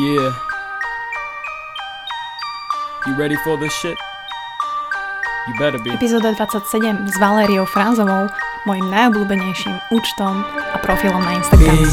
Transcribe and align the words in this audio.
Yeah. 0.00 0.32
You 3.06 3.12
ready 3.20 3.36
for 3.44 3.58
this 3.58 3.70
shit? 3.84 3.98
You 5.46 5.58
better 5.58 5.78
be. 5.78 5.90
Epizóda 5.92 6.32
27 6.32 7.04
s 7.04 7.20
Valériou 7.20 7.68
Frázovou, 7.68 8.32
mojim 8.64 8.88
najobľúbenejším 8.88 9.76
účtom 9.92 10.40
a 10.72 10.76
profilom 10.80 11.20
na 11.20 11.36
Instagrame. 11.36 11.84
Me, 11.84 11.88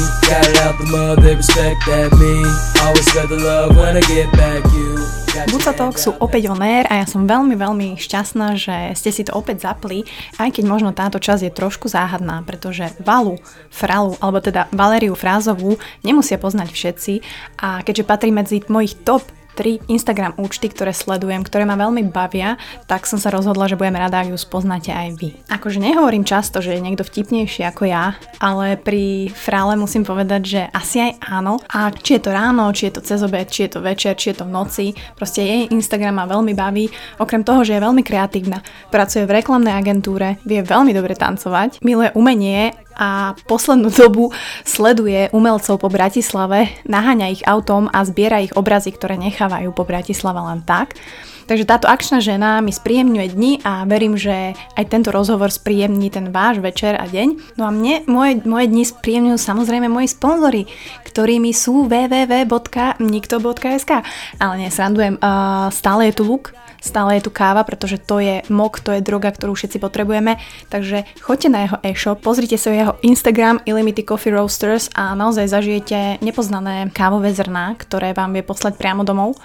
Buca 5.46 5.70
Talk 5.70 6.02
sú 6.02 6.18
opäť 6.18 6.50
on 6.50 6.58
air 6.66 6.90
a 6.90 6.98
ja 6.98 7.06
som 7.06 7.30
veľmi, 7.30 7.54
veľmi 7.54 8.02
šťastná, 8.02 8.58
že 8.58 8.98
ste 8.98 9.14
si 9.14 9.22
to 9.22 9.38
opäť 9.38 9.70
zapli, 9.70 10.02
aj 10.42 10.50
keď 10.58 10.64
možno 10.66 10.90
táto 10.98 11.22
časť 11.22 11.46
je 11.46 11.54
trošku 11.54 11.86
záhadná, 11.86 12.42
pretože 12.42 12.90
Valu, 12.98 13.38
Fralu, 13.70 14.18
alebo 14.18 14.42
teda 14.42 14.66
Valériu 14.74 15.14
Frázovú 15.14 15.78
nemusia 16.02 16.42
poznať 16.42 16.74
všetci. 16.74 17.14
A 17.62 17.86
keďže 17.86 18.10
patrí 18.10 18.34
medzi 18.34 18.66
mojich 18.66 18.98
top 19.06 19.22
tri 19.58 19.82
Instagram 19.90 20.38
účty, 20.38 20.70
ktoré 20.70 20.94
sledujem, 20.94 21.42
ktoré 21.42 21.66
ma 21.66 21.74
veľmi 21.74 22.14
bavia, 22.14 22.62
tak 22.86 23.10
som 23.10 23.18
sa 23.18 23.34
rozhodla, 23.34 23.66
že 23.66 23.74
budem 23.74 23.98
rada, 23.98 24.22
ak 24.22 24.30
ju 24.30 24.38
spoznáte 24.38 24.94
aj 24.94 25.18
vy. 25.18 25.34
Akože 25.50 25.82
nehovorím 25.82 26.22
často, 26.22 26.62
že 26.62 26.78
je 26.78 26.86
niekto 26.86 27.02
vtipnejší 27.02 27.66
ako 27.66 27.90
ja, 27.90 28.14
ale 28.38 28.78
pri 28.78 29.34
Frále 29.34 29.74
musím 29.74 30.06
povedať, 30.06 30.42
že 30.46 30.62
asi 30.70 31.02
aj 31.02 31.12
áno. 31.26 31.58
A 31.74 31.90
či 31.90 32.22
je 32.22 32.30
to 32.30 32.30
ráno, 32.30 32.70
či 32.70 32.94
je 32.94 32.94
to 32.94 33.02
cez 33.02 33.26
obed, 33.26 33.50
či 33.50 33.66
je 33.66 33.74
to 33.74 33.80
večer, 33.82 34.14
či 34.14 34.30
je 34.30 34.38
to 34.38 34.46
v 34.46 34.54
noci, 34.54 34.86
proste 35.18 35.42
jej 35.42 35.66
Instagram 35.74 36.22
ma 36.22 36.30
veľmi 36.30 36.54
baví. 36.54 36.86
Okrem 37.18 37.42
toho, 37.42 37.66
že 37.66 37.74
je 37.74 37.82
veľmi 37.82 38.06
kreatívna, 38.06 38.62
pracuje 38.94 39.26
v 39.26 39.42
reklamnej 39.42 39.74
agentúre, 39.74 40.38
vie 40.46 40.62
veľmi 40.62 40.94
dobre 40.94 41.18
tancovať, 41.18 41.82
miluje 41.82 42.14
umenie 42.14 42.78
a 42.98 43.38
poslednú 43.46 43.94
dobu 43.94 44.34
sleduje 44.66 45.30
umelcov 45.32 45.78
po 45.78 45.94
Bratislave, 45.94 46.74
naháňa 46.90 47.30
ich 47.30 47.46
autom 47.46 47.88
a 47.94 48.02
zbiera 48.04 48.42
ich 48.42 48.58
obrazy, 48.58 48.92
ktoré 48.92 49.16
nechávajú 49.22 49.70
po 49.72 49.86
Bratislave 49.86 50.42
len 50.42 50.66
tak. 50.66 50.98
Takže 51.48 51.64
táto 51.64 51.88
akčná 51.88 52.20
žena 52.20 52.60
mi 52.60 52.76
spríjemňuje 52.76 53.28
dni 53.32 53.64
a 53.64 53.88
verím, 53.88 54.20
že 54.20 54.52
aj 54.76 54.92
tento 54.92 55.16
rozhovor 55.16 55.48
spríjemní 55.48 56.12
ten 56.12 56.36
váš 56.36 56.60
večer 56.60 57.00
a 57.00 57.08
deň. 57.08 57.56
No 57.56 57.64
a 57.64 57.72
mne 57.72 58.04
moje, 58.04 58.44
moje 58.44 58.68
dni 58.68 58.84
spríjemňujú 58.84 59.40
samozrejme 59.40 59.88
moji 59.88 60.12
sponzory, 60.12 60.68
ktorými 61.08 61.56
sú 61.56 61.88
www.nikto.sk 61.88 63.92
Ale 64.44 64.54
nesrandujem, 64.60 65.16
uh, 65.24 65.72
stále 65.72 66.12
je 66.12 66.20
tu 66.20 66.28
luk, 66.28 66.52
stále 66.82 67.18
je 67.18 67.28
tu 67.28 67.32
káva, 67.34 67.62
pretože 67.68 68.02
to 68.02 68.22
je 68.22 68.42
mok, 68.48 68.80
to 68.80 68.96
je 68.96 69.06
droga, 69.06 69.34
ktorú 69.34 69.54
všetci 69.54 69.78
potrebujeme. 69.82 70.40
Takže 70.72 71.04
choďte 71.22 71.50
na 71.50 71.60
jeho 71.66 71.78
e-shop, 71.84 72.22
pozrite 72.24 72.56
sa 72.56 72.74
jeho 72.74 72.94
Instagram 73.04 73.62
Illimity 73.66 74.04
Coffee 74.04 74.34
Roasters 74.34 74.90
a 74.96 75.14
naozaj 75.14 75.52
zažijete 75.52 76.22
nepoznané 76.22 76.90
kávové 76.94 77.34
zrná, 77.34 77.76
ktoré 77.76 78.14
vám 78.14 78.34
vie 78.34 78.44
poslať 78.46 78.78
priamo 78.78 79.04
domov. 79.04 79.36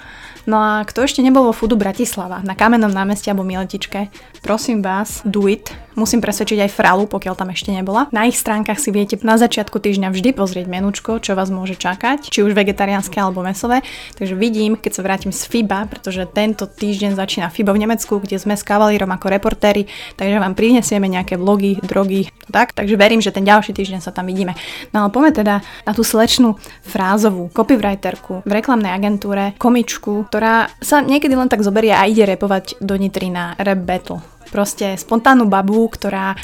No 0.42 0.58
a 0.58 0.82
kto 0.82 1.06
ešte 1.06 1.22
nebol 1.22 1.46
vo 1.46 1.54
Foodu 1.54 1.78
Bratislava, 1.78 2.42
na 2.42 2.58
Kamennom 2.58 2.90
námestí 2.90 3.30
alebo 3.30 3.46
Miletičke, 3.46 4.10
prosím 4.42 4.82
vás, 4.82 5.22
do 5.22 5.46
it. 5.46 5.70
Musím 5.92 6.24
presvedčiť 6.24 6.64
aj 6.64 6.70
Fralu, 6.72 7.04
pokiaľ 7.04 7.34
tam 7.36 7.52
ešte 7.52 7.68
nebola. 7.68 8.08
Na 8.16 8.24
ich 8.24 8.40
stránkach 8.40 8.80
si 8.80 8.88
viete 8.88 9.20
na 9.20 9.36
začiatku 9.36 9.76
týždňa 9.76 10.08
vždy 10.08 10.32
pozrieť 10.32 10.66
menučko, 10.66 11.20
čo 11.20 11.36
vás 11.36 11.52
môže 11.52 11.76
čakať, 11.76 12.32
či 12.32 12.40
už 12.40 12.56
vegetariánske 12.56 13.20
alebo 13.20 13.44
mesové. 13.44 13.84
Takže 14.16 14.32
vidím, 14.32 14.80
keď 14.80 14.92
sa 14.96 15.04
vrátim 15.04 15.32
z 15.36 15.44
FIBA, 15.44 15.92
pretože 15.92 16.24
tento 16.32 16.64
týždeň 16.64 17.12
začína 17.12 17.52
FIBA 17.52 17.76
v 17.76 17.82
Nemecku, 17.84 18.24
kde 18.24 18.40
sme 18.40 18.56
s 18.56 18.64
kavalírom 18.64 19.12
ako 19.12 19.26
reportéri, 19.28 19.84
takže 20.16 20.40
vám 20.40 20.56
prinesieme 20.56 21.12
nejaké 21.12 21.36
vlogy, 21.36 21.76
drogy, 21.84 22.32
tak. 22.48 22.72
Takže 22.72 22.96
verím, 22.96 23.20
že 23.20 23.34
ten 23.34 23.44
ďalší 23.44 23.76
týždeň 23.76 24.00
sa 24.00 24.16
tam 24.16 24.32
vidíme. 24.32 24.56
No 24.96 25.04
ale 25.04 25.08
poďme 25.12 25.32
teda 25.36 25.54
na 25.84 25.92
tú 25.92 26.00
slečnú 26.00 26.56
frázovú 26.88 27.52
copywriterku 27.52 28.48
v 28.48 28.52
reklamnej 28.52 28.96
agentúre, 28.96 29.52
komičku, 29.60 30.24
ktorá 30.32 30.72
sa 30.80 31.04
niekedy 31.04 31.36
len 31.36 31.52
tak 31.52 31.60
zoberie 31.60 31.92
a 31.92 32.08
ide 32.08 32.24
repovať 32.24 32.80
do 32.80 32.96
Nitry 32.96 33.28
na 33.28 33.52
rap 33.60 33.84
battle. 33.84 34.24
Proste 34.50 34.98
spontánnu 34.98 35.46
babu, 35.46 35.86
ktorá 35.86 36.34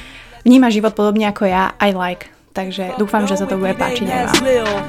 vníma 0.47 0.71
život 0.71 0.95
podobne 0.95 1.27
ako 1.27 1.49
ja, 1.51 1.75
I 1.83 1.91
like. 1.91 2.38
Takže 2.59 2.99
dúfam, 2.99 3.23
že 3.23 3.39
sa 3.39 3.47
to 3.47 3.55
bude 3.55 3.79
páčiť 3.79 4.11
aj 4.11 4.43
vám. 4.43 4.83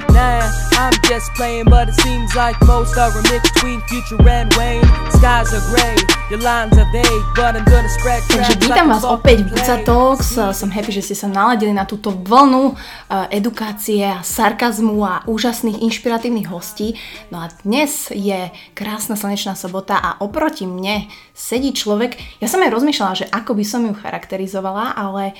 I'm 0.74 0.96
just 1.06 1.30
playing, 1.38 1.70
but 1.70 1.86
it 1.86 1.94
seems 2.02 2.34
like 2.34 2.58
most 2.66 2.98
are 2.98 3.14
a 3.14 3.22
between 3.22 3.78
Future 3.86 4.18
and 4.26 4.50
Wayne. 4.58 4.82
Skies 5.14 5.54
are 5.54 5.62
gray, 5.70 5.94
your 6.34 6.42
lines 6.42 6.74
are 6.74 6.90
vague, 6.90 7.24
but 7.38 7.54
I'm 7.54 7.62
gonna 7.70 7.86
spread 7.86 8.26
Takže 8.26 8.58
vítam 8.58 8.90
vás 8.90 9.06
opäť 9.06 9.46
v 9.46 9.54
Buca. 9.54 9.86
Talks. 9.86 10.34
Som 10.34 10.74
happy, 10.74 10.90
že 10.90 11.06
ste 11.06 11.14
sa 11.14 11.30
naladili 11.30 11.70
na 11.70 11.86
túto 11.86 12.10
vlnu 12.10 12.74
eh, 12.74 13.38
edukácie 13.38 14.02
a 14.02 14.26
sarkazmu 14.26 14.98
a 15.06 15.22
úžasných 15.30 15.78
inšpiratívnych 15.78 16.50
hostí. 16.50 16.98
No 17.30 17.38
a 17.38 17.54
dnes 17.62 18.10
je 18.10 18.50
krásna 18.74 19.14
slnečná 19.14 19.54
sobota 19.54 19.94
a 19.94 20.18
oproti 20.18 20.66
mne 20.66 21.06
sedí 21.38 21.70
človek, 21.70 22.18
ja 22.42 22.50
som 22.50 22.66
aj 22.66 22.74
rozmýšľala, 22.74 23.14
že 23.14 23.30
ako 23.30 23.54
by 23.54 23.62
som 23.62 23.86
ju 23.86 23.94
charakterizovala, 23.94 24.98
ale 24.98 25.38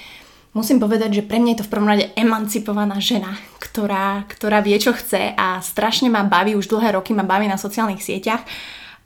musím 0.53 0.83
povedať, 0.83 1.23
že 1.23 1.27
pre 1.27 1.39
mňa 1.39 1.51
je 1.55 1.59
to 1.63 1.67
v 1.67 1.73
prvom 1.73 1.91
rade 1.91 2.11
emancipovaná 2.19 2.99
žena, 2.99 3.39
ktorá, 3.63 4.27
ktorá 4.27 4.63
vie, 4.63 4.77
čo 4.79 4.95
chce 4.95 5.35
a 5.35 5.63
strašne 5.63 6.11
ma 6.11 6.27
baví, 6.27 6.59
už 6.59 6.71
dlhé 6.71 6.99
roky 6.99 7.15
ma 7.15 7.23
baví 7.23 7.47
na 7.47 7.61
sociálnych 7.61 8.03
sieťach 8.03 8.43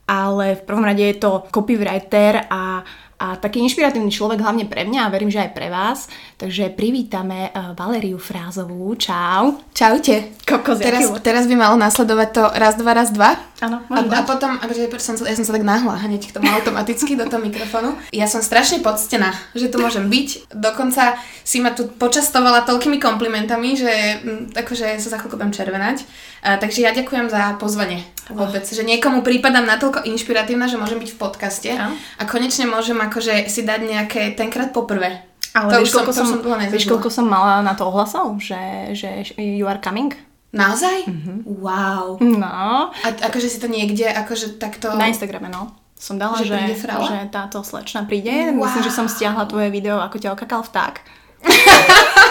ale 0.05 0.61
v 0.61 0.65
prvom 0.69 0.85
rade 0.85 1.01
je 1.01 1.17
to 1.17 1.49
copywriter 1.49 2.45
a, 2.49 2.85
a 3.15 3.39
taký 3.39 3.63
inšpiratívny 3.63 4.11
človek 4.11 4.43
hlavne 4.43 4.67
pre 4.67 4.83
mňa 4.83 5.07
a 5.07 5.11
verím, 5.13 5.31
že 5.31 5.39
aj 5.39 5.51
pre 5.55 5.71
vás. 5.71 6.11
Takže 6.35 6.75
privítame 6.75 7.47
uh, 7.47 7.71
Valériu 7.71 8.19
Frázovú. 8.19 8.91
Čau. 8.99 9.63
Čaute. 9.71 10.35
Kokos, 10.43 10.83
Teraz, 10.83 11.07
teraz 11.23 11.43
by 11.47 11.55
malo 11.55 11.79
nasledovať 11.79 12.29
to 12.35 12.43
raz, 12.59 12.75
dva, 12.75 12.91
raz, 12.91 13.09
dva. 13.15 13.39
Áno, 13.63 13.79
A, 13.87 14.03
dať. 14.03 14.27
potom, 14.27 14.51
a 14.59 14.63
počkaj, 14.67 14.91
počkaj, 14.91 15.07
som 15.07 15.15
sa, 15.15 15.23
ja 15.31 15.35
som 15.39 15.47
sa 15.47 15.55
tak 15.55 15.63
nahla 15.63 15.95
hneď 15.95 16.27
k 16.27 16.35
tomu 16.35 16.51
automaticky 16.51 17.15
do 17.15 17.23
toho 17.23 17.39
mikrofónu. 17.39 17.95
Ja 18.11 18.27
som 18.27 18.43
strašne 18.43 18.83
poctená, 18.83 19.31
že 19.55 19.71
tu 19.71 19.79
môžem 19.79 20.11
byť. 20.11 20.51
Dokonca 20.51 21.15
si 21.47 21.63
ma 21.63 21.71
tu 21.71 21.87
počastovala 21.87 22.67
toľkými 22.67 22.99
komplimentami, 22.99 23.79
že 23.79 23.91
mm, 24.21 24.59
akože 24.59 24.99
sa 24.99 25.07
za 25.07 25.17
chvíľku 25.23 25.39
budem 25.39 25.55
červenať. 25.55 26.03
A, 26.43 26.59
takže 26.59 26.83
ja 26.83 26.91
ďakujem 26.91 27.31
za 27.31 27.55
pozvanie 27.55 28.03
vôbec, 28.31 28.65
že 28.65 28.81
niekomu 28.81 29.21
prípadám 29.21 29.65
natoľko 29.67 30.07
inšpiratívna, 30.07 30.65
že 30.65 30.81
môžem 30.81 30.97
byť 30.97 31.09
v 31.13 31.19
podcaste 31.19 31.69
Áno. 31.69 31.93
a 31.93 32.23
konečne 32.25 32.65
môžem 32.65 32.97
akože 32.97 33.49
si 33.51 33.61
dať 33.61 33.81
nejaké 33.85 34.21
tenkrát 34.33 34.73
poprvé. 34.73 35.21
Ale 35.55 35.71
to 35.71 35.77
vieš, 35.85 35.95
som, 35.95 36.03
koľko 36.03 36.13
som, 36.13 36.27
som 36.27 36.39
dlho 36.43 36.57
vieš, 36.67 36.85
koľko 36.89 37.09
som 37.13 37.25
mala 37.31 37.63
na 37.63 37.77
to 37.77 37.87
ohlasov, 37.87 38.35
že, 38.43 38.91
že 38.91 39.31
you 39.39 39.69
are 39.69 39.79
coming? 39.79 40.11
Naozaj? 40.55 41.07
Mhm. 41.07 41.33
Wow. 41.59 42.19
No. 42.23 42.91
A 42.91 43.07
akože 43.11 43.51
si 43.51 43.59
to 43.59 43.67
niekde, 43.67 44.07
akože 44.07 44.55
takto... 44.55 44.95
Na 44.95 45.11
Instagrame, 45.11 45.51
no. 45.51 45.75
Som 45.95 46.19
dala, 46.19 46.39
Že 46.43 46.75
že, 46.75 46.85
že 46.85 47.17
táto 47.31 47.63
slečna 47.63 48.03
príde. 48.03 48.51
Wow. 48.51 48.67
Myslím, 48.67 48.83
že 48.83 48.91
som 48.91 49.07
stiahla 49.07 49.47
tvoje 49.47 49.71
video, 49.71 49.99
ako 50.03 50.19
ťa 50.19 50.35
okakal 50.35 50.63
vták. 50.63 50.95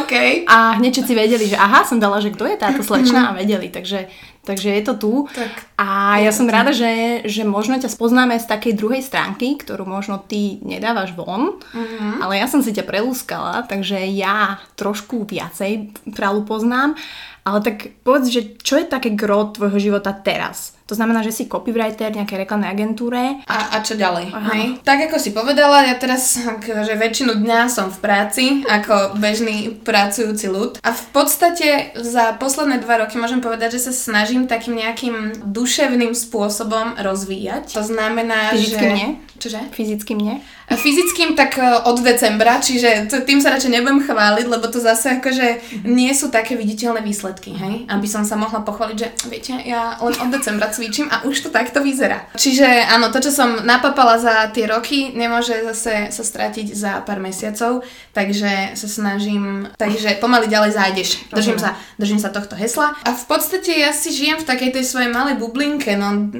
OK. 0.00 0.12
A 0.48 0.76
hneď 0.80 0.92
všetci 1.00 1.12
vedeli, 1.16 1.44
že 1.48 1.56
aha, 1.56 1.84
som 1.84 2.00
dala, 2.00 2.20
že 2.20 2.32
kto 2.32 2.44
je 2.48 2.56
táto 2.56 2.80
slečna 2.84 3.32
a 3.32 3.36
vedeli, 3.36 3.68
takže, 3.68 4.08
takže 4.42 4.68
je 4.70 4.82
to 4.82 4.94
tu. 4.94 5.12
Tak, 5.30 5.52
a 5.78 6.18
ja 6.18 6.30
som 6.30 6.50
rada, 6.50 6.74
že, 6.74 7.22
že 7.24 7.42
možno 7.42 7.78
ťa 7.78 7.86
spoznáme 7.86 8.34
z 8.36 8.46
takej 8.46 8.74
druhej 8.74 9.00
stránky, 9.00 9.54
ktorú 9.54 9.86
možno 9.86 10.18
ty 10.18 10.58
nedávaš 10.60 11.14
von, 11.14 11.62
Mhm. 11.72 12.20
ale 12.20 12.38
ja 12.38 12.46
som 12.46 12.58
si 12.58 12.70
ťa 12.70 12.82
prelúskala, 12.82 13.62
takže 13.64 14.02
ja 14.10 14.58
trošku 14.74 15.24
viacej 15.24 15.90
pralu 16.10 16.42
poznám. 16.42 16.98
Ale 17.42 17.58
tak 17.58 17.98
povedz, 18.06 18.30
že 18.30 18.54
čo 18.62 18.78
je 18.78 18.86
také 18.86 19.10
gro 19.10 19.50
tvojho 19.50 19.74
života 19.78 20.14
teraz? 20.14 20.78
To 20.92 21.00
znamená, 21.00 21.24
že 21.24 21.32
si 21.32 21.48
copywriter 21.48 22.12
nejakej 22.12 22.44
reklamnej 22.44 22.68
agentúre. 22.68 23.40
A, 23.48 23.72
a 23.72 23.76
čo 23.80 23.96
ďalej? 23.96 24.28
Aha. 24.28 24.52
Hej? 24.52 24.64
Tak 24.84 25.08
ako 25.08 25.16
si 25.16 25.32
povedala, 25.32 25.88
ja 25.88 25.96
teraz 25.96 26.36
akože 26.36 27.00
väčšinu 27.00 27.40
dňa 27.40 27.60
som 27.72 27.88
v 27.88 27.96
práci 27.96 28.44
ako 28.68 29.16
bežný 29.16 29.72
pracujúci 29.72 30.52
ľud. 30.52 30.76
A 30.84 30.92
v 30.92 31.04
podstate 31.16 31.96
za 31.96 32.36
posledné 32.36 32.84
dva 32.84 33.00
roky 33.00 33.16
môžem 33.16 33.40
povedať, 33.40 33.80
že 33.80 33.88
sa 33.88 33.92
snažím 33.96 34.44
takým 34.44 34.76
nejakým 34.76 35.48
duševným 35.48 36.12
spôsobom 36.12 37.00
rozvíjať. 37.00 37.72
To 37.72 37.80
znamená, 37.80 38.52
Fyzicky 38.52 38.84
že... 38.84 38.92
nie? 38.92 39.08
Čože? 39.42 39.60
Fyzicky 39.74 40.12
mne. 40.14 40.44
Fyzickým 40.70 41.34
tak 41.34 41.58
e, 41.58 41.66
od 41.82 41.98
decembra, 41.98 42.62
čiže 42.62 43.10
tým 43.26 43.42
sa 43.42 43.50
radšej 43.50 43.74
nebudem 43.74 44.06
chváliť, 44.06 44.46
lebo 44.46 44.70
to 44.70 44.78
zase 44.78 45.18
akože 45.18 45.82
nie 45.82 46.14
sú 46.14 46.30
také 46.30 46.54
viditeľné 46.54 47.02
výsledky, 47.02 47.50
hej? 47.50 47.84
Aby 47.90 48.06
som 48.06 48.22
sa 48.22 48.38
mohla 48.38 48.62
pochváliť, 48.62 48.96
že 48.96 49.08
viete, 49.26 49.58
ja 49.66 49.98
len 49.98 50.14
od 50.14 50.30
decembra 50.30 50.70
cvičím 50.82 51.06
a 51.14 51.22
už 51.22 51.46
to 51.46 51.48
takto 51.54 51.78
vyzerá. 51.78 52.26
Čiže 52.34 52.66
áno, 52.66 53.14
to, 53.14 53.22
čo 53.22 53.30
som 53.30 53.62
napapala 53.62 54.18
za 54.18 54.50
tie 54.50 54.66
roky, 54.66 55.14
nemôže 55.14 55.54
zase 55.62 56.10
sa 56.10 56.24
stratiť 56.26 56.74
za 56.74 57.06
pár 57.06 57.22
mesiacov, 57.22 57.86
takže 58.10 58.74
sa 58.74 58.88
snažím, 58.90 59.70
takže 59.78 60.18
pomaly 60.18 60.50
ďalej 60.50 60.74
zájdeš. 60.74 61.10
Držím 61.30 61.62
sa, 61.62 61.78
držím 62.02 62.18
sa 62.18 62.34
tohto 62.34 62.58
hesla. 62.58 62.98
A 63.06 63.14
v 63.14 63.24
podstate 63.30 63.70
ja 63.78 63.94
si 63.94 64.10
žijem 64.10 64.42
v 64.42 64.48
takej 64.50 64.74
tej 64.74 64.84
svojej 64.90 65.14
malej 65.14 65.38
bublinke, 65.38 65.94
no 65.94 66.34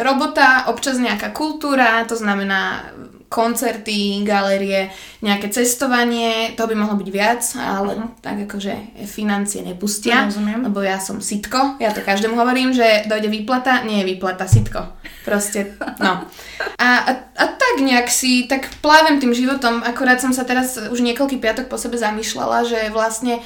robota, 0.00 0.72
občas 0.72 0.96
nejaká 0.96 1.36
kultúra, 1.36 2.08
to 2.08 2.16
znamená 2.16 2.88
koncerty, 3.32 4.20
galérie, 4.28 4.92
nejaké 5.24 5.48
cestovanie, 5.48 6.52
to 6.52 6.68
by 6.68 6.76
mohlo 6.76 7.00
byť 7.00 7.08
viac, 7.08 7.40
ale 7.56 7.96
uh-huh. 7.96 8.12
tak 8.20 8.44
akože 8.44 9.00
financie 9.08 9.64
nepustia, 9.64 10.28
Rozumiem. 10.28 10.68
lebo 10.68 10.84
ja 10.84 11.00
som 11.00 11.24
sitko, 11.24 11.80
ja 11.80 11.96
to 11.96 12.04
každému 12.04 12.36
hovorím, 12.36 12.76
že 12.76 13.08
dojde 13.08 13.32
výplata, 13.32 13.80
nie 13.88 14.04
je 14.04 14.08
výplata, 14.12 14.44
sitko. 14.44 14.84
Proste, 15.24 15.72
no. 15.96 16.28
A, 16.76 16.88
a, 17.08 17.12
a 17.40 17.44
tak 17.48 17.74
nejak 17.80 18.12
si, 18.12 18.44
tak 18.44 18.68
plávem 18.84 19.16
tým 19.16 19.32
životom, 19.32 19.80
akorát 19.80 20.20
som 20.20 20.36
sa 20.36 20.44
teraz 20.44 20.76
už 20.76 21.00
niekoľký 21.00 21.40
piatok 21.40 21.72
po 21.72 21.80
sebe 21.80 21.96
zamýšľala, 21.96 22.68
že 22.68 22.92
vlastne 22.92 23.40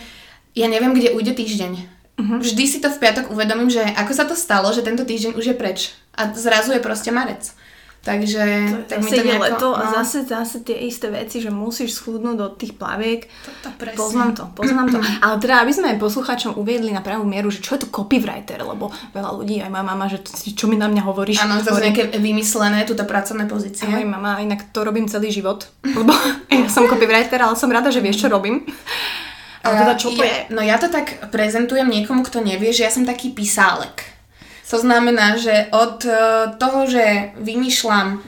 ja 0.57 0.67
neviem, 0.67 0.97
kde 0.97 1.15
ujde 1.15 1.37
týždeň. 1.37 1.73
Uh-huh. 2.17 2.41
Vždy 2.41 2.65
si 2.65 2.79
to 2.81 2.89
v 2.89 2.97
piatok 2.97 3.29
uvedomím, 3.29 3.69
že 3.69 3.85
ako 3.85 4.13
sa 4.17 4.25
to 4.25 4.33
stalo, 4.33 4.73
že 4.73 4.81
tento 4.81 5.05
týždeň 5.05 5.37
už 5.37 5.53
je 5.53 5.57
preč. 5.57 5.93
A 6.17 6.33
zrazu 6.33 6.73
je 6.73 6.81
proste 6.81 7.13
marec. 7.13 7.53
Takže 8.07 8.43
tak 8.87 9.03
mi 9.03 9.11
to 9.11 9.19
Zase 9.19 9.27
nejako, 9.27 9.43
leto 9.43 9.69
a 9.75 9.83
no, 9.83 9.91
zase, 9.99 10.19
zase 10.23 10.63
tie 10.63 10.79
isté 10.87 11.11
veci, 11.11 11.43
že 11.43 11.51
musíš 11.51 11.99
schudnúť 11.99 12.37
do 12.39 12.47
tých 12.55 12.79
plaviek. 12.79 13.27
to 13.67 13.71
presne. 13.75 13.99
Poznám 13.99 14.31
to, 14.39 14.45
poznám 14.55 14.87
to. 14.95 14.99
Ale 15.27 15.43
teda, 15.43 15.67
aby 15.67 15.73
sme 15.75 15.99
poslucháčom 15.99 16.55
uviedli 16.55 16.95
na 16.95 17.03
pravú 17.03 17.27
mieru, 17.27 17.51
že 17.51 17.59
čo 17.59 17.75
je 17.75 17.83
to 17.83 17.91
copywriter, 17.91 18.63
lebo 18.63 18.95
veľa 19.11 19.31
ľudí, 19.35 19.59
aj 19.59 19.75
moja 19.75 19.83
mama, 19.83 20.07
že 20.07 20.23
to, 20.23 20.31
čo 20.39 20.71
mi 20.71 20.79
na 20.79 20.87
mňa 20.87 21.03
hovoríš. 21.03 21.43
Áno, 21.43 21.59
to 21.59 21.75
sú 21.75 21.83
nejaké 21.83 22.15
vymyslené, 22.23 22.87
túto 22.87 23.03
pracovné 23.03 23.51
pozície. 23.51 23.91
Ahoj 23.91 24.07
mama, 24.07 24.39
inak 24.39 24.71
to 24.71 24.87
robím 24.87 25.11
celý 25.11 25.35
život, 25.35 25.67
lebo 25.99 26.15
ja 26.47 26.71
som 26.71 26.87
copywriter, 26.87 27.43
ale 27.43 27.59
som 27.59 27.67
rada, 27.75 27.91
že 27.91 27.99
vieš, 27.99 28.23
čo 28.23 28.31
robím. 28.31 28.63
Ale 29.67 29.83
teda 29.83 29.95
čo 29.99 30.15
to 30.15 30.23
je? 30.23 30.47
No 30.55 30.63
ja 30.63 30.79
to 30.79 30.87
tak 30.87 31.27
prezentujem 31.35 31.91
niekomu, 31.91 32.23
kto 32.23 32.39
nevie, 32.39 32.71
že 32.71 32.87
ja 32.87 32.91
som 32.95 33.03
taký 33.03 33.35
pisálek. 33.35 34.16
To 34.67 34.77
znamená, 34.83 35.39
že 35.39 35.71
od 35.71 36.03
eh, 36.05 36.17
toho, 36.59 36.91
že 36.91 37.37
vymýšľam 37.39 38.23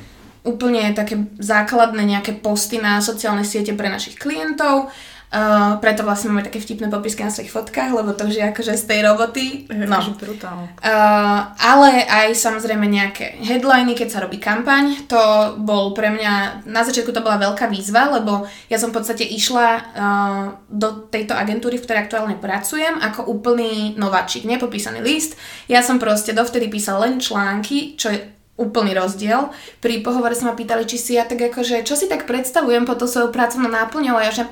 úplne 0.46 0.94
také 0.94 1.28
základné 1.36 2.02
nejaké 2.06 2.38
posty 2.38 2.80
na 2.80 3.02
sociálne 3.04 3.44
siete 3.44 3.74
pre 3.74 3.90
našich 3.90 4.16
klientov, 4.16 4.88
Uh, 5.28 5.76
preto 5.84 6.08
vlastne 6.08 6.32
máme 6.32 6.40
také 6.40 6.56
vtipné 6.56 6.88
popisky 6.88 7.20
na 7.20 7.28
svojich 7.28 7.52
fotkách, 7.52 7.92
lebo 7.92 8.16
to 8.16 8.24
už 8.24 8.40
je 8.40 8.44
akože 8.48 8.80
z 8.80 8.84
tej 8.88 9.00
roboty. 9.04 9.44
No. 9.68 10.00
Akože 10.00 10.16
brutálne. 10.16 10.72
Uh, 10.80 11.52
ale 11.60 12.08
aj 12.08 12.32
samozrejme 12.32 12.88
nejaké 12.88 13.36
headliny, 13.44 13.92
keď 13.92 14.08
sa 14.08 14.22
robí 14.24 14.40
kampaň. 14.40 15.04
To 15.12 15.52
bol 15.60 15.92
pre 15.92 16.08
mňa, 16.08 16.64
na 16.64 16.80
začiatku 16.80 17.12
to 17.12 17.20
bola 17.20 17.36
veľká 17.36 17.68
výzva, 17.68 18.08
lebo 18.08 18.48
ja 18.72 18.80
som 18.80 18.88
v 18.88 18.96
podstate 18.96 19.28
išla 19.28 19.68
uh, 19.68 20.44
do 20.72 21.04
tejto 21.12 21.36
agentúry, 21.36 21.76
v 21.76 21.84
ktorej 21.84 22.08
aktuálne 22.08 22.40
pracujem, 22.40 22.96
ako 22.96 23.28
úplný 23.28 24.00
nováčik, 24.00 24.48
nepopísaný 24.48 25.04
list. 25.04 25.36
Ja 25.68 25.84
som 25.84 26.00
proste 26.00 26.32
dovtedy 26.32 26.72
písal 26.72 27.04
len 27.04 27.20
články, 27.20 28.00
čo 28.00 28.08
je 28.08 28.37
úplný 28.58 28.92
rozdiel. 28.92 29.54
Pri 29.78 30.02
pohovore 30.02 30.34
sa 30.34 30.50
ma 30.50 30.58
pýtali, 30.58 30.84
či 30.84 30.98
si 30.98 31.12
ja 31.14 31.24
tak 31.24 31.38
akože, 31.38 31.86
čo 31.86 31.94
si 31.94 32.10
tak 32.10 32.26
predstavujem 32.26 32.84
po 32.84 32.98
to 32.98 33.06
svojou 33.06 33.30
pracovnou 33.30 33.70
náplňou 33.70 34.18
a 34.18 34.26
ja 34.26 34.32
že, 34.34 34.44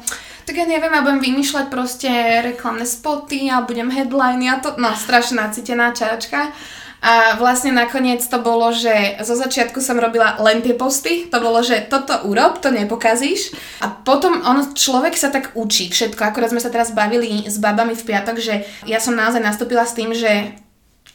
tak 0.47 0.55
ja 0.55 0.65
neviem, 0.65 0.95
ja 0.95 1.03
budem 1.03 1.21
vymýšľať 1.21 1.67
proste 1.69 2.11
reklamné 2.47 2.87
spoty 2.87 3.51
a 3.51 3.67
budem 3.67 3.91
headliny 3.91 4.47
a 4.47 4.63
to, 4.63 4.79
no 4.79 4.95
strašne 4.95 5.43
nacítená 5.43 5.91
čaračka. 5.91 6.55
A 7.07 7.37
vlastne 7.37 7.77
nakoniec 7.77 8.25
to 8.25 8.41
bolo, 8.41 8.73
že 8.73 9.21
zo 9.21 9.37
začiatku 9.37 9.85
som 9.85 10.01
robila 10.01 10.41
len 10.41 10.65
tie 10.65 10.73
posty, 10.73 11.29
to 11.29 11.39
bolo, 11.39 11.61
že 11.61 11.87
toto 11.87 12.25
urob, 12.25 12.59
to 12.59 12.73
nepokazíš. 12.73 13.53
A 13.85 13.93
potom 13.93 14.41
ono, 14.43 14.73
človek 14.73 15.15
sa 15.15 15.29
tak 15.29 15.53
učí 15.55 15.93
všetko, 15.93 16.19
akorát 16.25 16.51
sme 16.51 16.59
sa 16.59 16.73
teraz 16.73 16.91
bavili 16.97 17.47
s 17.47 17.61
babami 17.61 17.95
v 17.95 18.07
piatok, 18.07 18.37
že 18.41 18.65
ja 18.89 18.99
som 18.99 19.15
naozaj 19.15 19.45
nastúpila 19.45 19.85
s 19.85 19.95
tým, 19.95 20.17
že 20.17 20.57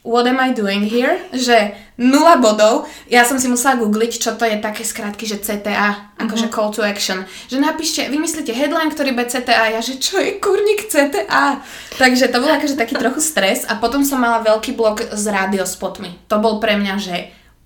what 0.01 0.25
am 0.25 0.41
I 0.41 0.49
doing 0.53 0.81
here? 0.85 1.21
Že 1.29 1.77
nula 2.01 2.41
bodov. 2.41 2.89
Ja 3.05 3.21
som 3.21 3.37
si 3.37 3.45
musela 3.45 3.77
googliť, 3.77 4.17
čo 4.17 4.33
to 4.33 4.49
je 4.49 4.57
také 4.57 4.81
skrátky, 4.81 5.29
že 5.29 5.37
CTA, 5.37 6.17
akože 6.17 6.49
Mhm. 6.49 6.53
call 6.53 6.73
to 6.73 6.81
action. 6.81 7.21
Že 7.49 7.61
napíšte, 7.61 8.09
vymyslíte 8.09 8.49
headline, 8.53 8.89
ktorý 8.89 9.13
bude 9.13 9.29
CTA. 9.29 9.77
Ja, 9.77 9.81
že 9.81 10.01
čo 10.01 10.17
je 10.17 10.41
kurník 10.41 10.89
CTA? 10.89 11.61
Takže 12.01 12.33
to 12.33 12.41
bol 12.41 12.49
akože 12.49 12.73
taký 12.73 12.97
trochu 12.97 13.21
stres. 13.21 13.65
A 13.69 13.77
potom 13.77 14.01
som 14.01 14.17
mala 14.17 14.41
veľký 14.41 14.73
blok 14.73 15.05
s 15.13 15.23
radiospotmi. 15.29 16.25
To 16.33 16.41
bol 16.41 16.57
pre 16.57 16.73
mňa, 16.77 16.95
že 16.97 17.15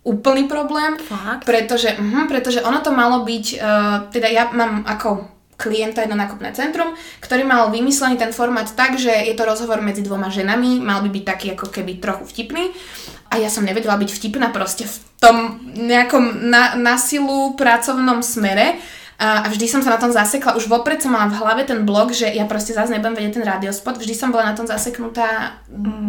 úplný 0.05 0.45
problém. 0.45 0.99
Fakt? 1.01 1.49
Pretože, 1.49 1.95
uh, 1.97 2.27
pretože 2.29 2.61
ono 2.61 2.83
to 2.83 2.91
malo 2.91 3.25
byť, 3.25 3.45
uh, 3.57 4.11
teda 4.13 4.27
ja 4.29 4.51
mám 4.53 4.83
ako 4.85 5.34
klienta 5.55 6.03
jedno 6.03 6.19
nákupné 6.19 6.51
centrum, 6.51 6.93
ktorý 7.23 7.47
mal 7.47 7.71
vymyslený 7.71 8.19
ten 8.19 8.35
formát 8.35 8.67
tak, 8.75 8.99
že 8.99 9.11
je 9.11 9.33
to 9.35 9.47
rozhovor 9.47 9.79
medzi 9.79 10.03
dvoma 10.03 10.27
ženami, 10.27 10.83
mal 10.83 10.99
by 10.99 11.09
byť 11.09 11.23
taký 11.23 11.47
ako 11.55 11.71
keby 11.71 12.03
trochu 12.03 12.27
vtipný. 12.27 12.75
A 13.31 13.39
ja 13.41 13.49
som 13.49 13.65
nevedela 13.65 13.95
byť 13.99 14.09
vtipná 14.11 14.51
proste 14.51 14.85
v 14.85 14.95
tom 15.19 15.59
nejakom 15.75 16.47
na, 16.47 16.75
na 16.75 16.95
silu 16.99 17.55
pracovnom 17.57 18.21
smere. 18.21 18.77
A, 19.15 19.47
vždy 19.47 19.65
som 19.71 19.79
sa 19.79 19.95
na 19.95 19.99
tom 19.99 20.11
zasekla, 20.11 20.59
už 20.59 20.67
vopred 20.67 20.99
som 20.99 21.15
mala 21.15 21.31
v 21.31 21.39
hlave 21.39 21.63
ten 21.63 21.87
blog, 21.87 22.11
že 22.11 22.27
ja 22.27 22.43
proste 22.43 22.75
zase 22.75 22.91
nebudem 22.91 23.15
vedieť 23.15 23.39
ten 23.39 23.47
radiospot, 23.47 23.95
vždy 23.95 24.11
som 24.11 24.27
bola 24.35 24.51
na 24.51 24.55
tom 24.59 24.67
zaseknutá 24.67 25.55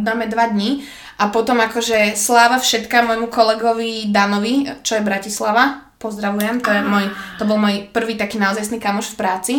dáme 0.02 0.26
dva 0.26 0.50
dní 0.50 0.82
a 1.14 1.30
potom 1.30 1.62
akože 1.62 2.18
sláva 2.18 2.58
všetka 2.58 3.06
môjmu 3.06 3.30
kolegovi 3.30 4.10
Danovi, 4.10 4.66
čo 4.82 4.98
je 4.98 5.06
Bratislava, 5.06 5.85
pozdravujem, 5.98 6.60
to, 6.60 6.70
je 6.70 6.80
môj, 6.84 7.04
to 7.40 7.44
bol 7.48 7.56
môj 7.56 7.88
prvý 7.90 8.14
taký 8.14 8.36
naozajstný 8.36 8.76
kamoš 8.78 9.14
v 9.14 9.18
práci, 9.18 9.54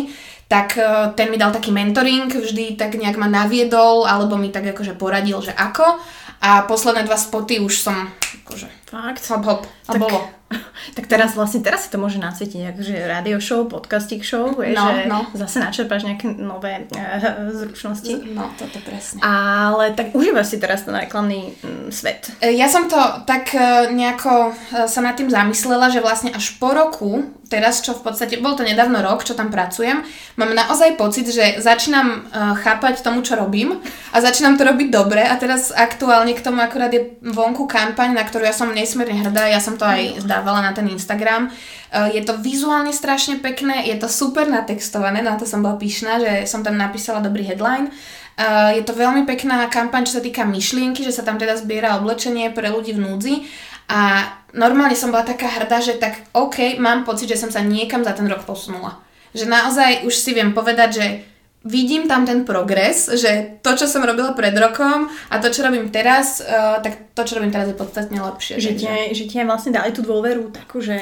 tak 0.48 0.78
e, 0.78 1.12
ten 1.12 1.28
mi 1.28 1.36
dal 1.36 1.52
taký 1.52 1.74
mentoring, 1.74 2.30
vždy 2.30 2.78
tak 2.78 2.94
nejak 2.96 3.18
ma 3.20 3.28
naviedol, 3.28 4.06
alebo 4.08 4.38
mi 4.40 4.48
tak 4.48 4.64
akože 4.70 4.96
poradil, 4.96 5.42
že 5.42 5.52
ako. 5.52 5.98
A 6.38 6.62
posledné 6.70 7.02
dva 7.02 7.18
spoty 7.18 7.58
už 7.58 7.74
som 7.82 8.08
akože 8.46 8.70
Fakt? 8.86 9.26
hop 9.28 9.44
hop 9.44 9.60
a 9.66 9.92
Tak- 9.92 10.00
bolo. 10.00 10.37
Tak 10.88 11.04
teraz 11.04 11.36
vlastne, 11.36 11.60
teraz 11.60 11.84
si 11.84 11.92
to 11.92 12.00
môže 12.00 12.16
nasvietiť, 12.16 12.72
akože 12.72 12.94
radio 13.06 13.36
show, 13.38 13.68
podcasting 13.68 14.24
show, 14.24 14.56
vieš, 14.56 14.72
No, 14.72 14.88
že 14.88 15.00
no. 15.04 15.18
zase 15.36 15.60
načerpáš 15.60 16.08
nejaké 16.08 16.32
nové 16.32 16.88
uh, 16.88 17.52
zručnosti. 17.60 18.14
No, 18.32 18.48
toto 18.56 18.80
presne. 18.80 19.20
Ale 19.20 19.92
tak 19.92 20.16
užívaš 20.16 20.54
si 20.54 20.56
teraz 20.56 20.88
ten 20.88 20.96
reklamný 20.96 21.52
mm, 21.60 21.92
svet. 21.92 22.32
E, 22.40 22.56
Ja 22.56 22.72
som 22.72 22.88
to 22.88 22.96
tak 23.28 23.52
e, 23.52 23.92
nejako 23.92 24.32
e, 24.48 24.88
sa 24.88 25.00
nad 25.04 25.14
tým 25.14 25.28
zamyslela, 25.28 25.92
že 25.92 26.00
vlastne 26.00 26.32
až 26.32 26.56
po 26.56 26.72
roku, 26.72 27.28
teraz 27.48 27.84
čo 27.84 27.92
v 27.92 28.08
podstate, 28.08 28.40
bol 28.40 28.56
to 28.56 28.64
nedávno 28.64 29.04
rok, 29.04 29.24
čo 29.24 29.36
tam 29.36 29.52
pracujem, 29.52 30.00
mám 30.40 30.52
naozaj 30.52 30.96
pocit, 30.96 31.28
že 31.28 31.60
začínam 31.60 32.06
e, 32.08 32.18
chápať 32.64 33.04
tomu, 33.04 33.20
čo 33.20 33.36
robím 33.36 33.76
a 34.12 34.16
začínam 34.24 34.56
to 34.56 34.64
robiť 34.64 34.88
dobre 34.88 35.20
a 35.20 35.36
teraz 35.36 35.68
aktuálne 35.68 36.32
k 36.32 36.40
tomu 36.40 36.64
akurát 36.64 36.88
je 36.88 37.12
vonku 37.20 37.68
kampaň, 37.68 38.16
na 38.16 38.24
ktorú 38.24 38.48
ja 38.48 38.56
som 38.56 38.72
nesmierne 38.72 39.20
hrdá, 39.20 39.52
ja 39.52 39.60
som 39.60 39.76
to 39.76 39.84
aj 39.84 40.24
zdávala 40.38 40.62
na 40.62 40.70
ten 40.70 40.86
Instagram. 40.86 41.50
E, 41.50 42.14
Je 42.14 42.22
to 42.22 42.38
vizuálne 42.38 42.94
strašne 42.94 43.42
pekné, 43.42 43.90
je 43.90 43.98
to 43.98 44.06
super 44.06 44.46
natextované, 44.46 45.18
na 45.18 45.34
to 45.34 45.42
som 45.42 45.66
bola 45.66 45.74
pyšná, 45.74 46.22
že 46.22 46.32
som 46.46 46.62
tam 46.62 46.78
napísala 46.78 47.18
dobrý 47.18 47.42
headline. 47.42 47.90
Uh, 48.38 48.70
je 48.70 48.86
to 48.86 48.94
veľmi 48.94 49.26
pekná 49.26 49.66
kampaň, 49.66 50.06
čo 50.06 50.14
sa 50.14 50.22
týka 50.22 50.46
myšlienky, 50.46 51.02
že 51.02 51.10
sa 51.10 51.26
tam 51.26 51.42
teda 51.42 51.58
zbiera 51.58 51.98
oblečenie 51.98 52.54
pre 52.54 52.70
ľudí 52.70 52.94
v 52.94 53.02
núdzi 53.02 53.34
a 53.90 54.30
normálne 54.54 54.94
som 54.94 55.10
bola 55.10 55.26
taká 55.26 55.50
hrdá, 55.50 55.82
že 55.82 55.98
tak 55.98 56.22
OK, 56.38 56.78
mám 56.78 57.02
pocit, 57.02 57.26
že 57.26 57.40
som 57.40 57.50
sa 57.50 57.66
niekam 57.66 58.06
za 58.06 58.14
ten 58.14 58.30
rok 58.30 58.46
posunula. 58.46 59.02
Že 59.34 59.50
naozaj 59.50 59.90
už 60.06 60.14
si 60.14 60.38
viem 60.38 60.54
povedať, 60.54 60.90
že 60.94 61.06
vidím 61.68 62.08
tam 62.08 62.24
ten 62.24 62.48
progres, 62.48 63.12
že 63.12 63.60
to, 63.60 63.76
čo 63.76 63.84
som 63.84 64.00
robila 64.00 64.32
pred 64.32 64.56
rokom 64.56 65.06
a 65.28 65.36
to, 65.36 65.52
čo 65.52 65.60
robím 65.62 65.92
teraz, 65.92 66.40
uh, 66.40 66.80
tak 66.80 67.12
to, 67.12 67.22
čo 67.28 67.36
robím 67.36 67.52
teraz 67.52 67.68
je 67.68 67.76
podstatne 67.76 68.16
lepšie. 68.16 68.56
Že 68.56 68.68
takže- 68.80 69.12
že 69.12 69.44
vlastne 69.44 69.70
dali 69.76 69.92
tú 69.92 70.00
dôveru 70.00 70.48
takú, 70.48 70.80
že 70.80 70.96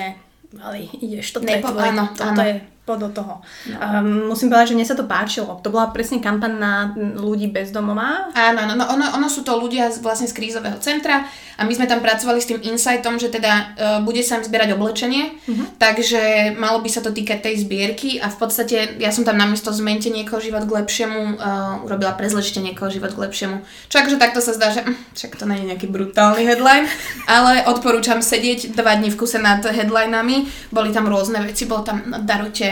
ale 0.59 0.89
ideš, 0.99 1.37
toto 1.37 1.47
Nepo- 1.47 1.69
je 1.69 1.75
tvoje, 1.75 1.91
áno, 1.91 2.05
toto 2.17 2.33
áno. 2.33 2.43
je 2.43 2.55
do 2.95 3.11
toho. 3.11 3.43
No. 3.67 3.77
Um, 3.83 4.31
musím 4.31 4.47
povedať, 4.47 4.71
že 4.71 4.77
mne 4.79 4.87
sa 4.87 4.95
to 4.95 5.11
páčilo. 5.11 5.59
To 5.67 5.75
bola 5.75 5.91
presne 5.91 6.23
kampaň 6.23 6.53
na 6.55 6.73
ľudí 6.95 7.51
bezdomová. 7.51 8.31
Áno, 8.31 8.63
áno, 8.63 8.79
no 8.79 8.87
ono, 8.87 9.19
ono 9.19 9.27
sú 9.27 9.43
to 9.43 9.59
ľudia 9.59 9.91
z, 9.91 9.99
vlastne 9.99 10.31
z 10.31 10.37
krízového 10.39 10.79
centra 10.79 11.27
a 11.59 11.67
my 11.67 11.73
sme 11.75 11.91
tam 11.91 11.99
pracovali 11.99 12.39
s 12.39 12.47
tým 12.47 12.63
insightom, 12.63 13.19
že 13.19 13.35
teda 13.35 13.53
uh, 13.53 13.65
bude 14.07 14.23
sa 14.23 14.39
im 14.39 14.47
zbierať 14.47 14.79
oblečenie, 14.79 15.35
uh-huh. 15.35 15.67
takže 15.83 16.55
malo 16.55 16.79
by 16.79 16.89
sa 16.93 17.03
to 17.03 17.11
týkať 17.11 17.43
tej 17.43 17.67
zbierky 17.67 18.23
a 18.23 18.31
v 18.31 18.37
podstate 18.39 19.03
ja 19.03 19.11
som 19.11 19.27
tam 19.27 19.41
namiesto 19.41 19.73
zmente 19.75 20.13
niekoho 20.13 20.39
život 20.39 20.69
k 20.69 20.77
lepšiemu 20.85 21.21
uh, 21.41 21.83
urobila 21.83 22.15
prezlečte 22.15 22.63
niekoho 22.63 22.93
život 22.93 23.17
k 23.17 23.23
lepšiemu. 23.25 23.57
Čo 23.89 24.05
akože 24.05 24.21
takto 24.21 24.45
sa 24.45 24.53
zdá, 24.53 24.69
že 24.71 24.85
hm, 24.85 25.17
však 25.17 25.33
to 25.41 25.49
nie 25.49 25.65
je 25.65 25.69
nejaký 25.73 25.87
brutálny 25.89 26.45
headline, 26.45 26.87
ale 27.25 27.65
odporúčam 27.65 28.21
sedieť 28.21 28.77
dva 28.77 29.01
dní 29.01 29.09
v 29.09 29.17
kuse 29.17 29.41
nad 29.41 29.65
headlinami, 29.65 30.45
boli 30.69 30.93
tam 30.93 31.09
rôzne 31.09 31.41
veci, 31.41 31.65
bolo 31.65 31.83
tam 31.89 32.05
no, 32.05 32.21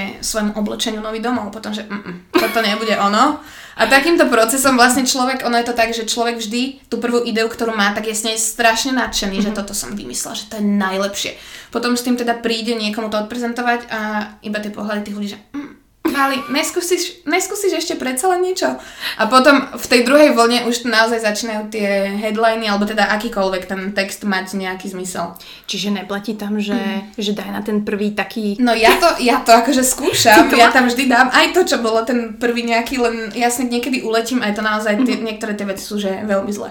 darujte 0.04 0.24
svojmu 0.24 0.52
oblečeniu 0.60 1.00
nový 1.00 1.20
domov, 1.20 1.50
potom 1.50 1.72
že 1.72 1.82
mm, 1.88 2.02
mm, 2.04 2.16
toto 2.32 2.58
nebude 2.60 2.94
ono. 2.98 3.40
A 3.74 3.90
takýmto 3.90 4.30
procesom 4.30 4.78
vlastne 4.78 5.02
človek, 5.02 5.42
ono 5.42 5.58
je 5.58 5.66
to 5.66 5.74
tak, 5.74 5.90
že 5.90 6.06
človek 6.06 6.38
vždy 6.38 6.86
tú 6.86 7.02
prvú 7.02 7.26
ideu, 7.26 7.50
ktorú 7.50 7.74
má, 7.74 7.90
tak 7.90 8.06
je 8.06 8.14
s 8.14 8.22
nej 8.22 8.38
strašne 8.38 8.94
nadšený, 8.94 9.42
že 9.42 9.50
toto 9.50 9.74
som 9.74 9.98
vymyslela, 9.98 10.38
že 10.38 10.46
to 10.46 10.62
je 10.62 10.64
najlepšie. 10.64 11.32
Potom 11.74 11.98
s 11.98 12.06
tým 12.06 12.14
teda 12.14 12.38
príde 12.38 12.78
niekomu 12.78 13.10
to 13.10 13.18
odprezentovať 13.18 13.90
a 13.90 14.00
iba 14.46 14.62
tie 14.62 14.70
pohľady 14.70 15.10
tých 15.10 15.16
ľudí, 15.18 15.28
že 15.34 15.40
mm, 15.50 15.83
Vali, 16.14 16.38
neskúsiš, 16.54 17.26
neskúsiš 17.26 17.74
ešte 17.74 17.98
predsa 17.98 18.30
len 18.30 18.46
niečo? 18.46 18.70
A 19.18 19.26
potom 19.26 19.74
v 19.74 19.86
tej 19.90 20.06
druhej 20.06 20.30
vlne 20.30 20.70
už 20.70 20.86
naozaj 20.86 21.26
začínajú 21.26 21.74
tie 21.74 22.14
headliny, 22.14 22.70
alebo 22.70 22.86
teda 22.86 23.10
akýkoľvek 23.18 23.62
ten 23.66 23.90
text 23.90 24.22
mať 24.22 24.54
nejaký 24.54 24.94
zmysel. 24.94 25.34
Čiže 25.66 25.90
neplatí 25.90 26.38
tam, 26.38 26.62
že, 26.62 26.78
mm. 26.78 27.18
že 27.18 27.34
daj 27.34 27.50
na 27.50 27.60
ten 27.66 27.82
prvý 27.82 28.14
taký... 28.14 28.54
No 28.62 28.70
ja 28.70 28.94
to, 29.02 29.18
ja 29.18 29.42
to 29.42 29.50
akože 29.50 29.82
skúšam, 29.82 30.46
ja 30.54 30.70
tam 30.70 30.86
vždy 30.86 31.10
dám 31.10 31.34
aj 31.34 31.50
to, 31.50 31.66
čo 31.66 31.82
bolo 31.82 32.06
ten 32.06 32.38
prvý 32.38 32.62
nejaký, 32.62 33.02
len 33.02 33.34
jasne 33.34 33.66
niekedy 33.66 34.06
uletím, 34.06 34.38
aj 34.38 34.54
to 34.54 34.62
naozaj, 34.62 34.94
tie, 35.02 35.18
niektoré 35.18 35.58
tie 35.58 35.66
veci 35.66 35.82
sú 35.82 35.98
že 35.98 36.22
veľmi 36.22 36.52
zlé. 36.54 36.70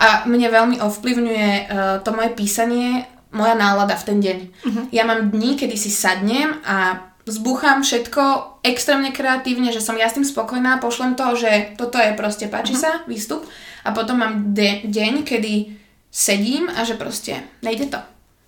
A 0.00 0.24
mne 0.24 0.48
veľmi 0.48 0.76
ovplyvňuje 0.80 1.50
uh, 1.68 2.00
to 2.00 2.10
moje 2.10 2.32
písanie, 2.34 3.04
moja 3.32 3.56
nálada 3.56 3.96
v 3.96 4.06
ten 4.06 4.18
deň. 4.20 4.38
Uh-huh. 4.44 4.84
Ja 4.92 5.08
mám 5.08 5.32
dní, 5.32 5.56
kedy 5.56 5.76
si 5.76 5.88
sadnem 5.88 6.60
a 6.68 7.11
zbúcham 7.26 7.86
všetko 7.86 8.22
extrémne 8.66 9.14
kreatívne, 9.14 9.70
že 9.70 9.82
som 9.82 9.94
ja 9.94 10.10
s 10.10 10.18
tým 10.18 10.26
spokojná, 10.26 10.82
pošlem 10.82 11.14
to, 11.14 11.38
že 11.38 11.78
toto 11.78 11.98
je 11.98 12.14
proste, 12.18 12.50
páči 12.50 12.74
uh-huh. 12.74 13.02
sa, 13.02 13.06
výstup. 13.06 13.46
A 13.86 13.94
potom 13.94 14.18
mám 14.18 14.54
de- 14.54 14.82
deň, 14.86 15.26
kedy 15.26 15.74
sedím 16.10 16.70
a 16.70 16.82
že 16.82 16.98
proste 16.98 17.42
nejde 17.62 17.90
to. 17.90 18.00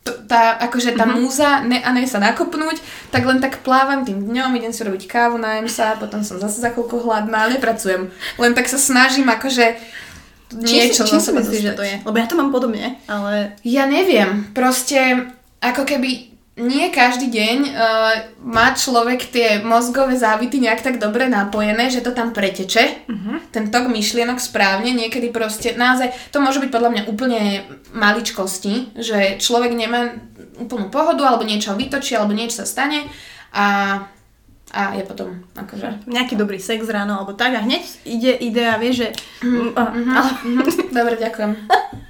Tá, 0.04 0.61
akože 0.61 1.00
tá 1.00 1.09
uh-huh. 1.09 1.16
múza, 1.16 1.64
ne, 1.64 1.81
a 1.81 1.88
nej 1.95 2.04
sa 2.04 2.21
nakopnúť, 2.21 2.76
tak 3.09 3.25
len 3.25 3.40
tak 3.40 3.64
plávam 3.64 4.04
tým 4.04 4.21
dňom, 4.21 4.52
idem 4.61 4.75
si 4.75 4.85
robiť 4.85 5.09
kávu, 5.09 5.40
najem 5.40 5.64
sa, 5.71 5.97
potom 5.97 6.21
som 6.21 6.37
zase 6.37 6.61
za 6.61 6.75
chvíľku 6.76 7.00
hladná, 7.00 7.49
nepracujem. 7.49 8.12
Len 8.37 8.52
tak 8.52 8.69
sa 8.69 8.76
snažím 8.76 9.33
akože 9.33 9.81
niečo 10.61 11.09
Či 11.09 11.19
si 11.19 11.33
myslíš, 11.33 11.62
že 11.62 11.75
to 11.75 11.83
je? 11.83 11.97
Lebo 12.04 12.16
ja 12.21 12.28
to 12.28 12.37
mám 12.37 12.52
podobne, 12.52 13.00
ale... 13.09 13.57
Ja 13.64 13.88
neviem, 13.88 14.52
proste 14.52 15.33
ako 15.64 15.88
keby 15.88 16.33
nie 16.54 16.87
každý 16.94 17.34
deň 17.34 17.58
uh, 17.66 18.14
má 18.46 18.70
človek 18.78 19.26
tie 19.26 19.58
mozgové 19.66 20.14
závity 20.14 20.62
nejak 20.62 20.87
tak 20.87 21.02
dobre 21.02 21.26
napojené, 21.26 21.90
že 21.90 21.99
to 21.99 22.14
tam 22.14 22.30
preteče, 22.30 23.11
uh-huh. 23.11 23.42
ten 23.50 23.75
tok 23.75 23.90
myšlienok 23.90 24.38
správne, 24.38 24.94
niekedy 24.94 25.34
proste, 25.34 25.75
naozaj, 25.75 26.14
to 26.30 26.38
môže 26.38 26.62
byť 26.62 26.70
podľa 26.70 26.90
mňa 26.94 27.02
úplne 27.11 27.66
maličkosti, 27.90 28.94
že 28.94 29.42
človek 29.42 29.75
nemá 29.75 30.14
úplnú 30.54 30.94
pohodu, 30.94 31.26
alebo 31.26 31.42
niečo 31.42 31.75
vytočí, 31.75 32.14
alebo 32.14 32.30
niečo 32.30 32.62
sa 32.62 32.70
stane 32.70 33.02
a, 33.50 33.99
a 34.70 34.94
je 34.94 35.02
potom 35.02 35.42
akože... 35.58 36.06
Nejaký 36.06 36.38
dobrý 36.38 36.62
sex 36.62 36.87
ráno, 36.87 37.18
alebo 37.18 37.34
tak 37.34 37.58
a 37.58 37.66
hneď 37.66 37.82
ide 38.06 38.30
idea, 38.30 38.78
vie, 38.78 38.94
že... 38.94 39.11
Mm, 39.42 39.75
uh, 39.75 39.90
ale... 39.90 40.30
mm, 40.46 40.94
dobre, 40.94 41.18
ďakujem. 41.18 41.50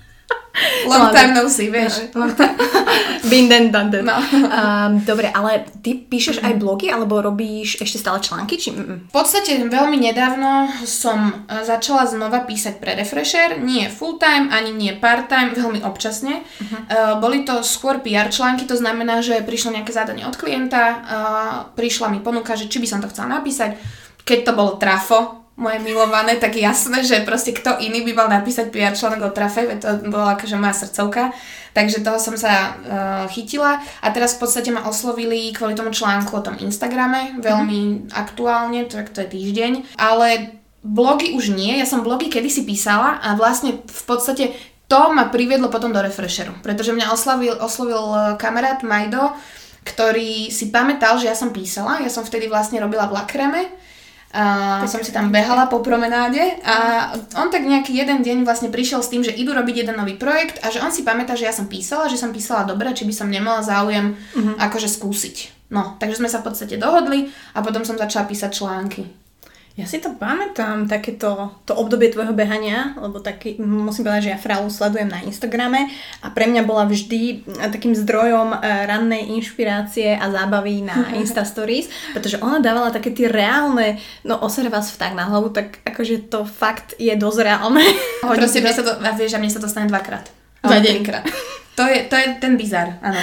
Long 0.90 1.12
time 1.12 1.32
no 1.34 1.48
see, 1.48 1.68
vieš. 1.68 2.08
Been 3.30 3.48
then 3.48 3.72
done 3.72 3.90
that. 3.90 4.04
No. 4.04 4.16
Um, 4.20 5.00
dobre, 5.00 5.32
ale 5.32 5.64
ty 5.80 5.96
píšeš 5.96 6.44
aj 6.44 6.60
blogy, 6.60 6.92
alebo 6.92 7.24
robíš 7.24 7.80
ešte 7.80 7.98
stále 8.00 8.20
články? 8.20 8.60
Či... 8.60 8.76
V 8.76 9.12
podstate 9.12 9.64
veľmi 9.64 9.96
nedávno 9.96 10.68
som 10.84 11.32
e, 11.48 11.64
začala 11.64 12.04
znova 12.04 12.44
písať 12.44 12.76
pre 12.78 12.92
Refresher. 12.92 13.56
Nie 13.64 13.88
full 13.88 14.20
time, 14.20 14.52
ani 14.52 14.76
nie 14.76 14.92
part 14.92 15.32
time, 15.32 15.56
veľmi 15.56 15.80
občasne. 15.82 16.44
Uh-huh. 16.44 16.74
Uh, 16.84 17.14
boli 17.18 17.48
to 17.48 17.64
skôr 17.64 18.04
PR 18.04 18.28
články, 18.28 18.68
to 18.68 18.76
znamená, 18.76 19.24
že 19.24 19.40
prišlo 19.40 19.72
nejaké 19.72 19.92
zadanie 19.96 20.28
od 20.28 20.36
klienta, 20.36 20.82
uh, 20.84 21.00
prišla 21.72 22.12
mi 22.12 22.20
ponuka, 22.20 22.54
že 22.54 22.68
či 22.68 22.78
by 22.80 22.86
som 22.88 23.00
to 23.00 23.08
chcela 23.08 23.40
napísať. 23.40 23.80
Keď 24.24 24.38
to 24.48 24.52
bolo 24.56 24.76
trafo, 24.80 25.43
moje 25.54 25.78
milované, 25.86 26.34
tak 26.36 26.58
jasné, 26.58 27.06
že 27.06 27.22
proste 27.22 27.54
kto 27.54 27.78
iný 27.78 28.02
by 28.02 28.12
mal 28.14 28.28
napísať 28.30 28.74
PR 28.74 28.90
článok 28.90 29.30
o 29.30 29.34
trafe, 29.34 29.70
to 29.78 30.10
bola 30.10 30.34
akože 30.34 30.58
moja 30.58 30.74
srdcovka, 30.74 31.30
takže 31.70 32.02
toho 32.02 32.18
som 32.18 32.34
sa 32.34 32.74
uh, 32.74 33.24
chytila. 33.30 33.78
A 34.02 34.10
teraz 34.10 34.34
v 34.34 34.42
podstate 34.42 34.74
ma 34.74 34.82
oslovili 34.90 35.54
kvôli 35.54 35.78
tomu 35.78 35.94
článku 35.94 36.34
o 36.34 36.42
tom 36.42 36.58
Instagrame, 36.58 37.38
veľmi 37.38 37.80
mm-hmm. 37.86 38.10
aktuálne, 38.18 38.90
to, 38.90 38.98
to 39.14 39.22
je 39.22 39.28
týždeň, 39.30 39.94
ale 39.94 40.58
blogy 40.82 41.32
už 41.38 41.54
nie, 41.54 41.78
ja 41.78 41.86
som 41.86 42.02
blogy 42.02 42.28
kedysi 42.28 42.66
písala 42.66 43.22
a 43.22 43.38
vlastne 43.38 43.80
v 43.86 44.02
podstate 44.04 44.52
to 44.84 45.00
ma 45.16 45.32
priviedlo 45.32 45.72
potom 45.72 45.94
do 45.94 46.02
Refresheru, 46.02 46.52
pretože 46.60 46.92
mňa 46.92 47.08
oslovil, 47.08 47.56
oslovil 47.56 48.04
eh, 48.12 48.20
kamarát 48.36 48.84
Majdo, 48.84 49.32
ktorý 49.84 50.52
si 50.52 50.68
pamätal, 50.68 51.16
že 51.16 51.28
ja 51.28 51.36
som 51.36 51.52
písala, 51.52 52.04
ja 52.04 52.12
som 52.12 52.24
vtedy 52.24 52.48
vlastne 52.48 52.80
robila 52.80 53.08
v 53.08 53.16
Lakreme, 53.20 53.62
a 54.34 54.82
som 54.90 54.98
si 54.98 55.14
tam 55.14 55.30
behala 55.30 55.70
po 55.70 55.78
promenáde 55.78 56.58
a 56.66 57.08
on 57.38 57.54
tak 57.54 57.62
nejaký 57.62 57.94
jeden 57.94 58.26
deň 58.26 58.42
vlastne 58.42 58.66
prišiel 58.66 58.98
s 58.98 59.08
tým, 59.14 59.22
že 59.22 59.30
idú 59.30 59.54
robiť 59.54 59.86
jeden 59.86 59.94
nový 59.94 60.18
projekt 60.18 60.58
a 60.66 60.74
že 60.74 60.82
on 60.82 60.90
si 60.90 61.06
pamätá, 61.06 61.38
že 61.38 61.46
ja 61.46 61.54
som 61.54 61.70
písala, 61.70 62.10
že 62.10 62.18
som 62.18 62.34
písala 62.34 62.66
dobre, 62.66 62.90
či 62.98 63.06
by 63.06 63.14
som 63.14 63.30
nemala 63.30 63.62
záujem 63.62 64.18
uh-huh. 64.18 64.58
akože 64.58 64.90
skúsiť. 64.90 65.70
No, 65.70 65.94
takže 66.02 66.18
sme 66.18 66.26
sa 66.26 66.42
v 66.42 66.50
podstate 66.50 66.74
dohodli 66.74 67.30
a 67.54 67.62
potom 67.62 67.86
som 67.86 67.94
začala 67.94 68.26
písať 68.26 68.50
články. 68.50 69.23
Ja 69.74 69.90
si 69.90 69.98
to 69.98 70.14
pamätám, 70.14 70.86
takéto 70.86 71.50
to 71.66 71.74
obdobie 71.74 72.06
tvojho 72.06 72.30
behania, 72.30 72.94
lebo 72.94 73.18
taký, 73.18 73.58
musím 73.58 74.06
povedať, 74.06 74.30
že 74.30 74.32
ja 74.32 74.38
Fralu 74.38 74.70
sledujem 74.70 75.10
na 75.10 75.18
Instagrame 75.26 75.90
a 76.22 76.30
pre 76.30 76.46
mňa 76.46 76.62
bola 76.62 76.86
vždy 76.86 77.42
takým 77.74 77.90
zdrojom 77.90 78.54
uh, 78.54 78.62
rannej 78.62 79.34
inšpirácie 79.34 80.14
a 80.14 80.30
zábavy 80.30 80.86
na 80.86 81.10
Insta 81.18 81.42
Stories, 81.42 81.90
pretože 82.14 82.38
ona 82.38 82.62
dávala 82.62 82.94
také 82.94 83.10
tie 83.10 83.26
reálne, 83.26 83.98
no 84.22 84.38
osere 84.46 84.70
vás 84.70 84.94
vták 84.94 85.10
na 85.10 85.26
hlavu, 85.26 85.50
tak 85.50 85.82
akože 85.82 86.30
to 86.30 86.46
fakt 86.46 86.94
je 87.02 87.10
dosť 87.18 87.42
reálne. 87.42 87.82
Proste 88.22 88.62
mne 88.62 88.78
sa 88.78 88.86
to, 88.86 88.94
vieš, 89.18 89.34
a 89.34 89.42
mne 89.42 89.50
sa 89.50 89.58
to 89.58 89.66
stane 89.66 89.90
dvakrát. 89.90 90.30
Za 90.62 90.78
deň. 90.78 91.02
To 91.74 91.82
je, 91.82 92.06
to 92.06 92.14
je 92.14 92.26
ten 92.38 92.54
bizar, 92.54 93.02
áno. 93.02 93.18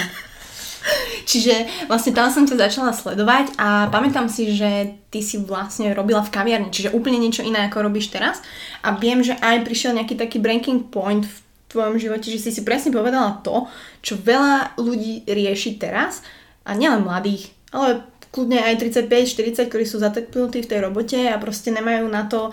Čiže 1.22 1.86
vlastne 1.86 2.12
tam 2.12 2.28
som 2.28 2.44
ťa 2.44 2.68
začala 2.68 2.90
sledovať 2.90 3.54
a 3.56 3.86
pamätám 3.88 4.26
si, 4.26 4.50
že 4.52 4.98
ty 5.08 5.22
si 5.22 5.38
vlastne 5.38 5.94
robila 5.94 6.20
v 6.24 6.32
kaviarni, 6.34 6.74
čiže 6.74 6.94
úplne 6.94 7.22
niečo 7.22 7.46
iné 7.46 7.70
ako 7.70 7.86
robíš 7.86 8.10
teraz. 8.10 8.42
A 8.82 8.96
viem, 8.98 9.22
že 9.22 9.38
aj 9.38 9.62
prišiel 9.62 9.94
nejaký 9.94 10.18
taký 10.18 10.42
breaking 10.42 10.90
point 10.90 11.22
v 11.22 11.36
tvojom 11.72 11.96
živote, 11.96 12.28
že 12.28 12.42
si 12.42 12.50
si 12.52 12.62
presne 12.66 12.92
povedala 12.92 13.40
to, 13.40 13.70
čo 14.04 14.20
veľa 14.20 14.76
ľudí 14.76 15.24
rieši 15.24 15.80
teraz 15.80 16.20
a 16.68 16.76
nielen 16.76 17.06
mladých, 17.06 17.48
ale 17.72 18.04
kľudne 18.32 18.60
aj 18.60 18.80
35-40, 18.80 19.68
ktorí 19.68 19.84
sú 19.84 20.00
zateknutí 20.00 20.64
v 20.64 20.70
tej 20.70 20.80
robote 20.84 21.20
a 21.28 21.36
proste 21.40 21.72
nemajú 21.72 22.08
na 22.08 22.28
to 22.28 22.52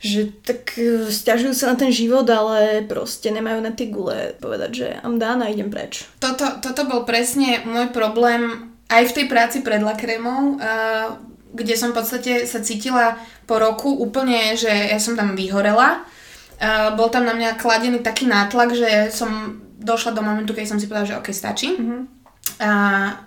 že 0.00 0.32
tak 0.40 0.80
e, 0.80 1.12
stiažujú 1.12 1.52
sa 1.52 1.72
na 1.72 1.76
ten 1.76 1.92
život, 1.92 2.24
ale 2.24 2.88
proste 2.88 3.28
nemajú 3.28 3.60
na 3.60 3.72
tie 3.76 3.92
gule 3.92 4.32
povedať, 4.40 4.70
že 4.72 4.88
am 5.04 5.20
a 5.20 5.46
idem 5.52 5.68
preč. 5.68 6.08
Toto, 6.16 6.56
toto 6.64 6.88
bol 6.88 7.04
presne 7.04 7.60
môj 7.68 7.92
problém 7.92 8.72
aj 8.88 9.12
v 9.12 9.14
tej 9.22 9.26
práci 9.28 9.60
pred 9.62 9.78
lakrémou, 9.84 10.58
uh, 10.58 11.14
kde 11.54 11.78
som 11.78 11.94
v 11.94 12.02
podstate 12.02 12.42
sa 12.42 12.58
cítila 12.58 13.14
po 13.46 13.62
roku 13.62 13.86
úplne, 13.86 14.58
že 14.58 14.66
ja 14.66 14.98
som 14.98 15.14
tam 15.14 15.38
vyhorela. 15.38 16.02
Uh, 16.58 16.98
bol 16.98 17.06
tam 17.06 17.22
na 17.22 17.30
mňa 17.30 17.54
kladený 17.54 18.02
taký 18.02 18.26
nátlak, 18.26 18.74
že 18.74 19.14
som 19.14 19.62
došla 19.78 20.10
do 20.18 20.26
momentu, 20.26 20.58
keď 20.58 20.74
som 20.74 20.78
si 20.82 20.90
povedala, 20.90 21.06
že 21.06 21.18
OK, 21.22 21.30
stačí. 21.30 21.70
Mm-hmm. 21.78 22.00
A 22.60 22.70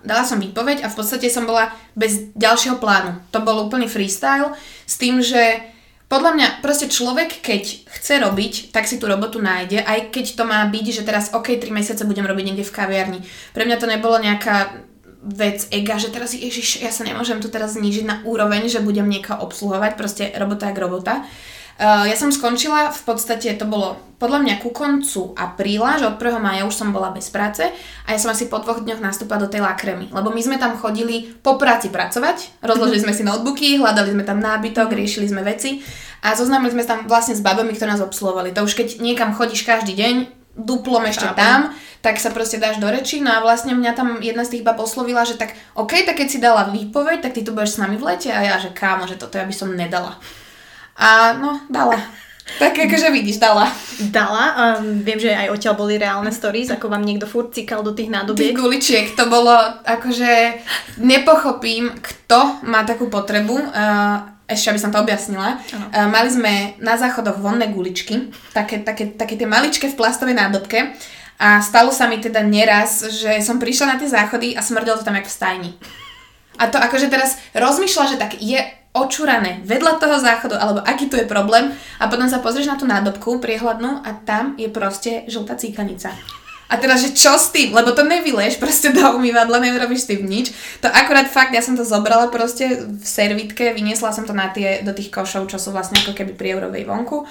dala 0.04 0.28
som 0.28 0.38
výpoveď 0.38 0.84
a 0.84 0.92
v 0.92 0.98
podstate 1.00 1.32
som 1.32 1.48
bola 1.48 1.72
bez 1.96 2.36
ďalšieho 2.36 2.78
plánu. 2.78 3.24
To 3.32 3.40
bol 3.40 3.66
úplný 3.66 3.88
freestyle 3.88 4.52
s 4.84 5.00
tým, 5.00 5.24
že 5.24 5.73
podľa 6.14 6.32
mňa 6.38 6.48
proste 6.62 6.86
človek, 6.86 7.42
keď 7.42 7.90
chce 7.90 8.22
robiť, 8.22 8.54
tak 8.70 8.86
si 8.86 9.02
tú 9.02 9.10
robotu 9.10 9.42
nájde, 9.42 9.82
aj 9.82 10.14
keď 10.14 10.26
to 10.38 10.44
má 10.46 10.62
byť, 10.70 10.86
že 11.02 11.02
teraz 11.02 11.34
OK, 11.34 11.58
3 11.58 11.74
mesiace 11.74 12.06
budem 12.06 12.30
robiť 12.30 12.54
niekde 12.54 12.70
v 12.70 12.76
kaviarni. 12.78 13.20
Pre 13.58 13.66
mňa 13.66 13.82
to 13.82 13.90
nebolo 13.90 14.22
nejaká 14.22 14.78
vec 15.26 15.66
ega, 15.74 15.98
že 15.98 16.14
teraz, 16.14 16.38
ježiš, 16.38 16.86
ja 16.86 16.94
sa 16.94 17.02
nemôžem 17.02 17.42
tu 17.42 17.50
teraz 17.50 17.74
znížiť 17.74 18.06
na 18.06 18.16
úroveň, 18.30 18.70
že 18.70 18.86
budem 18.86 19.10
niekoho 19.10 19.42
obsluhovať, 19.42 19.92
proste 19.98 20.30
robota 20.38 20.70
jak 20.70 20.78
robota. 20.78 21.26
Uh, 21.74 22.06
ja 22.06 22.14
som 22.14 22.30
skončila, 22.30 22.94
v 22.94 23.02
podstate 23.02 23.50
to 23.58 23.66
bolo 23.66 23.98
podľa 24.22 24.40
mňa 24.46 24.56
ku 24.62 24.70
koncu 24.70 25.34
apríla, 25.34 25.98
že 25.98 26.06
od 26.06 26.22
1. 26.22 26.38
maja 26.38 26.64
už 26.70 26.76
som 26.78 26.94
bola 26.94 27.10
bez 27.10 27.34
práce 27.34 27.66
a 28.06 28.08
ja 28.14 28.20
som 28.22 28.30
asi 28.30 28.46
po 28.46 28.62
dvoch 28.62 28.86
dňoch 28.86 29.02
nastúpila 29.02 29.42
do 29.42 29.50
tej 29.50 29.66
lakremy, 29.66 30.14
lebo 30.14 30.30
my 30.30 30.40
sme 30.40 30.62
tam 30.62 30.78
chodili 30.78 31.34
po 31.42 31.58
práci 31.58 31.90
pracovať, 31.90 32.64
rozložili 32.64 33.04
sme 33.04 33.12
si 33.12 33.26
notebooky, 33.26 33.82
hľadali 33.82 34.14
sme 34.14 34.24
tam 34.24 34.38
nábytok, 34.40 34.94
riešili 34.94 35.28
sme 35.28 35.42
veci 35.42 35.82
a 36.22 36.38
zoznámili 36.38 36.72
sme 36.72 36.86
tam 36.86 37.10
vlastne 37.10 37.36
s 37.36 37.44
babami, 37.44 37.76
ktoré 37.76 37.98
nás 37.98 38.06
obsluhovali. 38.06 38.56
To 38.56 38.64
už 38.64 38.78
keď 38.78 38.88
niekam 39.02 39.34
chodíš 39.34 39.66
každý 39.68 39.98
deň, 39.98 40.16
duplom 40.54 41.02
ešte 41.10 41.26
tam, 41.34 41.74
tak 42.06 42.22
sa 42.22 42.30
proste 42.30 42.62
dáš 42.62 42.78
do 42.78 42.86
reči. 42.86 43.20
No 43.20 43.34
a 43.34 43.42
vlastne 43.42 43.74
mňa 43.74 43.92
tam 43.98 44.22
jedna 44.22 44.46
z 44.46 44.56
tých 44.56 44.66
bab 44.66 44.78
oslovila, 44.78 45.26
že 45.26 45.36
tak 45.36 45.58
OK, 45.74 46.06
tak 46.06 46.22
keď 46.22 46.28
si 46.30 46.38
dala 46.38 46.70
výpoveď, 46.70 47.26
tak 47.26 47.34
ty 47.34 47.42
tu 47.42 47.52
budeš 47.52 47.76
s 47.76 47.82
nami 47.82 47.98
v 47.98 48.06
lete 48.06 48.30
a 48.30 48.40
ja, 48.46 48.56
že 48.62 48.70
kámo, 48.70 49.10
že 49.10 49.18
toto 49.18 49.42
ja 49.42 49.50
by 49.50 49.56
som 49.56 49.74
nedala. 49.74 50.22
A 50.98 51.34
no, 51.38 51.62
dala. 51.70 51.98
Tak 52.60 52.76
akože 52.76 53.10
vidíš, 53.10 53.40
dala. 53.40 53.72
Dala. 54.12 54.78
Um, 54.78 55.00
viem, 55.02 55.18
že 55.18 55.32
aj 55.32 55.50
odtiaľ 55.56 55.76
boli 55.80 55.96
reálne 55.96 56.30
stories, 56.30 56.70
ako 56.70 56.92
vám 56.92 57.02
niekto 57.02 57.26
furt 57.26 57.56
cikal 57.56 57.82
do 57.82 57.96
tých 57.96 58.12
nádobiek. 58.12 58.52
Tých 58.52 58.60
guličiek, 58.60 59.06
to 59.16 59.32
bolo 59.32 59.56
akože 59.88 60.62
nepochopím, 61.00 61.96
kto 62.04 62.62
má 62.68 62.84
takú 62.84 63.08
potrebu. 63.08 63.56
Uh, 63.74 64.36
ešte 64.44 64.76
aby 64.76 64.80
som 64.84 64.92
to 64.92 65.00
objasnila. 65.00 65.56
Uh, 65.72 66.06
mali 66.12 66.30
sme 66.30 66.78
na 66.84 67.00
záchodoch 67.00 67.40
vonné 67.40 67.72
guličky, 67.72 68.30
také, 68.52 68.84
také, 68.84 69.16
také 69.16 69.40
tie 69.40 69.48
maličké 69.48 69.90
v 69.90 69.98
plastovej 69.98 70.36
nádobke. 70.36 70.94
A 71.40 71.64
stalo 71.64 71.90
sa 71.90 72.06
mi 72.12 72.22
teda 72.22 72.44
neraz, 72.46 73.08
že 73.10 73.42
som 73.42 73.58
prišla 73.58 73.96
na 73.96 74.00
tie 74.00 74.12
záchody 74.12 74.54
a 74.54 74.62
smrdelo 74.62 75.00
to 75.00 75.08
tam 75.08 75.18
jak 75.18 75.26
v 75.26 75.34
stajni. 75.34 75.72
A 76.62 76.70
to 76.70 76.78
akože 76.78 77.10
teraz 77.10 77.40
rozmýšľa, 77.58 78.14
že 78.14 78.18
tak 78.22 78.38
je 78.38 78.62
očúrané 78.94 79.66
vedľa 79.66 79.98
toho 79.98 80.22
záchodu, 80.22 80.56
alebo 80.62 80.86
aký 80.86 81.10
tu 81.10 81.18
je 81.18 81.26
problém 81.26 81.74
a 81.98 82.06
potom 82.06 82.30
sa 82.30 82.40
pozrieš 82.40 82.70
na 82.70 82.78
tú 82.78 82.86
nádobku 82.86 83.42
priehľadnú 83.42 84.06
a 84.06 84.10
tam 84.22 84.54
je 84.56 84.70
proste 84.70 85.26
žltá 85.26 85.58
cíkanica. 85.58 86.14
A 86.74 86.78
teraz, 86.82 87.06
že 87.06 87.14
čo 87.14 87.38
s 87.38 87.54
tým? 87.54 87.70
Lebo 87.70 87.94
to 87.94 88.02
nevyleš 88.02 88.58
proste 88.58 88.90
do 88.90 89.06
umývadla, 89.14 89.62
neurobíš 89.62 90.06
s 90.06 90.10
tým 90.10 90.26
nič. 90.26 90.50
To 90.82 90.90
akurát 90.90 91.30
fakt, 91.30 91.54
ja 91.54 91.62
som 91.62 91.78
to 91.78 91.86
zobrala 91.86 92.34
proste 92.34 92.86
v 92.90 93.06
servitke, 93.06 93.78
vyniesla 93.78 94.10
som 94.10 94.26
to 94.26 94.34
na 94.34 94.50
tie, 94.50 94.82
do 94.82 94.90
tých 94.90 95.14
košov, 95.14 95.50
čo 95.50 95.62
sú 95.62 95.70
vlastne 95.70 96.02
ako 96.02 96.18
keby 96.18 96.34
pri 96.34 96.58
eurovej 96.58 96.90
vonku. 96.90 97.30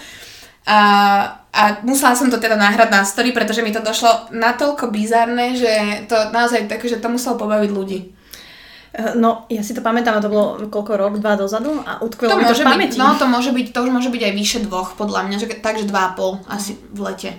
A, 0.62 0.78
a 1.50 1.62
musela 1.82 2.14
som 2.14 2.30
to 2.30 2.38
teda 2.38 2.54
náhrať 2.54 2.86
na 2.94 3.02
story, 3.02 3.34
pretože 3.34 3.66
mi 3.66 3.74
to 3.74 3.82
došlo 3.82 4.30
natoľko 4.30 4.94
bizarné, 4.94 5.58
že 5.58 6.06
to 6.06 6.30
naozaj 6.30 6.70
také, 6.70 6.86
že 6.86 7.02
to 7.02 7.10
muselo 7.10 7.34
pobaviť 7.34 7.70
ľudí. 7.74 8.21
Eh, 8.92 9.16
No, 9.16 9.48
ja 9.48 9.64
si 9.64 9.72
to 9.72 9.80
pamätám, 9.80 10.20
to 10.20 10.28
bolo 10.28 10.68
koľko 10.68 11.00
rok, 11.00 11.12
dva 11.16 11.36
dozadu 11.36 11.80
a 11.80 12.04
utkvelo 12.04 12.36
To 12.36 12.38
mi 12.38 12.44
to 12.44 12.52
v 12.52 12.64
pamäti. 12.64 13.00
no 13.00 13.16
to 13.16 13.24
môže 13.24 13.50
byť, 13.56 13.72
to 13.72 13.78
už 13.88 13.90
môže 13.90 14.10
byť 14.12 14.22
aj 14.28 14.32
vyše 14.36 14.58
dvoch, 14.68 15.00
podľa 15.00 15.20
mňa, 15.28 15.36
že, 15.40 15.46
takže 15.64 15.88
dva 15.88 16.12
a 16.12 16.14
pol 16.16 16.36
asi 16.44 16.76
v 16.92 17.00
lete. 17.00 17.30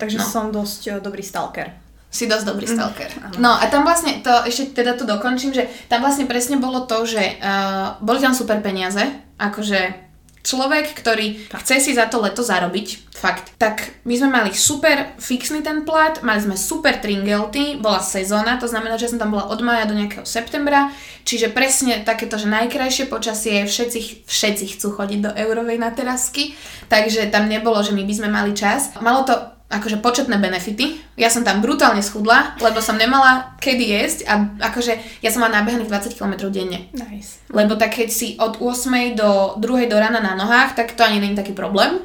Takže 0.00 0.18
no. 0.18 0.24
som 0.24 0.44
dosť 0.48 0.80
eh, 0.88 0.92
dobrý 1.04 1.20
stalker. 1.20 1.68
Si 2.12 2.28
dosť 2.28 2.44
dobrý 2.44 2.68
stalker. 2.68 3.08
No 3.40 3.56
a 3.56 3.64
tam 3.72 3.88
vlastne, 3.88 4.20
to 4.20 4.44
ešte 4.44 4.76
teda 4.76 5.00
tu 5.00 5.08
dokončím, 5.08 5.56
že 5.56 5.64
tam 5.88 6.04
vlastne 6.04 6.28
presne 6.28 6.60
bolo 6.60 6.84
to, 6.84 7.08
že 7.08 7.40
uh, 7.40 7.96
boli 8.04 8.20
tam 8.20 8.36
super 8.36 8.60
peniaze, 8.60 9.00
akože 9.40 10.11
človek, 10.42 10.92
ktorý 10.98 11.48
chce 11.62 11.78
si 11.78 11.92
za 11.94 12.10
to 12.10 12.18
leto 12.18 12.42
zarobiť, 12.42 13.14
fakt, 13.14 13.54
tak 13.56 13.94
my 14.02 14.14
sme 14.18 14.28
mali 14.34 14.50
super 14.50 15.14
fixný 15.22 15.62
ten 15.62 15.86
plat, 15.86 16.18
mali 16.26 16.42
sme 16.42 16.58
super 16.58 16.98
tringelty, 16.98 17.78
bola 17.78 18.02
sezóna, 18.02 18.58
to 18.58 18.66
znamená, 18.66 18.98
že 18.98 19.14
som 19.14 19.22
tam 19.22 19.30
bola 19.30 19.46
od 19.48 19.62
maja 19.62 19.86
do 19.86 19.94
nejakého 19.94 20.26
septembra, 20.26 20.90
čiže 21.22 21.54
presne 21.54 22.02
takéto, 22.02 22.34
že 22.36 22.50
najkrajšie 22.50 23.06
počasie, 23.06 23.62
všetci, 23.62 24.26
všetci 24.26 24.64
chcú 24.76 24.98
chodiť 24.98 25.18
do 25.22 25.30
eurovej 25.30 25.78
na 25.78 25.94
terasky, 25.94 26.58
takže 26.90 27.30
tam 27.30 27.46
nebolo, 27.46 27.78
že 27.80 27.94
my 27.94 28.02
by 28.02 28.14
sme 28.14 28.28
mali 28.28 28.52
čas. 28.52 28.90
Malo 28.98 29.22
to 29.22 29.61
akože 29.72 30.04
početné 30.04 30.36
benefity. 30.36 31.00
Ja 31.16 31.32
som 31.32 31.40
tam 31.40 31.64
brutálne 31.64 32.04
schudla, 32.04 32.52
lebo 32.60 32.84
som 32.84 33.00
nemala 33.00 33.56
kedy 33.56 33.84
jesť 33.88 34.18
a 34.28 34.34
akože 34.68 35.24
ja 35.24 35.32
som 35.32 35.40
mala 35.40 35.64
nabehaných 35.64 35.88
20 35.88 36.18
km 36.20 36.52
denne. 36.52 36.92
Nice. 36.92 37.40
Lebo 37.48 37.80
tak 37.80 37.96
keď 37.96 38.08
si 38.12 38.36
od 38.36 38.60
8 38.60 39.16
do 39.16 39.56
2 39.56 39.88
do 39.88 39.96
rána 39.96 40.20
na 40.20 40.36
nohách, 40.36 40.76
tak 40.76 40.92
to 40.92 41.00
ani 41.00 41.24
není 41.24 41.32
taký 41.32 41.56
problém. 41.56 42.04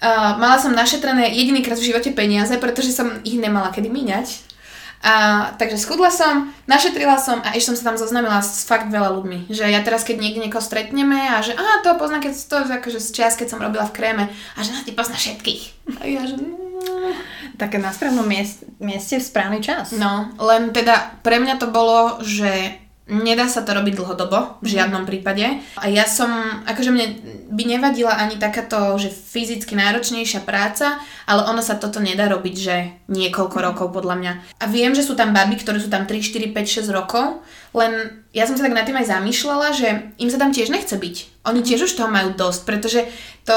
Uh, 0.00 0.38
mala 0.40 0.56
som 0.56 0.72
našetrené 0.72 1.28
jedinýkrát 1.34 1.76
v 1.76 1.92
živote 1.92 2.14
peniaze, 2.16 2.56
pretože 2.56 2.94
som 2.94 3.20
ich 3.26 3.36
nemala 3.36 3.68
kedy 3.74 3.90
míňať. 3.90 4.50
A, 5.00 5.48
takže 5.56 5.80
schudla 5.80 6.12
som, 6.12 6.52
našetrila 6.68 7.16
som 7.16 7.40
a 7.40 7.56
ešte 7.56 7.72
som 7.72 7.76
sa 7.76 7.84
tam 7.88 7.96
zoznámila 7.96 8.44
s 8.44 8.68
fakt 8.68 8.92
veľa 8.92 9.16
ľuďmi. 9.16 9.48
Že 9.48 9.72
ja 9.72 9.80
teraz, 9.80 10.04
keď 10.04 10.20
niekde 10.20 10.44
niekoho 10.44 10.60
stretneme 10.60 11.16
a 11.16 11.40
že 11.40 11.56
aha, 11.56 11.80
to 11.80 11.96
poznám, 11.96 12.28
keď 12.28 12.32
to 12.36 12.56
akože 12.68 13.00
z 13.00 13.08
čias, 13.08 13.32
keď 13.32 13.48
som 13.48 13.64
robila 13.64 13.88
v 13.88 13.96
kréme 13.96 14.24
a 14.28 14.58
že 14.60 14.76
na 14.76 14.84
ty 14.84 14.92
pozná 14.92 15.16
všetkých. 15.16 15.96
A 15.96 16.02
ja 16.04 16.28
že... 16.28 16.36
Tak 17.56 17.78
na 17.78 17.94
správnom 17.94 18.26
mieste, 18.26 18.66
mieste 18.82 19.18
v 19.18 19.24
správny 19.24 19.58
čas. 19.64 19.94
No, 19.96 20.30
len 20.36 20.74
teda 20.74 21.18
pre 21.24 21.38
mňa 21.40 21.54
to 21.56 21.70
bolo, 21.70 22.20
že 22.20 22.76
nedá 23.10 23.50
sa 23.50 23.66
to 23.66 23.74
robiť 23.74 23.98
dlhodobo, 23.98 24.62
v 24.62 24.68
žiadnom 24.70 25.02
prípade. 25.02 25.58
A 25.76 25.90
ja 25.90 26.06
som, 26.06 26.30
akože 26.64 26.94
mne 26.94 27.06
by 27.50 27.62
nevadila 27.66 28.14
ani 28.14 28.38
takáto, 28.38 28.94
že 28.96 29.10
fyzicky 29.10 29.74
náročnejšia 29.74 30.46
práca, 30.46 31.02
ale 31.26 31.50
ono 31.50 31.60
sa 31.60 31.76
toto 31.76 31.98
nedá 31.98 32.30
robiť, 32.30 32.54
že 32.56 32.76
niekoľko 33.10 33.58
rokov 33.58 33.86
podľa 33.90 34.14
mňa. 34.16 34.32
A 34.62 34.64
viem, 34.70 34.94
že 34.94 35.02
sú 35.02 35.18
tam 35.18 35.34
baby, 35.34 35.58
ktoré 35.58 35.82
sú 35.82 35.90
tam 35.90 36.06
3, 36.06 36.22
4, 36.22 36.54
5, 36.54 36.86
6 36.86 36.94
rokov, 36.94 37.42
len 37.70 38.22
ja 38.34 38.46
som 38.46 38.58
sa 38.58 38.66
tak 38.66 38.74
nad 38.74 38.82
tým 38.82 38.98
aj 38.98 39.10
zamýšľala, 39.10 39.68
že 39.74 40.14
im 40.18 40.30
sa 40.30 40.38
tam 40.38 40.50
tiež 40.50 40.74
nechce 40.74 40.94
byť. 40.94 41.46
Oni 41.46 41.62
tiež 41.62 41.86
už 41.86 41.94
toho 41.94 42.10
majú 42.10 42.34
dosť, 42.34 42.60
pretože 42.66 43.06
to 43.46 43.56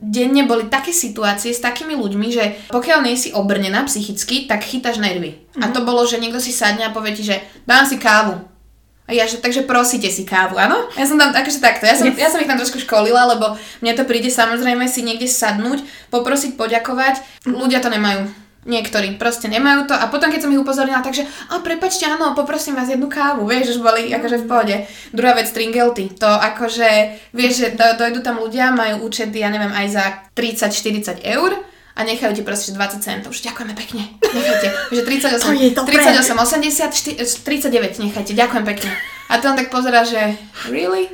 denne 0.00 0.44
boli 0.48 0.68
také 0.72 0.92
situácie 0.92 1.52
s 1.52 1.60
takými 1.60 1.96
ľuďmi, 1.96 2.28
že 2.32 2.44
pokiaľ 2.72 2.98
nie 3.04 3.16
si 3.16 3.32
obrnená 3.32 3.84
psychicky, 3.88 4.48
tak 4.48 4.64
chytáš 4.64 5.00
nervy. 5.00 5.36
A 5.60 5.68
to 5.68 5.84
bolo, 5.84 6.04
že 6.08 6.20
niekto 6.20 6.40
si 6.40 6.52
sadne 6.52 6.88
a 6.88 6.94
povie 6.96 7.16
ti, 7.16 7.24
že 7.24 7.40
dám 7.68 7.84
si 7.84 8.00
kávu. 8.00 8.51
A 9.02 9.10
ja, 9.10 9.26
že 9.26 9.42
takže 9.42 9.66
prosíte 9.66 10.06
si 10.08 10.22
kávu, 10.22 10.54
áno? 10.54 10.86
Ja 10.94 11.04
som 11.04 11.18
tam, 11.18 11.34
akože 11.34 11.58
takto, 11.58 11.84
ja 11.90 11.98
som, 11.98 12.06
Yes. 12.06 12.22
ja 12.22 12.28
som 12.30 12.38
ich 12.38 12.46
tam 12.46 12.56
trošku 12.56 12.78
školila, 12.86 13.34
lebo 13.34 13.58
mne 13.82 13.92
to 13.98 14.06
príde 14.06 14.30
samozrejme 14.30 14.86
si 14.86 15.02
niekde 15.02 15.26
sadnúť, 15.26 15.82
poprosiť, 16.08 16.54
poďakovať. 16.54 17.44
Ľudia 17.44 17.82
to 17.82 17.90
nemajú. 17.90 18.30
Niektorí 18.62 19.18
proste 19.18 19.50
nemajú 19.50 19.90
to 19.90 19.94
a 19.98 20.06
potom 20.06 20.30
keď 20.30 20.46
som 20.46 20.54
ich 20.54 20.62
upozornila, 20.62 21.02
takže 21.02 21.26
a 21.50 21.58
prepačte, 21.58 22.06
áno, 22.06 22.30
poprosím 22.38 22.78
vás 22.78 22.86
jednu 22.86 23.10
kávu, 23.10 23.42
vieš, 23.42 23.74
už 23.74 23.78
boli 23.82 24.06
akože 24.14 24.38
v 24.38 24.46
pohode. 24.46 24.76
Druhá 25.10 25.34
vec, 25.34 25.50
stringelty, 25.50 26.14
to 26.14 26.30
akože, 26.30 27.18
vieš, 27.34 27.52
že 27.58 27.66
do, 27.74 27.82
dojdu 27.98 28.22
tam 28.22 28.38
ľudia, 28.38 28.70
majú 28.70 29.02
účety, 29.10 29.42
ja 29.42 29.50
neviem, 29.50 29.74
aj 29.74 29.86
za 29.90 30.04
30-40 30.38 31.26
eur 31.26 31.58
a 31.92 32.00
nechajú 32.02 32.32
ti 32.32 32.42
proste 32.42 32.72
že 32.72 32.78
20 32.80 33.04
centov. 33.04 33.36
Už 33.36 33.44
ďakujeme 33.44 33.76
pekne. 33.76 34.16
Nechajte. 34.20 34.68
Že 34.96 35.02
38, 35.04 35.44
To 35.44 35.52
je 35.52 35.70
dobré. 35.76 35.92
38, 36.00 37.20
80, 37.20 37.20
4, 37.20 37.68
39 37.68 38.04
nechajte. 38.08 38.32
Ďakujem 38.32 38.64
pekne. 38.64 38.90
A 39.32 39.40
to 39.40 39.48
on 39.48 39.56
tak 39.56 39.72
pozera, 39.72 40.04
že 40.04 40.36
really? 40.68 41.08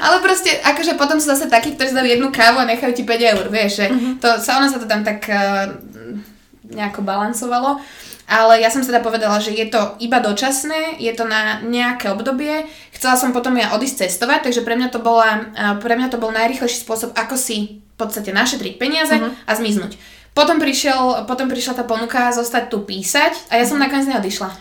Ale 0.00 0.24
proste, 0.24 0.56
akože 0.64 0.96
potom 0.96 1.20
sú 1.20 1.28
zase 1.28 1.52
takí, 1.52 1.76
ktorí 1.76 1.92
dajú 1.92 2.08
jednu 2.08 2.28
kávu 2.32 2.64
a 2.64 2.68
nechajú 2.68 2.96
ti 2.96 3.04
5 3.04 3.32
eur, 3.36 3.44
vieš, 3.52 3.84
že 3.84 3.86
to, 4.24 4.40
sa, 4.40 4.56
ono 4.56 4.72
sa 4.72 4.80
to 4.80 4.88
tam 4.88 5.04
tak 5.04 5.28
uh, 5.28 5.76
nejako 6.64 7.04
balancovalo. 7.04 7.80
Ale 8.28 8.60
ja 8.60 8.68
som 8.68 8.84
teda 8.84 9.00
povedala, 9.00 9.40
že 9.40 9.56
je 9.56 9.64
to 9.72 9.96
iba 10.04 10.20
dočasné, 10.20 11.00
je 11.00 11.08
to 11.16 11.24
na 11.24 11.64
nejaké 11.64 12.12
obdobie. 12.12 12.68
Chcela 12.92 13.16
som 13.16 13.32
potom 13.32 13.56
ja 13.56 13.72
odísť 13.72 14.04
cestovať, 14.04 14.52
takže 14.52 14.60
pre 14.68 14.76
mňa 14.76 14.92
to, 14.92 15.00
bola, 15.00 15.48
eh, 15.56 15.74
pre 15.80 15.96
mňa 15.96 16.12
to 16.12 16.20
bol 16.20 16.28
najrýchlejší 16.28 16.84
spôsob, 16.84 17.16
ako 17.16 17.40
si 17.40 17.80
v 17.80 17.96
podstate 17.96 18.28
našetriť 18.36 18.76
peniaze 18.76 19.16
a 19.16 19.52
zmiznúť. 19.56 19.96
Potom, 20.38 20.62
prišiel, 20.62 21.26
potom 21.26 21.50
prišla 21.50 21.82
tá 21.82 21.82
ponuka 21.82 22.30
zostať 22.30 22.70
tu 22.70 22.86
písať 22.86 23.50
a 23.50 23.58
ja 23.58 23.66
som 23.66 23.74
nakoniec 23.74 24.06
neodišla. 24.06 24.54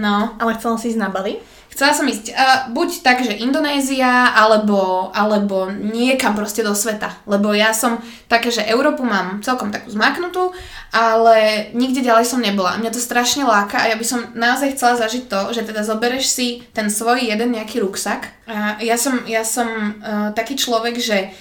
No. 0.00 0.40
Ale 0.40 0.56
chcela 0.56 0.80
si 0.80 0.88
ísť 0.88 1.04
na 1.04 1.12
Bali? 1.12 1.36
Chcela 1.72 1.92
som 1.96 2.04
ísť 2.04 2.36
uh, 2.36 2.68
buď 2.72 3.00
tak, 3.00 3.24
že 3.24 3.36
Indonézia, 3.40 4.32
alebo, 4.36 5.08
alebo 5.12 5.72
niekam 5.72 6.36
proste 6.36 6.60
do 6.60 6.76
sveta. 6.76 7.12
Lebo 7.24 7.52
ja 7.56 7.72
som 7.72 7.96
také, 8.28 8.52
že 8.52 8.64
Európu 8.64 9.04
mám 9.04 9.40
celkom 9.40 9.72
takú 9.72 9.88
zmaknutú, 9.88 10.52
ale 10.92 11.68
nikde 11.72 12.04
ďalej 12.04 12.28
som 12.28 12.44
nebola. 12.44 12.76
Mňa 12.76 12.92
to 12.92 13.00
strašne 13.00 13.48
láka 13.48 13.80
a 13.80 13.88
ja 13.88 13.96
by 13.96 14.04
som 14.04 14.32
naozaj 14.36 14.76
chcela 14.76 15.00
zažiť 15.00 15.28
to, 15.32 15.40
že 15.56 15.64
teda 15.64 15.80
zobereš 15.80 16.28
si 16.28 16.64
ten 16.76 16.92
svoj 16.92 17.24
jeden 17.24 17.56
nejaký 17.56 17.80
ruksak. 17.80 18.32
A 18.48 18.76
ja 18.84 19.00
som, 19.00 19.24
ja 19.24 19.40
som 19.40 19.68
uh, 19.68 20.28
taký 20.36 20.60
človek, 20.60 21.00
že 21.00 21.32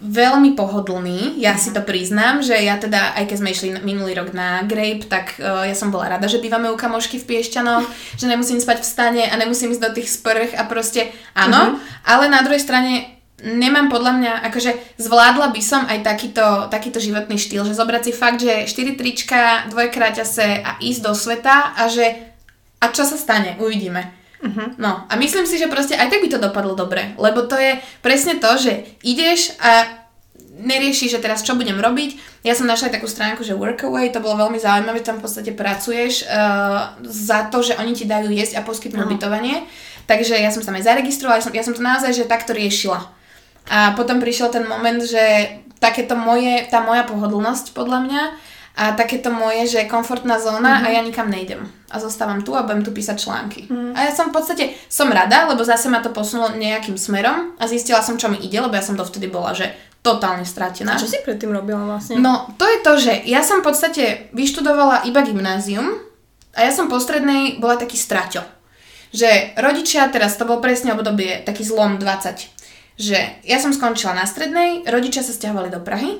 veľmi 0.00 0.56
pohodlný, 0.56 1.36
ja 1.36 1.60
si 1.60 1.76
to 1.76 1.84
priznám, 1.84 2.40
že 2.40 2.56
ja 2.56 2.80
teda, 2.80 3.14
aj 3.20 3.24
keď 3.28 3.36
sme 3.36 3.52
išli 3.52 3.68
minulý 3.84 4.16
rok 4.16 4.32
na 4.32 4.64
Grape, 4.64 5.04
tak 5.04 5.36
uh, 5.36 5.68
ja 5.68 5.76
som 5.76 5.92
bola 5.92 6.16
rada, 6.16 6.24
že 6.24 6.40
bývame 6.40 6.72
u 6.72 6.76
kamošky 6.80 7.20
v 7.20 7.28
Piešťanoch, 7.28 7.84
že 8.20 8.26
nemusím 8.26 8.58
spať 8.58 8.80
v 8.80 8.88
stane 8.88 9.24
a 9.28 9.34
nemusím 9.36 9.76
ísť 9.76 9.84
do 9.84 9.94
tých 9.94 10.08
sprch 10.08 10.56
a 10.56 10.64
proste 10.64 11.12
áno, 11.36 11.76
ale 12.08 12.32
na 12.32 12.40
druhej 12.40 12.64
strane 12.64 13.20
nemám 13.44 13.88
podľa 13.88 14.12
mňa, 14.20 14.32
akože 14.52 15.00
zvládla 15.00 15.48
by 15.52 15.62
som 15.64 15.82
aj 15.88 16.04
takýto, 16.04 16.68
takýto 16.68 17.00
životný 17.00 17.40
štýl, 17.40 17.64
že 17.64 17.76
zobrať 17.76 18.02
si 18.08 18.12
fakt, 18.12 18.40
že 18.40 18.68
4 18.68 19.00
trička, 19.00 19.68
dvoje 19.72 19.88
kráťase 19.88 20.60
a 20.60 20.76
ísť 20.80 21.00
do 21.00 21.12
sveta 21.16 21.76
a 21.76 21.88
že 21.88 22.32
a 22.80 22.88
čo 22.88 23.04
sa 23.04 23.20
stane, 23.20 23.60
uvidíme. 23.60 24.19
No 24.80 25.04
a 25.04 25.12
myslím 25.20 25.44
si, 25.44 25.60
že 25.60 25.68
proste 25.68 25.96
aj 25.96 26.08
tak 26.08 26.24
by 26.24 26.28
to 26.32 26.40
dopadlo 26.40 26.72
dobre, 26.72 27.12
lebo 27.20 27.44
to 27.44 27.60
je 27.60 27.76
presne 28.00 28.40
to, 28.40 28.50
že 28.56 28.88
ideš 29.04 29.52
a 29.60 30.00
neriešiš, 30.60 31.16
že 31.16 31.22
teraz 31.24 31.40
čo 31.40 31.56
budem 31.56 31.76
robiť. 31.80 32.40
Ja 32.44 32.52
som 32.52 32.68
našla 32.68 32.92
aj 32.92 33.00
takú 33.00 33.08
stránku, 33.08 33.40
že 33.40 33.56
Workaway, 33.56 34.12
to 34.12 34.20
bolo 34.20 34.44
veľmi 34.44 34.60
zaujímavé, 34.60 35.00
tam 35.00 35.20
v 35.20 35.24
podstate 35.24 35.52
pracuješ 35.56 36.28
uh, 36.28 37.00
za 37.04 37.48
to, 37.48 37.64
že 37.64 37.76
oni 37.80 37.96
ti 37.96 38.04
dajú 38.04 38.28
jesť 38.28 38.60
a 38.60 38.66
poskytnú 38.66 39.04
Áno. 39.04 39.08
ubytovanie. 39.08 39.64
Takže 40.04 40.36
ja 40.36 40.52
som 40.52 40.60
sa 40.60 40.74
aj 40.74 40.84
zaregistrovala, 40.84 41.40
ja 41.40 41.44
som, 41.44 41.52
ja 41.54 41.64
som 41.64 41.74
to 41.76 41.82
naozaj, 41.84 42.12
že 42.12 42.28
takto 42.28 42.52
riešila. 42.52 43.00
A 43.70 43.94
potom 43.94 44.18
prišiel 44.18 44.50
ten 44.52 44.66
moment, 44.66 45.00
že 45.00 45.22
takéto 45.80 46.18
moje, 46.18 46.68
tá 46.68 46.84
moja 46.84 47.06
pohodlnosť 47.08 47.72
podľa 47.72 47.98
mňa 48.04 48.22
a 48.80 48.96
takéto 48.96 49.28
moje, 49.28 49.76
že 49.76 49.84
komfortná 49.84 50.40
zóna 50.40 50.80
a 50.80 50.88
ja 50.88 51.04
nikam 51.04 51.28
nejdem. 51.28 51.68
A 51.92 52.00
zostávam 52.00 52.40
tu 52.40 52.56
a 52.56 52.64
budem 52.64 52.80
tu 52.80 52.96
písať 52.96 53.16
články. 53.20 53.68
A 53.92 54.08
ja 54.08 54.12
som 54.16 54.32
v 54.32 54.40
podstate, 54.40 54.72
som 54.88 55.12
rada, 55.12 55.44
lebo 55.52 55.60
zase 55.60 55.92
ma 55.92 56.00
to 56.00 56.08
posunulo 56.16 56.56
nejakým 56.56 56.96
smerom 56.96 57.60
a 57.60 57.68
zistila 57.68 58.00
som, 58.00 58.16
čo 58.16 58.32
mi 58.32 58.40
ide, 58.40 58.56
lebo 58.56 58.72
ja 58.72 58.80
som 58.80 58.96
dovtedy 58.96 59.28
bola, 59.28 59.52
že 59.52 59.68
totálne 60.00 60.48
stratená. 60.48 60.96
A 60.96 61.02
čo 61.02 61.04
si 61.04 61.20
predtým 61.20 61.52
robila 61.52 61.84
vlastne? 61.84 62.16
No, 62.16 62.48
to 62.56 62.64
je 62.64 62.78
to, 62.80 62.92
že 62.96 63.12
ja 63.28 63.44
som 63.44 63.60
v 63.60 63.68
podstate 63.68 64.32
vyštudovala 64.32 65.04
iba 65.04 65.20
gymnázium 65.20 66.00
a 66.56 66.64
ja 66.64 66.72
som 66.72 66.88
po 66.88 66.96
strednej 66.96 67.60
bola 67.60 67.76
taký 67.76 68.00
straťo. 68.00 68.40
Že 69.12 69.60
rodičia, 69.60 70.08
teraz 70.08 70.40
to 70.40 70.48
bol 70.48 70.64
presne 70.64 70.96
obdobie, 70.96 71.44
taký 71.44 71.68
zlom 71.68 72.00
20, 72.00 72.96
že 72.96 73.18
ja 73.44 73.58
som 73.60 73.76
skončila 73.76 74.16
na 74.16 74.24
strednej, 74.24 74.88
rodičia 74.88 75.20
sa 75.20 75.36
stiahovali 75.36 75.68
do 75.68 75.84
Prahy 75.84 76.16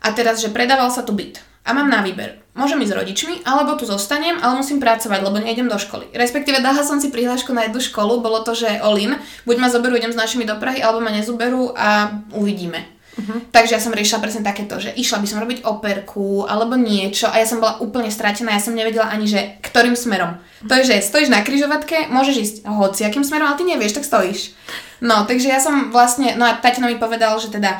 a 0.00 0.08
teraz, 0.16 0.40
že 0.40 0.48
predával 0.48 0.88
sa 0.88 1.04
tu 1.04 1.12
byt. 1.12 1.44
A 1.64 1.70
mám 1.72 1.88
na 1.88 2.04
výber. 2.04 2.44
Môžem 2.54 2.78
ísť 2.86 2.92
s 2.94 2.98
rodičmi, 3.02 3.34
alebo 3.42 3.74
tu 3.74 3.82
zostanem, 3.82 4.38
ale 4.38 4.62
musím 4.62 4.78
pracovať, 4.78 5.20
lebo 5.26 5.42
nejdem 5.42 5.66
do 5.66 5.74
školy. 5.74 6.06
Respektíve 6.14 6.62
dala 6.62 6.86
som 6.86 7.02
si 7.02 7.10
prihlášku 7.10 7.50
na 7.50 7.66
jednu 7.66 7.82
školu, 7.82 8.22
bolo 8.22 8.46
to, 8.46 8.54
že 8.54 8.78
Olin, 8.86 9.18
buď 9.42 9.56
ma 9.58 9.66
zoberú, 9.72 9.98
idem 9.98 10.14
s 10.14 10.20
našimi 10.20 10.46
do 10.46 10.54
Prahy, 10.60 10.78
alebo 10.78 11.02
ma 11.02 11.10
nezoberú 11.10 11.74
a 11.74 12.20
uvidíme. 12.30 12.94
Uh-huh. 13.14 13.42
Takže 13.54 13.78
ja 13.78 13.82
som 13.82 13.94
riešila 13.94 14.22
presne 14.22 14.42
takéto, 14.42 14.78
že 14.82 14.90
išla 14.90 15.22
by 15.22 15.26
som 15.30 15.38
robiť 15.38 15.62
operku 15.62 16.50
alebo 16.50 16.74
niečo 16.74 17.30
a 17.30 17.38
ja 17.38 17.46
som 17.46 17.62
bola 17.62 17.78
úplne 17.78 18.10
stratená, 18.10 18.58
ja 18.58 18.62
som 18.62 18.74
nevedela 18.74 19.06
ani, 19.06 19.30
že 19.30 19.62
ktorým 19.62 19.94
smerom. 19.94 20.34
Uh-huh. 20.34 20.66
To 20.66 20.74
je, 20.82 20.90
že 20.90 21.06
stojíš 21.06 21.30
na 21.30 21.46
kryžovatke, 21.46 22.10
môžeš 22.10 22.36
ísť 22.42 22.56
hociakým 22.66 23.22
smerom, 23.22 23.46
ale 23.46 23.58
ty 23.58 23.64
nevieš, 23.70 24.02
tak 24.02 24.06
stojíš. 24.06 24.58
No, 24.98 25.30
takže 25.30 25.46
ja 25.46 25.62
som 25.62 25.94
vlastne, 25.94 26.34
no 26.34 26.42
a 26.42 26.58
tatino 26.58 26.90
mi 26.90 26.98
povedal, 26.98 27.38
že 27.38 27.54
teda 27.54 27.78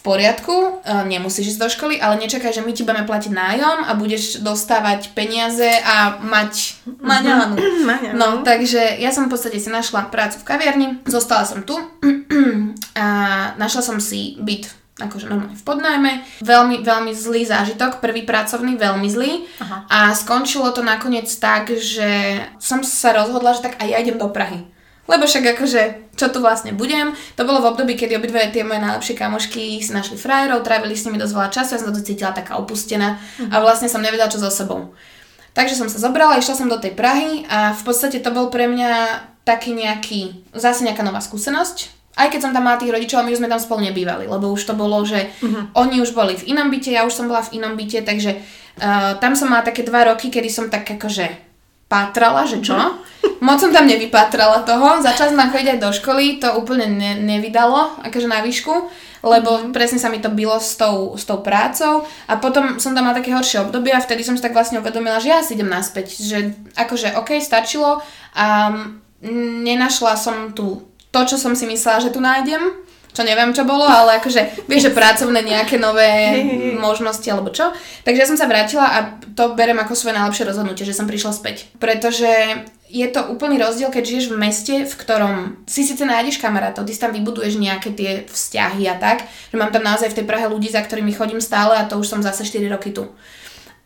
v 0.00 0.16
poriadku, 0.16 0.80
e, 0.80 1.04
nemusíš 1.12 1.52
ísť 1.54 1.60
do 1.60 1.68
školy, 1.68 2.00
ale 2.00 2.16
nečakaj, 2.24 2.56
že 2.56 2.64
my 2.64 2.72
ti 2.72 2.88
budeme 2.88 3.04
platiť 3.04 3.36
nájom 3.36 3.84
a 3.84 3.92
budeš 3.92 4.40
dostávať 4.40 5.12
peniaze 5.12 5.68
a 5.84 6.16
mať 6.24 6.80
maňanu. 7.84 8.16
No, 8.16 8.40
takže 8.40 8.96
ja 8.96 9.12
som 9.12 9.28
v 9.28 9.36
podstate 9.36 9.60
si 9.60 9.68
našla 9.68 10.08
prácu 10.08 10.40
v 10.40 10.48
kaviarni, 10.48 10.88
zostala 11.04 11.44
som 11.44 11.60
tu 11.68 11.76
a 12.96 13.06
našla 13.60 13.82
som 13.84 14.00
si 14.00 14.40
byt 14.40 14.80
akože 15.00 15.32
normálne 15.32 15.56
v 15.56 15.64
podnajme. 15.64 16.12
Veľmi, 16.44 16.84
veľmi 16.84 17.12
zlý 17.16 17.48
zážitok, 17.48 18.04
prvý 18.04 18.28
pracovný, 18.28 18.76
veľmi 18.76 19.08
zlý. 19.08 19.48
Aha. 19.64 19.88
A 19.88 19.98
skončilo 20.12 20.68
to 20.76 20.84
nakoniec 20.84 21.28
tak, 21.40 21.72
že 21.72 22.40
som 22.60 22.84
sa 22.84 23.16
rozhodla, 23.16 23.56
že 23.56 23.64
tak 23.64 23.80
aj 23.80 23.88
ja 23.88 23.96
idem 23.96 24.20
do 24.20 24.28
Prahy. 24.28 24.68
Lebo 25.08 25.26
však 25.26 25.56
akože, 25.56 26.12
čo 26.14 26.30
tu 26.30 26.38
vlastne 26.38 26.76
budem. 26.76 27.16
To 27.34 27.42
bolo 27.42 27.64
v 27.64 27.70
období, 27.74 27.98
kedy 27.98 28.20
obidve 28.20 28.52
tie 28.52 28.62
moje 28.62 28.78
najlepšie 28.78 29.14
kamošky 29.18 29.80
si 29.80 29.90
našli 29.90 30.14
frajerov, 30.14 30.62
trávili 30.62 30.94
s 30.94 31.08
nimi 31.08 31.18
dosť 31.18 31.34
veľa 31.34 31.50
času, 31.50 31.70
ja 31.74 31.80
som 31.82 31.90
to 31.90 32.04
cítila 32.04 32.30
taká 32.30 32.60
opustená 32.60 33.18
a 33.50 33.54
vlastne 33.58 33.90
som 33.90 34.04
nevedela, 34.04 34.30
čo 34.30 34.38
so 34.38 34.52
sebou. 34.52 34.94
Takže 35.50 35.74
som 35.74 35.90
sa 35.90 35.98
zobrala, 35.98 36.38
išla 36.38 36.54
som 36.54 36.70
do 36.70 36.78
tej 36.78 36.94
Prahy 36.94 37.42
a 37.50 37.74
v 37.74 37.82
podstate 37.82 38.22
to 38.22 38.30
bol 38.30 38.54
pre 38.54 38.70
mňa 38.70 38.92
taký 39.42 39.74
nejaký, 39.74 40.46
zase 40.54 40.86
nejaká 40.86 41.02
nová 41.02 41.18
skúsenosť. 41.18 41.90
Aj 42.14 42.30
keď 42.30 42.40
som 42.46 42.52
tam 42.54 42.66
mala 42.66 42.78
tých 42.78 42.94
rodičov, 42.94 43.26
my 43.26 43.34
už 43.34 43.40
sme 43.42 43.50
tam 43.50 43.58
spolu 43.58 43.86
nebývali, 43.90 44.30
lebo 44.30 44.52
už 44.52 44.62
to 44.62 44.74
bolo, 44.78 45.02
že 45.02 45.30
uh-huh. 45.42 45.74
oni 45.74 46.02
už 46.02 46.14
boli 46.14 46.38
v 46.38 46.54
inom 46.54 46.70
byte, 46.70 46.90
ja 46.90 47.02
už 47.02 47.14
som 47.14 47.26
bola 47.26 47.42
v 47.42 47.58
inom 47.58 47.74
byte, 47.74 48.02
takže 48.06 48.36
uh, 48.36 49.16
tam 49.18 49.34
som 49.34 49.50
mala 49.50 49.66
také 49.66 49.82
dva 49.82 50.06
roky, 50.06 50.30
kedy 50.30 50.50
som 50.50 50.66
tak 50.70 50.86
akože 50.86 51.26
pátrala, 51.90 52.46
že 52.46 52.62
čo. 52.62 52.76
Moc 53.40 53.56
som 53.56 53.72
tam 53.72 53.88
nevypátrala 53.88 54.68
toho. 54.68 55.00
Začala 55.00 55.32
som 55.32 55.40
tam 55.40 55.52
chodiť 55.52 55.76
aj 55.76 55.80
do 55.80 55.90
školy, 55.96 56.24
to 56.36 56.52
úplne 56.60 56.86
ne, 56.92 57.16
nevydalo, 57.24 58.04
akože 58.04 58.28
na 58.28 58.44
výšku, 58.44 58.72
lebo 59.24 59.50
mm-hmm. 59.56 59.72
presne 59.72 59.96
sa 59.96 60.12
mi 60.12 60.20
to 60.20 60.28
bylo 60.28 60.60
s 60.60 60.76
tou, 60.76 61.16
s 61.16 61.24
tou 61.24 61.40
prácou 61.40 62.04
a 62.28 62.36
potom 62.36 62.76
som 62.76 62.92
tam 62.92 63.08
mala 63.08 63.16
také 63.16 63.32
horšie 63.32 63.64
obdobie 63.64 63.92
a 63.96 64.04
vtedy 64.04 64.24
som 64.24 64.36
si 64.36 64.44
tak 64.44 64.52
vlastne 64.52 64.80
uvedomila, 64.80 65.20
že 65.20 65.32
ja 65.32 65.40
si 65.40 65.56
idem 65.56 65.72
naspäť, 65.72 66.20
že 66.20 66.52
akože 66.76 67.16
OK, 67.16 67.40
stačilo 67.40 68.04
a 68.36 68.46
nenašla 69.64 70.16
som 70.16 70.52
tu 70.52 70.84
to, 71.10 71.20
čo 71.26 71.36
som 71.36 71.52
si 71.56 71.64
myslela, 71.64 72.00
že 72.00 72.12
tu 72.14 72.20
nájdem 72.22 72.89
čo 73.10 73.22
neviem, 73.26 73.50
čo 73.50 73.66
bolo, 73.66 73.82
ale 73.84 74.22
akože, 74.22 74.66
vieš, 74.70 74.90
že 74.90 74.96
pracovné 74.96 75.42
nejaké 75.42 75.76
nové 75.76 76.40
možnosti 76.78 77.26
alebo 77.26 77.50
čo. 77.50 77.74
Takže 78.06 78.20
ja 78.22 78.28
som 78.28 78.38
sa 78.38 78.46
vrátila 78.46 78.86
a 78.86 78.98
to 79.34 79.58
berem 79.58 79.78
ako 79.82 79.98
svoje 79.98 80.16
najlepšie 80.16 80.46
rozhodnutie, 80.46 80.86
že 80.86 80.96
som 80.96 81.10
prišla 81.10 81.34
späť. 81.34 81.66
Pretože 81.82 82.30
je 82.90 83.06
to 83.06 83.30
úplný 83.30 83.54
rozdiel, 83.62 83.90
keď 83.94 84.02
žiješ 84.02 84.26
v 84.34 84.40
meste, 84.42 84.74
v 84.82 84.94
ktorom 84.98 85.62
si 85.66 85.86
síce 85.86 86.02
nájdeš 86.02 86.42
kamarátov, 86.42 86.82
ty 86.82 86.90
si 86.90 86.98
tam 86.98 87.14
vybuduješ 87.14 87.54
nejaké 87.54 87.94
tie 87.94 88.26
vzťahy 88.26 88.90
a 88.90 88.98
tak, 88.98 89.22
že 89.26 89.56
mám 89.56 89.70
tam 89.70 89.86
naozaj 89.86 90.10
v 90.10 90.18
tej 90.22 90.26
Prahe 90.26 90.50
ľudí, 90.50 90.66
za 90.70 90.82
ktorými 90.82 91.14
chodím 91.14 91.38
stále 91.38 91.78
a 91.78 91.86
to 91.86 92.02
už 92.02 92.10
som 92.10 92.18
zase 92.18 92.42
4 92.42 92.66
roky 92.66 92.90
tu. 92.90 93.06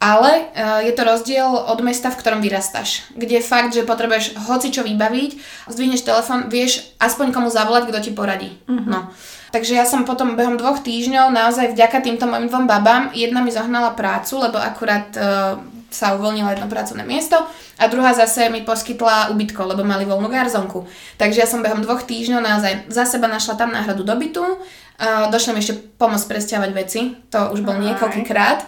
Ale 0.03 0.31
uh, 0.53 0.85
je 0.85 0.93
to 0.93 1.03
rozdiel 1.07 1.49
od 1.49 1.81
mesta, 1.81 2.13
v 2.13 2.19
ktorom 2.21 2.41
vyrastáš. 2.45 3.09
Kde 3.17 3.41
je 3.41 3.45
fakt, 3.45 3.73
že 3.73 3.89
potrebuješ 3.89 4.37
hoci 4.47 4.69
čo 4.69 4.85
vybaviť, 4.85 5.31
zdvihneš 5.71 6.05
telefón, 6.05 6.53
vieš 6.53 6.93
aspoň 7.01 7.33
komu 7.33 7.49
zavolať, 7.49 7.89
kto 7.89 7.99
ti 8.05 8.11
poradí. 8.13 8.51
Uh-huh. 8.69 8.85
No. 8.85 9.09
Takže 9.55 9.79
ja 9.79 9.87
som 9.87 10.03
potom 10.03 10.35
behom 10.35 10.59
dvoch 10.59 10.83
týždňov 10.83 11.31
naozaj 11.31 11.79
vďaka 11.79 12.03
týmto 12.03 12.27
mojim 12.27 12.51
dvom 12.51 12.67
babám, 12.67 13.15
jedna 13.15 13.39
mi 13.39 13.55
zohnala 13.55 13.95
prácu, 13.95 14.43
lebo 14.43 14.59
akurát 14.59 15.09
uh, 15.15 15.63
sa 15.95 16.19
uvoľnilo 16.19 16.51
jedno 16.51 16.67
pracovné 16.67 17.07
miesto 17.07 17.39
a 17.79 17.87
druhá 17.87 18.11
zase 18.11 18.51
mi 18.51 18.67
poskytla 18.67 19.31
ubytko, 19.31 19.63
lebo 19.63 19.87
mali 19.87 20.03
voľnú 20.03 20.27
garzonku. 20.27 20.83
Takže 21.15 21.39
ja 21.41 21.49
som 21.49 21.63
behom 21.63 21.83
dvoch 21.83 22.03
týždňov 22.03 22.41
naozaj 22.43 22.73
za 22.91 23.07
seba 23.07 23.31
našla 23.31 23.55
tam 23.55 23.71
náhradu 23.71 24.03
dobytu, 24.03 24.43
uh, 24.43 25.31
došli 25.31 25.55
mi 25.55 25.63
ešte 25.63 25.79
pomôcť 25.99 26.27
presťahovať 26.27 26.71
veci, 26.75 27.01
to 27.31 27.39
už 27.55 27.63
bol 27.63 27.79
niekoľkýkrát. 27.79 28.59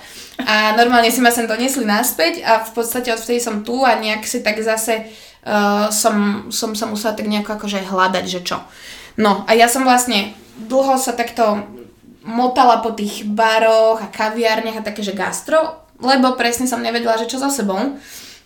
A 0.46 0.78
normálne 0.78 1.10
si 1.10 1.18
ma 1.18 1.34
sem 1.34 1.50
doniesli 1.50 1.82
naspäť 1.82 2.46
a 2.46 2.62
v 2.62 2.70
podstate 2.70 3.10
odvtedy 3.10 3.42
som 3.42 3.66
tu 3.66 3.82
a 3.82 3.98
nejak 3.98 4.22
si 4.22 4.46
tak 4.46 4.62
zase 4.62 5.10
uh, 5.46 5.90
som, 5.90 6.48
som 6.54 6.78
sa 6.78 6.86
musela 6.86 7.18
tak 7.18 7.26
nejako 7.26 7.58
akože 7.58 7.82
hľadať, 7.82 8.24
že 8.30 8.40
čo. 8.46 8.62
No 9.16 9.48
a 9.48 9.56
ja 9.56 9.66
som 9.66 9.82
vlastne 9.82 10.36
dlho 10.56 11.00
sa 11.00 11.16
takto 11.16 11.64
motala 12.26 12.82
po 12.82 12.90
tých 12.90 13.22
baroch 13.24 14.02
a 14.02 14.10
kaviárniach 14.10 14.82
a 14.82 14.86
také, 14.86 15.06
že 15.06 15.14
gastro, 15.14 15.85
lebo 16.00 16.36
presne 16.36 16.68
som 16.68 16.82
nevedela, 16.82 17.18
že 17.20 17.28
čo 17.30 17.40
so 17.40 17.48
sebou. 17.48 17.96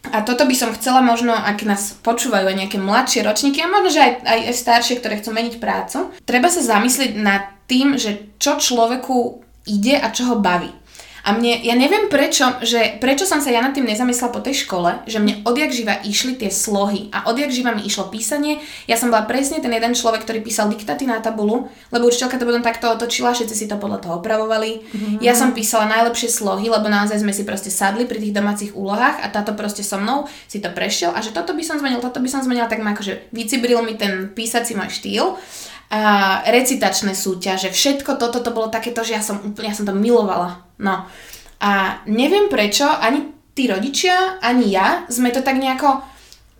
A 0.08 0.24
toto 0.24 0.48
by 0.48 0.56
som 0.56 0.72
chcela 0.72 1.04
možno, 1.04 1.36
ak 1.36 1.60
nás 1.68 1.92
počúvajú 2.00 2.48
aj 2.48 2.56
nejaké 2.56 2.78
mladšie 2.80 3.20
ročníky 3.20 3.60
a 3.60 3.68
možno, 3.68 3.92
že 3.92 4.00
aj, 4.00 4.12
aj, 4.24 4.40
staršie, 4.56 4.96
ktoré 4.96 5.20
chcú 5.20 5.36
meniť 5.36 5.60
prácu, 5.60 6.08
treba 6.24 6.48
sa 6.48 6.64
zamyslieť 6.64 7.20
nad 7.20 7.44
tým, 7.68 8.00
že 8.00 8.32
čo 8.40 8.56
človeku 8.56 9.44
ide 9.68 10.00
a 10.00 10.08
čo 10.08 10.32
ho 10.32 10.36
baví. 10.40 10.72
A 11.30 11.38
mne, 11.38 11.62
ja 11.62 11.78
neviem 11.78 12.10
prečo, 12.10 12.42
že 12.58 12.98
prečo 12.98 13.22
som 13.22 13.38
sa 13.38 13.54
ja 13.54 13.62
nad 13.62 13.70
tým 13.70 13.86
nezamyslela 13.86 14.34
po 14.34 14.42
tej 14.42 14.66
škole, 14.66 15.06
že 15.06 15.22
mne 15.22 15.46
odjak 15.46 15.70
živa 15.70 16.02
išli 16.02 16.34
tie 16.34 16.50
slohy 16.50 17.06
a 17.14 17.30
odjak 17.30 17.54
živa 17.54 17.70
mi 17.70 17.86
išlo 17.86 18.10
písanie. 18.10 18.58
Ja 18.90 18.98
som 18.98 19.14
bola 19.14 19.30
presne 19.30 19.62
ten 19.62 19.70
jeden 19.70 19.94
človek, 19.94 20.26
ktorý 20.26 20.42
písal 20.42 20.66
diktaty 20.74 21.06
na 21.06 21.22
tabulu, 21.22 21.70
lebo 21.94 22.10
učiteľka 22.10 22.34
to 22.34 22.50
potom 22.50 22.66
takto 22.66 22.90
otočila, 22.90 23.30
všetci 23.30 23.54
si 23.54 23.70
to 23.70 23.78
podľa 23.78 24.02
toho 24.02 24.18
opravovali. 24.18 24.82
Mm-hmm. 24.82 25.22
Ja 25.22 25.38
som 25.38 25.54
písala 25.54 25.86
najlepšie 25.86 26.34
slohy, 26.34 26.66
lebo 26.66 26.90
naozaj 26.90 27.22
sme 27.22 27.30
si 27.30 27.46
proste 27.46 27.70
sadli 27.70 28.10
pri 28.10 28.18
tých 28.18 28.34
domácich 28.34 28.74
úlohách 28.74 29.22
a 29.22 29.30
táto 29.30 29.54
proste 29.54 29.86
so 29.86 30.02
mnou 30.02 30.26
si 30.50 30.58
to 30.58 30.66
prešiel 30.74 31.14
a 31.14 31.22
že 31.22 31.30
toto 31.30 31.54
by 31.54 31.62
som 31.62 31.78
zmenil, 31.78 32.02
toto 32.02 32.18
by 32.18 32.26
som 32.26 32.42
zmenila, 32.42 32.66
tak 32.66 32.82
ma 32.82 32.90
akože 32.90 33.30
vycibril 33.30 33.86
mi 33.86 33.94
ten 33.94 34.34
písací 34.34 34.74
môj 34.74 34.90
štýl 34.90 35.38
a 35.90 36.02
recitačné 36.46 37.18
súťaže, 37.18 37.74
všetko 37.74 38.14
toto 38.14 38.38
to 38.38 38.54
bolo 38.54 38.70
takéto, 38.70 39.02
že 39.02 39.18
ja 39.18 39.22
som 39.26 39.42
úplne, 39.42 39.74
ja 39.74 39.76
som 39.76 39.82
to 39.82 39.90
milovala. 39.90 40.62
No. 40.78 41.02
A 41.58 42.00
neviem 42.06 42.46
prečo, 42.46 42.86
ani 42.86 43.34
tí 43.58 43.66
rodičia, 43.66 44.38
ani 44.38 44.70
ja 44.70 45.02
sme 45.10 45.34
to 45.34 45.42
tak 45.42 45.58
nejako 45.58 45.98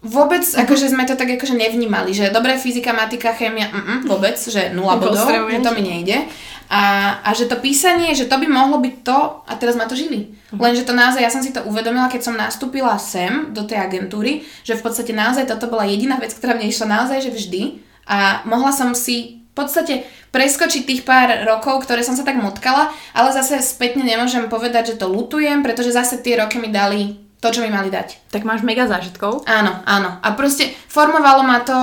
vôbec, 0.03 0.43
uh-huh. 0.43 0.67
akože 0.67 0.91
sme 0.91 1.07
to 1.07 1.15
tak 1.15 1.31
akože 1.39 1.55
nevnímali, 1.55 2.11
že 2.11 2.35
dobré 2.35 2.59
fyzika, 2.59 2.91
matika, 2.91 3.31
chémia, 3.31 3.71
uh-uh, 3.71 4.03
vôbec, 4.11 4.35
že 4.35 4.75
nula 4.75 4.99
bodov, 4.99 5.31
že 5.47 5.63
to 5.63 5.71
mi 5.79 5.83
nejde. 5.87 6.27
A, 6.71 7.19
a 7.27 7.35
že 7.35 7.51
to 7.51 7.59
písanie, 7.59 8.15
že 8.15 8.31
to 8.31 8.39
by 8.39 8.47
mohlo 8.47 8.79
byť 8.79 8.95
to, 9.03 9.19
a 9.43 9.53
teraz 9.59 9.75
ma 9.75 9.87
to 9.87 9.95
živí. 9.95 10.35
Uh-huh. 10.35 10.59
Lenže 10.59 10.83
to 10.83 10.95
naozaj, 10.97 11.23
ja 11.23 11.31
som 11.31 11.43
si 11.43 11.55
to 11.55 11.63
uvedomila, 11.71 12.11
keď 12.11 12.27
som 12.27 12.35
nastúpila 12.35 12.99
sem 12.99 13.55
do 13.55 13.63
tej 13.63 13.79
agentúry, 13.79 14.43
že 14.67 14.75
v 14.75 14.83
podstate 14.83 15.15
naozaj 15.15 15.47
toto 15.47 15.71
bola 15.71 15.87
jediná 15.87 16.19
vec, 16.19 16.35
ktorá 16.35 16.59
mne 16.59 16.67
išla 16.67 16.87
naozaj, 16.91 17.27
že 17.27 17.31
vždy 17.31 17.63
a 18.11 18.43
mohla 18.43 18.75
som 18.75 18.91
si 18.91 19.47
v 19.51 19.55
podstate 19.55 19.95
preskočiť 20.35 20.83
tých 20.83 21.03
pár 21.07 21.47
rokov, 21.47 21.87
ktoré 21.87 22.03
som 22.03 22.19
sa 22.19 22.27
tak 22.27 22.39
motkala, 22.39 22.91
ale 23.15 23.31
zase 23.31 23.63
spätne 23.63 24.03
nemôžem 24.03 24.51
povedať, 24.51 24.95
že 24.95 24.99
to 24.99 25.07
lutujem, 25.11 25.63
pretože 25.63 25.95
zase 25.95 26.19
tie 26.19 26.39
roky 26.39 26.59
mi 26.59 26.71
dali 26.71 27.19
to, 27.39 27.49
čo 27.51 27.65
mi 27.65 27.71
mali 27.73 27.89
dať. 27.89 28.31
Tak 28.31 28.45
máš 28.45 28.61
mega 28.63 28.85
zážitkov. 28.87 29.49
Áno, 29.49 29.73
áno. 29.89 30.21
A 30.21 30.29
proste 30.37 30.71
formovalo 30.87 31.43
ma 31.43 31.65
to 31.65 31.75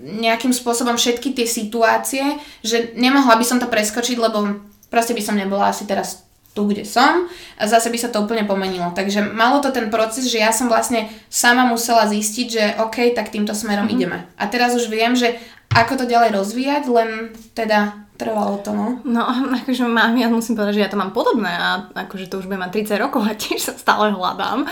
nejakým 0.00 0.54
spôsobom 0.54 0.96
všetky 0.96 1.36
tie 1.36 1.44
situácie, 1.44 2.24
že 2.64 2.96
nemohla 2.96 3.36
by 3.36 3.44
som 3.44 3.58
to 3.60 3.68
preskočiť, 3.68 4.16
lebo 4.16 4.64
proste 4.88 5.12
by 5.12 5.20
som 5.20 5.36
nebola 5.36 5.68
asi 5.68 5.84
teraz 5.84 6.24
tu, 6.50 6.66
kde 6.66 6.82
som 6.82 7.30
a 7.58 7.62
zase 7.70 7.94
by 7.94 7.98
sa 8.00 8.10
to 8.10 8.22
úplne 8.22 8.42
pomenilo. 8.42 8.90
Takže 8.90 9.22
malo 9.22 9.62
to 9.62 9.70
ten 9.70 9.86
proces, 9.86 10.26
že 10.26 10.42
ja 10.42 10.50
som 10.50 10.66
vlastne 10.66 11.06
sama 11.30 11.62
musela 11.68 12.10
zistiť, 12.10 12.46
že 12.50 12.64
OK, 12.82 13.14
tak 13.14 13.30
týmto 13.30 13.54
smerom 13.54 13.86
mm-hmm. 13.86 13.98
ideme. 14.00 14.18
A 14.34 14.50
teraz 14.50 14.74
už 14.74 14.90
viem, 14.90 15.14
že 15.14 15.38
ako 15.70 15.92
to 16.02 16.04
ďalej 16.10 16.34
rozvíjať, 16.34 16.84
len 16.90 17.30
teda 17.54 18.10
trvalo 18.20 18.60
to, 18.60 18.76
no. 18.76 19.00
No, 19.06 19.24
akože 19.64 19.88
mám, 19.88 20.12
ja 20.18 20.28
musím 20.28 20.58
povedať, 20.58 20.76
že 20.76 20.84
ja 20.84 20.92
to 20.92 21.00
mám 21.00 21.16
podobné 21.16 21.48
a 21.48 21.88
akože 21.94 22.28
to 22.28 22.44
už 22.44 22.50
budem 22.50 22.60
mať 22.60 22.92
30 22.92 23.04
rokov 23.04 23.24
a 23.24 23.32
tiež 23.32 23.72
sa 23.72 23.72
stále 23.72 24.12
hľadám. 24.12 24.68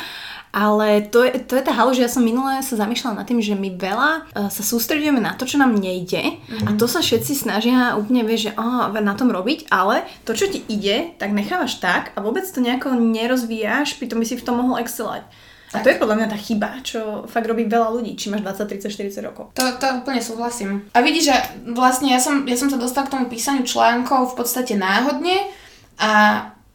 Ale 0.48 1.04
to 1.12 1.28
je, 1.28 1.44
to 1.44 1.60
je 1.60 1.62
tá 1.62 1.76
halu, 1.76 1.92
že 1.92 2.08
ja 2.08 2.10
som 2.10 2.24
minule 2.24 2.64
sa 2.64 2.80
zamýšľala 2.80 3.20
nad 3.20 3.28
tým, 3.28 3.36
že 3.36 3.52
my 3.52 3.68
veľa 3.76 4.10
uh, 4.32 4.48
sa 4.48 4.62
sústredujeme 4.64 5.20
na 5.20 5.36
to, 5.36 5.44
čo 5.44 5.60
nám 5.60 5.76
nejde 5.76 6.24
mm-hmm. 6.24 6.64
a 6.64 6.70
to 6.80 6.88
sa 6.88 7.04
všetci 7.04 7.36
snažia 7.36 8.00
úplne, 8.00 8.24
vieš, 8.24 8.50
že 8.50 8.52
oh, 8.56 8.88
na 8.96 9.12
tom 9.12 9.28
robiť, 9.28 9.68
ale 9.68 10.08
to, 10.24 10.32
čo 10.32 10.48
ti 10.48 10.64
ide, 10.64 11.12
tak 11.20 11.36
nechávaš 11.36 11.84
tak 11.84 12.16
a 12.16 12.24
vôbec 12.24 12.48
to 12.48 12.64
nejako 12.64 12.96
nerozvíjaš, 12.96 14.00
pritom 14.00 14.24
by 14.24 14.26
si 14.26 14.40
v 14.40 14.44
tom 14.48 14.64
mohol 14.64 14.80
excelovať. 14.80 15.28
A 15.72 15.84
to 15.84 15.92
je 15.92 16.00
podľa 16.00 16.16
mňa 16.16 16.28
tá 16.32 16.38
chyba, 16.40 16.80
čo 16.80 17.28
fakt 17.28 17.44
robí 17.44 17.68
veľa 17.68 17.92
ľudí, 17.92 18.16
či 18.16 18.32
máš 18.32 18.40
20, 18.40 18.88
30, 18.88 19.20
40 19.20 19.28
rokov. 19.28 19.44
To, 19.52 19.64
to 19.76 19.86
úplne 20.00 20.24
súhlasím. 20.24 20.88
A 20.96 21.04
vidíš, 21.04 21.28
že 21.28 21.36
vlastne 21.76 22.08
ja 22.08 22.20
som, 22.20 22.48
ja 22.48 22.56
som 22.56 22.72
sa 22.72 22.80
dostala 22.80 23.04
k 23.04 23.12
tomu 23.16 23.28
písaniu 23.28 23.68
článkov 23.68 24.32
v 24.32 24.36
podstate 24.40 24.80
náhodne 24.80 25.52
a 26.00 26.10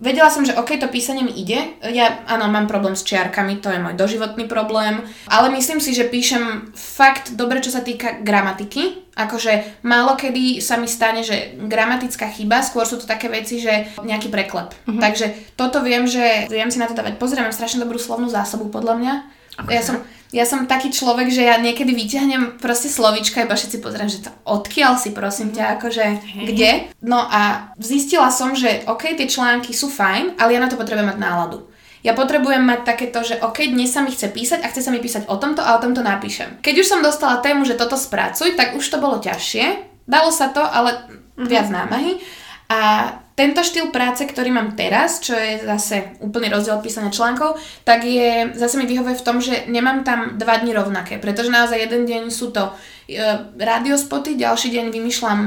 vedela 0.03 0.27
som, 0.27 0.43
že 0.43 0.53
OK, 0.59 0.75
to 0.75 0.91
písanie 0.91 1.23
mi 1.23 1.31
ide. 1.31 1.79
Ja, 1.79 2.27
áno, 2.27 2.51
mám 2.51 2.67
problém 2.67 2.93
s 2.93 3.07
čiarkami, 3.07 3.63
to 3.63 3.71
je 3.71 3.79
môj 3.79 3.95
doživotný 3.95 4.51
problém, 4.51 5.07
ale 5.31 5.47
myslím 5.55 5.79
si, 5.79 5.95
že 5.95 6.11
píšem 6.11 6.75
fakt 6.75 7.39
dobre, 7.39 7.63
čo 7.63 7.71
sa 7.71 7.79
týka 7.79 8.19
gramatiky. 8.19 9.15
Akože 9.15 9.79
málo 9.87 10.19
kedy 10.19 10.59
sa 10.59 10.75
mi 10.75 10.89
stane, 10.89 11.23
že 11.23 11.55
gramatická 11.55 12.27
chyba, 12.33 12.65
skôr 12.65 12.83
sú 12.83 12.99
to 12.99 13.07
také 13.07 13.29
veci, 13.31 13.61
že 13.61 13.93
nejaký 14.03 14.27
preklep. 14.27 14.73
Uh-huh. 14.73 14.99
Takže 14.99 15.55
toto 15.55 15.79
viem, 15.85 16.09
že 16.09 16.49
viem 16.49 16.67
si 16.73 16.81
na 16.81 16.89
to 16.89 16.97
dávať 16.97 17.21
pozrieť, 17.21 17.45
mám 17.45 17.55
strašne 17.55 17.85
dobrú 17.85 18.01
slovnú 18.01 18.27
zásobu 18.27 18.67
podľa 18.73 18.99
mňa. 18.99 19.13
Okay. 19.53 19.77
Ja 19.77 19.81
som, 19.85 19.95
ja 20.33 20.45
som 20.49 20.65
taký 20.65 20.89
človek, 20.89 21.29
že 21.29 21.45
ja 21.45 21.61
niekedy 21.61 21.93
vyťahnem 21.93 22.57
proste 22.57 22.89
slovička, 22.89 23.45
iba 23.45 23.53
všetci 23.53 23.77
pozriem, 23.85 24.09
že 24.09 24.25
to 24.25 24.33
odkiaľ 24.49 24.97
si 24.97 25.13
prosím 25.13 25.53
ťa, 25.53 25.77
akože 25.77 26.05
hey. 26.05 26.45
kde. 26.49 26.71
No 27.05 27.21
a 27.21 27.73
zistila 27.77 28.33
som, 28.33 28.57
že 28.57 28.81
OK, 28.89 29.13
tie 29.13 29.29
články 29.29 29.77
sú 29.77 29.93
fajn, 29.93 30.41
ale 30.41 30.57
ja 30.57 30.59
na 30.59 30.69
to 30.69 30.79
potrebujem 30.79 31.13
mať 31.13 31.21
náladu. 31.21 31.69
Ja 32.03 32.11
potrebujem 32.11 32.59
mať 32.59 32.83
takéto, 32.83 33.23
že 33.23 33.39
OK, 33.39 33.63
dnes 33.71 33.95
sa 33.95 34.03
mi 34.03 34.11
chce 34.11 34.27
písať 34.27 34.59
a 34.59 34.67
chce 34.67 34.83
sa 34.83 34.91
mi 34.91 34.99
písať 34.99 35.31
o 35.31 35.39
tomto 35.39 35.63
a 35.63 35.79
o 35.79 35.81
tomto 35.81 36.03
napíšem. 36.03 36.59
Keď 36.59 36.75
už 36.83 36.87
som 36.89 36.99
dostala 36.99 37.39
tému, 37.39 37.63
že 37.63 37.79
toto 37.79 37.95
spracuj, 37.95 38.59
tak 38.59 38.75
už 38.75 38.83
to 38.83 38.99
bolo 38.99 39.23
ťažšie. 39.23 39.93
Dalo 40.03 40.27
sa 40.35 40.51
to, 40.51 40.59
ale 40.59 40.99
mm-hmm. 40.99 41.47
viac 41.47 41.71
námahy. 41.71 42.19
A 42.67 42.79
tento 43.33 43.65
štýl 43.65 43.89
práce, 43.89 44.21
ktorý 44.29 44.53
mám 44.53 44.77
teraz, 44.77 45.17
čo 45.17 45.33
je 45.33 45.65
zase 45.65 46.21
úplný 46.21 46.53
rozdiel 46.53 46.77
písania 46.85 47.09
článkov, 47.09 47.57
tak 47.81 48.05
je, 48.05 48.53
zase 48.53 48.77
mi 48.77 48.85
vyhovuje 48.85 49.17
v 49.17 49.25
tom, 49.25 49.41
že 49.41 49.65
nemám 49.65 50.05
tam 50.05 50.37
dva 50.37 50.61
dni 50.61 50.77
rovnaké, 50.77 51.17
pretože 51.17 51.49
naozaj 51.49 51.81
jeden 51.81 52.05
deň 52.05 52.23
sú 52.29 52.53
to 52.53 52.69
e, 53.09 53.17
radiospoty, 53.57 54.37
ďalší 54.37 54.69
deň 54.77 54.85
vymýšľam 54.93 55.39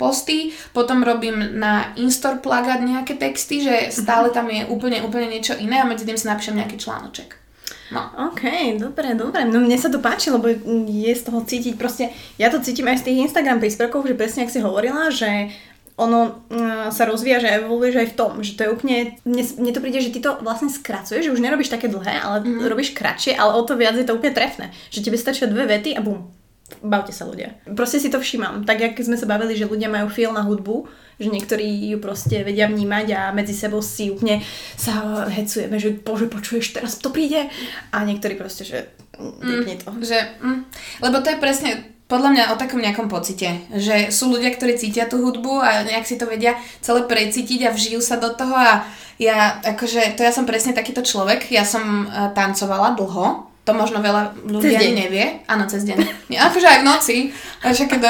posty, 0.00 0.56
potom 0.72 1.04
robím 1.04 1.60
na 1.60 1.92
Instore 2.00 2.40
plagát 2.40 2.80
nejaké 2.80 3.20
texty, 3.20 3.60
že 3.60 3.92
stále 3.92 4.32
tam 4.32 4.48
je 4.48 4.64
úplne, 4.64 5.04
úplne 5.04 5.28
niečo 5.28 5.52
iné 5.60 5.84
a 5.84 5.88
medzi 5.88 6.08
tým 6.08 6.16
si 6.16 6.24
napíšem 6.24 6.56
nejaký 6.56 6.80
článoček. 6.80 7.44
No. 7.92 8.32
OK, 8.32 8.74
dobre, 8.80 9.12
dobre. 9.12 9.44
No 9.44 9.60
mne 9.60 9.76
sa 9.76 9.92
to 9.92 10.00
páči, 10.00 10.32
lebo 10.32 10.48
je 10.88 11.12
z 11.12 11.22
toho 11.22 11.44
cítiť 11.44 11.76
proste, 11.76 12.08
ja 12.40 12.48
to 12.48 12.64
cítim 12.64 12.88
aj 12.88 13.04
z 13.04 13.12
tých 13.12 13.28
Instagram 13.28 13.60
príspevkov, 13.60 14.08
že 14.08 14.16
presne 14.16 14.48
ak 14.48 14.50
si 14.50 14.64
hovorila, 14.64 15.12
že 15.12 15.52
ono 15.94 16.42
uh, 16.50 16.90
sa 16.90 17.06
rozvíja, 17.06 17.38
že 17.38 17.54
evoluješ 17.62 17.96
aj 18.02 18.08
v 18.10 18.16
tom, 18.18 18.32
že 18.42 18.58
to 18.58 18.66
je 18.66 18.72
úplne, 18.74 18.96
mne, 19.22 19.44
mne 19.62 19.70
to 19.70 19.78
príde, 19.78 20.02
že 20.02 20.10
ty 20.10 20.18
to 20.18 20.42
vlastne 20.42 20.66
skracuješ, 20.66 21.30
že 21.30 21.34
už 21.34 21.38
nerobíš 21.38 21.70
také 21.70 21.86
dlhé, 21.86 22.18
ale 22.18 22.42
mm. 22.42 22.66
robíš 22.66 22.98
kratšie, 22.98 23.38
ale 23.38 23.54
o 23.54 23.62
to 23.62 23.78
viac 23.78 23.94
je 23.94 24.02
to 24.02 24.18
úplne 24.18 24.34
trefné, 24.34 24.74
že 24.90 25.06
tebe 25.06 25.14
stačia 25.14 25.46
dve 25.46 25.70
vety 25.70 25.94
a 25.94 26.02
bum, 26.02 26.34
bavte 26.82 27.14
sa 27.14 27.22
ľudia. 27.30 27.54
Proste 27.78 28.02
si 28.02 28.10
to 28.10 28.18
všímam, 28.18 28.66
tak 28.66 28.82
jak 28.82 28.98
sme 28.98 29.14
sa 29.14 29.30
bavili, 29.30 29.54
že 29.54 29.70
ľudia 29.70 29.86
majú 29.86 30.10
feel 30.10 30.34
na 30.34 30.42
hudbu, 30.42 30.90
že 31.22 31.30
niektorí 31.30 31.94
ju 31.94 32.02
proste 32.02 32.42
vedia 32.42 32.66
vnímať 32.66 33.06
a 33.14 33.20
medzi 33.30 33.54
sebou 33.54 33.78
si 33.78 34.10
úplne 34.10 34.42
sa 34.74 35.24
hecujeme, 35.30 35.78
že 35.78 35.94
bože, 35.94 36.26
počuješ, 36.26 36.74
teraz 36.74 36.98
to 36.98 37.14
príde 37.14 37.46
a 37.94 37.96
niektorí 38.02 38.34
proste, 38.34 38.66
že 38.66 38.90
mm, 39.14 39.86
to. 39.86 39.90
Že, 40.02 40.18
mm, 40.42 40.60
lebo 41.06 41.16
to 41.22 41.30
je 41.30 41.38
presne 41.38 41.93
podľa 42.04 42.30
mňa 42.36 42.44
o 42.52 42.60
takom 42.60 42.84
nejakom 42.84 43.08
pocite, 43.08 43.64
že 43.72 44.12
sú 44.12 44.28
ľudia, 44.28 44.52
ktorí 44.52 44.76
cítia 44.76 45.08
tú 45.08 45.24
hudbu 45.24 45.64
a 45.64 45.88
nejak 45.88 46.04
si 46.04 46.20
to 46.20 46.28
vedia 46.28 46.60
celé 46.84 47.08
precítiť 47.08 47.64
a 47.64 47.74
vžijú 47.74 48.04
sa 48.04 48.20
do 48.20 48.28
toho 48.28 48.52
a 48.52 48.84
ja, 49.16 49.62
akože, 49.62 50.18
to 50.18 50.26
ja 50.26 50.34
som 50.34 50.44
presne 50.44 50.74
takýto 50.74 51.00
človek, 51.00 51.46
ja 51.48 51.62
som 51.62 52.04
uh, 52.04 52.34
tancovala 52.34 52.98
dlho, 52.98 53.53
to 53.64 53.72
možno 53.72 54.04
veľa 54.04 54.44
ľudí 54.44 54.76
ani 54.76 54.92
nevie. 54.92 55.24
Áno, 55.48 55.64
cez 55.64 55.88
deň. 55.88 56.28
Nie, 56.28 56.44
akože 56.44 56.68
aj 56.68 56.78
v 56.80 56.84
noci. 56.84 57.16
Až 57.64 57.88
keď 57.88 58.00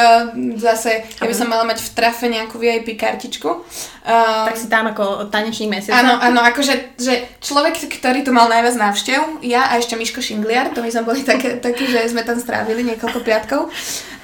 zase, 0.58 1.06
ja 1.06 1.26
by 1.30 1.34
som 1.34 1.46
mala 1.46 1.62
mať 1.62 1.78
v 1.78 1.90
trafe 1.94 2.26
nejakú 2.26 2.58
VIP 2.58 2.98
kartičku. 2.98 3.46
Uh, 3.46 4.50
tak 4.50 4.58
si 4.58 4.66
tam 4.66 4.90
ako 4.90 5.30
tanečník 5.30 5.70
mesiaca. 5.70 5.94
Áno, 6.02 6.18
áno, 6.18 6.42
akože 6.42 6.98
že 6.98 7.38
človek, 7.38 7.78
ktorý 7.86 8.26
tu 8.26 8.34
mal 8.34 8.50
najviac 8.50 8.74
návštev, 8.74 9.46
ja 9.46 9.70
a 9.70 9.78
ešte 9.78 9.94
Miško 9.94 10.18
Šingliar, 10.18 10.74
to 10.74 10.82
my 10.82 10.90
sme 10.90 11.06
boli 11.06 11.22
také, 11.22 11.56
také 11.64 11.86
že 11.86 12.10
sme 12.10 12.26
tam 12.26 12.34
strávili 12.34 12.82
niekoľko 12.82 13.22
piatkov. 13.22 13.70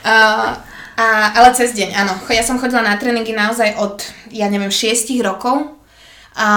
Uh, 0.02 0.58
a, 0.98 1.06
ale 1.38 1.54
cez 1.54 1.78
deň, 1.78 1.94
áno. 1.94 2.12
Ja 2.26 2.42
som 2.42 2.58
chodila 2.58 2.82
na 2.82 2.98
tréningy 2.98 3.30
naozaj 3.30 3.78
od, 3.78 4.02
ja 4.34 4.50
neviem, 4.50 4.74
6 4.74 5.14
rokov 5.22 5.78
a, 6.34 6.50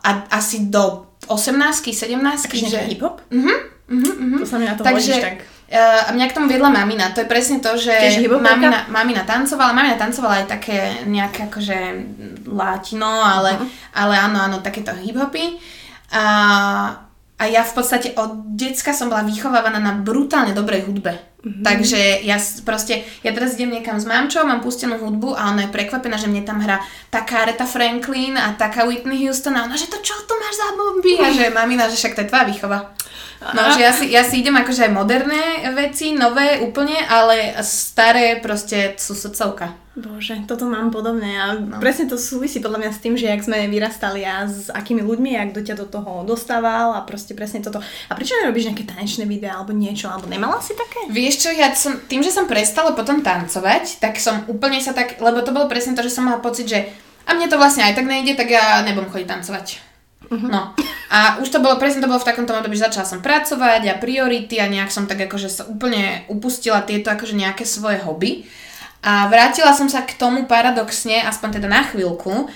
a 0.00 0.10
asi 0.32 0.72
do 0.72 1.12
18 1.28 1.92
17 1.92 2.72
že... 2.72 2.88
hip-hop? 2.88 3.20
Mhm. 3.28 3.73
Uh-huh. 3.84 4.40
To 4.40 4.46
sa 4.48 4.56
mi 4.56 4.64
na 4.64 4.74
to 4.74 4.82
Takže, 4.84 5.12
hodíš 5.12 5.24
tak. 5.24 5.38
Uh, 5.64 6.08
a 6.08 6.10
mňa 6.12 6.26
k 6.30 6.36
tomu 6.36 6.46
viedla 6.48 6.72
mamina. 6.72 7.12
To 7.12 7.20
je 7.20 7.28
presne 7.28 7.60
to, 7.60 7.76
že 7.76 7.92
mamina, 8.28 8.88
mamina 8.88 9.22
tancovala. 9.28 9.76
Mamina 9.76 9.96
tancovala 10.00 10.44
aj 10.44 10.46
také 10.48 11.04
nejaké 11.04 11.52
akože 11.52 11.78
latino, 12.48 13.08
ale, 13.08 13.60
uh-huh. 13.60 13.68
ale 13.92 14.14
áno, 14.16 14.38
áno, 14.40 14.56
takéto 14.64 14.92
hip-hopy. 14.96 15.60
A, 16.14 16.24
a 17.36 17.44
ja 17.44 17.66
v 17.66 17.72
podstate 17.74 18.14
od 18.16 18.56
decka 18.56 18.94
som 18.94 19.10
bola 19.10 19.26
vychovávaná 19.26 19.82
na 19.82 19.92
brutálne 19.98 20.54
dobrej 20.54 20.86
hudbe. 20.86 21.34
Mm-hmm. 21.44 21.60
Takže 21.60 22.24
ja 22.24 22.40
proste, 22.64 23.04
ja 23.20 23.28
teraz 23.36 23.52
idem 23.60 23.76
niekam 23.76 24.00
s 24.00 24.08
mamčou, 24.08 24.48
mám 24.48 24.64
pustenú 24.64 24.96
hudbu 24.96 25.36
a 25.36 25.52
ona 25.52 25.68
je 25.68 25.74
prekvapená, 25.76 26.16
že 26.16 26.24
mne 26.24 26.40
tam 26.40 26.56
hrá 26.56 26.80
taká 27.12 27.44
Aretha 27.44 27.68
Franklin 27.68 28.40
a 28.40 28.56
taká 28.56 28.88
Whitney 28.88 29.28
Houston 29.28 29.52
a 29.52 29.68
ona, 29.68 29.76
že 29.76 29.92
to 29.92 30.00
čo 30.00 30.16
tu 30.24 30.32
máš 30.40 30.56
za 30.56 30.72
bomby? 30.72 31.20
A 31.20 31.28
že 31.28 31.52
mamina, 31.52 31.84
že 31.92 32.00
však 32.00 32.16
to 32.16 32.24
je 32.24 32.30
tvoja 32.32 32.48
výchova. 32.48 32.96
No, 33.52 33.68
že 33.76 33.84
ja 33.84 33.92
si, 33.92 34.08
ja 34.08 34.22
si 34.24 34.40
idem 34.40 34.56
akože 34.56 34.88
aj 34.88 34.92
moderné 34.96 35.68
veci, 35.76 36.16
nové 36.16 36.64
úplne, 36.64 36.96
ale 37.04 37.52
staré 37.60 38.40
proste 38.40 38.96
sú 38.96 39.12
srdcovka. 39.12 39.76
Bože, 39.94 40.42
toto 40.50 40.66
mám 40.66 40.90
podobné 40.90 41.38
a 41.38 41.54
no. 41.54 41.78
presne 41.78 42.10
to 42.10 42.18
súvisí 42.18 42.58
podľa 42.58 42.82
mňa 42.82 42.90
s 42.90 43.02
tým, 43.04 43.14
že 43.14 43.30
jak 43.30 43.46
sme 43.46 43.70
vyrastali 43.70 44.26
a 44.26 44.42
s 44.42 44.66
akými 44.66 45.06
ľuďmi, 45.06 45.38
jak 45.38 45.54
do 45.54 45.62
ťa 45.62 45.74
do 45.78 45.86
toho 45.86 46.26
dostával 46.26 46.98
a 46.98 47.06
proste 47.06 47.30
presne 47.30 47.62
toto. 47.62 47.78
A 48.10 48.12
prečo 48.18 48.34
nerobíš 48.42 48.74
nejaké 48.74 48.90
tanečné 48.90 49.22
videá 49.22 49.62
alebo 49.62 49.70
niečo, 49.70 50.10
alebo 50.10 50.26
nemala 50.26 50.58
si 50.58 50.74
také? 50.74 51.06
Vieš 51.14 51.46
čo, 51.46 51.50
ja 51.54 51.70
som, 51.78 51.94
tým, 52.10 52.26
že 52.26 52.34
som 52.34 52.50
prestala 52.50 52.90
potom 52.98 53.22
tancovať, 53.22 54.02
tak 54.02 54.18
som 54.18 54.42
úplne 54.50 54.82
sa 54.82 54.90
tak, 54.90 55.22
lebo 55.22 55.46
to 55.46 55.54
bolo 55.54 55.70
presne 55.70 55.94
to, 55.94 56.02
že 56.02 56.10
som 56.10 56.26
mala 56.26 56.42
pocit, 56.42 56.66
že 56.66 56.90
a 57.24 57.30
mne 57.32 57.46
to 57.46 57.54
vlastne 57.54 57.86
aj 57.86 57.94
tak 57.94 58.10
nejde, 58.10 58.34
tak 58.34 58.50
ja 58.50 58.82
nebudem 58.82 59.14
chodiť 59.14 59.28
tancovať. 59.30 59.93
Uh-huh. 60.30 60.48
No. 60.50 60.72
A 61.12 61.38
už 61.38 61.52
to 61.52 61.62
bolo, 61.62 61.76
presne 61.76 62.02
to 62.02 62.10
bolo 62.10 62.18
v 62.18 62.28
takomto 62.28 62.56
období, 62.56 62.74
že 62.74 62.90
začala 62.90 63.06
som 63.06 63.20
pracovať 63.22 63.86
a 63.86 64.00
priority 64.00 64.58
a 64.58 64.66
nejak 64.66 64.90
som 64.90 65.04
tak 65.04 65.24
akože 65.28 65.48
sa 65.48 65.62
úplne 65.68 66.26
upustila 66.32 66.82
tieto 66.82 67.12
akože 67.12 67.36
nejaké 67.36 67.62
svoje 67.62 68.02
hobby. 68.02 68.48
A 69.04 69.28
vrátila 69.28 69.76
som 69.76 69.84
sa 69.84 70.00
k 70.00 70.16
tomu 70.16 70.48
paradoxne, 70.48 71.20
aspoň 71.28 71.60
teda 71.60 71.68
na 71.68 71.84
chvíľku, 71.84 72.48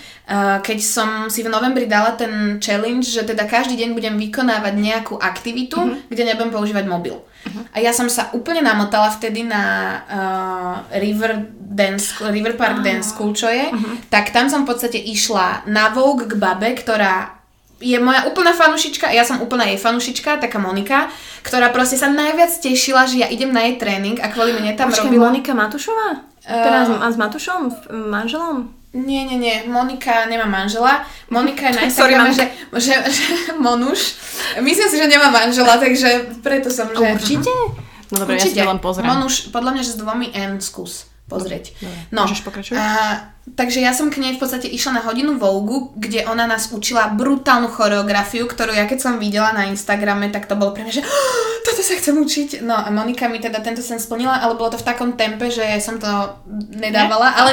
keď 0.65 0.79
som 0.81 1.29
si 1.29 1.45
v 1.45 1.53
novembri 1.53 1.85
dala 1.85 2.17
ten 2.17 2.57
challenge, 2.57 3.05
že 3.05 3.29
teda 3.29 3.45
každý 3.45 3.77
deň 3.77 3.93
budem 3.93 4.17
vykonávať 4.17 4.75
nejakú 4.81 5.21
aktivitu, 5.21 5.77
uh-huh. 5.77 6.09
kde 6.09 6.25
nebudem 6.25 6.49
používať 6.49 6.89
mobil. 6.89 7.21
Uh-huh. 7.21 7.69
A 7.77 7.85
ja 7.85 7.93
som 7.93 8.09
sa 8.09 8.33
úplne 8.33 8.65
namotala 8.65 9.13
vtedy 9.13 9.45
na 9.45 9.65
uh, 10.09 10.75
River, 10.97 11.53
Dance, 11.53 12.17
River 12.17 12.57
Park 12.57 12.81
uh-huh. 12.81 12.97
Dance 12.97 13.13
School, 13.13 13.37
čo 13.37 13.53
je. 13.53 13.69
Uh-huh. 13.69 14.01
Tak 14.09 14.33
tam 14.33 14.49
som 14.49 14.65
v 14.65 14.73
podstate 14.73 14.97
išla 14.97 15.69
na 15.69 15.93
Vogue 15.93 16.25
k 16.25 16.33
babe, 16.33 16.73
ktorá 16.73 17.38
je 17.79 17.99
moja 18.03 18.27
úplná 18.27 18.51
fanušička, 18.55 19.11
ja 19.15 19.23
som 19.23 19.39
úplná 19.39 19.71
jej 19.71 19.79
fanušička, 19.79 20.43
taká 20.43 20.59
Monika, 20.59 21.11
ktorá 21.47 21.71
proste 21.71 21.95
sa 21.95 22.11
najviac 22.11 22.51
tešila, 22.59 23.07
že 23.07 23.23
ja 23.23 23.29
idem 23.31 23.55
na 23.55 23.67
jej 23.67 23.79
tréning 23.79 24.19
a 24.19 24.27
kvôli 24.31 24.55
mne 24.55 24.75
tam 24.75 24.91
Počkej, 24.91 25.07
robila... 25.07 25.31
Monika 25.31 25.55
Matušová? 25.55 26.27
Uh, 26.49 26.85
s, 26.87 26.91
s 27.15 27.17
Matušom, 27.21 27.63
manželom? 28.09 28.75
Nie, 28.97 29.29
nie, 29.29 29.37
nie. 29.37 29.69
Monika 29.69 30.25
nemá 30.25 30.49
manžela. 30.49 31.05
Monika 31.29 31.69
je 31.69 31.77
na 31.77 31.83
Instagrame, 31.93 32.33
že, 32.33 32.49
že, 32.73 32.97
že 33.05 33.25
Monuš. 33.61 34.17
Myslím 34.65 34.89
si, 34.89 34.97
že 34.97 35.07
nemá 35.13 35.29
manžela, 35.29 35.77
takže 35.77 36.41
preto 36.41 36.73
som, 36.73 36.89
že... 36.89 37.05
Určite? 37.05 37.53
No 38.09 38.17
dobre, 38.25 38.41
ja 38.41 38.49
si 38.49 38.57
len 38.57 38.81
pozriem. 38.81 39.05
Monuš, 39.05 39.53
podľa 39.53 39.77
mňa, 39.77 39.83
že 39.85 39.93
s 39.93 39.99
dvomi 40.01 40.33
N 40.33 40.57
skús 40.65 41.05
pozrieť. 41.29 41.77
Dobre, 41.77 42.09
no, 42.17 42.25
môžeš 42.25 42.41
pokračovať? 42.41 42.81
A, 42.81 42.89
takže 43.55 43.79
ja 43.81 43.95
som 43.95 44.11
k 44.11 44.19
nej 44.19 44.35
v 44.35 44.41
podstate 44.43 44.67
išla 44.67 44.99
na 44.99 45.03
hodinu 45.07 45.39
Vogue, 45.39 45.95
kde 45.95 46.27
ona 46.27 46.45
nás 46.45 46.75
učila 46.75 47.15
brutálnu 47.15 47.71
choreografiu, 47.71 48.51
ktorú 48.51 48.75
ja 48.75 48.85
keď 48.85 48.99
som 48.99 49.23
videla 49.23 49.55
na 49.55 49.71
Instagrame, 49.71 50.29
tak 50.29 50.51
to 50.51 50.59
bolo 50.59 50.75
pre 50.75 50.83
mňa, 50.85 50.99
že 50.99 51.05
oh, 51.07 51.49
toto 51.63 51.81
sa 51.81 51.95
chcem 51.95 52.19
učiť. 52.19 52.67
No 52.67 52.75
a 52.75 52.89
Monika 52.91 53.31
mi 53.31 53.39
teda 53.39 53.63
tento 53.63 53.85
sen 53.85 54.03
splnila, 54.03 54.43
ale 54.43 54.59
bolo 54.59 54.75
to 54.75 54.83
v 54.83 54.89
takom 54.89 55.15
tempe, 55.15 55.49
že 55.53 55.65
som 55.79 56.01
to 56.03 56.09
nedávala. 56.75 57.31
Ne? 57.31 57.37
Ale 57.39 57.51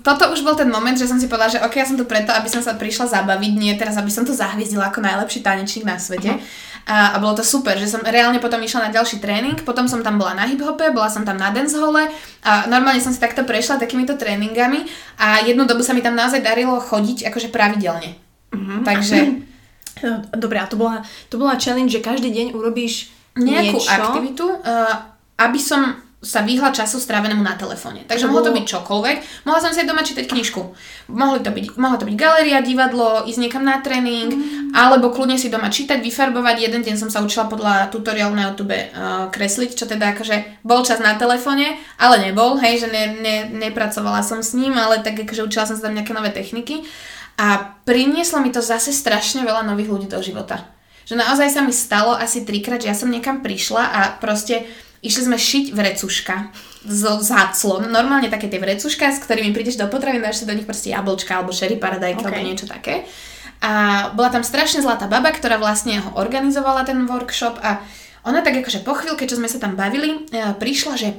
toto 0.00 0.32
už 0.32 0.40
bol 0.46 0.56
ten 0.56 0.72
moment, 0.72 0.96
že 0.96 1.10
som 1.10 1.20
si 1.20 1.28
povedala, 1.28 1.52
že 1.52 1.62
ok, 1.62 1.74
ja 1.76 1.86
som 1.86 1.98
tu 1.98 2.08
preto, 2.08 2.32
aby 2.32 2.48
som 2.48 2.64
sa 2.64 2.78
prišla 2.78 3.12
zabaviť, 3.12 3.52
nie 3.52 3.74
teraz, 3.76 4.00
aby 4.00 4.08
som 4.08 4.24
to 4.24 4.32
zahviezdila 4.32 4.88
ako 4.88 5.04
najlepší 5.04 5.44
tanečník 5.44 5.84
na 5.84 6.00
svete. 6.00 6.38
Uh-huh. 6.38 6.66
A, 6.88 7.12
a 7.12 7.16
bolo 7.20 7.36
to 7.36 7.44
super, 7.44 7.76
že 7.76 7.84
som 7.84 8.00
reálne 8.00 8.40
potom 8.40 8.64
išla 8.64 8.88
na 8.88 8.94
ďalší 8.96 9.20
tréning, 9.20 9.60
potom 9.60 9.84
som 9.84 10.00
tam 10.00 10.16
bola 10.16 10.32
na 10.32 10.48
hip-hope, 10.48 10.88
bola 10.96 11.12
som 11.12 11.20
tam 11.20 11.36
na 11.36 11.52
dancehole 11.52 12.08
a 12.40 12.64
normálne 12.64 13.04
som 13.04 13.12
si 13.12 13.20
takto 13.20 13.44
prešla 13.44 13.76
takýmito 13.76 14.16
tréningami 14.16 14.88
a 15.20 15.44
jednu 15.44 15.68
dobu 15.68 15.84
sa 15.84 15.92
mi 15.92 16.00
tam 16.00 16.16
naozaj 16.16 16.40
darilo 16.40 16.80
chodiť 16.80 17.28
akože 17.28 17.52
pravidelne. 17.52 18.16
Mm-hmm. 18.56 18.80
Takže... 18.88 19.16
Dobre, 20.30 20.62
a 20.62 20.70
to 20.70 20.78
bola, 20.78 21.02
to 21.26 21.42
bola 21.42 21.58
challenge, 21.58 21.90
že 21.90 21.98
každý 21.98 22.30
deň 22.30 22.54
urobíš 22.54 23.10
nejakú 23.34 23.82
niečo? 23.82 23.90
aktivitu, 23.90 24.46
uh, 24.46 24.94
aby 25.42 25.58
som 25.58 25.98
sa 26.18 26.42
vyhla 26.42 26.74
času 26.74 26.98
strávenému 26.98 27.38
na 27.38 27.54
telefóne. 27.54 28.02
Takže 28.02 28.26
mohlo 28.26 28.42
to 28.42 28.50
byť 28.50 28.66
čokoľvek. 28.66 29.46
Mohla 29.46 29.60
som 29.62 29.70
si 29.70 29.78
aj 29.78 29.86
doma 29.86 30.02
čítať 30.02 30.26
knižku. 30.26 30.60
Mohli 31.14 31.46
to 31.46 31.54
byť, 31.54 31.64
mohla 31.78 31.94
to 31.94 32.10
byť 32.10 32.16
galéria, 32.18 32.58
divadlo, 32.58 33.22
ísť 33.22 33.38
niekam 33.38 33.62
na 33.62 33.78
tréning, 33.78 34.26
mm. 34.34 34.74
alebo 34.74 35.14
kľudne 35.14 35.38
si 35.38 35.46
doma 35.46 35.70
čítať, 35.70 36.02
vyfarbovať. 36.02 36.66
Jeden 36.66 36.82
deň 36.82 36.98
som 36.98 37.06
sa 37.06 37.22
učila 37.22 37.46
podľa 37.46 37.94
tutoriálu 37.94 38.34
na 38.34 38.50
YouTube 38.50 38.74
uh, 38.74 39.30
kresliť, 39.30 39.78
čo 39.78 39.86
teda 39.86 40.18
akože 40.18 40.66
bol 40.66 40.82
čas 40.82 40.98
na 40.98 41.14
telefóne, 41.14 41.78
ale 42.02 42.18
nebol, 42.18 42.58
hej, 42.58 42.82
že 42.82 42.88
ne, 42.90 43.04
ne, 43.22 43.36
nepracovala 43.54 44.26
som 44.26 44.42
s 44.42 44.58
ním, 44.58 44.74
ale 44.74 44.98
tak 45.06 45.22
akože 45.22 45.46
učila 45.46 45.70
som 45.70 45.78
sa 45.78 45.86
tam 45.86 45.94
nejaké 45.94 46.18
nové 46.18 46.34
techniky. 46.34 46.82
A 47.38 47.78
prinieslo 47.86 48.42
mi 48.42 48.50
to 48.50 48.58
zase 48.58 48.90
strašne 48.90 49.46
veľa 49.46 49.62
nových 49.62 49.86
ľudí 49.86 50.10
do 50.10 50.18
života. 50.18 50.66
Že 51.06 51.22
naozaj 51.22 51.48
sa 51.54 51.62
mi 51.62 51.70
stalo 51.70 52.10
asi 52.18 52.42
trikrát, 52.42 52.82
že 52.82 52.90
ja 52.90 52.96
som 52.98 53.06
niekam 53.06 53.38
prišla 53.38 53.80
a 53.86 54.00
proste 54.18 54.66
Išli 54.98 55.30
sme 55.30 55.38
šiť 55.38 55.70
vrecuška 55.70 56.36
z 56.82 57.02
záclon, 57.22 57.86
normálne 57.86 58.26
také 58.26 58.50
tie 58.50 58.58
vrecuška, 58.58 59.14
s 59.14 59.22
ktorými 59.22 59.54
prídeš 59.54 59.78
do 59.78 59.86
potravy, 59.86 60.18
dáš 60.18 60.42
si 60.42 60.48
do 60.48 60.54
nich 60.54 60.66
proste 60.66 60.90
jablčka 60.90 61.38
alebo 61.38 61.54
sherry 61.54 61.78
paradajka 61.78 62.22
okay. 62.22 62.28
alebo 62.30 62.42
niečo 62.42 62.66
také. 62.66 63.06
A 63.58 63.70
bola 64.14 64.30
tam 64.30 64.46
strašne 64.46 64.82
zlatá 64.82 65.10
baba, 65.10 65.34
ktorá 65.34 65.58
vlastne 65.58 65.98
ho 65.98 66.14
organizovala 66.14 66.86
ten 66.86 66.98
workshop 67.06 67.58
a 67.62 67.82
ona 68.26 68.42
tak 68.42 68.62
akože 68.62 68.82
po 68.86 68.94
chvíľke, 68.94 69.26
čo 69.26 69.38
sme 69.38 69.50
sa 69.50 69.62
tam 69.62 69.74
bavili, 69.78 70.26
e, 70.30 70.54
prišla, 70.58 70.94
že 70.94 71.14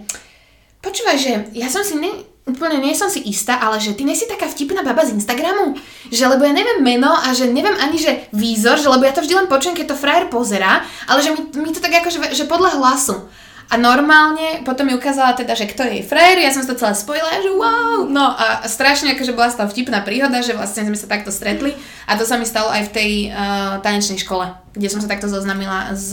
počúvaj, 0.80 1.18
že 1.20 1.32
ja 1.56 1.68
som 1.68 1.84
si 1.84 2.00
ne, 2.00 2.12
úplne 2.48 2.80
nie 2.80 2.96
som 2.96 3.08
si 3.12 3.24
istá, 3.28 3.60
ale 3.60 3.78
že 3.78 3.94
ty 3.94 4.08
nesi 4.08 4.26
taká 4.26 4.48
vtipná 4.48 4.82
baba 4.82 5.04
z 5.06 5.15
Instagramu, 5.15 5.78
že 6.10 6.26
lebo 6.26 6.44
ja 6.44 6.56
neviem 6.56 6.82
meno 6.82 7.12
a 7.12 7.32
že 7.36 7.48
neviem 7.52 7.76
ani, 7.78 7.98
že 8.00 8.12
výzor, 8.34 8.80
že 8.80 8.89
lebo 8.89 9.06
ja 9.06 9.13
to 9.13 9.22
vždy 9.22 9.36
len 9.36 9.48
počujem, 9.52 9.76
keď 9.78 9.94
to 9.94 10.02
frajer 10.02 10.26
pozera, 10.28 10.84
ale 11.06 11.20
že 11.22 11.36
mi, 11.36 11.42
mi 11.62 11.70
to 11.72 11.84
tak 11.84 11.94
akože, 12.02 12.34
že 12.34 12.50
podľa 12.50 12.80
hlasu. 12.82 13.30
A 13.70 13.78
normálne 13.78 14.66
potom 14.66 14.90
mi 14.90 14.98
ukázala 14.98 15.38
teda, 15.38 15.54
že 15.54 15.70
kto 15.70 15.86
je 15.86 16.02
jej 16.02 16.06
frajer, 16.06 16.42
ja 16.42 16.50
som 16.50 16.66
sa 16.66 16.74
to 16.74 16.82
celé 16.82 16.98
spojila, 16.98 17.38
že 17.38 17.54
wow, 17.54 18.10
no 18.10 18.34
a 18.34 18.66
strašne 18.66 19.14
akože 19.14 19.38
bola 19.38 19.54
z 19.54 19.62
vtipná 19.62 20.02
príhoda, 20.02 20.42
že 20.42 20.58
vlastne 20.58 20.90
sme 20.90 20.98
sa 20.98 21.06
takto 21.06 21.30
stretli 21.30 21.78
a 22.10 22.18
to 22.18 22.26
sa 22.26 22.42
mi 22.42 22.50
stalo 22.50 22.74
aj 22.74 22.90
v 22.90 22.94
tej 22.98 23.12
uh, 23.30 23.78
tanečnej 23.86 24.18
škole, 24.18 24.50
kde 24.74 24.90
som 24.90 24.98
sa 24.98 25.06
takto 25.06 25.30
zoznamila 25.30 25.94
s, 25.94 26.10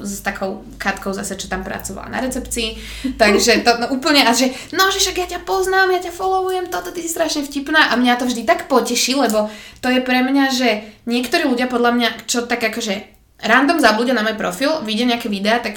s 0.00 0.24
takou 0.24 0.64
Katkou 0.80 1.12
zase, 1.12 1.36
čo 1.36 1.52
tam 1.52 1.60
pracovala 1.60 2.08
na 2.08 2.24
recepcii, 2.24 2.80
takže 3.20 3.60
to 3.60 3.76
no, 3.76 3.92
úplne 3.92 4.24
a 4.24 4.32
že 4.32 4.48
no, 4.72 4.88
že 4.88 4.96
však 4.96 5.20
ja 5.20 5.28
ťa 5.36 5.44
poznám, 5.44 5.92
ja 5.92 6.00
ťa 6.00 6.16
followujem, 6.16 6.72
toto 6.72 6.96
ty 6.96 7.04
si 7.04 7.12
strašne 7.12 7.44
vtipná. 7.44 7.92
A 7.92 8.00
mňa 8.00 8.16
to 8.16 8.24
vždy 8.24 8.48
tak 8.48 8.72
poteší, 8.72 9.20
lebo 9.20 9.52
to 9.84 9.92
je 9.92 10.00
pre 10.00 10.24
mňa, 10.24 10.44
že 10.48 10.80
niektorí 11.04 11.44
ľudia 11.44 11.68
podľa 11.68 11.92
mňa, 11.92 12.08
čo 12.24 12.48
tak 12.48 12.64
akože 12.64 13.04
random 13.44 13.84
zabludia 13.84 14.16
na 14.16 14.24
môj 14.24 14.40
profil, 14.40 14.80
vidia 14.80 15.04
nejaké 15.04 15.28
videá, 15.28 15.60
tak 15.60 15.76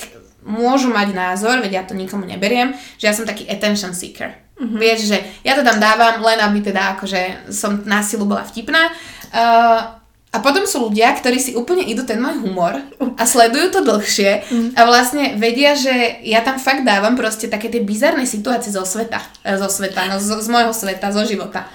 môžu 0.50 0.90
mať 0.90 1.14
názor, 1.14 1.62
veď 1.62 1.72
ja 1.72 1.84
to 1.86 1.94
nikomu 1.94 2.26
neberiem, 2.26 2.74
že 2.98 3.06
ja 3.06 3.14
som 3.14 3.30
taký 3.30 3.46
attention 3.46 3.94
seeker. 3.94 4.34
Mm-hmm. 4.58 4.80
Vieš, 4.82 5.00
že 5.08 5.18
ja 5.46 5.56
to 5.56 5.64
tam 5.64 5.78
dávam 5.80 6.20
len, 6.20 6.42
aby 6.42 6.60
teda 6.60 6.98
akože 6.98 7.54
som 7.54 7.86
na 7.86 8.04
silu 8.04 8.28
bola 8.28 8.44
vtipná. 8.44 8.92
Uh, 9.32 10.00
a 10.30 10.38
potom 10.46 10.62
sú 10.70 10.90
ľudia, 10.90 11.10
ktorí 11.18 11.42
si 11.42 11.58
úplne 11.58 11.82
idú 11.82 12.06
ten 12.06 12.22
môj 12.22 12.38
humor 12.46 12.78
a 13.18 13.24
sledujú 13.26 13.74
to 13.74 13.82
dlhšie 13.82 14.46
mm. 14.46 14.70
a 14.78 14.82
vlastne 14.86 15.34
vedia, 15.42 15.74
že 15.74 16.22
ja 16.22 16.46
tam 16.46 16.62
fakt 16.62 16.86
dávam 16.86 17.18
proste 17.18 17.50
také 17.50 17.66
tie 17.74 17.82
bizarné 17.82 18.30
situácie 18.30 18.70
zo 18.70 18.86
sveta. 18.86 19.18
Eh, 19.42 19.58
zo 19.58 19.66
sveta, 19.66 20.06
no 20.06 20.22
z, 20.22 20.38
z 20.38 20.48
môjho 20.54 20.70
sveta, 20.70 21.10
zo 21.10 21.26
života. 21.26 21.66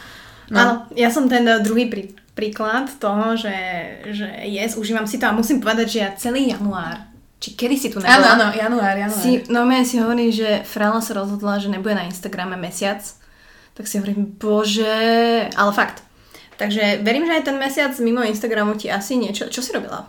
No. 0.55 0.59
Áno, 0.61 0.73
ja 0.95 1.11
som 1.11 1.27
ten 1.27 1.43
eh, 1.51 1.59
druhý 1.67 1.91
prí, 1.91 2.15
príklad 2.39 2.95
toho, 3.03 3.35
že, 3.35 3.57
že 4.15 4.31
yes, 4.47 4.79
užívam 4.79 5.11
si 5.11 5.19
to 5.19 5.27
a 5.27 5.35
musím 5.35 5.59
povedať, 5.59 5.87
že 5.91 5.99
ja 5.99 6.11
celý 6.15 6.55
január 6.55 7.14
či 7.45 7.53
kedy 7.53 7.77
si 7.77 7.89
tu 7.93 8.01
nebola? 8.01 8.17
Áno, 8.17 8.27
áno, 8.41 8.47
január, 8.57 8.97
január. 8.97 9.21
Si, 9.21 9.45
no 9.53 9.69
si 9.85 10.01
hovorí, 10.01 10.33
že 10.33 10.65
Frala 10.65 11.05
sa 11.05 11.13
rozhodla, 11.13 11.61
že 11.61 11.69
nebude 11.69 11.93
na 11.93 12.09
Instagrame 12.09 12.57
mesiac. 12.57 13.05
Tak 13.77 13.85
si 13.85 14.01
hovorím, 14.01 14.41
bože, 14.41 15.53
ale 15.53 15.73
fakt. 15.77 16.01
Takže 16.57 17.05
verím, 17.05 17.29
že 17.29 17.37
aj 17.37 17.45
ten 17.45 17.57
mesiac 17.61 17.93
mimo 18.01 18.25
Instagramu 18.25 18.81
ti 18.81 18.89
asi 18.89 19.21
niečo... 19.21 19.53
Čo 19.53 19.61
si 19.61 19.77
robila? 19.77 20.09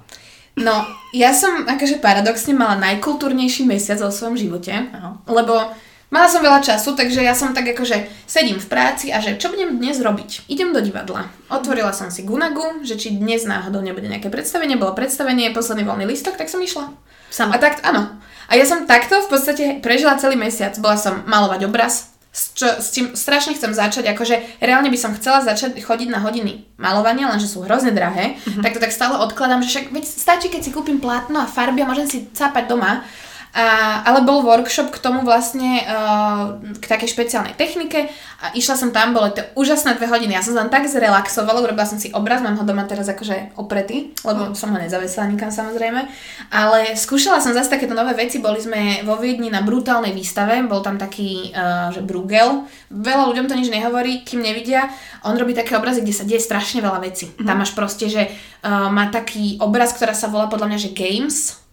No, 0.56 0.88
ja 1.12 1.36
som 1.36 1.68
akože 1.68 2.00
paradoxne 2.00 2.56
mala 2.56 2.80
najkultúrnejší 2.80 3.68
mesiac 3.68 4.00
vo 4.00 4.08
svojom 4.08 4.40
živote, 4.40 4.72
Aha. 4.72 5.20
lebo 5.28 5.76
mala 6.08 6.28
som 6.32 6.40
veľa 6.40 6.64
času, 6.64 6.96
takže 6.96 7.20
ja 7.20 7.36
som 7.36 7.52
tak 7.52 7.76
akože 7.76 8.08
sedím 8.24 8.64
v 8.64 8.70
práci 8.72 9.12
a 9.12 9.20
že 9.20 9.36
čo 9.36 9.52
budem 9.52 9.76
dnes 9.76 10.00
robiť? 10.00 10.48
Idem 10.48 10.72
do 10.72 10.80
divadla. 10.80 11.28
Otvorila 11.52 11.92
som 11.92 12.08
si 12.08 12.24
Gunagu, 12.24 12.88
že 12.88 12.96
či 12.96 13.20
dnes 13.20 13.44
náhodou 13.44 13.84
nebude 13.84 14.08
nejaké 14.08 14.32
predstavenie, 14.32 14.80
bolo 14.80 14.96
predstavenie, 14.96 15.52
posledný 15.52 15.84
voľný 15.84 16.08
listok, 16.08 16.40
tak 16.40 16.48
som 16.48 16.64
išla. 16.64 16.88
Sama. 17.30 17.56
A 17.56 17.62
tak, 17.62 17.82
áno. 17.84 18.20
A 18.46 18.54
ja 18.54 18.66
som 18.66 18.86
takto 18.86 19.20
v 19.26 19.30
podstate 19.32 19.66
prežila 19.82 20.22
celý 20.22 20.38
mesiac. 20.38 20.78
Bola 20.78 20.96
som 20.96 21.26
malovať 21.26 21.66
obraz, 21.66 22.16
s, 22.36 22.52
čo, 22.52 22.68
s 22.68 22.92
tým 22.92 23.16
strašne 23.16 23.56
chcem 23.56 23.72
začať, 23.72 24.12
akože 24.12 24.60
reálne 24.60 24.92
by 24.92 25.00
som 25.00 25.16
chcela 25.16 25.40
začať 25.40 25.80
chodiť 25.80 26.12
na 26.12 26.20
hodiny 26.20 26.68
malovania, 26.76 27.32
lenže 27.32 27.48
sú 27.48 27.64
hrozne 27.64 27.96
drahé, 27.96 28.36
mm-hmm. 28.36 28.60
tak 28.60 28.76
to 28.76 28.84
tak 28.84 28.92
stále 28.92 29.16
odkladám, 29.24 29.64
že 29.64 29.72
však 29.72 29.96
veď 29.96 30.04
stačí, 30.04 30.48
keď 30.52 30.68
si 30.68 30.76
kúpim 30.76 31.00
plátno 31.00 31.40
a 31.40 31.48
farby 31.48 31.88
a 31.88 31.88
môžem 31.88 32.12
si 32.12 32.28
cápať 32.36 32.68
doma 32.68 33.08
a, 33.56 34.04
ale 34.04 34.28
bol 34.28 34.44
workshop 34.44 34.92
k 34.92 35.00
tomu 35.00 35.24
vlastne 35.24 35.80
uh, 35.88 36.60
k 36.76 36.86
takej 36.92 37.08
špeciálnej 37.08 37.56
technike 37.56 38.12
a 38.44 38.52
išla 38.52 38.76
som 38.76 38.92
tam, 38.92 39.16
bolo 39.16 39.32
to 39.32 39.48
úžasné 39.56 39.96
dve 39.96 40.12
hodiny. 40.12 40.36
Ja 40.36 40.44
som 40.44 40.52
sa 40.52 40.68
tam 40.68 40.76
tak 40.76 40.92
zrelaxovala, 40.92 41.64
urobila 41.64 41.88
som 41.88 41.96
si 41.96 42.12
obraz, 42.12 42.44
mám 42.44 42.60
ho 42.60 42.68
doma 42.68 42.84
teraz 42.84 43.08
akože 43.08 43.56
opretý, 43.56 44.12
lebo 44.28 44.52
mm. 44.52 44.60
som 44.60 44.76
ho 44.76 44.78
nezavesila 44.78 45.32
nikam 45.32 45.56
samozrejme. 45.56 46.04
Ale 46.52 47.00
skúšala 47.00 47.40
som 47.40 47.56
zase 47.56 47.72
takéto 47.72 47.96
nové 47.96 48.12
veci, 48.12 48.44
boli 48.44 48.60
sme 48.60 49.08
vo 49.08 49.16
Viedni 49.16 49.48
na 49.48 49.64
brutálnej 49.64 50.12
výstave, 50.12 50.60
bol 50.68 50.84
tam 50.84 51.00
taký, 51.00 51.56
uh, 51.56 51.96
že 51.96 52.04
Brugel. 52.04 52.68
Veľa 52.92 53.24
ľuďom 53.32 53.48
to 53.48 53.56
nič 53.56 53.72
nehovorí, 53.72 54.28
kým 54.28 54.44
nevidia. 54.44 54.92
On 55.24 55.32
robí 55.32 55.56
také 55.56 55.80
obrazy, 55.80 56.04
kde 56.04 56.12
sa 56.12 56.28
deje 56.28 56.44
strašne 56.44 56.84
veľa 56.84 57.00
vecí. 57.08 57.32
Mm. 57.32 57.48
Tam 57.48 57.56
máš 57.56 57.72
proste, 57.72 58.12
že 58.12 58.28
uh, 58.28 58.92
má 58.92 59.08
taký 59.08 59.64
obraz, 59.64 59.96
ktorá 59.96 60.12
sa 60.12 60.28
volá 60.28 60.52
podľa 60.52 60.76
mňa, 60.76 60.80
že 60.84 60.92
Games, 60.92 61.65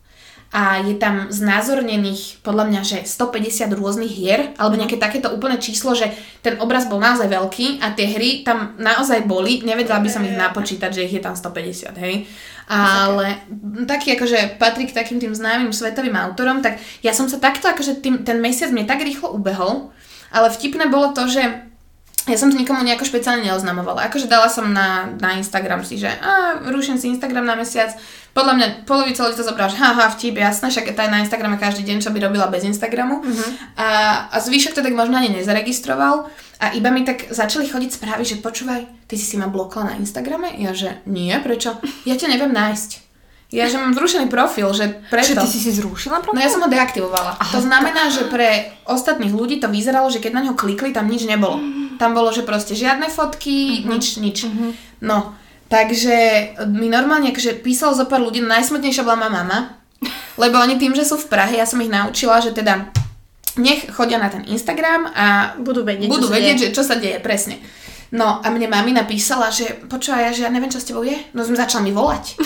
a 0.53 0.85
je 0.85 1.01
tam 1.01 1.33
znázornených 1.33 2.45
podľa 2.45 2.69
mňa, 2.69 2.81
že 2.85 2.99
150 3.09 3.73
rôznych 3.73 4.13
hier, 4.13 4.53
alebo 4.61 4.77
nejaké 4.77 5.01
takéto 5.01 5.33
úplné 5.33 5.57
číslo, 5.57 5.97
že 5.97 6.13
ten 6.45 6.61
obraz 6.61 6.85
bol 6.93 7.01
naozaj 7.01 7.25
veľký 7.25 7.81
a 7.81 7.97
tie 7.97 8.13
hry 8.13 8.45
tam 8.45 8.77
naozaj 8.77 9.25
boli, 9.25 9.65
nevedela 9.65 10.05
by 10.05 10.13
som 10.13 10.21
ich 10.29 10.37
napočítať, 10.37 10.93
že 10.93 11.09
ich 11.09 11.17
je 11.17 11.25
tam 11.25 11.33
150, 11.33 11.97
hej. 12.05 12.29
Ale 12.69 13.41
taký 13.89 14.13
akože 14.13 14.61
patrí 14.61 14.85
k 14.85 14.93
takým 14.93 15.17
tým 15.17 15.33
známym 15.33 15.73
svetovým 15.73 16.21
autorom, 16.21 16.61
tak 16.61 16.77
ja 17.01 17.17
som 17.17 17.33
sa 17.33 17.41
takto, 17.41 17.73
akože 17.73 18.05
tým, 18.05 18.21
ten 18.21 18.37
mesiac 18.37 18.69
mne 18.69 18.85
tak 18.85 19.01
rýchlo 19.01 19.33
ubehol, 19.33 19.89
ale 20.29 20.53
vtipné 20.53 20.93
bolo 20.93 21.17
to, 21.17 21.33
že 21.33 21.72
ja 22.23 22.39
som 22.39 22.51
to 22.51 22.55
nikomu 22.55 22.87
nejako 22.87 23.03
špeciálne 23.03 23.43
neoznamovala. 23.43 24.07
Akože 24.07 24.31
dala 24.31 24.47
som 24.47 24.71
na, 24.71 25.11
na 25.19 25.35
Instagram 25.35 25.83
si, 25.83 25.99
že 25.99 26.07
a, 26.07 26.63
ruším 26.71 26.95
si 26.95 27.11
Instagram 27.11 27.43
na 27.43 27.59
mesiac. 27.59 27.99
Podľa 28.33 28.55
mňa 28.57 28.67
polovica 28.87 29.27
ľudí 29.27 29.37
to 29.37 29.45
zobrala, 29.45 29.69
že 29.69 29.83
haha, 29.83 30.09
vtip, 30.15 30.39
jasné, 30.39 30.71
však 30.71 30.89
je 30.89 30.95
na 30.97 31.21
Instagrame 31.21 31.59
každý 31.59 31.83
deň, 31.85 31.99
čo 32.01 32.15
by 32.15 32.23
robila 32.23 32.49
bez 32.49 32.65
Instagramu. 32.65 33.21
Uh-huh. 33.21 33.49
A, 33.77 33.89
a 34.33 34.37
zvyšok 34.41 34.73
to 34.79 34.87
tak 34.87 34.97
možno 34.97 35.21
ani 35.21 35.35
nezaregistroval. 35.35 36.31
A 36.63 36.73
iba 36.79 36.95
mi 36.95 37.03
tak 37.03 37.29
začali 37.29 37.67
chodiť 37.67 37.91
správy, 37.99 38.23
že 38.23 38.39
počúvaj, 38.39 38.87
ty 39.11 39.19
si 39.19 39.27
si 39.27 39.37
ma 39.37 39.51
blokla 39.51 39.93
na 39.93 39.95
Instagrame? 39.99 40.55
Ja, 40.63 40.73
že 40.73 41.03
nie, 41.11 41.35
prečo? 41.43 41.77
Ja 42.07 42.15
ťa 42.15 42.31
neviem 42.33 42.55
nájsť. 42.55 43.12
Ja, 43.53 43.69
že 43.69 43.77
mám 43.77 43.93
zrušený 43.93 44.33
profil, 44.33 44.65
že 44.73 45.05
preto. 45.13 45.37
Čo, 45.37 45.45
ty 45.45 45.49
si 45.53 45.61
si 45.61 45.77
zrušila 45.77 46.25
profil? 46.25 46.41
No 46.41 46.45
ja 46.45 46.49
som 46.49 46.65
ho 46.65 46.73
deaktivovala. 46.73 47.37
Aha, 47.37 47.53
to 47.53 47.61
znamená, 47.61 48.09
že 48.09 48.25
pre 48.33 48.73
ostatných 48.89 49.29
ľudí 49.29 49.61
to 49.61 49.69
vyzeralo, 49.69 50.09
že 50.09 50.25
keď 50.25 50.33
na 50.33 50.43
ňo 50.49 50.57
klikli, 50.57 50.89
tam 50.97 51.05
nič 51.05 51.29
nebolo. 51.29 51.61
Mm. 51.61 52.01
Tam 52.01 52.17
bolo, 52.17 52.33
že 52.33 52.49
proste 52.49 52.73
žiadne 52.73 53.13
fotky, 53.13 53.85
mm-hmm. 53.85 53.91
nič, 53.93 54.05
nič. 54.25 54.39
Mm-hmm. 54.49 54.71
No, 55.05 55.37
takže 55.69 56.17
mi 56.73 56.89
normálne 56.89 57.29
akože 57.29 57.61
písalo 57.61 57.93
zo 57.93 58.09
pár 58.09 58.25
ľudí, 58.25 58.41
no 58.41 58.49
najsmutnejšia 58.49 59.05
bola 59.05 59.21
moja 59.21 59.33
mama, 59.37 59.59
lebo 60.41 60.57
oni 60.57 60.81
tým, 60.81 60.97
že 60.97 61.05
sú 61.05 61.21
v 61.21 61.29
Prahe, 61.29 61.53
ja 61.53 61.69
som 61.69 61.77
ich 61.85 61.93
naučila, 61.93 62.41
že 62.41 62.57
teda 62.57 62.89
nech 63.61 63.85
chodia 63.93 64.17
na 64.17 64.33
ten 64.33 64.49
Instagram 64.49 65.13
a 65.13 65.57
budú 65.61 65.85
vedieť, 65.85 66.09
budú 66.09 66.33
čo, 66.33 66.33
vedieť 66.33 66.57
sa 66.57 66.63
že 66.65 66.69
čo 66.73 66.83
sa 66.89 66.97
deje, 66.97 67.21
presne. 67.21 67.61
No 68.13 68.41
a 68.41 68.47
mne 68.49 68.69
mami 68.69 68.97
napísala, 68.97 69.53
že 69.53 69.85
počúvaj, 69.89 70.29
ja, 70.29 70.31
že 70.33 70.45
ja 70.45 70.51
neviem, 70.53 70.73
čo 70.73 70.81
s 70.81 70.89
tebou 70.89 71.05
je. 71.05 71.17
No 71.33 71.45
som 71.45 71.57
začala 71.57 71.85
mi 71.85 71.93
volať. 71.93 72.41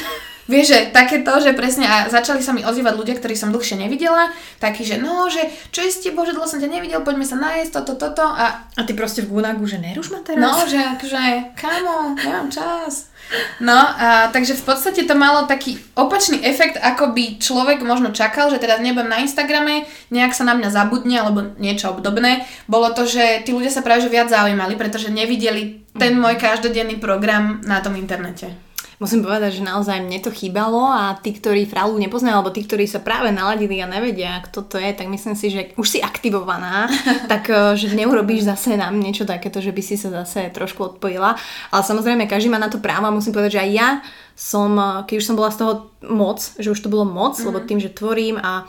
Vieš, 0.47 0.67
že 0.71 0.79
takéto, 0.95 1.35
že 1.43 1.59
presne 1.59 1.91
a 1.91 2.07
začali 2.07 2.39
sa 2.39 2.55
mi 2.55 2.63
ozývať 2.63 2.95
ľudia, 2.95 3.19
ktorí 3.19 3.35
som 3.35 3.51
dlhšie 3.51 3.83
nevidela, 3.83 4.31
taký, 4.63 4.87
že 4.87 4.97
no, 5.03 5.27
že 5.27 5.43
čo 5.75 5.83
je 5.83 5.91
s 5.91 6.03
tebou, 6.07 6.23
že 6.23 6.39
dlho 6.39 6.47
som 6.47 6.63
ťa 6.63 6.71
nevidel, 6.71 7.03
poďme 7.03 7.27
sa 7.27 7.35
nájsť, 7.35 7.71
toto, 7.83 7.99
toto 7.99 8.23
a... 8.23 8.71
A 8.79 8.81
ty 8.87 8.95
proste 8.95 9.27
v 9.27 9.35
Gunagu, 9.35 9.67
že 9.67 9.83
neruš 9.83 10.15
ma 10.15 10.23
teraz? 10.23 10.39
No, 10.39 10.63
že 10.71 10.79
akože, 10.79 11.55
kamo, 11.59 12.15
nemám 12.15 12.47
čas. 12.47 13.11
No, 13.59 13.75
a, 13.75 14.31
takže 14.31 14.55
v 14.55 14.63
podstate 14.63 15.03
to 15.03 15.19
malo 15.19 15.51
taký 15.51 15.83
opačný 15.99 16.39
efekt, 16.47 16.79
ako 16.79 17.11
by 17.11 17.43
človek 17.43 17.83
možno 17.83 18.15
čakal, 18.15 18.47
že 18.55 18.63
teraz 18.63 18.79
nebudem 18.79 19.11
na 19.11 19.19
Instagrame, 19.19 19.83
nejak 20.15 20.31
sa 20.31 20.47
na 20.47 20.55
mňa 20.55 20.71
zabudne 20.71 21.19
alebo 21.19 21.59
niečo 21.59 21.91
obdobné. 21.91 22.47
Bolo 22.71 22.95
to, 22.95 23.03
že 23.03 23.43
tí 23.43 23.51
ľudia 23.51 23.75
sa 23.75 23.83
práve 23.83 24.07
že 24.07 24.15
viac 24.15 24.31
zaujímali, 24.31 24.79
pretože 24.79 25.11
nevideli 25.11 25.83
ten 25.99 26.15
môj 26.15 26.39
každodenný 26.39 27.03
program 27.03 27.59
na 27.67 27.83
tom 27.83 27.99
internete. 27.99 28.66
Musím 28.97 29.21
povedať, 29.21 29.61
že 29.61 29.69
naozaj 29.69 30.01
mne 30.01 30.25
to 30.25 30.33
chýbalo 30.33 30.89
a 30.89 31.17
tí, 31.21 31.37
ktorí 31.37 31.69
fralu 31.69 32.01
nepoznajú, 32.01 32.41
alebo 32.41 32.55
tí, 32.55 32.65
ktorí 32.65 32.89
sa 32.89 33.05
práve 33.05 33.29
naladili 33.29 33.77
a 33.85 33.91
nevedia, 33.91 34.41
kto 34.49 34.65
to 34.65 34.77
je, 34.81 34.97
tak 34.97 35.07
myslím 35.13 35.37
si, 35.37 35.53
že 35.53 35.61
už 35.77 35.87
si 35.87 35.99
aktivovaná, 36.01 36.89
tak 37.33 37.53
eh, 37.53 37.77
že 37.77 37.93
neurobíš 37.93 38.49
zase 38.49 38.81
nám 38.81 38.97
niečo 38.97 39.29
takéto, 39.29 39.61
že 39.61 39.73
by 39.73 39.83
si 39.85 40.01
sa 40.01 40.09
zase 40.09 40.49
trošku 40.53 40.97
odpojila. 40.97 41.37
Ale 41.73 41.83
samozrejme, 41.85 42.25
každý 42.25 42.49
má 42.49 42.57
na 42.57 42.73
to 42.73 42.81
právo 42.81 43.05
a 43.09 43.13
musím 43.13 43.37
povedať, 43.37 43.61
že 43.61 43.65
aj 43.69 43.71
ja 43.77 43.89
som, 44.33 44.71
eh, 44.77 45.05
keď 45.05 45.15
už 45.21 45.27
som 45.29 45.37
bola 45.37 45.53
z 45.53 45.59
toho 45.61 45.73
moc, 46.09 46.41
že 46.57 46.73
už 46.73 46.81
to 46.81 46.89
bolo 46.89 47.05
moc, 47.05 47.37
mm-hmm. 47.37 47.49
lebo 47.53 47.59
tým, 47.61 47.79
že 47.81 47.93
tvorím 47.93 48.41
a 48.41 48.65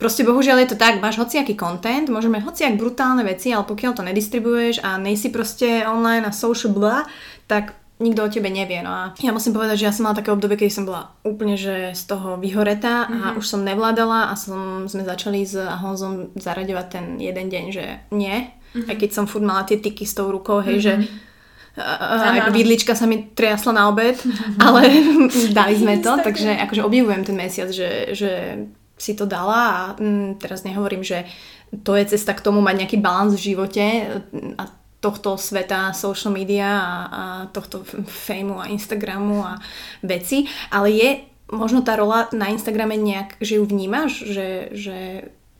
Proste 0.00 0.24
bohužiaľ 0.24 0.64
je 0.64 0.72
to 0.72 0.80
tak, 0.80 0.96
máš 0.96 1.20
hociaký 1.20 1.60
content, 1.60 2.08
môžeme 2.08 2.40
hociak 2.40 2.80
brutálne 2.80 3.20
veci, 3.20 3.52
ale 3.52 3.68
pokiaľ 3.68 3.92
to 3.92 4.00
nedistribuješ 4.00 4.80
a 4.80 4.96
nejsi 4.96 5.28
proste 5.28 5.84
online 5.84 6.24
a 6.24 6.32
social 6.32 6.72
bla, 6.72 7.04
tak 7.44 7.76
nikto 8.00 8.24
o 8.24 8.32
tebe 8.32 8.48
nevie. 8.48 8.80
No 8.80 8.90
a 8.90 9.02
ja 9.20 9.30
musím 9.30 9.52
povedať, 9.52 9.84
že 9.84 9.86
ja 9.86 9.94
som 9.94 10.08
mala 10.08 10.16
také 10.16 10.32
obdobie, 10.32 10.56
keď 10.56 10.72
som 10.72 10.88
bola 10.88 11.12
úplne 11.22 11.54
že 11.60 11.92
z 11.92 12.02
toho 12.08 12.40
vyhoretá 12.40 13.06
mm-hmm. 13.06 13.20
a 13.20 13.26
mhm. 13.30 13.36
už 13.36 13.44
som 13.46 13.60
nevládala 13.60 14.32
a 14.32 14.34
som, 14.34 14.88
sme 14.88 15.04
začali 15.04 15.44
s 15.44 15.54
Ahonzom 15.60 16.32
zaraďovať 16.34 16.86
ten 16.88 17.04
jeden 17.20 17.46
deň, 17.52 17.64
že 17.70 17.84
nie. 18.10 18.48
Mm-hmm. 18.72 18.88
Aj 18.88 18.96
keď 18.96 19.10
som 19.12 19.28
furt 19.28 19.44
mala 19.44 19.68
tie 19.68 19.76
tyky 19.76 20.08
s 20.08 20.16
tou 20.16 20.32
rukou, 20.32 20.64
hej, 20.64 20.80
mm-hmm. 20.80 20.88
že 20.88 21.28
aj 21.78 22.50
vidlička 22.50 22.98
sa 22.98 23.06
mi 23.06 23.30
triasla 23.30 23.76
na 23.76 23.86
obed, 23.92 24.16
mm-hmm. 24.16 24.58
ale 24.58 24.80
dali 25.58 25.74
sme 25.76 26.00
to, 26.00 26.18
takže 26.24 26.56
akože 26.66 26.82
obdivujem 26.82 27.22
ten 27.22 27.36
mesiac, 27.36 27.68
že, 27.70 28.16
že 28.16 28.64
si 29.00 29.16
to 29.16 29.24
dala 29.24 29.60
a 29.60 29.80
mm, 29.96 30.36
teraz 30.40 30.64
nehovorím, 30.64 31.00
že 31.00 31.24
to 31.84 31.94
je 31.94 32.04
cesta 32.16 32.34
k 32.34 32.44
tomu 32.44 32.60
mať 32.60 32.84
nejaký 32.84 32.96
balans 32.98 33.32
v 33.38 33.54
živote 33.54 33.84
a 34.58 34.62
tohto 35.00 35.40
sveta 35.40 35.96
social 35.96 36.32
media 36.32 36.68
a, 36.68 36.94
a 37.08 37.22
tohto 37.48 37.82
fejmu 38.04 38.60
a 38.60 38.68
Instagramu 38.68 39.40
a 39.40 39.56
veci, 40.04 40.44
ale 40.68 40.88
je 40.92 41.10
možno 41.50 41.82
tá 41.82 41.98
rola 41.98 42.30
na 42.30 42.52
Instagrame 42.52 42.94
nejak, 42.94 43.40
že 43.42 43.58
ju 43.58 43.64
vnímaš, 43.66 44.22
že, 44.22 44.70
že 44.76 44.98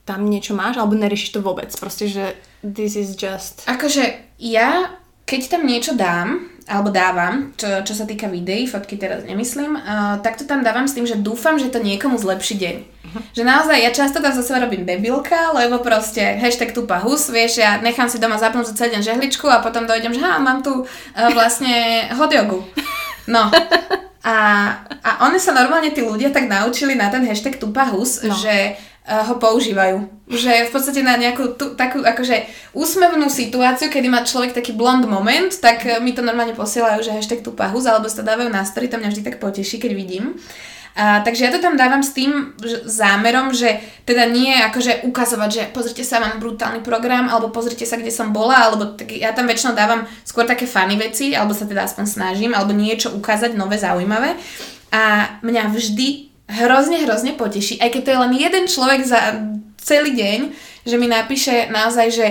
tam 0.04 0.28
niečo 0.28 0.54
máš, 0.54 0.78
alebo 0.78 0.94
neriešiš 0.94 1.38
to 1.38 1.40
vôbec, 1.42 1.70
proste, 1.78 2.06
že 2.06 2.24
this 2.62 2.94
is 2.94 3.16
just... 3.16 3.66
Akože 3.66 4.36
ja, 4.38 4.99
keď 5.30 5.46
tam 5.46 5.62
niečo 5.62 5.94
dám, 5.94 6.50
alebo 6.66 6.90
dávam, 6.90 7.54
čo, 7.54 7.86
čo 7.86 7.94
sa 7.94 8.02
týka 8.02 8.26
videí, 8.26 8.66
fotky 8.66 8.98
teraz 8.98 9.22
nemyslím, 9.22 9.78
uh, 9.78 10.18
tak 10.22 10.38
to 10.38 10.46
tam 10.46 10.66
dávam 10.66 10.90
s 10.90 10.94
tým, 10.98 11.06
že 11.06 11.18
dúfam, 11.18 11.54
že 11.54 11.70
to 11.70 11.78
niekomu 11.78 12.18
zlepší 12.18 12.58
deň. 12.58 12.76
Uh-huh. 12.82 13.22
Že 13.38 13.42
naozaj, 13.46 13.78
ja 13.78 13.90
často 13.94 14.18
tam 14.18 14.34
zase 14.34 14.58
robím 14.58 14.82
debilka, 14.82 15.54
lebo 15.54 15.78
proste 15.78 16.34
hashtag 16.38 16.74
tupa 16.74 16.98
hus, 16.98 17.30
vieš, 17.30 17.62
ja 17.62 17.78
nechám 17.78 18.10
si 18.10 18.18
doma 18.18 18.42
zapnúť 18.42 18.74
za 18.74 18.74
celý 18.74 18.98
deň 18.98 19.02
žehličku 19.06 19.46
a 19.46 19.62
potom 19.62 19.86
dojdem, 19.86 20.10
že 20.10 20.22
ha, 20.22 20.42
mám 20.42 20.66
tu 20.66 20.82
uh, 20.82 20.86
vlastne 21.30 22.10
hot 22.18 22.34
jogu. 22.34 22.66
No. 23.30 23.46
A, 24.20 24.36
a 25.00 25.10
one 25.24 25.40
sa 25.40 25.56
normálne 25.56 25.96
tí 25.96 26.04
ľudia 26.04 26.28
tak 26.28 26.44
naučili 26.44 26.92
na 26.92 27.08
ten 27.08 27.24
hashtag 27.24 27.56
tupa 27.56 27.88
hus, 27.88 28.20
no. 28.20 28.36
že 28.36 28.76
uh, 28.76 29.24
ho 29.24 29.40
používajú. 29.40 30.04
Že 30.28 30.68
v 30.68 30.70
podstate 30.70 31.00
na 31.00 31.16
nejakú 31.16 31.56
tú, 31.56 31.72
takú 31.72 32.04
akože 32.04 32.44
úsmevnú 32.76 33.32
situáciu, 33.32 33.88
kedy 33.88 34.12
má 34.12 34.20
človek 34.20 34.52
taký 34.52 34.76
blond 34.76 35.08
moment, 35.08 35.48
tak 35.56 35.88
uh, 35.88 36.04
mi 36.04 36.12
to 36.12 36.20
normálne 36.20 36.52
posielajú, 36.52 37.00
že 37.00 37.16
hashtag 37.16 37.40
tu 37.40 37.56
pahus, 37.56 37.88
alebo 37.88 38.12
sa 38.12 38.20
dávajú 38.20 38.52
na 38.52 38.60
story, 38.68 38.92
to 38.92 39.00
mňa 39.00 39.08
vždy 39.08 39.22
tak 39.24 39.40
poteší, 39.40 39.80
keď 39.80 39.92
vidím. 39.96 40.36
A, 40.98 41.22
takže 41.22 41.46
ja 41.46 41.54
to 41.54 41.62
tam 41.62 41.78
dávam 41.78 42.02
s 42.02 42.10
tým 42.10 42.54
že, 42.58 42.82
zámerom, 42.84 43.54
že 43.54 43.78
teda 44.02 44.26
nie 44.26 44.54
akože 44.58 45.06
ukazovať, 45.06 45.50
že 45.50 45.62
pozrite 45.70 46.02
sa, 46.02 46.18
mám 46.18 46.42
brutálny 46.42 46.82
program, 46.82 47.30
alebo 47.30 47.54
pozrite 47.54 47.86
sa, 47.86 47.94
kde 47.94 48.10
som 48.10 48.34
bola, 48.34 48.68
alebo 48.68 48.98
tak, 48.98 49.14
ja 49.14 49.30
tam 49.30 49.46
väčšinou 49.46 49.78
dávam 49.78 50.02
skôr 50.26 50.44
také 50.44 50.66
funny 50.66 50.98
veci, 50.98 51.32
alebo 51.32 51.54
sa 51.54 51.64
teda 51.64 51.86
aspoň 51.86 52.04
snažím, 52.10 52.52
alebo 52.52 52.74
niečo 52.74 53.14
ukázať 53.14 53.54
nové, 53.54 53.78
zaujímavé. 53.78 54.34
A 54.90 55.34
mňa 55.46 55.70
vždy 55.70 56.08
hrozne, 56.50 57.06
hrozne 57.06 57.38
poteší, 57.38 57.78
aj 57.78 57.90
keď 57.94 58.02
to 58.02 58.10
je 58.10 58.22
len 58.26 58.32
jeden 58.34 58.64
človek 58.66 59.00
za 59.06 59.20
celý 59.78 60.12
deň, 60.18 60.38
že 60.84 60.96
mi 60.98 61.06
napíše 61.06 61.70
naozaj, 61.70 62.06
že 62.10 62.26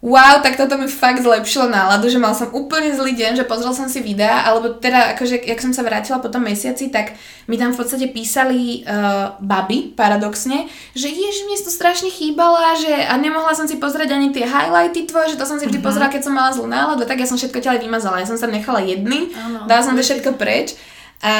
wow, 0.00 0.40
tak 0.40 0.56
toto 0.56 0.80
mi 0.80 0.88
fakt 0.88 1.20
zlepšilo 1.20 1.68
náladu, 1.68 2.08
že 2.08 2.16
mal 2.16 2.32
som 2.32 2.48
úplne 2.56 2.88
zlý 2.96 3.12
deň, 3.12 3.36
že 3.36 3.44
pozrel 3.44 3.76
som 3.76 3.84
si 3.84 4.00
videa, 4.00 4.48
alebo 4.48 4.80
teda 4.80 5.12
akože, 5.12 5.44
jak 5.44 5.60
som 5.60 5.76
sa 5.76 5.84
vrátila 5.84 6.24
po 6.24 6.32
tom 6.32 6.48
mesiaci, 6.48 6.88
tak 6.88 7.12
mi 7.44 7.60
tam 7.60 7.76
v 7.76 7.84
podstate 7.84 8.08
písali 8.08 8.80
uh, 8.88 9.36
baby, 9.44 9.92
paradoxne, 9.92 10.72
že 10.96 11.12
jež 11.12 11.44
mi 11.44 11.52
to 11.60 11.68
strašne 11.68 12.08
chýbala, 12.08 12.80
že 12.80 12.88
a 12.88 13.12
nemohla 13.20 13.52
som 13.52 13.68
si 13.68 13.76
pozrieť 13.76 14.16
ani 14.16 14.32
tie 14.32 14.48
highlighty 14.48 15.04
tvoje, 15.04 15.36
že 15.36 15.40
to 15.40 15.44
som 15.44 15.60
si 15.60 15.68
vždy 15.68 15.84
uh-huh. 15.84 15.92
pozrela, 15.92 16.08
keď 16.08 16.22
som 16.24 16.32
mala 16.32 16.56
zlú 16.56 16.64
náladu, 16.64 17.04
tak 17.04 17.20
ja 17.20 17.28
som 17.28 17.36
všetko 17.36 17.60
ťa 17.60 17.84
vymazala, 17.84 18.24
ja 18.24 18.28
som 18.28 18.40
sa 18.40 18.48
nechala 18.48 18.80
jedny, 18.80 19.28
uh-huh. 19.28 19.68
dala 19.68 19.84
som 19.84 19.92
to 19.92 20.00
všetko 20.00 20.40
preč 20.40 20.80
a, 21.20 21.36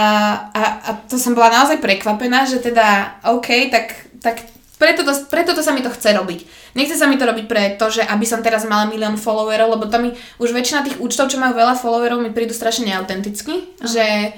a, 0.53 0.63
a 0.85 0.91
to 1.09 1.17
som 1.17 1.33
bola 1.33 1.49
naozaj 1.49 1.81
prekvapená, 1.81 2.45
že 2.45 2.61
teda 2.61 3.17
OK, 3.25 3.73
tak, 3.73 4.13
tak 4.21 4.45
preto, 4.81 5.05
to, 5.05 5.13
preto 5.29 5.53
to 5.53 5.61
sa 5.61 5.77
mi 5.77 5.85
to 5.85 5.93
chce 5.93 6.17
robiť. 6.17 6.41
Nechce 6.73 6.97
sa 6.97 7.05
mi 7.05 7.21
to 7.21 7.29
robiť 7.29 7.45
pre 7.45 7.77
to, 7.77 7.93
že 7.93 8.01
aby 8.01 8.25
som 8.25 8.41
teraz 8.41 8.65
mala 8.65 8.89
milión 8.89 9.21
followerov, 9.21 9.77
lebo 9.77 9.85
to 9.93 10.01
mi 10.01 10.17
už 10.41 10.57
väčšina 10.57 10.89
tých 10.89 10.97
účtov, 10.97 11.29
čo 11.29 11.37
majú 11.37 11.53
veľa 11.53 11.77
followerov, 11.77 12.25
mi 12.25 12.33
prídu 12.33 12.57
strašne 12.57 12.89
neautenticky, 12.89 13.53
uh-huh. 13.53 13.85
že 13.85 14.33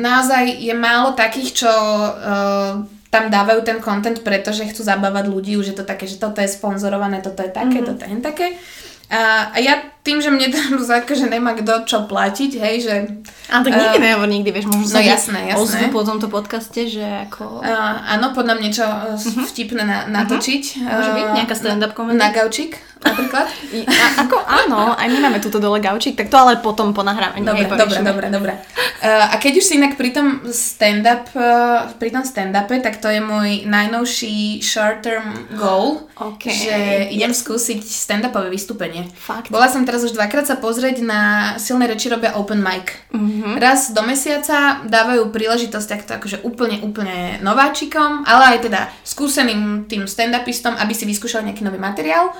naozaj 0.00 0.48
je 0.64 0.72
málo 0.72 1.12
takých, 1.12 1.60
čo 1.60 1.68
uh, 1.68 2.88
tam 3.12 3.24
dávajú 3.28 3.60
ten 3.68 3.78
content, 3.84 4.24
pretože 4.24 4.64
chcú 4.64 4.80
zabávať 4.80 5.28
ľudí, 5.28 5.60
už 5.60 5.70
je 5.70 5.76
to 5.76 5.84
také, 5.84 6.08
že 6.08 6.16
toto 6.16 6.40
je 6.40 6.48
sponzorované, 6.48 7.20
toto 7.20 7.44
je 7.44 7.52
také, 7.52 7.84
uh-huh. 7.84 7.92
toto 7.92 8.02
je 8.08 8.16
také. 8.24 8.46
A, 9.12 9.52
a 9.52 9.58
ja 9.60 9.95
tým, 10.06 10.22
že 10.22 10.30
mne 10.30 10.46
tam 10.54 10.78
že 11.18 11.26
nemá 11.26 11.58
kto 11.58 11.82
čo 11.82 12.06
platiť, 12.06 12.50
hej, 12.62 12.76
že... 12.86 12.94
A 13.50 13.62
tak 13.66 13.74
nikdy 13.74 13.98
uh, 13.98 14.02
nehovor, 14.02 14.28
nikdy, 14.30 14.50
vieš, 14.54 14.70
možno 14.70 14.94
no, 14.94 15.02
jasné, 15.02 15.50
jasné. 15.50 15.58
ozvu 15.58 15.86
po 15.90 16.06
tomto 16.06 16.30
podcaste, 16.30 16.86
že 16.86 17.02
ako... 17.26 17.66
Uh, 17.66 17.96
áno, 18.14 18.30
podľa 18.30 18.54
mňa 18.54 18.62
niečo 18.62 18.86
uh-huh. 18.86 19.46
vtipné 19.50 19.82
na, 19.82 20.06
natočiť. 20.06 20.62
Uh-huh. 20.78 20.94
Môže 20.94 21.10
byť 21.10 21.26
nejaká 21.34 21.54
stand-up 21.58 21.92
komedy? 21.98 22.22
Na 22.22 22.30
gaučík 22.30 22.78
napríklad. 23.06 23.46
A, 23.86 24.04
ako 24.26 24.36
áno, 24.42 24.96
aj 24.96 25.08
my 25.08 25.18
máme 25.28 25.38
túto 25.38 25.60
dole 25.60 25.78
gaučík, 25.78 26.16
tak 26.16 26.32
to 26.32 26.36
ale 26.36 26.58
potom 26.58 26.96
po 26.96 27.04
nahrávaní. 27.04 27.44
Dobre, 27.44 27.68
dobre, 27.68 28.00
dobre, 28.02 28.26
dobre. 28.32 28.52
Uh, 28.96 29.28
a 29.28 29.36
keď 29.36 29.60
už 29.60 29.64
si 29.68 29.72
inak 29.76 29.94
pri 30.00 30.10
tom 30.10 30.48
stand-up, 30.48 31.28
uh, 31.36 31.92
pri 32.00 32.10
tom 32.10 32.24
stand-upe, 32.24 32.80
tak 32.80 32.98
to 32.98 33.12
je 33.12 33.20
môj 33.20 33.68
najnovší 33.68 34.64
short-term 34.64 35.52
goal, 35.54 36.08
okay. 36.16 36.50
že 36.50 36.76
idem 37.12 37.30
skúsiť 37.36 37.84
stand-upové 37.84 38.48
vystúpenie. 38.48 39.04
Fakt. 39.14 39.52
Bola 39.52 39.68
som 39.68 39.84
teraz 39.84 39.95
už 40.02 40.12
dvakrát 40.12 40.44
sa 40.44 40.60
pozrieť 40.60 41.00
na 41.00 41.54
silné 41.56 41.86
reči 41.86 42.10
robia 42.10 42.34
open 42.36 42.60
mic. 42.60 42.92
Mm-hmm. 43.14 43.56
Raz 43.56 43.94
do 43.94 44.02
mesiaca 44.02 44.82
dávajú 44.84 45.30
príležitosť 45.30 45.86
takto 45.88 46.10
akože 46.18 46.42
úplne, 46.42 46.82
úplne 46.82 47.40
nováčikom, 47.40 48.26
ale 48.28 48.56
aj 48.56 48.58
teda 48.68 48.80
skúseným 49.06 49.86
tým 49.86 50.04
stand-upistom, 50.04 50.74
aby 50.76 50.92
si 50.92 51.06
vyskúšali 51.06 51.48
nejaký 51.48 51.62
nový 51.62 51.80
materiál. 51.80 52.34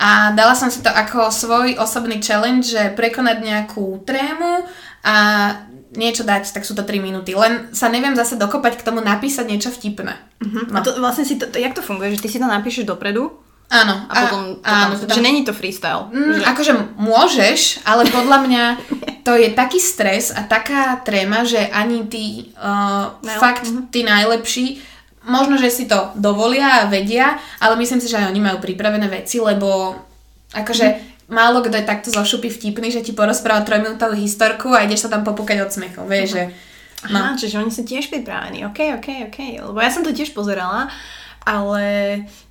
A 0.00 0.32
dala 0.32 0.56
som 0.56 0.72
si 0.72 0.80
to 0.80 0.88
ako 0.88 1.28
svoj 1.28 1.76
osobný 1.76 2.22
challenge, 2.22 2.72
že 2.72 2.96
prekonať 2.96 3.44
nejakú 3.44 4.02
trému 4.08 4.64
a 5.04 5.14
niečo 5.92 6.24
dať, 6.24 6.56
tak 6.56 6.64
sú 6.64 6.72
to 6.72 6.82
3 6.82 7.04
minúty. 7.04 7.36
Len 7.36 7.72
sa 7.76 7.92
neviem 7.92 8.16
zase 8.16 8.40
dokopať 8.40 8.80
k 8.80 8.86
tomu 8.86 9.04
napísať 9.04 9.44
niečo 9.44 9.68
vtipné. 9.68 10.16
Uh-huh. 10.40 10.64
No. 10.72 10.80
A 10.80 10.84
to 10.84 10.96
vlastne 10.96 11.28
si 11.28 11.36
to, 11.36 11.44
to, 11.44 11.60
jak 11.60 11.76
to 11.76 11.84
funguje? 11.84 12.16
Že 12.16 12.22
ty 12.24 12.28
si 12.32 12.40
to 12.40 12.48
napíšeš 12.48 12.88
dopredu? 12.88 13.41
Áno. 13.72 14.04
A 14.04 14.28
potom, 14.28 14.60
a, 14.60 14.92
potom 14.92 14.92
áno, 14.92 14.94
teda, 15.00 15.12
že 15.16 15.24
není 15.24 15.48
to 15.48 15.56
freestyle. 15.56 16.12
Mm, 16.12 16.36
že... 16.36 16.42
Akože 16.44 16.72
môžeš, 17.00 17.80
ale 17.88 18.04
podľa 18.12 18.38
mňa 18.44 18.64
to 19.26 19.32
je 19.32 19.48
taký 19.56 19.80
stres 19.80 20.28
a 20.28 20.44
taká 20.44 21.00
tréma, 21.00 21.48
že 21.48 21.72
ani 21.72 22.04
tí 22.04 22.52
uh, 22.60 23.16
fakt 23.40 23.64
uh-huh. 23.64 23.88
tí 23.88 24.04
najlepší 24.04 24.92
možno, 25.22 25.54
že 25.54 25.70
si 25.70 25.84
to 25.86 26.10
dovolia 26.18 26.82
a 26.82 26.90
vedia, 26.90 27.38
ale 27.62 27.78
myslím 27.78 28.02
si, 28.02 28.10
že 28.10 28.18
aj 28.18 28.28
oni 28.34 28.40
majú 28.42 28.58
pripravené 28.58 29.06
veci, 29.06 29.38
lebo 29.38 29.94
akože 30.50 30.86
mm. 30.86 31.30
málo 31.30 31.62
kto 31.62 31.78
je 31.78 31.86
takto 31.86 32.08
zo 32.10 32.26
šupy 32.26 32.50
vtipný, 32.50 32.90
že 32.90 33.06
ti 33.06 33.14
porozpráva 33.14 33.62
trojminútovú 33.62 34.18
historku 34.18 34.74
a 34.74 34.84
ideš 34.84 35.06
sa 35.06 35.12
tam 35.14 35.22
popúkať 35.22 35.62
od 35.62 35.70
smechu, 35.70 36.02
vieš, 36.04 36.36
že... 36.36 36.44
No. 37.10 37.18
Aha, 37.18 37.30
čiže 37.34 37.58
oni 37.58 37.74
sú 37.74 37.82
tiež 37.82 38.14
pripravení, 38.14 38.62
ok, 38.62 39.02
ok, 39.02 39.08
ok, 39.26 39.38
lebo 39.58 39.78
ja 39.82 39.90
som 39.90 40.06
to 40.06 40.14
tiež 40.14 40.30
pozerala, 40.38 40.86
ale 41.46 41.82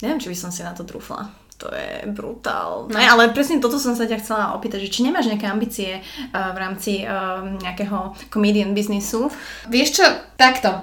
neviem, 0.04 0.20
či 0.20 0.32
by 0.32 0.38
som 0.38 0.52
si 0.52 0.62
na 0.62 0.76
to 0.76 0.84
trúfla 0.88 1.42
to 1.62 1.70
je 1.70 2.10
brutál. 2.10 2.90
No. 2.90 2.98
ale 2.98 3.30
presne 3.30 3.62
toto 3.62 3.78
som 3.78 3.94
sa 3.94 4.10
ťa 4.10 4.18
chcela 4.18 4.58
opýtať, 4.58 4.90
že 4.90 4.94
či 4.98 5.06
nemáš 5.06 5.30
nejaké 5.30 5.46
ambície 5.46 6.02
uh, 6.02 6.50
v 6.50 6.58
rámci 6.58 7.06
uh, 7.06 7.46
nejakého 7.62 8.18
comedian 8.34 8.74
biznisu? 8.74 9.30
Vieš 9.70 10.02
čo, 10.02 10.06
takto. 10.42 10.82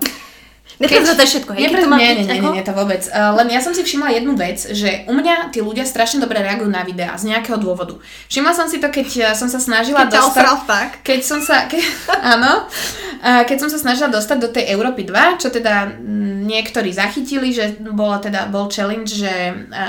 Neprezradaj 0.79 1.27
všetko, 1.27 1.51
hej? 1.59 1.63
Nepre... 1.67 1.83
to 1.83 1.91
má 1.91 1.99
nie, 1.99 2.07
byť 2.15 2.19
nie, 2.31 2.39
nie, 2.39 2.51
nie, 2.55 2.63
to 2.63 2.71
vôbec. 2.71 3.03
Uh, 3.11 3.35
len 3.43 3.51
ja 3.51 3.59
som 3.59 3.75
si 3.75 3.83
všimla 3.83 4.15
jednu 4.15 4.39
vec, 4.39 4.63
že 4.63 5.11
u 5.11 5.15
mňa 5.19 5.51
tí 5.51 5.59
ľudia 5.59 5.83
strašne 5.83 6.23
dobre 6.23 6.39
reagujú 6.39 6.71
na 6.71 6.87
videá 6.87 7.19
z 7.19 7.35
nejakého 7.35 7.59
dôvodu. 7.59 7.99
Všimla 8.31 8.55
som 8.55 8.71
si 8.71 8.79
to, 8.79 8.87
keď 8.87 9.09
uh, 9.19 9.27
som 9.35 9.51
sa 9.51 9.59
snažila 9.59 10.07
Keď 10.07 10.15
dostať... 10.15 10.47
tak. 10.71 10.91
Keď 11.03 11.21
som 11.27 11.43
sa... 11.43 11.67
Ke, 11.67 11.83
áno. 12.39 12.71
Uh, 13.19 13.43
keď 13.43 13.67
som 13.67 13.69
sa 13.75 13.79
snažila 13.83 14.07
dostať 14.07 14.39
do 14.39 14.49
tej 14.55 14.71
Európy 14.71 15.03
2, 15.03 15.43
čo 15.43 15.51
teda 15.51 15.99
mm, 15.99 16.47
niektorí 16.47 16.95
zachytili, 16.95 17.51
že 17.51 17.75
bolo 17.83 18.15
teda, 18.23 18.47
bol 18.47 18.71
challenge, 18.71 19.19
že 19.19 19.31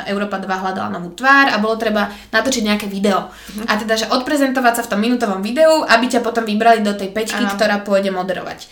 Európa 0.10 0.42
2 0.42 0.50
hľadala 0.50 0.90
novú 0.90 1.14
tvár 1.14 1.54
a 1.54 1.62
bolo 1.62 1.78
treba 1.78 2.10
natočiť 2.34 2.66
nejaké 2.66 2.90
video. 2.90 3.30
A 3.70 3.78
teda, 3.78 3.94
že 3.94 4.10
odprezentovať 4.10 4.82
sa 4.82 4.84
v 4.90 4.92
tom 4.92 5.00
minútovom 5.00 5.46
videu, 5.46 5.86
aby 5.86 6.10
ťa 6.10 6.26
potom 6.26 6.44
vybrali 6.44 6.82
do 6.82 6.98
tej 6.98 7.14
pečky, 7.14 7.46
Áno. 7.46 7.54
ktorá 7.54 7.86
pôjde 7.86 8.10
moderovať. 8.10 8.68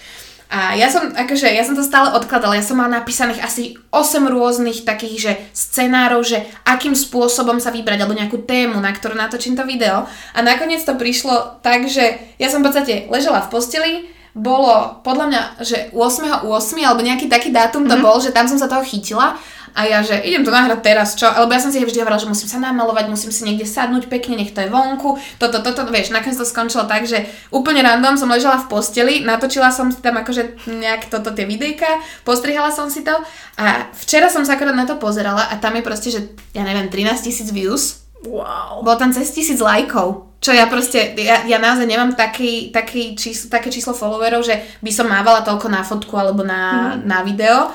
A 0.47 0.79
ja 0.79 0.87
som, 0.87 1.11
akože, 1.11 1.51
ja 1.51 1.67
som 1.67 1.75
to 1.75 1.83
stále 1.83 2.15
odkladala, 2.15 2.55
ja 2.55 2.63
som 2.63 2.79
mala 2.79 3.03
napísaných 3.03 3.43
asi 3.43 3.75
8 3.91 4.31
rôznych 4.31 4.87
takých, 4.87 5.15
že 5.19 5.31
scenárov, 5.51 6.23
že 6.23 6.39
akým 6.63 6.95
spôsobom 6.95 7.59
sa 7.59 7.67
vybrať, 7.67 7.99
alebo 7.99 8.15
nejakú 8.15 8.47
tému, 8.47 8.79
na 8.79 8.95
ktorú 8.95 9.19
natočím 9.19 9.59
to 9.59 9.67
video. 9.67 10.07
A 10.31 10.39
nakoniec 10.39 10.79
to 10.87 10.95
prišlo 10.95 11.59
tak, 11.59 11.91
že 11.91 12.15
ja 12.39 12.47
som 12.47 12.63
v 12.63 12.71
podstate 12.71 13.11
ležela 13.11 13.43
v 13.43 13.51
posteli, 13.51 13.93
bolo 14.37 15.01
podľa 15.01 15.25
mňa, 15.33 15.41
že 15.65 15.77
8.8. 15.91 16.45
alebo 16.85 17.01
nejaký 17.01 17.25
taký 17.25 17.49
dátum 17.49 17.89
to 17.89 17.97
bol, 17.97 18.21
že 18.21 18.29
tam 18.29 18.45
som 18.45 18.61
sa 18.61 18.69
toho 18.69 18.85
chytila 18.85 19.33
a 19.77 19.85
ja, 19.85 20.01
že 20.01 20.17
idem 20.25 20.41
to 20.41 20.49
nahrať 20.49 20.81
teraz, 20.81 21.13
čo? 21.13 21.29
Lebo 21.29 21.53
ja 21.53 21.61
som 21.61 21.69
si 21.69 21.77
vždy 21.77 22.01
hovorila, 22.01 22.17
že 22.17 22.25
musím 22.25 22.49
sa 22.49 22.57
namalovať, 22.57 23.13
musím 23.13 23.29
si 23.29 23.45
niekde 23.45 23.69
sadnúť 23.69 24.09
pekne, 24.09 24.41
nech 24.41 24.49
to 24.49 24.65
je 24.65 24.73
vonku, 24.73 25.21
toto, 25.37 25.61
toto, 25.61 25.85
vieš, 25.93 26.09
nakoniec 26.09 26.33
to 26.33 26.49
skončilo 26.49 26.89
tak, 26.89 27.05
že 27.05 27.29
úplne 27.53 27.85
random 27.85 28.17
som 28.17 28.25
ležela 28.33 28.57
v 28.57 28.73
posteli, 28.73 29.21
natočila 29.21 29.69
som 29.69 29.93
si 29.93 30.01
tam 30.01 30.17
akože 30.17 30.65
nejak 30.65 31.13
toto 31.13 31.29
tie 31.29 31.45
videjka, 31.45 32.01
postrihala 32.25 32.73
som 32.73 32.89
si 32.89 33.05
to 33.05 33.13
a 33.61 33.85
včera 34.01 34.33
som 34.33 34.41
sa 34.41 34.57
akorát 34.57 34.73
na 34.73 34.89
to 34.89 34.97
pozerala 34.97 35.45
a 35.45 35.61
tam 35.61 35.77
je 35.77 35.85
proste, 35.85 36.09
že 36.09 36.33
ja 36.57 36.65
neviem, 36.65 36.89
13 36.89 37.21
tisíc 37.21 37.53
views, 37.53 38.07
Wow. 38.25 38.81
bolo 38.81 38.97
tam 38.97 39.13
cez 39.13 39.29
tisíc 39.29 39.61
lajkov. 39.61 40.25
Čo 40.41 40.53
ja 40.53 40.65
proste, 40.65 41.13
ja, 41.17 41.45
ja 41.45 41.57
naozaj 41.61 41.85
nemám 41.85 42.17
taký, 42.17 42.73
taký 42.73 43.13
číslo, 43.13 43.49
také 43.49 43.69
číslo 43.69 43.93
followerov, 43.93 44.41
že 44.41 44.57
by 44.81 44.91
som 44.93 45.09
mávala 45.09 45.45
toľko 45.45 45.67
na 45.69 45.81
fotku 45.85 46.13
alebo 46.17 46.41
na, 46.41 46.93
na 46.97 47.21
video. 47.21 47.69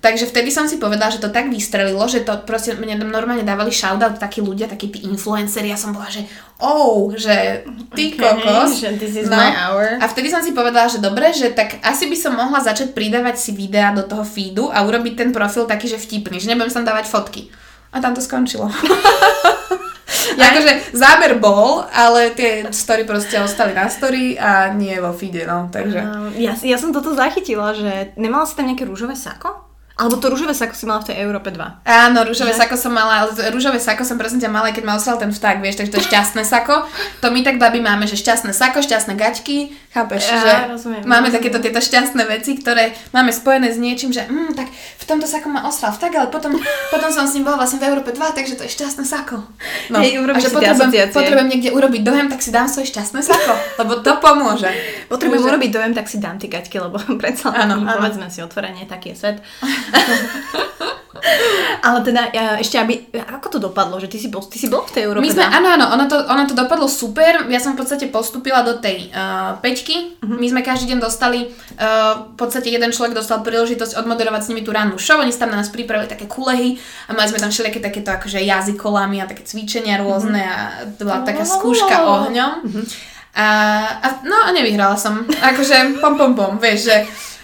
Takže 0.00 0.28
vtedy 0.28 0.52
som 0.52 0.68
si 0.68 0.76
povedala, 0.76 1.08
že 1.08 1.22
to 1.22 1.32
tak 1.32 1.48
vystrelilo, 1.48 2.04
že 2.06 2.22
to 2.22 2.36
proste 2.44 2.76
mne 2.76 3.00
normálne 3.08 3.42
dávali 3.42 3.72
shoutout 3.72 4.20
takí 4.20 4.44
ľudia, 4.44 4.68
takí 4.68 4.92
tí 4.92 5.02
influenceri. 5.08 5.72
Ja 5.72 5.78
som 5.78 5.96
bola, 5.96 6.06
že 6.12 6.28
oh, 6.60 7.10
že 7.16 7.64
ty 7.96 8.12
Okay, 8.12 8.20
kokos. 8.20 8.80
že 8.80 8.94
this 9.00 9.16
is 9.16 9.26
my 9.26 9.52
hour. 9.56 9.98
A 9.98 10.06
vtedy 10.06 10.28
som 10.30 10.44
si 10.44 10.52
povedala, 10.52 10.86
že 10.86 11.02
dobre, 11.02 11.32
že 11.32 11.50
tak 11.52 11.80
asi 11.82 12.06
by 12.06 12.16
som 12.16 12.32
mohla 12.36 12.60
začať 12.62 12.92
pridávať 12.92 13.36
si 13.40 13.50
videá 13.56 13.90
do 13.92 14.04
toho 14.04 14.22
feedu 14.22 14.70
a 14.70 14.84
urobiť 14.84 15.14
ten 15.16 15.30
profil 15.34 15.66
taký, 15.66 15.90
že 15.90 15.98
vtipný, 15.98 16.38
že 16.38 16.48
nebudem 16.52 16.72
tam 16.72 16.86
dávať 16.86 17.08
fotky. 17.10 17.48
A 17.90 17.98
tam 17.98 18.12
to 18.12 18.20
skončilo. 18.20 18.68
Ja 20.36 20.54
akože 20.54 20.94
záber 20.94 21.42
bol, 21.42 21.82
ale 21.90 22.30
tie 22.36 22.68
story 22.70 23.02
proste 23.02 23.42
ostali 23.42 23.74
na 23.74 23.90
story 23.90 24.38
a 24.38 24.70
nie 24.70 24.94
vo 25.02 25.10
feede, 25.10 25.42
no, 25.48 25.66
takže... 25.72 25.98
Ja, 26.38 26.54
ja 26.54 26.76
som 26.78 26.94
toto 26.94 27.16
zachytila, 27.16 27.74
že 27.74 28.14
nemala 28.14 28.46
si 28.46 28.54
tam 28.54 28.70
nejaké 28.70 28.86
rúžové 28.86 29.18
sako? 29.18 29.65
Alebo 29.96 30.20
to 30.20 30.28
rúžové 30.28 30.52
sako 30.52 30.76
si 30.76 30.84
mala 30.84 31.00
v 31.00 31.08
tej 31.08 31.24
Európe 31.24 31.48
2. 31.48 31.56
Áno, 31.88 32.20
rúžové 32.28 32.52
sako 32.52 32.76
som 32.76 32.92
mala, 32.92 33.24
ale 33.24 33.48
rúžové 33.48 33.80
sako 33.80 34.04
som 34.04 34.20
prosím 34.20 34.44
ťa 34.44 34.52
mala, 34.52 34.68
keď 34.68 34.84
ma 34.84 34.92
osral 34.92 35.16
ten 35.16 35.32
vták, 35.32 35.64
vieš, 35.64 35.80
takže 35.80 35.92
to 35.96 35.98
je 36.04 36.08
šťastné 36.12 36.44
sako. 36.44 36.84
To 37.24 37.32
my 37.32 37.40
tak 37.40 37.56
babi 37.56 37.80
máme, 37.80 38.04
že 38.04 38.20
šťastné 38.20 38.52
sako, 38.52 38.84
šťastné 38.84 39.16
gaťky, 39.16 39.72
chápeš, 39.96 40.28
Ja, 40.28 40.36
že 40.36 40.52
rozumiem, 40.68 41.00
máme 41.08 41.32
rozumiem. 41.32 41.36
takéto 41.40 41.58
tieto 41.64 41.80
šťastné 41.80 42.28
veci, 42.28 42.60
ktoré 42.60 42.92
máme 43.16 43.32
spojené 43.32 43.72
s 43.72 43.80
niečím, 43.80 44.12
že 44.12 44.28
mm, 44.28 44.52
tak 44.52 44.68
v 44.68 45.04
tomto 45.08 45.24
sako 45.24 45.48
ma 45.48 45.64
osral 45.64 45.96
vták, 45.96 46.12
ale 46.12 46.28
potom, 46.28 46.52
potom 46.92 47.08
som 47.08 47.24
s 47.24 47.32
ním 47.32 47.48
bola 47.48 47.64
vlastne 47.64 47.80
v 47.80 47.88
Európe 47.88 48.12
2, 48.12 48.20
takže 48.36 48.60
to 48.60 48.68
je 48.68 48.76
šťastné 48.76 49.04
sako. 49.08 49.48
No. 49.88 50.04
Hej, 50.04 50.20
a 50.20 50.36
že 50.36 50.52
potrebujem, 50.52 50.92
asociácie. 50.92 51.16
potrebujem 51.16 51.48
niekde 51.56 51.70
urobiť 51.72 52.02
dojem, 52.04 52.26
tak 52.28 52.44
si 52.44 52.52
dám 52.52 52.68
svoje 52.68 52.92
šťastné 52.92 53.24
sako, 53.24 53.52
lebo 53.80 54.04
to 54.04 54.12
pomôže. 54.20 54.68
Potrebujem 55.08 55.40
urobiť 55.40 55.70
dojem, 55.72 55.92
tak 55.96 56.04
si 56.04 56.20
dám 56.20 56.36
tie 56.36 56.52
gaťky, 56.52 56.76
lebo 56.84 57.00
predsa 57.22 57.48
áno. 57.48 57.80
povedzme 57.80 58.28
si 58.28 58.44
otvorenie, 58.44 58.84
taký 58.84 59.16
je 59.16 59.24
svet. 59.24 59.36
Ale 61.82 62.02
teda 62.02 62.30
ja, 62.30 62.58
ešte 62.58 62.78
aby, 62.78 63.10
ako 63.14 63.46
to 63.46 63.58
dopadlo, 63.58 63.98
že 63.98 64.10
ty 64.10 64.18
si 64.18 64.26
bol, 64.30 64.42
ty 64.46 64.58
si 64.58 64.66
bol 64.66 64.82
v 64.86 64.90
tej 64.94 65.02
Európe? 65.06 65.22
My 65.22 65.30
sme, 65.30 65.46
dva? 65.46 65.58
áno, 65.58 65.68
áno, 65.74 65.86
ono 65.94 66.04
to, 66.10 66.16
ono 66.18 66.42
to 66.46 66.54
dopadlo 66.54 66.86
super. 66.90 67.46
Ja 67.46 67.58
som 67.62 67.74
v 67.74 67.82
podstate 67.82 68.10
postupila 68.10 68.62
do 68.66 68.78
tej 68.78 69.10
uh, 69.10 69.58
peťky. 69.62 70.18
Mhm. 70.22 70.36
My 70.38 70.46
sme 70.50 70.60
každý 70.66 70.94
deň 70.94 70.98
dostali, 70.98 71.50
uh, 71.78 72.30
v 72.30 72.36
podstate 72.38 72.70
jeden 72.70 72.90
človek 72.90 73.14
dostal 73.14 73.42
príležitosť 73.42 73.98
odmoderovať 74.02 74.40
s 74.42 74.48
nimi 74.50 74.62
tú 74.66 74.70
rannú 74.74 74.98
show. 74.98 75.18
Oni 75.18 75.30
tam 75.30 75.50
na 75.50 75.62
nás 75.62 75.70
pripravili 75.70 76.10
také 76.10 76.26
kulehy 76.26 76.78
a 77.06 77.14
mali 77.14 77.30
sme 77.30 77.42
tam 77.42 77.50
všelijaké 77.50 77.78
takéto 77.82 78.10
akože 78.10 78.38
jazykolami 78.42 79.22
a 79.22 79.28
také 79.30 79.42
cvičenia 79.46 79.98
rôzne 80.02 80.42
Mhm. 80.42 80.52
a 80.52 80.58
to 80.94 81.02
bola 81.06 81.22
taká 81.22 81.42
skúška 81.46 81.96
ohňom. 82.02 82.66
A, 83.36 83.46
a, 84.00 84.08
no 84.24 84.36
a 84.42 84.50
nevyhrala 84.50 84.96
som. 84.96 85.22
Akože 85.28 86.00
pom 86.00 86.16
pom 86.16 86.32
pom, 86.32 86.52
vieš, 86.56 86.88
že 86.88 86.96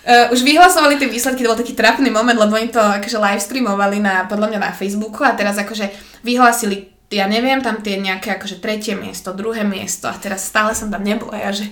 Uh, 0.02 0.34
už 0.34 0.42
vyhlasovali 0.42 0.98
tie 0.98 1.06
výsledky, 1.06 1.46
to 1.46 1.50
bol 1.54 1.58
taký 1.58 1.78
trapný 1.78 2.10
moment, 2.10 2.34
lebo 2.34 2.58
oni 2.58 2.74
to 2.74 2.82
akože 2.82 3.22
live 3.22 3.38
streamovali 3.38 4.02
na, 4.02 4.26
podľa 4.26 4.50
mňa 4.50 4.60
na 4.60 4.72
Facebooku 4.74 5.22
a 5.22 5.38
teraz 5.38 5.54
akože 5.54 5.86
vyhlasili 6.26 6.92
ja 7.12 7.28
neviem, 7.28 7.60
tam 7.60 7.84
tie 7.84 8.00
nejaké 8.00 8.40
akože 8.40 8.64
tretie 8.64 8.96
miesto, 8.96 9.36
druhé 9.36 9.68
miesto 9.68 10.08
a 10.08 10.16
teraz 10.16 10.48
stále 10.48 10.72
som 10.72 10.88
tam 10.88 11.04
nebola 11.04 11.36
ja, 11.36 11.52
že 11.52 11.68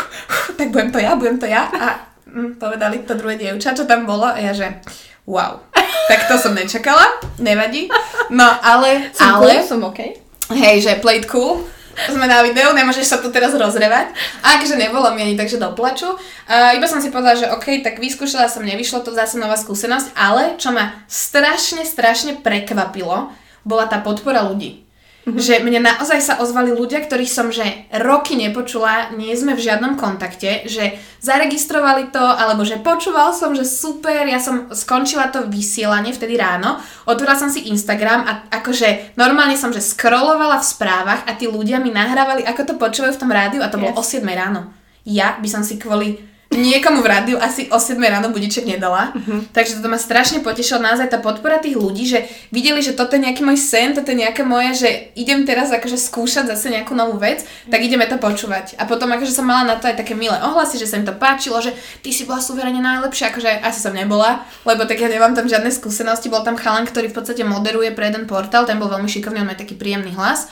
tak 0.58 0.72
budem 0.72 0.88
to 0.90 0.98
ja, 0.98 1.12
budem 1.12 1.36
to 1.36 1.44
ja 1.44 1.68
a 1.68 1.86
mm, 2.24 2.56
povedali 2.56 3.04
to 3.04 3.12
druhé 3.12 3.36
dievča, 3.36 3.76
čo 3.76 3.84
tam 3.84 4.08
bolo 4.08 4.24
a 4.24 4.40
ja, 4.40 4.56
že 4.56 4.80
wow. 5.28 5.60
Tak 6.08 6.24
to 6.24 6.40
som 6.40 6.56
nečakala, 6.56 7.04
nevadí. 7.36 7.92
No 8.32 8.48
ale, 8.64 9.12
Som 9.12 9.44
ale, 9.44 9.60
cool, 9.60 9.68
som 9.68 9.80
OK. 9.84 10.00
hej, 10.56 10.76
že 10.80 10.96
played 11.04 11.28
cool, 11.28 11.68
sme 12.06 12.30
na 12.30 12.46
videu, 12.46 12.70
nemôžeš 12.70 13.06
sa 13.10 13.18
tu 13.18 13.28
teraz 13.34 13.50
rozrevať. 13.52 14.14
A 14.40 14.58
akže 14.58 14.78
nebolo 14.78 15.10
mi 15.12 15.26
ani 15.26 15.34
takže 15.34 15.58
do 15.58 15.74
plaču. 15.74 16.08
Uh, 16.08 16.74
iba 16.78 16.86
som 16.86 17.02
si 17.02 17.10
povedala, 17.10 17.36
že 17.36 17.50
OK, 17.50 17.82
tak 17.82 17.98
vyskúšala 17.98 18.46
som, 18.46 18.62
nevyšlo 18.62 19.02
to 19.02 19.10
zase 19.10 19.36
nová 19.36 19.58
skúsenosť, 19.58 20.16
ale 20.16 20.56
čo 20.56 20.72
ma 20.72 21.04
strašne, 21.10 21.84
strašne 21.84 22.40
prekvapilo, 22.40 23.34
bola 23.66 23.84
tá 23.84 24.00
podpora 24.00 24.46
ľudí. 24.48 24.87
Že 25.34 25.66
mne 25.66 25.84
naozaj 25.84 26.20
sa 26.22 26.34
ozvali 26.40 26.72
ľudia, 26.72 27.04
ktorých 27.04 27.28
som 27.28 27.52
že 27.52 27.88
roky 28.00 28.38
nepočula, 28.38 29.12
nie 29.18 29.34
sme 29.34 29.52
v 29.52 29.64
žiadnom 29.64 29.98
kontakte, 29.98 30.64
že 30.64 30.96
zaregistrovali 31.20 32.14
to, 32.14 32.22
alebo 32.22 32.62
že 32.62 32.78
počúval 32.78 33.34
som, 33.34 33.52
že 33.52 33.66
super, 33.66 34.24
ja 34.24 34.38
som 34.38 34.70
skončila 34.70 35.28
to 35.34 35.50
vysielanie 35.50 36.14
vtedy 36.14 36.38
ráno, 36.38 36.78
otvorila 37.04 37.34
som 37.34 37.50
si 37.50 37.66
Instagram 37.68 38.24
a 38.24 38.32
akože 38.62 39.18
normálne 39.18 39.58
som 39.58 39.74
že 39.74 39.82
scrollovala 39.82 40.62
v 40.62 40.68
správach 40.70 41.20
a 41.26 41.34
tí 41.34 41.50
ľudia 41.50 41.82
mi 41.82 41.90
nahrávali, 41.90 42.46
ako 42.46 42.62
to 42.62 42.74
počúvajú 42.78 43.12
v 43.18 43.22
tom 43.22 43.34
rádiu 43.34 43.60
a 43.60 43.68
to 43.68 43.82
bolo 43.82 43.98
o 43.98 44.02
7 44.04 44.22
ráno. 44.22 44.70
Ja 45.02 45.36
by 45.40 45.48
som 45.50 45.66
si 45.66 45.80
kvôli 45.80 46.37
niekomu 46.48 47.04
v 47.04 47.10
rádiu 47.12 47.36
asi 47.36 47.68
o 47.68 47.76
7 47.76 48.00
ráno 48.00 48.32
budiček 48.32 48.64
nedala. 48.64 49.12
Uh-huh. 49.12 49.44
Takže 49.52 49.78
toto 49.78 49.92
ma 49.92 50.00
strašne 50.00 50.40
potešilo 50.40 50.80
naozaj 50.80 51.12
tá 51.12 51.20
podpora 51.20 51.60
tých 51.60 51.76
ľudí, 51.76 52.08
že 52.08 52.24
videli, 52.48 52.80
že 52.80 52.96
toto 52.96 53.20
je 53.20 53.24
nejaký 53.28 53.44
môj 53.44 53.60
sen, 53.60 53.92
toto 53.92 54.08
je 54.08 54.24
nejaké 54.24 54.48
moje, 54.48 54.80
že 54.80 54.88
idem 55.12 55.44
teraz 55.44 55.68
akože 55.68 56.00
skúšať 56.00 56.48
zase 56.48 56.72
nejakú 56.72 56.96
novú 56.96 57.20
vec, 57.20 57.44
tak 57.68 57.84
ideme 57.84 58.08
to 58.08 58.16
počúvať. 58.16 58.80
A 58.80 58.88
potom 58.88 59.12
akože 59.12 59.28
som 59.28 59.44
mala 59.44 59.68
na 59.68 59.76
to 59.76 59.92
aj 59.92 60.00
také 60.00 60.16
milé 60.16 60.40
ohlasy, 60.40 60.80
že 60.80 60.88
sa 60.88 60.96
im 60.96 61.04
to 61.04 61.12
páčilo, 61.12 61.60
že 61.60 61.76
ty 62.00 62.16
si 62.16 62.24
bola 62.24 62.40
suverene 62.40 62.80
najlepšia, 62.80 63.28
akože 63.28 63.60
asi 63.60 63.80
som 63.84 63.92
nebola, 63.92 64.48
lebo 64.64 64.88
tak 64.88 65.04
ja 65.04 65.12
nemám 65.12 65.36
tam 65.36 65.44
žiadne 65.44 65.68
skúsenosti. 65.68 66.32
Bol 66.32 66.40
tam 66.48 66.56
chalan, 66.56 66.88
ktorý 66.88 67.12
v 67.12 67.16
podstate 67.20 67.44
moderuje 67.44 67.92
pre 67.92 68.08
jeden 68.08 68.24
portál, 68.24 68.64
ten 68.64 68.80
bol 68.80 68.88
veľmi 68.88 69.08
šikovný, 69.08 69.44
on 69.44 69.52
má 69.52 69.56
taký 69.56 69.76
príjemný 69.76 70.16
hlas. 70.16 70.48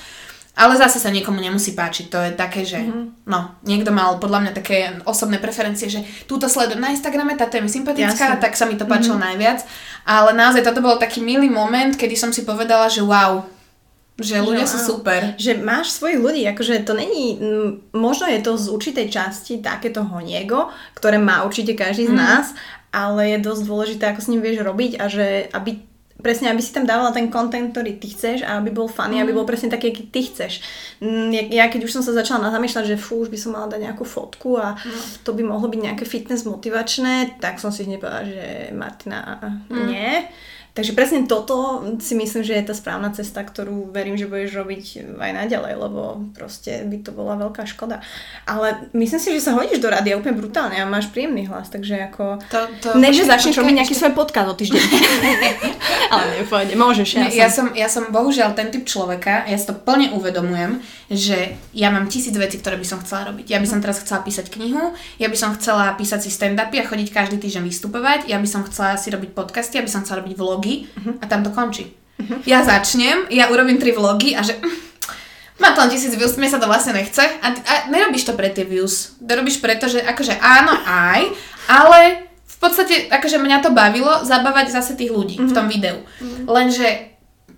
Ale 0.56 0.72
zase 0.80 0.96
sa 0.96 1.12
niekomu 1.12 1.36
nemusí 1.36 1.76
páčiť, 1.76 2.08
to 2.08 2.16
je 2.16 2.32
také, 2.32 2.64
že 2.64 2.80
mm-hmm. 2.80 3.28
no, 3.28 3.60
niekto 3.68 3.92
mal 3.92 4.16
podľa 4.16 4.40
mňa 4.40 4.52
také 4.56 4.96
osobné 5.04 5.36
preferencie, 5.36 5.92
že 5.92 6.00
túto 6.24 6.48
sledujem 6.48 6.80
na 6.80 6.96
Instagrame, 6.96 7.36
táto 7.36 7.60
je 7.60 7.62
mi 7.62 7.68
sympatická, 7.68 8.34
Jasne. 8.36 8.40
tak 8.40 8.56
sa 8.56 8.64
mi 8.64 8.80
to 8.80 8.88
páčilo 8.88 9.20
mm-hmm. 9.20 9.36
najviac. 9.36 9.60
Ale 10.08 10.32
naozaj 10.32 10.64
toto 10.64 10.80
bol 10.80 10.96
taký 10.96 11.20
milý 11.20 11.52
moment, 11.52 11.92
kedy 11.92 12.16
som 12.16 12.32
si 12.32 12.48
povedala, 12.48 12.88
že 12.88 13.04
wow, 13.04 13.44
že 14.16 14.40
ľudia 14.40 14.64
No, 14.64 14.72
sú 14.72 14.78
super. 14.80 15.36
Že 15.36 15.60
máš 15.60 15.92
svojich 15.92 16.16
ľudí, 16.24 16.42
akože 16.48 16.88
to 16.88 16.96
není, 16.96 17.36
mm, 17.36 17.92
možno 17.92 18.24
je 18.32 18.40
to 18.40 18.56
z 18.56 18.72
určitej 18.72 19.12
časti 19.12 19.60
takéto 19.60 20.08
honiego, 20.08 20.72
ktoré 20.96 21.20
má 21.20 21.44
určite 21.44 21.76
každý 21.76 22.08
z 22.08 22.16
nás, 22.16 22.56
ale 22.96 23.36
je 23.36 23.44
dosť 23.44 23.62
dôležité, 23.68 24.04
ako 24.08 24.20
s 24.24 24.30
ním 24.32 24.40
vieš 24.40 24.64
robiť 24.64 24.92
a 24.96 25.04
že 25.12 25.52
aby 25.52 25.84
presne, 26.26 26.50
aby 26.50 26.58
si 26.58 26.74
tam 26.74 26.82
dávala 26.82 27.14
ten 27.14 27.30
content, 27.30 27.70
ktorý 27.70 28.02
ty 28.02 28.10
chceš 28.10 28.42
a 28.42 28.58
aby 28.58 28.74
bol 28.74 28.90
funny, 28.90 29.22
aby 29.22 29.30
bol 29.30 29.46
presne 29.46 29.70
taký, 29.70 29.94
aký 29.94 30.10
ty 30.10 30.26
chceš. 30.26 30.58
Mm, 30.98 31.54
Ja, 31.54 31.70
keď 31.70 31.86
už 31.86 31.94
som 31.94 32.02
sa 32.02 32.10
začala 32.10 32.50
zamýšľať, 32.50 32.84
že 32.90 32.96
fú, 32.98 33.22
už 33.22 33.30
by 33.30 33.38
som 33.38 33.54
mala 33.54 33.70
dať 33.70 33.86
nejakú 33.86 34.02
fotku 34.02 34.58
a 34.58 34.74
to 35.22 35.30
by 35.30 35.46
mohlo 35.46 35.70
byť 35.70 35.80
nejaké 35.86 36.02
fitness 36.02 36.42
motivačné, 36.42 37.38
tak 37.38 37.62
som 37.62 37.70
si 37.70 37.86
hneď 37.86 38.02
povedala, 38.02 38.26
že 38.26 38.44
Martina, 38.74 39.38
nie. 39.70 40.26
Takže 40.76 40.92
presne 40.92 41.24
toto 41.24 41.56
si 42.04 42.12
myslím, 42.12 42.44
že 42.44 42.52
je 42.52 42.68
tá 42.68 42.76
správna 42.76 43.08
cesta, 43.08 43.40
ktorú 43.40 43.88
verím, 43.88 44.20
že 44.20 44.28
budeš 44.28 44.60
robiť 44.60 44.84
aj 45.16 45.32
naďalej, 45.32 45.72
lebo 45.72 46.20
proste 46.36 46.84
by 46.84 47.00
to 47.00 47.16
bola 47.16 47.40
veľká 47.40 47.64
škoda. 47.64 48.04
Ale 48.44 48.92
myslím 48.92 49.16
si, 49.16 49.32
že 49.32 49.40
sa 49.40 49.56
hodíš 49.56 49.80
do 49.80 49.88
rádia 49.88 50.20
úplne 50.20 50.36
brutálne 50.36 50.76
a 50.76 50.84
máš 50.84 51.08
príjemný 51.08 51.48
hlas, 51.48 51.72
takže 51.72 52.12
ako... 52.12 52.44
To, 52.52 52.60
to, 52.84 52.88
Ne, 52.92 53.08
že 53.08 53.24
začneš 53.24 53.56
robiť 53.56 53.72
nejaký 53.72 53.96
ešte- 53.96 54.04
svoj 54.04 54.12
podcast 54.12 54.52
o 54.52 54.54
týždeň. 54.54 54.82
Ale 56.12 56.24
ne, 56.28 56.44
pôjde, 56.44 56.76
môžeš. 56.76 57.08
Ja, 57.16 57.20
Ja, 57.26 57.28
ja, 57.32 57.48
som, 57.48 57.66
ja 57.72 57.88
som 57.88 58.12
bohužiaľ 58.12 58.52
ten 58.52 58.68
typ 58.68 58.84
človeka, 58.84 59.48
ja 59.48 59.56
si 59.56 59.64
to 59.64 59.72
plne 59.72 60.12
uvedomujem, 60.12 60.84
že 61.08 61.56
ja 61.72 61.88
mám 61.88 62.12
tisíc 62.12 62.36
vecí, 62.36 62.60
ktoré 62.60 62.76
by 62.76 62.84
som 62.84 63.00
chcela 63.00 63.32
robiť. 63.32 63.48
Ja 63.48 63.58
by 63.58 63.66
som 63.66 63.80
teraz 63.80 64.04
chcela 64.04 64.20
písať 64.20 64.52
knihu, 64.52 64.92
ja 65.16 65.28
by 65.32 65.36
som 65.38 65.56
chcela 65.56 65.96
písať 65.96 66.26
si 66.26 66.30
stand-upy 66.30 66.82
a 66.82 66.84
chodiť 66.84 67.08
každý 67.10 67.40
týždeň 67.40 67.64
vystupovať, 67.64 68.20
ja 68.28 68.36
by 68.36 68.48
som 68.50 68.60
chcela 68.68 68.98
si 69.00 69.08
robiť 69.08 69.32
podcasty, 69.32 69.80
ja 69.80 69.84
by 69.86 69.90
som 69.90 70.02
chcela 70.04 70.20
robiť 70.20 70.34
vlogy 70.36 70.65
a 71.20 71.24
tam 71.26 71.44
to 71.46 71.50
končí. 71.50 71.92
Ja 72.48 72.64
začnem, 72.64 73.28
ja 73.28 73.52
urobím 73.52 73.76
tri 73.76 73.92
vlogy 73.92 74.32
a 74.32 74.40
že... 74.40 74.56
Má 75.56 75.72
to 75.72 75.80
len 75.80 75.88
tisíc 75.88 76.12
views, 76.12 76.36
mne 76.36 76.52
sa 76.52 76.60
to 76.60 76.68
vlastne 76.68 76.92
nechce. 76.92 77.24
A, 77.40 77.48
a 77.48 77.72
nerobíš 77.88 78.28
to 78.28 78.36
pre 78.36 78.52
tie 78.52 78.68
views. 78.68 79.16
To 79.24 79.32
robíš 79.40 79.56
preto, 79.64 79.88
že 79.88 80.04
akože 80.04 80.36
áno 80.36 80.76
aj, 80.84 81.32
ale 81.64 82.28
v 82.28 82.56
podstate 82.60 83.08
akože 83.08 83.40
mňa 83.40 83.64
to 83.64 83.72
bavilo 83.72 84.20
zabávať 84.20 84.68
zase 84.68 85.00
tých 85.00 85.08
ľudí 85.08 85.40
mm-hmm. 85.40 85.48
v 85.48 85.56
tom 85.56 85.66
videu. 85.72 86.04
Mm-hmm. 86.04 86.44
Lenže 86.44 86.88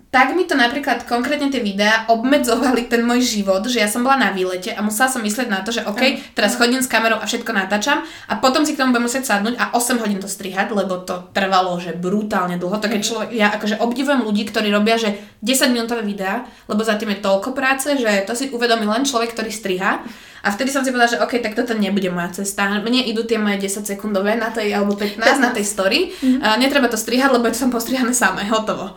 tak 0.08 0.32
mi 0.32 0.48
to 0.48 0.56
napríklad 0.56 1.04
konkrétne 1.04 1.52
tie 1.52 1.60
videá 1.60 2.08
obmedzovali 2.08 2.88
ten 2.88 3.04
môj 3.04 3.20
život, 3.20 3.60
že 3.68 3.84
ja 3.84 3.88
som 3.92 4.00
bola 4.00 4.16
na 4.16 4.30
výlete 4.32 4.72
a 4.72 4.80
musela 4.80 5.12
som 5.12 5.20
myslieť 5.20 5.48
na 5.52 5.60
to, 5.60 5.68
že 5.68 5.84
OK, 5.84 6.32
teraz 6.32 6.56
chodím 6.56 6.80
s 6.80 6.88
kamerou 6.88 7.20
a 7.20 7.28
všetko 7.28 7.52
natáčam 7.52 8.00
a 8.24 8.40
potom 8.40 8.64
si 8.64 8.72
k 8.72 8.80
tomu 8.80 8.96
budem 8.96 9.04
musieť 9.04 9.28
sadnúť 9.28 9.60
a 9.60 9.76
8 9.76 10.00
hodín 10.00 10.16
to 10.16 10.24
strihať, 10.24 10.72
lebo 10.72 11.04
to 11.04 11.28
trvalo, 11.36 11.76
že 11.76 11.92
brutálne 11.92 12.56
dlho. 12.56 12.80
To 12.80 12.88
keď 12.88 13.00
človek, 13.04 13.30
ja 13.36 13.52
akože 13.52 13.84
obdivujem 13.84 14.24
ľudí, 14.24 14.48
ktorí 14.48 14.72
robia, 14.72 14.96
že 14.96 15.12
10 15.44 15.76
minútové 15.76 16.00
videá, 16.00 16.48
lebo 16.72 16.80
za 16.80 16.96
tým 16.96 17.12
je 17.12 17.20
toľko 17.20 17.52
práce, 17.52 17.92
že 17.92 18.24
to 18.24 18.32
si 18.32 18.48
uvedomí 18.48 18.88
len 18.88 19.04
človek, 19.04 19.36
ktorý 19.36 19.52
striha. 19.52 20.00
A 20.48 20.56
vtedy 20.56 20.72
som 20.72 20.80
si 20.80 20.88
povedala, 20.88 21.12
že 21.12 21.20
OK, 21.20 21.44
tak 21.44 21.52
toto 21.52 21.76
nebude 21.76 22.08
moja 22.08 22.40
cesta. 22.40 22.80
Mne 22.80 23.04
idú 23.04 23.28
tie 23.28 23.36
moje 23.36 23.60
10 23.60 23.84
sekundové 23.84 24.32
na 24.32 24.48
tej, 24.48 24.72
alebo 24.72 24.96
15, 24.96 25.20
15. 25.20 25.44
na 25.44 25.50
tej 25.52 25.64
story. 25.68 26.08
Mm-hmm. 26.08 26.40
Uh, 26.40 26.56
netreba 26.56 26.88
to 26.88 26.96
strihať, 26.96 27.28
lebo 27.36 27.52
to 27.52 27.60
tam 27.60 27.68
postrihané 27.68 28.16
samé, 28.16 28.48
hotovo. 28.48 28.96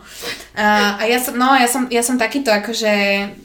Uh, 0.56 0.96
a 0.96 1.04
ja 1.04 1.20
som, 1.20 1.36
no, 1.36 1.52
ja 1.52 1.68
som, 1.68 1.92
ja 1.92 2.00
som 2.00 2.16
takýto, 2.16 2.48
akože, 2.48 2.92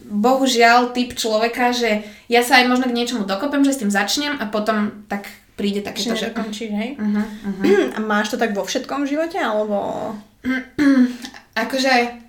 bohužiaľ, 0.08 0.96
typ 0.96 1.20
človeka, 1.20 1.76
že 1.76 2.08
ja 2.32 2.40
sa 2.48 2.64
aj 2.64 2.72
možno 2.72 2.88
k 2.88 2.96
niečomu 2.96 3.28
dokopem, 3.28 3.68
že 3.68 3.76
s 3.76 3.82
tým 3.84 3.92
začnem 3.92 4.40
a 4.40 4.48
potom 4.48 5.04
tak 5.12 5.28
príde 5.60 5.84
takéto, 5.84 6.16
že... 6.16 6.32
Že 6.32 6.38
končíš, 6.40 6.72
hej? 6.72 6.96
Uh-huh, 6.96 7.20
uh-huh. 7.20 7.92
A 7.92 8.00
máš 8.00 8.32
to 8.32 8.40
tak 8.40 8.56
vo 8.56 8.64
všetkom 8.64 9.04
živote, 9.04 9.36
alebo... 9.36 10.16
Akože 11.68 12.24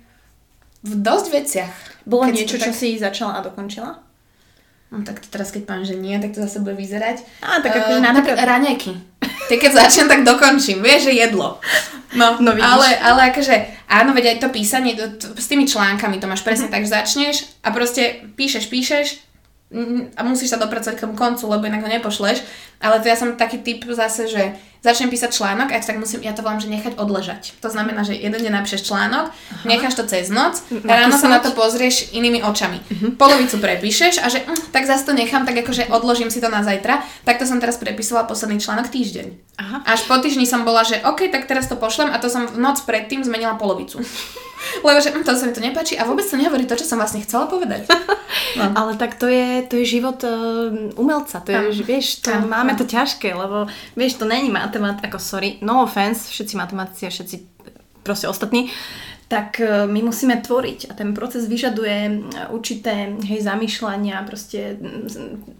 v 0.83 0.93
dosť 0.99 1.27
veciach. 1.31 1.75
Bolo 2.03 2.27
niečo, 2.31 2.59
čo 2.59 2.73
tak- 2.73 2.75
si 2.75 2.99
začala 2.99 3.39
a 3.39 3.45
dokončila? 3.45 4.08
No 4.89 5.05
tak 5.05 5.21
to 5.21 5.27
teraz, 5.27 5.49
keď 5.49 5.63
poviem, 5.63 5.85
že 5.85 5.95
nie, 5.95 6.17
tak 6.17 6.33
to 6.33 6.41
zase 6.41 6.59
bude 6.59 6.73
vyzerať. 6.73 7.21
Á, 7.39 7.61
tak 7.61 7.71
akože 7.71 7.99
Eh, 7.99 8.05
napríklad- 8.09 8.41
raňajky. 8.43 8.91
Ty 9.19 9.55
keď 9.55 9.71
začnem, 9.75 10.07
tak 10.07 10.21
dokončím. 10.23 10.79
Vieš, 10.79 11.09
že 11.09 11.13
jedlo. 11.15 11.57
No, 12.13 12.37
No 12.43 12.51
vidíš. 12.51 12.65
ale, 12.67 12.87
ale 12.99 13.21
akože, 13.29 13.55
áno, 13.87 14.13
veď 14.13 14.25
aj 14.25 14.37
to 14.39 14.47
písanie, 14.49 14.93
to, 14.93 15.05
to, 15.15 15.25
s 15.33 15.45
tými 15.45 15.65
článkami 15.65 16.17
to 16.17 16.25
máš 16.25 16.41
presne 16.41 16.67
tak, 16.67 16.81
že 16.81 16.91
začneš 16.91 17.35
a 17.61 17.69
proste 17.69 18.25
píšeš, 18.33 18.65
píšeš 18.65 19.07
a 20.17 20.21
musíš 20.23 20.49
sa 20.49 20.57
dopracovať 20.57 20.97
k 20.97 21.03
tomu 21.05 21.13
koncu, 21.13 21.45
lebo 21.45 21.63
inak 21.63 21.81
ho 21.81 21.89
nepošleš. 21.91 22.41
Ale 22.79 23.03
to 23.03 23.11
ja 23.11 23.15
som 23.19 23.35
taký 23.35 23.59
typ 23.59 23.83
zase, 23.91 24.31
že 24.31 24.43
začnem 24.79 25.11
písať 25.11 25.35
článok 25.35 25.75
a 25.75 25.77
tak 25.83 25.99
musím, 25.99 26.23
ja 26.23 26.31
to 26.31 26.39
volám, 26.39 26.63
že 26.63 26.71
nechať 26.71 26.95
odležať. 26.95 27.59
To 27.59 27.67
znamená, 27.67 28.07
že 28.07 28.15
jeden 28.15 28.39
deň 28.39 28.63
napíšeš 28.63 28.87
článok, 28.87 29.27
Aha. 29.27 29.65
necháš 29.67 29.99
to 29.99 30.07
cez 30.07 30.31
noc, 30.31 30.63
ráno 30.87 31.19
sa 31.19 31.27
na 31.27 31.43
to 31.43 31.51
pozrieš 31.51 32.15
inými 32.15 32.39
očami. 32.39 32.79
Polovicu 33.19 33.59
prepíšeš 33.59 34.23
a 34.23 34.31
že 34.31 34.39
hm, 34.47 34.71
tak 34.71 34.87
zase 34.87 35.03
to 35.03 35.11
nechám, 35.11 35.43
tak 35.43 35.59
akože 35.59 35.91
odložím 35.91 36.31
si 36.31 36.39
to 36.39 36.47
na 36.47 36.63
zajtra. 36.63 37.03
Takto 37.27 37.43
som 37.43 37.59
teraz 37.59 37.75
prepisovala 37.75 38.23
posledný 38.23 38.63
článok 38.63 38.87
týždeň. 38.87 39.27
Aha. 39.59 39.77
Až 39.83 40.07
po 40.07 40.15
týždni 40.15 40.47
som 40.47 40.63
bola, 40.63 40.87
že 40.87 41.03
OK, 41.03 41.27
tak 41.27 41.51
teraz 41.51 41.67
to 41.67 41.75
pošlem 41.75 42.15
a 42.15 42.17
to 42.23 42.31
som 42.31 42.47
v 42.47 42.55
noc 42.63 42.79
predtým 42.87 43.19
zmenila 43.27 43.59
polovicu. 43.59 43.99
Lebo 44.87 44.99
že 45.03 45.11
hm, 45.11 45.27
to 45.27 45.35
sa 45.35 45.43
mi 45.43 45.51
to 45.51 45.59
nepáči 45.59 45.99
a 45.99 46.07
vôbec 46.07 46.23
to 46.23 46.39
nehovorí 46.39 46.63
to, 46.63 46.79
čo 46.79 46.87
som 46.87 47.03
vlastne 47.03 47.19
chcela 47.19 47.51
povedať. 47.51 47.83
No. 48.57 48.65
Ale 48.73 48.97
tak 48.97 49.17
to 49.17 49.29
je, 49.29 49.61
to 49.69 49.77
je 49.77 49.85
život 49.97 50.17
uh, 50.25 50.69
umelca, 50.97 51.37
to 51.41 51.53
je, 51.53 51.81
že 51.81 51.83
vieš, 51.85 52.25
to 52.25 52.33
Áno, 52.33 52.49
máme 52.49 52.68
áno. 52.73 52.79
to 52.81 52.85
ťažké, 52.85 53.29
lebo 53.33 53.65
vieš, 53.95 54.19
to 54.19 54.25
není 54.25 54.49
matemat, 54.51 54.99
ako 55.01 55.17
sorry, 55.17 55.57
no 55.61 55.83
offense, 55.85 56.29
všetci 56.29 56.53
matematici 56.57 57.07
a 57.07 57.13
všetci 57.13 57.35
proste 58.03 58.27
ostatní, 58.27 58.71
tak 59.29 59.61
uh, 59.61 59.85
my 59.85 60.01
musíme 60.01 60.41
tvoriť 60.41 60.89
a 60.89 60.97
ten 60.97 61.13
proces 61.13 61.45
vyžaduje 61.45 61.97
uh, 62.09 62.49
určité 62.49 63.13
hej, 63.21 63.45
zamýšľania, 63.45 64.25
proste 64.25 64.81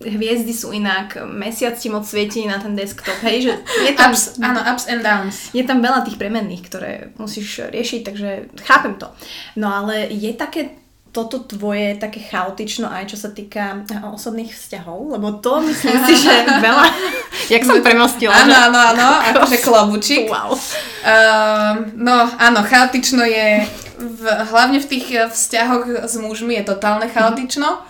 hviezdy 0.02 0.50
sú 0.50 0.74
inak, 0.74 1.22
mesiac 1.30 1.78
ti 1.78 1.86
moc 1.94 2.10
svieti 2.10 2.50
na 2.50 2.58
ten 2.58 2.74
desktop, 2.74 3.22
hej, 3.22 3.46
že 3.46 3.54
je 3.86 3.94
tam, 3.94 4.10
Ups, 4.10 4.42
áno, 4.42 4.66
ups 4.66 4.90
and 4.90 5.06
downs. 5.06 5.54
je 5.54 5.62
tam 5.62 5.86
veľa 5.86 6.02
tých 6.02 6.18
premenných, 6.18 6.66
ktoré 6.66 6.92
musíš 7.22 7.70
riešiť, 7.70 8.02
takže 8.02 8.30
chápem 8.66 8.98
to. 8.98 9.06
No 9.54 9.70
ale 9.70 10.10
je 10.10 10.34
také 10.34 10.74
toto 11.10 11.42
tvoje 11.42 11.98
také 11.98 12.22
chaotično 12.22 12.86
aj 12.86 13.10
čo 13.10 13.18
sa 13.18 13.30
týka 13.34 13.84
eh, 13.90 14.02
osobných 14.06 14.54
vzťahov, 14.54 15.18
lebo 15.18 15.42
to 15.42 15.62
myslím 15.66 15.98
si, 16.08 16.14
že 16.16 16.34
veľa... 16.46 16.86
Jak 17.54 17.66
som 17.66 17.82
premostila, 17.82 18.46
Áno, 18.46 18.54
áno, 18.54 18.80
áno, 18.94 19.08
akože 19.34 19.58
klobučík. 19.66 20.30
Wow. 20.30 20.54
Uh, 20.54 21.90
no 21.98 22.30
áno, 22.38 22.62
chaotično 22.62 23.26
je, 23.26 23.66
v, 23.98 24.22
hlavne 24.54 24.78
v 24.78 24.90
tých 24.90 25.08
eh, 25.18 25.26
vzťahoch 25.26 26.06
s 26.06 26.16
mužmi 26.22 26.62
je 26.62 26.64
totálne 26.70 27.10
chaotično. 27.10 27.90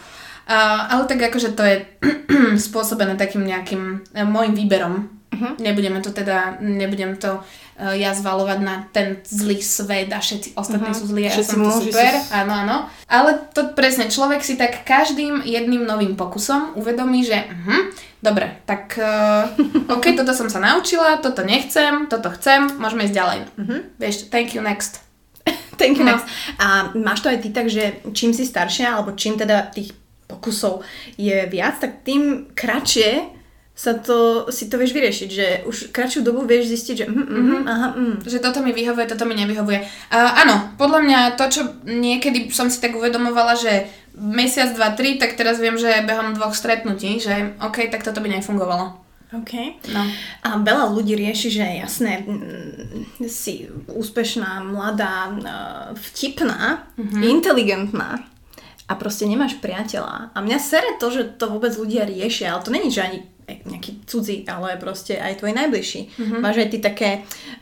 Uh, 0.49 0.97
ale 0.97 1.05
tak 1.05 1.21
akože 1.29 1.53
to 1.53 1.61
je 1.61 1.75
spôsobené 2.71 3.19
takým 3.19 3.45
nejakým 3.45 4.01
uh, 4.01 4.25
môjim 4.25 4.55
výberom. 4.57 5.18
Uh-huh. 5.29 5.53
Nebudeme 5.61 6.01
to 6.01 6.09
teda, 6.09 6.57
nebudem 6.57 7.13
to 7.13 7.37
uh, 7.37 7.93
ja 7.93 8.17
zvalovať 8.17 8.59
na 8.65 8.89
ten 8.89 9.21
zlý 9.21 9.61
svet 9.61 10.09
a 10.09 10.17
všetci 10.17 10.57
ostatní 10.57 10.89
uh-huh. 10.89 10.97
sú 10.97 11.05
zlí 11.05 11.29
a 11.29 11.31
ja 11.31 11.45
som 11.45 11.61
muži 11.61 11.93
super. 11.93 12.13
sú- 12.17 12.33
Áno, 12.33 12.53
áno. 12.65 12.77
Ale 13.05 13.37
to 13.53 13.77
presne, 13.77 14.09
človek 14.09 14.41
si 14.41 14.57
tak 14.57 14.81
každým 14.83 15.45
jedným 15.45 15.85
novým 15.85 16.17
pokusom 16.17 16.73
uvedomí, 16.73 17.21
že 17.21 17.45
uh-huh, 17.45 17.93
dobre, 18.19 18.57
tak 18.65 18.97
uh, 18.97 19.53
OK, 19.95 20.17
toto 20.17 20.33
som 20.33 20.49
sa 20.49 20.57
naučila, 20.57 21.21
toto 21.21 21.45
nechcem, 21.45 22.09
toto 22.09 22.33
chcem, 22.33 22.65
môžeme 22.81 23.05
ísť 23.05 23.15
ďalej. 23.15 23.39
Uh-huh. 23.53 23.79
Vieš, 24.01 24.33
thank 24.33 24.57
you, 24.57 24.65
next. 24.65 25.05
Thank 25.79 25.95
you 25.95 26.03
No. 26.03 26.17
next. 26.17 26.27
A 26.57 26.91
máš 26.91 27.23
to 27.23 27.29
aj 27.29 27.39
ty 27.39 27.49
tak, 27.49 27.69
že 27.69 28.03
čím 28.11 28.33
si 28.33 28.43
staršia, 28.43 28.97
alebo 28.97 29.15
čím 29.15 29.37
teda 29.37 29.71
tých 29.71 29.93
pokusov 30.27 30.83
je 31.15 31.47
viac, 31.47 31.79
tak 31.79 32.03
tým 32.03 32.51
kratšie 32.51 33.38
sa 33.79 33.95
to, 33.95 34.51
si 34.51 34.67
to 34.67 34.75
vieš 34.75 34.91
vyriešiť, 34.91 35.29
že 35.31 35.47
už 35.63 35.95
kratšiu 35.95 36.19
dobu 36.19 36.43
vieš 36.43 36.67
zistiť, 36.67 36.95
že 36.99 37.05
mm, 37.07 37.15
mm, 37.15 37.43
mm, 37.47 37.63
aha, 37.63 37.87
mm. 37.95 38.15
Že 38.27 38.43
toto 38.43 38.59
mi 38.59 38.75
vyhovuje, 38.75 39.07
toto 39.07 39.23
mi 39.23 39.39
nevyhovuje. 39.39 39.79
A 40.11 40.43
áno, 40.43 40.75
podľa 40.75 40.99
mňa 41.07 41.19
to, 41.39 41.45
čo 41.47 41.61
niekedy 41.87 42.51
som 42.51 42.67
si 42.67 42.83
tak 42.83 42.99
uvedomovala, 42.99 43.55
že 43.55 43.87
mesiac, 44.19 44.75
dva, 44.75 44.99
tri, 44.99 45.15
tak 45.15 45.39
teraz 45.39 45.63
viem, 45.63 45.79
že 45.79 46.03
behom 46.03 46.35
dvoch 46.35 46.51
stretnutí, 46.51 47.23
že 47.23 47.55
OK, 47.63 47.87
tak 47.87 48.03
toto 48.03 48.19
by 48.19 48.27
nefungovalo. 48.27 48.99
OK. 49.31 49.79
No. 49.95 50.03
A 50.43 50.59
veľa 50.59 50.91
ľudí 50.91 51.15
rieši, 51.15 51.47
že 51.47 51.63
jasné, 51.79 52.27
mm, 52.27 53.31
si 53.31 53.71
úspešná, 53.87 54.59
mladá, 54.59 55.31
eh, 55.31 55.95
vtipná, 55.95 56.83
mm-hmm. 56.99 57.21
inteligentná 57.23 58.27
a 58.89 58.93
proste 58.99 59.23
nemáš 59.23 59.55
priateľa. 59.63 60.35
A 60.35 60.37
mňa 60.43 60.59
sere 60.59 60.99
to, 60.99 61.13
že 61.13 61.39
to 61.39 61.47
vôbec 61.47 61.71
ľudia 61.77 62.03
riešia, 62.03 62.51
ale 62.51 62.65
to 62.65 62.75
není, 62.75 62.91
že 62.91 63.05
ani 63.05 63.38
nejaký 63.65 64.05
cudzí, 64.05 64.45
ale 64.45 64.77
proste 64.77 65.17
aj 65.17 65.41
tvoj 65.41 65.57
najbližší. 65.57 66.01
Mm-hmm. 66.05 66.39
Máš 66.39 66.61
aj 66.61 66.69
ty 66.69 66.77
také 66.77 67.09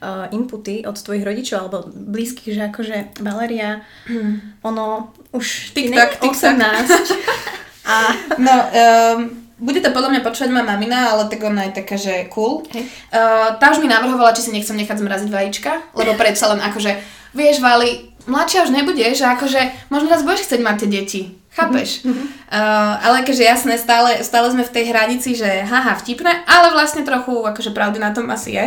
uh, 0.03 0.27
inputy 0.35 0.83
od 0.83 0.97
tvojich 0.99 1.23
rodičov 1.23 1.57
alebo 1.67 1.87
blízkych, 1.87 2.51
že 2.51 2.61
akože 2.69 2.97
Valeria, 3.23 3.81
mm. 4.11 4.63
ono 4.67 5.15
už 5.31 5.71
ty 5.71 5.87
tik-tak. 5.87 6.19
18 6.19 7.87
a 7.87 7.95
No, 8.37 8.53
um, 8.53 9.47
bude 9.57 9.81
to 9.81 9.89
podľa 9.89 10.13
mňa 10.13 10.21
počúvať 10.21 10.49
moja 10.53 10.65
mamina, 10.67 11.17
ale 11.17 11.31
tak 11.31 11.41
ona 11.41 11.65
je 11.65 11.81
taká, 11.81 11.95
že 11.97 12.29
cool. 12.29 12.61
Hej. 12.69 12.85
Uh, 13.09 13.57
tá 13.57 13.73
už 13.73 13.81
mi 13.81 13.89
navrhovala, 13.89 14.35
či 14.37 14.45
si 14.45 14.53
nechcem 14.53 14.77
nechať 14.77 15.01
zmraziť 15.01 15.29
vajíčka, 15.33 15.71
lebo 15.97 16.13
predsa 16.21 16.53
len 16.53 16.61
akože, 16.61 16.93
vieš, 17.33 17.57
Vali, 17.63 18.13
mladšia 18.29 18.67
už 18.67 18.71
nebudeš 18.75 19.23
a 19.25 19.33
akože 19.39 19.89
možno 19.89 20.13
raz 20.13 20.21
budeš 20.21 20.45
chcieť 20.45 20.61
mať 20.61 20.75
tie 20.83 20.89
deti. 20.91 21.21
Chápeš? 21.57 22.05
Uh, 22.05 22.13
ale 23.01 23.25
akože 23.25 23.41
jasné, 23.41 23.81
stále, 23.81 24.21
stále 24.21 24.53
sme 24.53 24.61
v 24.61 24.73
tej 24.77 24.93
hranici, 24.93 25.33
že 25.33 25.65
haha, 25.65 25.97
vtipné, 25.97 26.45
ale 26.45 26.69
vlastne 26.77 27.01
trochu 27.01 27.33
akože 27.33 27.73
pravdy 27.73 27.97
na 27.97 28.13
tom 28.13 28.29
asi 28.29 28.53
je. 28.53 28.65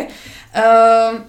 Uh, 0.51 1.23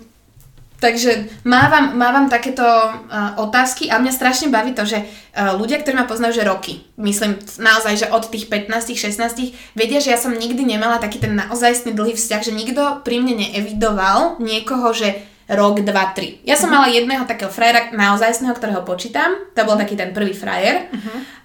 Takže 0.83 1.31
mávam, 1.47 1.95
mávam 1.95 2.27
takéto 2.27 2.67
uh, 2.67 3.39
otázky 3.39 3.87
a 3.87 4.03
mňa 4.03 4.11
strašne 4.11 4.51
baví 4.51 4.75
to, 4.75 4.83
že 4.83 4.99
uh, 4.99 5.55
ľudia, 5.55 5.79
ktorí 5.79 5.95
ma 5.95 6.11
poznajú, 6.11 6.43
že 6.43 6.49
roky, 6.51 6.83
myslím 6.99 7.39
naozaj, 7.63 7.95
že 8.03 8.11
od 8.11 8.27
tých 8.27 8.51
15 8.51 8.91
16 8.91 9.79
vedia, 9.79 10.03
že 10.03 10.11
ja 10.11 10.19
som 10.19 10.35
nikdy 10.35 10.67
nemala 10.67 10.99
taký 10.99 11.23
ten 11.23 11.39
naozajstný 11.39 11.95
dlhý 11.95 12.19
vzťah, 12.19 12.43
že 12.43 12.51
nikto 12.51 12.83
pri 13.07 13.23
mne 13.23 13.47
neevidoval 13.47 14.43
niekoho, 14.43 14.91
že 14.91 15.23
rok, 15.49 15.81
dva, 15.81 16.13
tri. 16.13 16.39
Ja 16.43 16.55
som 16.55 16.71
mala 16.71 16.87
jedného 16.87 17.25
takého 17.25 17.51
frajera 17.51 17.91
naozajstného, 17.91 18.55
ktorého 18.55 18.83
počítam. 18.83 19.35
To 19.53 19.61
bol 19.63 19.75
taký 19.75 19.95
ten 19.95 20.11
prvý 20.11 20.33
frajer. 20.33 20.87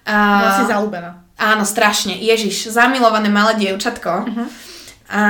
A, 0.04 0.16
Bola 0.39 0.54
si 0.56 0.66
zalúbená. 0.66 1.12
Áno, 1.38 1.64
strašne. 1.64 2.18
Ježiš, 2.18 2.70
zamilované 2.70 3.30
malé 3.30 3.58
dievčatko. 3.58 4.26
A, 5.08 5.24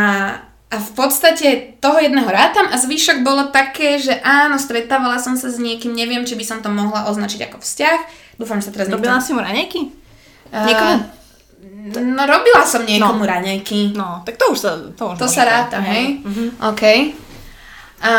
a 0.67 0.75
v 0.75 0.91
podstate 0.93 1.79
toho 1.79 1.99
jedného 1.99 2.27
rátam 2.27 2.67
a 2.67 2.75
zvyšok 2.75 3.23
bolo 3.23 3.49
také, 3.49 3.99
že 3.99 4.19
áno, 4.19 4.59
stretávala 4.59 5.19
som 5.19 5.35
sa 5.35 5.47
s 5.47 5.57
niekým, 5.57 5.91
neviem, 5.91 6.23
či 6.23 6.35
by 6.35 6.43
som 6.43 6.59
to 6.59 6.67
mohla 6.67 7.07
označiť 7.07 7.47
ako 7.47 7.59
vzťah. 7.59 7.99
Dúfam, 8.35 8.59
že 8.59 8.67
sa 8.67 8.73
teraz 8.75 8.87
Robila 8.87 9.19
si 9.19 9.31
mu 9.31 9.39
raňajky? 9.39 9.81
A, 10.51 10.59
Niekomu? 10.63 10.95
No, 11.87 12.23
robila 12.27 12.67
som 12.67 12.83
niekomu 12.83 13.23
No. 13.23 13.31
raňajky. 13.31 13.95
No, 13.95 14.19
tak 14.27 14.35
to 14.35 14.51
už 14.51 14.59
sa... 14.59 14.71
To, 14.95 15.15
už 15.15 15.19
To 15.19 15.27
sa 15.27 15.43
ráta, 15.43 15.79
hej? 15.79 16.19
Mhm. 16.19 16.59
OK. 16.61 16.83
A, 18.01 18.13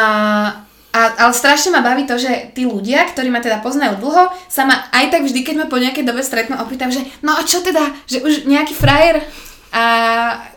a, 0.91 1.01
ale 1.23 1.33
strašne 1.35 1.71
ma 1.71 1.85
baví 1.85 2.09
to, 2.09 2.19
že 2.19 2.51
tí 2.57 2.67
ľudia, 2.67 3.07
ktorí 3.11 3.31
ma 3.31 3.39
teda 3.39 3.63
poznajú 3.63 4.03
dlho, 4.03 4.33
sa 4.51 4.67
ma 4.67 4.91
aj 4.91 5.15
tak 5.15 5.23
vždy, 5.23 5.41
keď 5.47 5.55
ma 5.55 5.67
po 5.71 5.79
nejakej 5.79 6.05
dobe 6.07 6.25
stretnú, 6.25 6.59
opýtam, 6.59 6.91
že 6.91 7.07
no 7.23 7.37
a 7.37 7.47
čo 7.47 7.63
teda, 7.63 7.95
že 8.11 8.25
už 8.25 8.49
nejaký 8.49 8.75
frajer? 8.75 9.23
A 9.71 9.85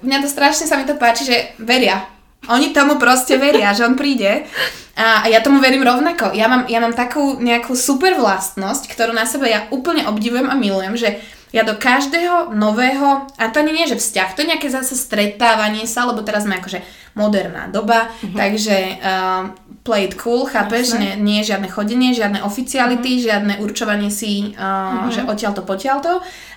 mňa 0.01 0.17
to 0.23 0.29
strašne 0.31 0.65
sa 0.65 0.79
mi 0.79 0.87
to 0.87 0.95
páči, 0.95 1.27
že 1.27 1.37
veria. 1.59 2.07
Oni 2.49 2.73
tomu 2.73 2.97
proste 2.97 3.37
veria, 3.37 3.69
že 3.75 3.85
on 3.85 3.93
príde. 3.93 4.49
A, 4.97 5.29
ja 5.29 5.45
tomu 5.45 5.61
verím 5.61 5.85
rovnako. 5.85 6.33
Ja 6.33 6.49
mám, 6.49 6.65
ja 6.65 6.81
mám 6.81 6.97
takú 6.97 7.37
nejakú 7.37 7.77
super 7.77 8.17
vlastnosť, 8.17 8.89
ktorú 8.89 9.13
na 9.13 9.29
sebe 9.29 9.45
ja 9.51 9.69
úplne 9.69 10.09
obdivujem 10.09 10.49
a 10.49 10.57
milujem, 10.57 10.95
že 10.97 11.09
ja 11.51 11.67
do 11.67 11.75
každého 11.75 12.55
nového, 12.55 13.27
a 13.35 13.51
to 13.51 13.59
ani 13.59 13.75
nie, 13.75 13.83
že 13.83 13.99
vzťah, 13.99 14.33
to 14.33 14.41
je 14.41 14.51
nejaké 14.55 14.71
zase 14.71 14.95
stretávanie 14.95 15.83
sa, 15.83 16.07
lebo 16.07 16.23
teraz 16.23 16.47
sme 16.47 16.55
akože 16.55 16.79
moderná 17.15 17.67
doba, 17.67 18.07
takže 18.23 19.01
uh, 19.03 19.51
play 19.83 20.07
it 20.07 20.15
cool, 20.15 20.47
chápeš, 20.47 20.95
nie, 20.95 21.17
nie 21.19 21.37
je 21.43 21.55
žiadne 21.55 21.67
chodenie, 21.67 22.15
žiadne 22.15 22.39
oficiality, 22.45 23.19
žiadne 23.19 23.59
určovanie 23.59 24.07
si, 24.07 24.55
uh, 24.55 25.11
že 25.11 25.27
odtiaľ 25.27 25.51
to, 25.57 25.63
potiaľ 25.67 25.97
to. 25.99 26.13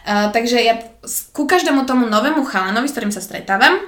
Uh, 0.07 0.31
takže 0.31 0.61
ja 0.63 0.79
ku 1.35 1.49
každému 1.49 1.89
tomu 1.89 2.07
novému 2.07 2.47
chalanovi, 2.47 2.87
s 2.87 2.95
ktorým 2.95 3.11
sa 3.11 3.25
stretávam, 3.25 3.83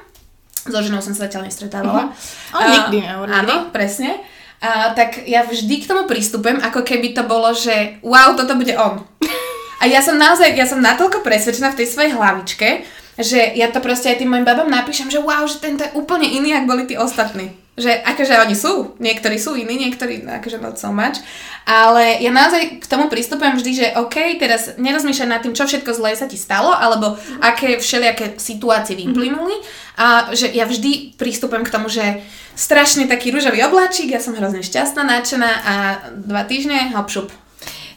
so 0.66 0.78
ženou 0.82 0.98
som 0.98 1.14
sa 1.14 1.30
zatiaľ 1.30 1.46
nestretávala. 1.46 2.10
Ale 2.50 2.64
A- 2.66 2.74
nikdy 2.82 2.96
nehovorili. 3.06 3.34
Áno, 3.34 3.54
presne. 3.70 4.18
A, 4.56 4.96
tak 4.96 5.28
ja 5.28 5.44
vždy 5.44 5.84
k 5.84 5.88
tomu 5.88 6.08
pristupujem, 6.08 6.58
ako 6.64 6.80
keby 6.82 7.12
to 7.12 7.22
bolo, 7.28 7.52
že 7.52 8.00
wow, 8.02 8.34
toto 8.34 8.56
bude 8.56 8.72
on. 8.74 9.04
A 9.80 9.84
ja 9.84 10.00
som 10.00 10.16
naozaj, 10.16 10.56
ja 10.56 10.64
som 10.64 10.80
natoľko 10.80 11.20
presvedčená 11.20 11.76
v 11.76 11.84
tej 11.84 11.88
svojej 11.92 12.16
hlavičke, 12.16 12.68
že 13.16 13.56
ja 13.56 13.72
to 13.72 13.80
proste 13.80 14.12
aj 14.12 14.20
tým 14.20 14.28
mojim 14.28 14.44
babám 14.44 14.68
napíšem, 14.68 15.08
že 15.08 15.20
wow, 15.20 15.48
že 15.48 15.60
tento 15.60 15.84
je 15.84 15.96
úplne 15.96 16.28
iný, 16.28 16.52
ako 16.52 16.68
boli 16.68 16.84
tí 16.84 17.00
ostatní. 17.00 17.48
Že 17.76 17.92
akože 17.92 18.34
oni 18.40 18.56
sú, 18.56 18.96
niektorí 18.96 19.36
sú 19.36 19.52
iní, 19.52 19.76
niektorí 19.76 20.24
akože 20.24 20.64
not 20.64 20.80
so 20.80 20.88
much, 20.88 21.20
ale 21.68 22.20
ja 22.24 22.32
naozaj 22.32 22.80
k 22.80 22.86
tomu 22.88 23.12
pristupujem 23.12 23.56
vždy, 23.56 23.72
že 23.76 23.86
OK, 24.00 24.40
teraz 24.40 24.80
nerozmýšľaj 24.80 25.28
nad 25.28 25.40
tým, 25.44 25.52
čo 25.52 25.68
všetko 25.68 25.92
zlé 25.92 26.16
sa 26.16 26.24
ti 26.24 26.40
stalo, 26.40 26.72
alebo 26.72 27.20
aké 27.44 27.76
všelijaké 27.76 28.40
situácie 28.40 28.96
vyplynuli 28.96 29.60
a 30.00 30.32
že 30.32 30.48
ja 30.56 30.64
vždy 30.64 31.20
pristupujem 31.20 31.68
k 31.68 31.72
tomu, 31.72 31.92
že 31.92 32.24
strašne 32.56 33.04
taký 33.04 33.28
rúžový 33.28 33.60
obláčik, 33.68 34.08
ja 34.08 34.24
som 34.24 34.32
hrozne 34.32 34.64
šťastná, 34.64 35.04
nadšená 35.04 35.50
a 35.60 35.74
dva 36.16 36.48
týždne 36.48 36.96
hop 36.96 37.12
šup. 37.12 37.28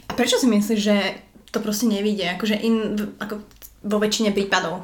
A 0.07 0.11
prečo 0.11 0.35
si 0.35 0.51
myslíš, 0.51 0.79
že 0.83 0.95
to 1.55 1.63
proste 1.63 1.87
nevidie? 1.87 2.27
Akože 2.35 2.59
in, 2.59 2.99
ako 3.17 3.41
vo 3.83 3.97
väčšine 3.97 4.35
prípadov. 4.35 4.83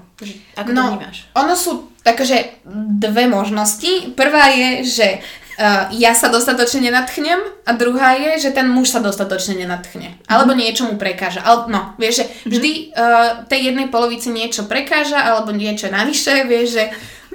Ako 0.55 0.69
to 0.71 0.81
vnímaš? 0.81 1.27
ono 1.35 1.53
sú 1.53 1.91
takže 2.05 2.61
dve 3.01 3.25
možnosti. 3.25 4.13
Prvá 4.13 4.53
je, 4.53 4.69
že 4.85 5.07
uh, 5.17 5.89
ja 5.89 6.13
sa 6.13 6.29
dostatočne 6.29 6.85
nenatchnem 6.87 7.41
a 7.65 7.71
druhá 7.73 8.13
je, 8.13 8.45
že 8.47 8.49
ten 8.53 8.69
muž 8.69 8.93
sa 8.93 9.01
dostatočne 9.01 9.57
nenatchne. 9.57 10.21
Alebo 10.29 10.53
niečo 10.53 10.85
mu 10.85 11.01
prekáža. 11.01 11.41
Ale, 11.41 11.65
no, 11.73 11.97
vieš, 11.97 12.21
že 12.21 12.25
vždy 12.45 12.71
uh, 12.93 13.49
tej 13.49 13.73
jednej 13.73 13.89
polovici 13.89 14.29
niečo 14.29 14.69
prekáža 14.69 15.17
alebo 15.17 15.49
niečo 15.49 15.89
navyše, 15.89 16.45
vieš, 16.45 16.77
že 16.77 16.83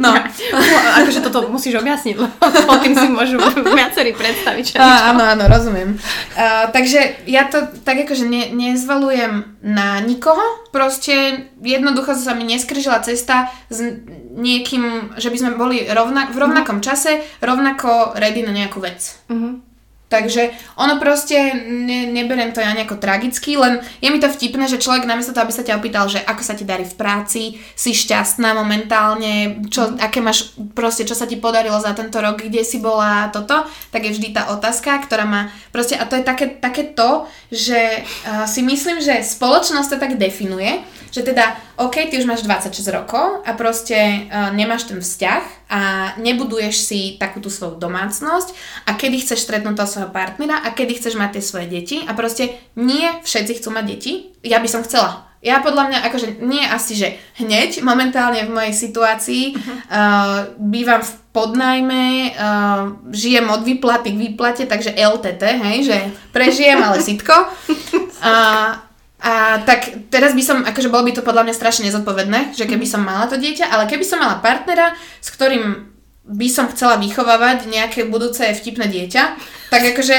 no. 0.01 0.11
No, 0.51 0.59
akože 1.05 1.21
toto 1.21 1.47
musíš 1.53 1.79
objasniť, 1.79 2.15
lebo 2.17 2.73
tým 2.81 2.95
si 2.97 3.07
môžu 3.13 3.37
viacerí 3.63 4.17
predstaviť. 4.17 4.65
Čo 4.65 4.75
Á, 4.81 5.13
áno, 5.13 5.23
áno, 5.23 5.45
rozumiem. 5.47 6.01
Uh, 6.35 6.73
takže 6.73 7.25
ja 7.29 7.47
to 7.47 7.69
tak 7.85 8.09
akože 8.09 8.25
ne, 8.27 8.51
nezvalujem 8.51 9.61
na 9.61 10.01
nikoho, 10.01 10.43
proste 10.73 11.47
jednoducho 11.61 12.17
sa 12.17 12.33
mi 12.33 12.49
neskryžila 12.49 13.05
cesta 13.05 13.53
s 13.69 13.85
niekým, 14.35 15.15
že 15.21 15.29
by 15.29 15.37
sme 15.37 15.51
boli 15.61 15.85
rovna, 15.87 16.33
v 16.33 16.41
rovnakom 16.41 16.81
čase, 16.81 17.21
rovnako 17.45 18.17
ready 18.17 18.41
na 18.43 18.57
nejakú 18.57 18.81
vec. 18.81 19.21
Mhm. 19.29 19.70
Takže 20.11 20.51
ono 20.75 20.99
proste, 20.99 21.55
ne, 21.71 22.11
neberiem 22.11 22.51
to 22.51 22.59
ja 22.59 22.75
nejako 22.75 22.99
tragicky, 22.99 23.55
len 23.55 23.79
je 24.03 24.11
mi 24.11 24.19
to 24.19 24.27
vtipné, 24.27 24.67
že 24.67 24.83
človek 24.83 25.07
namiesto 25.07 25.31
toho, 25.31 25.47
aby 25.47 25.55
sa 25.55 25.63
ťa 25.63 25.79
opýtal, 25.79 26.11
že 26.11 26.19
ako 26.19 26.43
sa 26.43 26.59
ti 26.59 26.67
darí 26.67 26.83
v 26.83 26.99
práci, 26.99 27.43
si 27.79 27.95
šťastná 27.95 28.51
momentálne, 28.51 29.63
čo, 29.71 29.95
aké 30.03 30.19
máš, 30.19 30.59
proste, 30.75 31.07
čo 31.07 31.15
sa 31.15 31.31
ti 31.31 31.39
podarilo 31.39 31.79
za 31.79 31.95
tento 31.95 32.19
rok, 32.19 32.43
kde 32.43 32.67
si 32.67 32.83
bola, 32.83 33.31
toto, 33.31 33.63
tak 33.95 34.03
je 34.03 34.19
vždy 34.19 34.35
tá 34.35 34.51
otázka, 34.51 34.99
ktorá 35.07 35.23
má, 35.31 35.55
proste, 35.71 35.95
a 35.95 36.03
to 36.11 36.19
je 36.19 36.27
také, 36.27 36.59
také 36.59 36.91
to, 36.91 37.31
že 37.55 38.03
uh, 38.03 38.51
si 38.51 38.67
myslím, 38.67 38.99
že 38.99 39.23
spoločnosť 39.23 39.95
to 39.95 40.03
tak 40.03 40.19
definuje, 40.19 40.83
že 41.11 41.27
teda, 41.27 41.59
OK, 41.79 42.11
ty 42.11 42.19
už 42.19 42.27
máš 42.27 42.47
26 42.47 42.83
rokov 42.95 43.43
a 43.43 43.51
proste 43.55 44.27
uh, 44.27 44.51
nemáš 44.55 44.91
ten 44.91 44.99
vzťah 44.99 45.43
a 45.71 45.81
nebuduješ 46.19 46.77
si 46.79 47.01
takú 47.19 47.39
tú 47.39 47.51
svoju 47.51 47.79
domácnosť 47.79 48.55
a 48.87 48.95
kedy 48.95 49.23
chceš 49.23 49.47
stretnúť 49.47 49.79
toho 49.79 49.89
svojho 49.91 50.11
partnera 50.11 50.63
a 50.63 50.75
kedy 50.75 50.99
chceš 50.99 51.15
mať 51.19 51.39
tie 51.39 51.43
svoje 51.45 51.67
deti 51.71 51.97
a 52.03 52.15
proste 52.15 52.57
nie 52.75 53.07
všetci 53.23 53.63
chcú 53.63 53.69
mať 53.75 53.85
deti. 53.87 54.13
Ja 54.43 54.59
by 54.59 54.69
som 54.71 54.83
chcela. 54.87 55.31
Ja 55.41 55.65
podľa 55.65 55.89
mňa, 55.89 55.99
akože 56.05 56.29
nie 56.45 56.61
asi, 56.69 56.93
že 56.93 57.17
hneď, 57.41 57.81
momentálne 57.81 58.45
v 58.45 58.53
mojej 58.53 58.77
situácii 58.77 59.57
uh, 59.57 60.53
bývam 60.61 61.01
v 61.01 61.11
podnajme, 61.33 62.05
uh, 62.37 62.81
žijem 63.09 63.49
od 63.49 63.65
výplaty 63.65 64.13
k 64.13 64.21
výplate, 64.21 64.69
takže 64.69 64.93
LTT, 64.93 65.43
hej, 65.65 65.79
že 65.89 65.97
prežijem, 66.37 66.77
ale 66.77 67.01
sitko. 67.01 67.33
A, 68.21 68.90
a 69.21 69.61
tak 69.69 70.09
teraz 70.09 70.33
by 70.33 70.41
som, 70.41 70.59
akože 70.65 70.89
bolo 70.89 71.05
by 71.05 71.13
to 71.13 71.21
podľa 71.21 71.45
mňa 71.45 71.55
strašne 71.55 71.85
nezodpovedné, 71.93 72.57
že 72.57 72.65
keby 72.65 72.89
som 72.89 73.05
mala 73.05 73.29
to 73.29 73.37
dieťa, 73.37 73.69
ale 73.69 73.85
keby 73.85 74.01
som 74.01 74.17
mala 74.17 74.41
partnera, 74.41 74.97
s 75.21 75.29
ktorým 75.29 75.93
by 76.25 76.49
som 76.49 76.73
chcela 76.73 76.97
vychovávať 76.97 77.69
nejaké 77.69 78.09
budúce 78.09 78.49
vtipné 78.49 78.89
dieťa, 78.89 79.23
tak 79.69 79.83
akože 79.93 80.17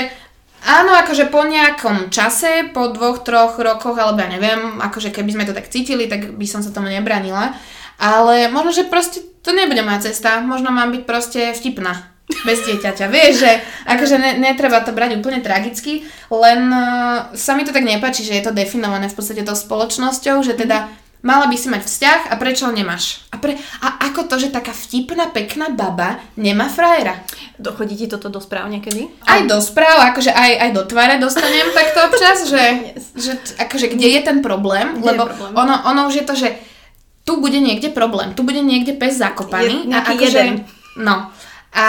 áno, 0.69 0.93
akože 1.01 1.33
po 1.33 1.41
nejakom 1.41 2.13
čase, 2.13 2.69
po 2.69 2.93
dvoch, 2.93 3.25
troch 3.25 3.57
rokoch, 3.57 3.97
alebo 3.97 4.21
ja 4.21 4.29
neviem, 4.29 4.77
akože 4.77 5.09
keby 5.09 5.33
sme 5.33 5.47
to 5.49 5.57
tak 5.57 5.73
cítili, 5.73 6.05
tak 6.05 6.37
by 6.37 6.45
som 6.45 6.61
sa 6.61 6.69
tomu 6.69 6.93
nebranila. 6.93 7.57
Ale 7.97 8.49
možno, 8.53 8.73
že 8.73 8.89
proste 8.89 9.21
to 9.41 9.53
nebude 9.53 9.81
moja 9.81 10.09
cesta, 10.09 10.41
možno 10.41 10.69
mám 10.69 10.93
byť 10.93 11.03
proste 11.05 11.41
vtipná 11.57 12.10
bez 12.47 12.63
dieťaťa. 12.65 13.05
Vieš, 13.07 13.33
že 13.37 13.51
akože 13.85 14.15
ne, 14.17 14.31
netreba 14.39 14.81
to 14.81 14.95
brať 14.95 15.19
úplne 15.19 15.43
tragicky, 15.43 16.07
len 16.31 16.71
uh, 16.71 17.31
sa 17.35 17.53
mi 17.53 17.67
to 17.67 17.75
tak 17.75 17.85
nepáči, 17.85 18.25
že 18.25 18.37
je 18.39 18.43
to 18.47 18.55
definované 18.55 19.11
v 19.11 19.17
podstate 19.17 19.45
tou 19.45 19.55
spoločnosťou, 19.55 20.41
že 20.41 20.55
teda 20.55 20.89
mala 21.21 21.45
by 21.45 21.55
si 21.57 21.69
mať 21.69 21.85
vzťah 21.85 22.19
a 22.33 22.33
prečo 22.35 22.65
ho 22.67 22.73
nemáš? 22.73 23.21
A, 23.29 23.37
pre, 23.37 23.55
a 23.81 23.87
ako 24.09 24.25
to, 24.25 24.35
že 24.41 24.53
taká 24.53 24.73
vtipná, 24.73 25.29
pekná 25.29 25.69
baba 25.69 26.17
nemá 26.35 26.67
frajera? 26.67 27.21
Dochodí 27.61 27.93
ti 27.95 28.07
toto 28.09 28.33
do 28.33 28.41
správ 28.41 28.67
niekedy? 28.73 29.07
Aj 29.25 29.45
do 29.45 29.61
správ, 29.61 30.01
akože 30.13 30.33
aj, 30.33 30.51
aj 30.67 30.69
do 30.73 30.83
tváre 30.89 31.15
dostanem 31.21 31.69
takto 31.77 31.99
občas, 32.09 32.37
že, 32.49 32.63
že 33.15 33.31
akože 33.61 33.93
kde 33.93 34.07
je 34.17 34.21
ten 34.25 34.37
problém, 34.41 34.97
Kde 34.97 35.05
lebo 35.13 35.29
problém? 35.29 35.53
Ono, 35.53 35.75
ono 35.85 36.01
už 36.09 36.15
je 36.21 36.25
to, 36.25 36.35
že 36.35 36.49
tu 37.21 37.37
bude 37.37 37.61
niekde 37.61 37.93
problém, 37.93 38.33
tu 38.33 38.41
bude 38.41 38.59
niekde 38.65 38.97
pes 38.97 39.21
zakopaný. 39.21 39.85
Je 39.85 39.93
a 39.93 40.01
akože, 40.01 40.39
jeden. 40.41 40.65
No. 40.97 41.29
A 41.71 41.87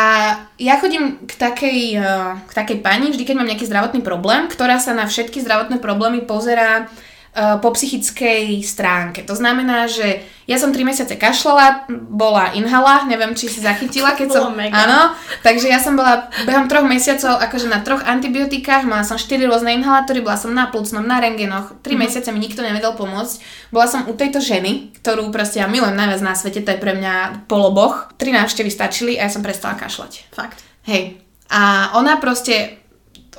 ja 0.62 0.78
chodím 0.78 1.26
k 1.26 1.35
takej, 1.35 1.80
eh, 1.99 2.30
k 2.47 2.53
takej 2.55 2.78
pani, 2.87 3.11
vždy 3.11 3.26
keď 3.26 3.35
mám 3.35 3.51
nejaký 3.51 3.66
zdravotný 3.66 4.01
problém, 4.07 4.47
ktorá 4.47 4.78
sa 4.78 4.95
na 4.95 5.11
všetky 5.11 5.43
zdravotné 5.43 5.83
problémy 5.83 6.22
pozerá 6.22 6.87
po 7.33 7.72
psychickej 7.72 8.61
stránke. 8.61 9.24
To 9.24 9.33
znamená, 9.33 9.89
že 9.89 10.20
ja 10.45 10.61
som 10.61 10.68
3 10.68 10.85
mesiace 10.85 11.16
kašľala, 11.16 11.89
bola 12.12 12.53
inhala, 12.53 13.09
neviem, 13.09 13.33
či 13.33 13.49
si 13.49 13.64
zachytila, 13.64 14.12
keď 14.12 14.28
som... 14.28 14.53
mega. 14.53 14.76
Áno, 14.76 15.16
takže 15.41 15.72
ja 15.72 15.80
som 15.80 15.97
bola 15.97 16.28
behom 16.45 16.68
troch 16.68 16.85
mesiacov 16.85 17.41
akože 17.41 17.72
na 17.72 17.80
troch 17.80 18.05
antibiotikách, 18.05 18.85
mala 18.85 19.01
som 19.01 19.16
4 19.16 19.49
rôzne 19.49 19.72
inhalátory, 19.80 20.20
bola 20.20 20.37
som 20.37 20.53
na 20.53 20.68
plúcnom, 20.68 21.01
na 21.01 21.24
rengenoch, 21.24 21.72
3 21.80 21.97
mesiace 21.97 22.28
mi 22.37 22.43
nikto 22.45 22.61
nevedel 22.61 22.93
pomôcť. 23.01 23.41
Bola 23.72 23.89
som 23.89 24.05
u 24.05 24.12
tejto 24.12 24.37
ženy, 24.45 24.93
ktorú 25.01 25.33
proste 25.33 25.64
ja 25.64 25.70
milujem 25.72 25.97
najviac 25.97 26.20
na 26.20 26.37
svete, 26.37 26.61
to 26.61 26.76
je 26.76 26.83
pre 26.85 26.93
mňa 26.93 27.49
poloboch. 27.49 28.12
Tri 28.20 28.37
návštevy 28.37 28.68
stačili 28.68 29.16
a 29.16 29.24
ja 29.24 29.33
som 29.33 29.41
prestala 29.41 29.80
kašľať. 29.80 30.28
Fakt. 30.37 30.61
Hej. 30.85 31.16
A 31.49 31.95
ona 31.97 32.20
proste, 32.20 32.82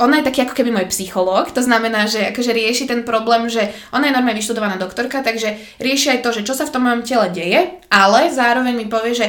ona 0.02 0.20
je 0.20 0.28
taký 0.28 0.50
ako 0.50 0.58
keby 0.58 0.74
môj 0.74 0.88
psychológ, 0.90 1.54
to 1.54 1.62
znamená, 1.62 2.10
že 2.10 2.34
akože 2.34 2.50
rieši 2.50 2.90
ten 2.90 3.06
problém, 3.06 3.46
že 3.46 3.70
ona 3.94 4.10
je 4.10 4.16
normálne 4.16 4.42
vyštudovaná 4.42 4.82
doktorka, 4.82 5.22
takže 5.22 5.54
rieši 5.78 6.18
aj 6.18 6.20
to, 6.26 6.30
že 6.34 6.46
čo 6.50 6.58
sa 6.58 6.66
v 6.66 6.74
tom 6.74 6.90
mojom 6.90 7.06
tele 7.06 7.30
deje, 7.30 7.78
ale 7.94 8.34
zároveň 8.34 8.74
mi 8.74 8.90
povie, 8.90 9.14
že 9.14 9.28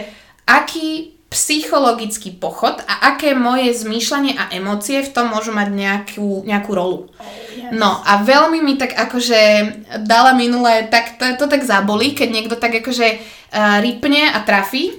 aký 0.48 1.14
psychologický 1.34 2.30
pochod 2.38 2.78
a 2.86 3.10
aké 3.10 3.34
moje 3.34 3.74
zmýšľanie 3.74 4.38
a 4.38 4.54
emócie 4.54 5.02
v 5.02 5.10
tom 5.10 5.34
môžu 5.34 5.50
mať 5.50 5.68
nejakú, 5.74 6.46
nejakú 6.46 6.70
rolu. 6.70 7.10
No 7.74 7.98
a 8.06 8.22
veľmi 8.22 8.62
mi 8.62 8.78
tak 8.78 8.94
akože 8.94 9.40
dala 10.06 10.30
minulé, 10.38 10.86
tak 10.86 11.18
to, 11.18 11.26
to 11.34 11.50
tak 11.50 11.66
zabolí, 11.66 12.14
keď 12.14 12.28
niekto 12.30 12.54
tak 12.54 12.78
akože 12.78 13.18
uh, 13.18 13.82
rypne 13.82 14.30
a 14.30 14.38
trafí. 14.46 14.94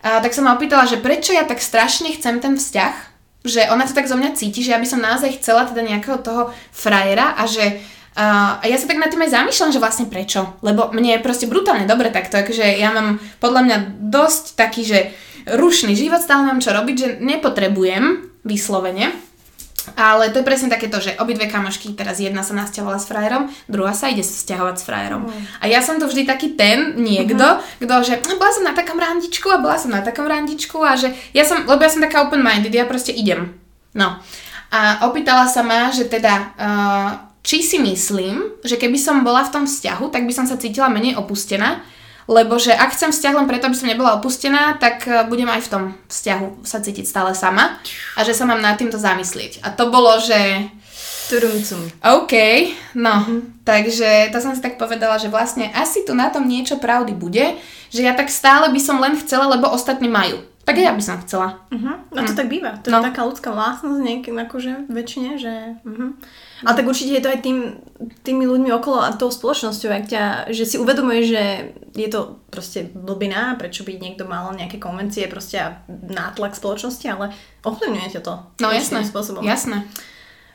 Uh, 0.00 0.22
tak 0.22 0.30
som 0.30 0.46
ma 0.46 0.54
opýtala, 0.54 0.86
že 0.86 1.02
prečo 1.02 1.34
ja 1.34 1.42
tak 1.42 1.58
strašne 1.58 2.14
chcem 2.14 2.38
ten 2.38 2.54
vzťah, 2.54 3.09
že 3.44 3.68
ona 3.72 3.88
to 3.88 3.96
tak 3.96 4.08
zo 4.08 4.16
mňa 4.20 4.36
cíti, 4.36 4.60
že 4.60 4.76
ja 4.76 4.80
by 4.80 4.88
som 4.88 5.00
naozaj 5.00 5.40
chcela 5.40 5.64
teda 5.64 5.80
nejakého 5.80 6.20
toho 6.20 6.52
frajera 6.72 7.36
a 7.36 7.44
že 7.48 7.80
Uh, 8.10 8.58
a 8.58 8.66
ja 8.66 8.74
sa 8.74 8.90
tak 8.90 8.98
nad 8.98 9.06
tým 9.06 9.22
aj 9.22 9.38
zamýšľam, 9.38 9.70
že 9.70 9.78
vlastne 9.78 10.10
prečo. 10.10 10.58
Lebo 10.66 10.90
mne 10.90 11.14
je 11.14 11.24
proste 11.24 11.46
brutálne 11.46 11.86
dobre 11.86 12.10
takto, 12.10 12.42
akože 12.42 12.66
ja 12.74 12.90
mám 12.90 13.22
podľa 13.38 13.62
mňa 13.62 13.76
dosť 14.10 14.58
taký, 14.58 14.82
že 14.82 15.14
rušný 15.46 15.94
život, 15.94 16.18
stále 16.18 16.42
mám 16.42 16.58
čo 16.58 16.74
robiť, 16.74 16.96
že 16.98 17.08
nepotrebujem 17.22 18.34
vyslovene. 18.42 19.14
Ale 19.96 20.28
to 20.28 20.40
je 20.40 20.48
presne 20.48 20.68
takéto, 20.68 21.00
že 21.00 21.16
obidve 21.16 21.48
kamošky, 21.48 21.96
teraz 21.96 22.20
jedna 22.20 22.44
sa 22.44 22.52
nasťahovala 22.52 23.00
s 23.00 23.08
frajerom, 23.08 23.48
druhá 23.64 23.96
sa 23.96 24.12
ide 24.12 24.20
stiahovať 24.20 24.76
s 24.76 24.84
frajerom. 24.84 25.24
Mm. 25.24 25.42
A 25.60 25.64
ja 25.72 25.80
som 25.80 25.96
to 25.96 26.04
vždy 26.04 26.28
taký 26.28 26.52
ten 26.52 27.00
niekto, 27.00 27.40
mm-hmm. 27.40 27.80
kto, 27.80 27.94
že 28.04 28.14
no, 28.28 28.36
bola 28.36 28.52
som 28.52 28.64
na 28.64 28.76
takom 28.76 29.00
randičku 29.00 29.48
a 29.48 29.62
bola 29.62 29.80
som 29.80 29.90
na 29.90 30.04
takom 30.04 30.28
randičku 30.28 30.76
a 30.84 31.00
že 31.00 31.16
ja 31.32 31.48
som, 31.48 31.64
lebo 31.64 31.80
ja 31.80 31.90
som 31.90 32.04
taká 32.04 32.28
open-minded, 32.28 32.72
ja 32.72 32.84
proste 32.84 33.10
idem. 33.10 33.56
No. 33.96 34.20
A 34.70 35.02
opýtala 35.08 35.50
sa 35.50 35.66
ma, 35.66 35.90
že 35.90 36.06
teda, 36.06 36.54
uh, 36.54 37.10
či 37.42 37.64
si 37.64 37.80
myslím, 37.82 38.62
že 38.62 38.78
keby 38.78 39.00
som 39.00 39.26
bola 39.26 39.42
v 39.42 39.52
tom 39.56 39.64
vzťahu, 39.66 40.12
tak 40.12 40.28
by 40.28 40.32
som 40.36 40.46
sa 40.46 40.60
cítila 40.60 40.92
menej 40.92 41.18
opustená, 41.18 41.82
lebo 42.30 42.62
že 42.62 42.70
ak 42.70 42.94
chcem 42.94 43.10
vzťah 43.10 43.34
len 43.42 43.46
preto, 43.50 43.66
aby 43.66 43.74
som 43.74 43.90
nebola 43.90 44.22
opustená, 44.22 44.78
tak 44.78 45.02
e, 45.10 45.26
budem 45.26 45.50
aj 45.50 45.66
v 45.66 45.70
tom 45.74 45.84
vzťahu 46.06 46.62
sa 46.62 46.78
cítiť 46.78 47.02
stále 47.02 47.34
sama 47.34 47.82
a 48.14 48.20
že 48.22 48.38
sa 48.38 48.46
mám 48.46 48.62
nad 48.62 48.78
týmto 48.78 49.02
zamyslieť. 49.02 49.66
A 49.66 49.74
to 49.74 49.90
bolo, 49.90 50.14
že... 50.22 50.70
Turumcum. 51.26 51.90
OK, 52.06 52.34
no, 52.94 53.14
mm-hmm. 53.26 53.66
takže 53.66 54.30
to 54.30 54.38
som 54.38 54.54
si 54.54 54.62
tak 54.62 54.78
povedala, 54.78 55.18
že 55.18 55.26
vlastne 55.26 55.74
asi 55.74 56.06
tu 56.06 56.14
na 56.14 56.30
tom 56.30 56.46
niečo 56.46 56.78
pravdy 56.78 57.14
bude, 57.18 57.58
že 57.90 58.06
ja 58.06 58.14
tak 58.14 58.30
stále 58.30 58.70
by 58.70 58.78
som 58.78 59.02
len 59.02 59.18
chcela, 59.18 59.50
lebo 59.50 59.66
ostatní 59.66 60.06
majú. 60.06 60.38
Tak 60.70 60.78
ja 60.78 60.94
by 60.94 61.02
som 61.02 61.18
chcela. 61.26 61.58
Uh-huh. 61.74 61.98
No 62.14 62.20
to 62.22 62.30
mm. 62.30 62.38
tak 62.38 62.46
býva. 62.46 62.78
To 62.86 62.94
no. 62.94 63.02
je 63.02 63.10
taká 63.10 63.26
ľudská 63.26 63.50
vlastnosť 63.50 64.00
niekým 64.06 64.38
akože 64.38 64.86
väčšine, 64.86 65.30
že... 65.34 65.82
Uh-huh. 65.82 66.14
Ale 66.62 66.74
tak 66.78 66.86
určite 66.86 67.18
je 67.18 67.24
to 67.26 67.32
aj 67.34 67.40
tým, 67.42 67.58
tými 68.22 68.46
ľuďmi 68.46 68.70
okolo 68.78 69.02
a 69.02 69.10
tou 69.18 69.34
spoločnosťou, 69.34 69.90
ak 69.90 70.06
ťa, 70.06 70.22
že 70.54 70.62
si 70.62 70.76
uvedomuješ, 70.78 71.24
že 71.26 71.44
je 71.98 72.08
to 72.08 72.38
proste 72.54 72.94
blbina, 72.94 73.58
prečo 73.58 73.82
by 73.82 73.98
niekto 73.98 74.30
mal 74.30 74.54
nejaké 74.54 74.78
konvencie 74.78 75.26
proste 75.26 75.58
a 75.58 75.82
nátlak 75.90 76.54
spoločnosti, 76.54 77.06
ale 77.10 77.34
ovplyvňuje 77.66 78.22
to. 78.22 78.34
No 78.62 78.70
jasné, 78.70 79.02
spôsobom. 79.02 79.42
jasné. 79.42 79.82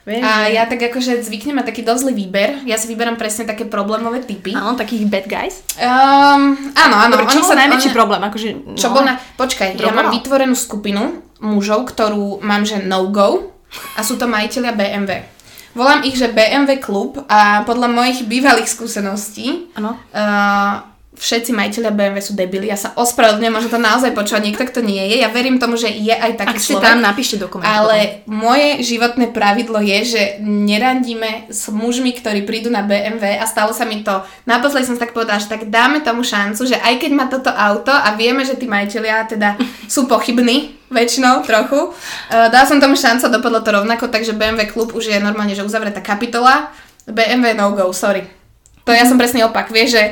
Vieš, 0.05 0.21
a 0.21 0.53
ja 0.53 0.69
tak 0.69 0.85
akože 0.85 1.25
zvyknem 1.25 1.57
mať 1.57 1.73
taký 1.73 1.81
dosť 1.81 2.01
zlý 2.05 2.13
výber. 2.13 2.49
Ja 2.69 2.77
si 2.77 2.85
vyberám 2.85 3.17
presne 3.17 3.49
také 3.49 3.65
problémové 3.65 4.21
typy. 4.21 4.53
Áno, 4.53 4.77
takých 4.77 5.09
bad 5.09 5.25
guys? 5.25 5.65
Um, 5.81 6.53
áno, 6.77 6.95
áno. 7.01 7.17
Dobre, 7.17 7.33
čo 7.33 7.41
bol 7.41 7.57
najväčší 7.57 7.89
oni... 7.89 7.97
problém? 7.97 8.21
Akože, 8.21 8.49
no, 8.53 8.77
čo 8.77 8.93
bol 8.93 9.01
na... 9.01 9.17
Počkaj, 9.17 9.81
ja 9.81 9.89
mám 9.89 10.13
vytvorenú 10.13 10.53
skupinu 10.53 11.25
mužov, 11.41 11.89
ktorú 11.89 12.37
mám, 12.45 12.69
že 12.69 12.85
no-go 12.85 13.49
a 13.97 14.05
sú 14.05 14.21
to 14.21 14.29
majiteľia 14.29 14.77
BMW. 14.77 15.25
Volám 15.73 16.05
ich, 16.07 16.15
že 16.15 16.31
BMW 16.31 16.77
klub 16.79 17.25
a 17.27 17.65
podľa 17.65 17.91
mojich 17.91 18.29
bývalých 18.29 18.69
skúseností 18.69 19.73
ano. 19.75 19.99
Uh, 20.15 20.94
všetci 21.15 21.51
majiteľia 21.55 21.91
BMW 21.95 22.19
sú 22.19 22.35
debili. 22.35 22.67
Ja 22.67 22.77
sa 22.77 22.93
ospravedlňujem, 22.95 23.55
možno 23.55 23.69
to 23.71 23.81
naozaj 23.81 24.11
počúva 24.11 24.43
niekto, 24.43 24.67
kto 24.67 24.83
nie 24.83 24.99
je. 24.99 25.23
Ja 25.23 25.31
verím 25.31 25.57
tomu, 25.57 25.79
že 25.79 25.87
je 25.89 26.11
aj 26.11 26.37
taký 26.37 26.57
Ak 26.59 26.63
človek. 26.63 26.83
tam, 26.83 26.97
napíšte 27.01 27.35
dokument. 27.39 27.67
Ale 27.67 28.23
moje 28.27 28.83
životné 28.83 29.31
pravidlo 29.31 29.79
je, 29.79 29.99
že 30.05 30.21
nerandíme 30.43 31.49
s 31.49 31.71
mužmi, 31.71 32.13
ktorí 32.15 32.43
prídu 32.43 32.69
na 32.69 32.83
BMW 32.83 33.39
a 33.39 33.47
stalo 33.47 33.71
sa 33.71 33.87
mi 33.87 34.03
to. 34.03 34.21
Naposledy 34.45 34.85
som 34.85 34.95
si 34.95 35.01
tak 35.01 35.15
povedala, 35.15 35.41
že 35.41 35.51
tak 35.51 35.71
dáme 35.71 36.03
tomu 36.03 36.21
šancu, 36.21 36.67
že 36.67 36.77
aj 36.77 37.01
keď 37.01 37.11
má 37.15 37.25
toto 37.31 37.49
auto 37.49 37.91
a 37.91 38.13
vieme, 38.13 38.43
že 38.43 38.59
tí 38.59 38.67
majiteľia 38.67 39.25
teda 39.31 39.55
sú 39.93 40.05
pochybní, 40.05 40.77
väčšinou 40.91 41.41
trochu. 41.41 41.91
Uh, 42.29 42.47
dala 42.53 42.65
som 42.69 42.77
tomu 42.77 42.93
šancu 42.93 43.27
dopadlo 43.33 43.65
to 43.65 43.73
rovnako, 43.73 44.05
takže 44.07 44.37
BMW 44.37 44.69
klub 44.69 44.93
už 44.93 45.09
je 45.09 45.17
normálne, 45.17 45.57
že 45.57 45.65
uzavretá 45.65 45.99
kapitola. 45.99 46.69
BMW 47.09 47.57
no 47.57 47.73
go, 47.73 47.89
sorry. 47.93 48.44
To 48.85 48.93
ja 48.93 49.05
som 49.09 49.17
presne 49.17 49.45
opak, 49.45 49.73
vieš, 49.73 49.97
že... 49.97 50.03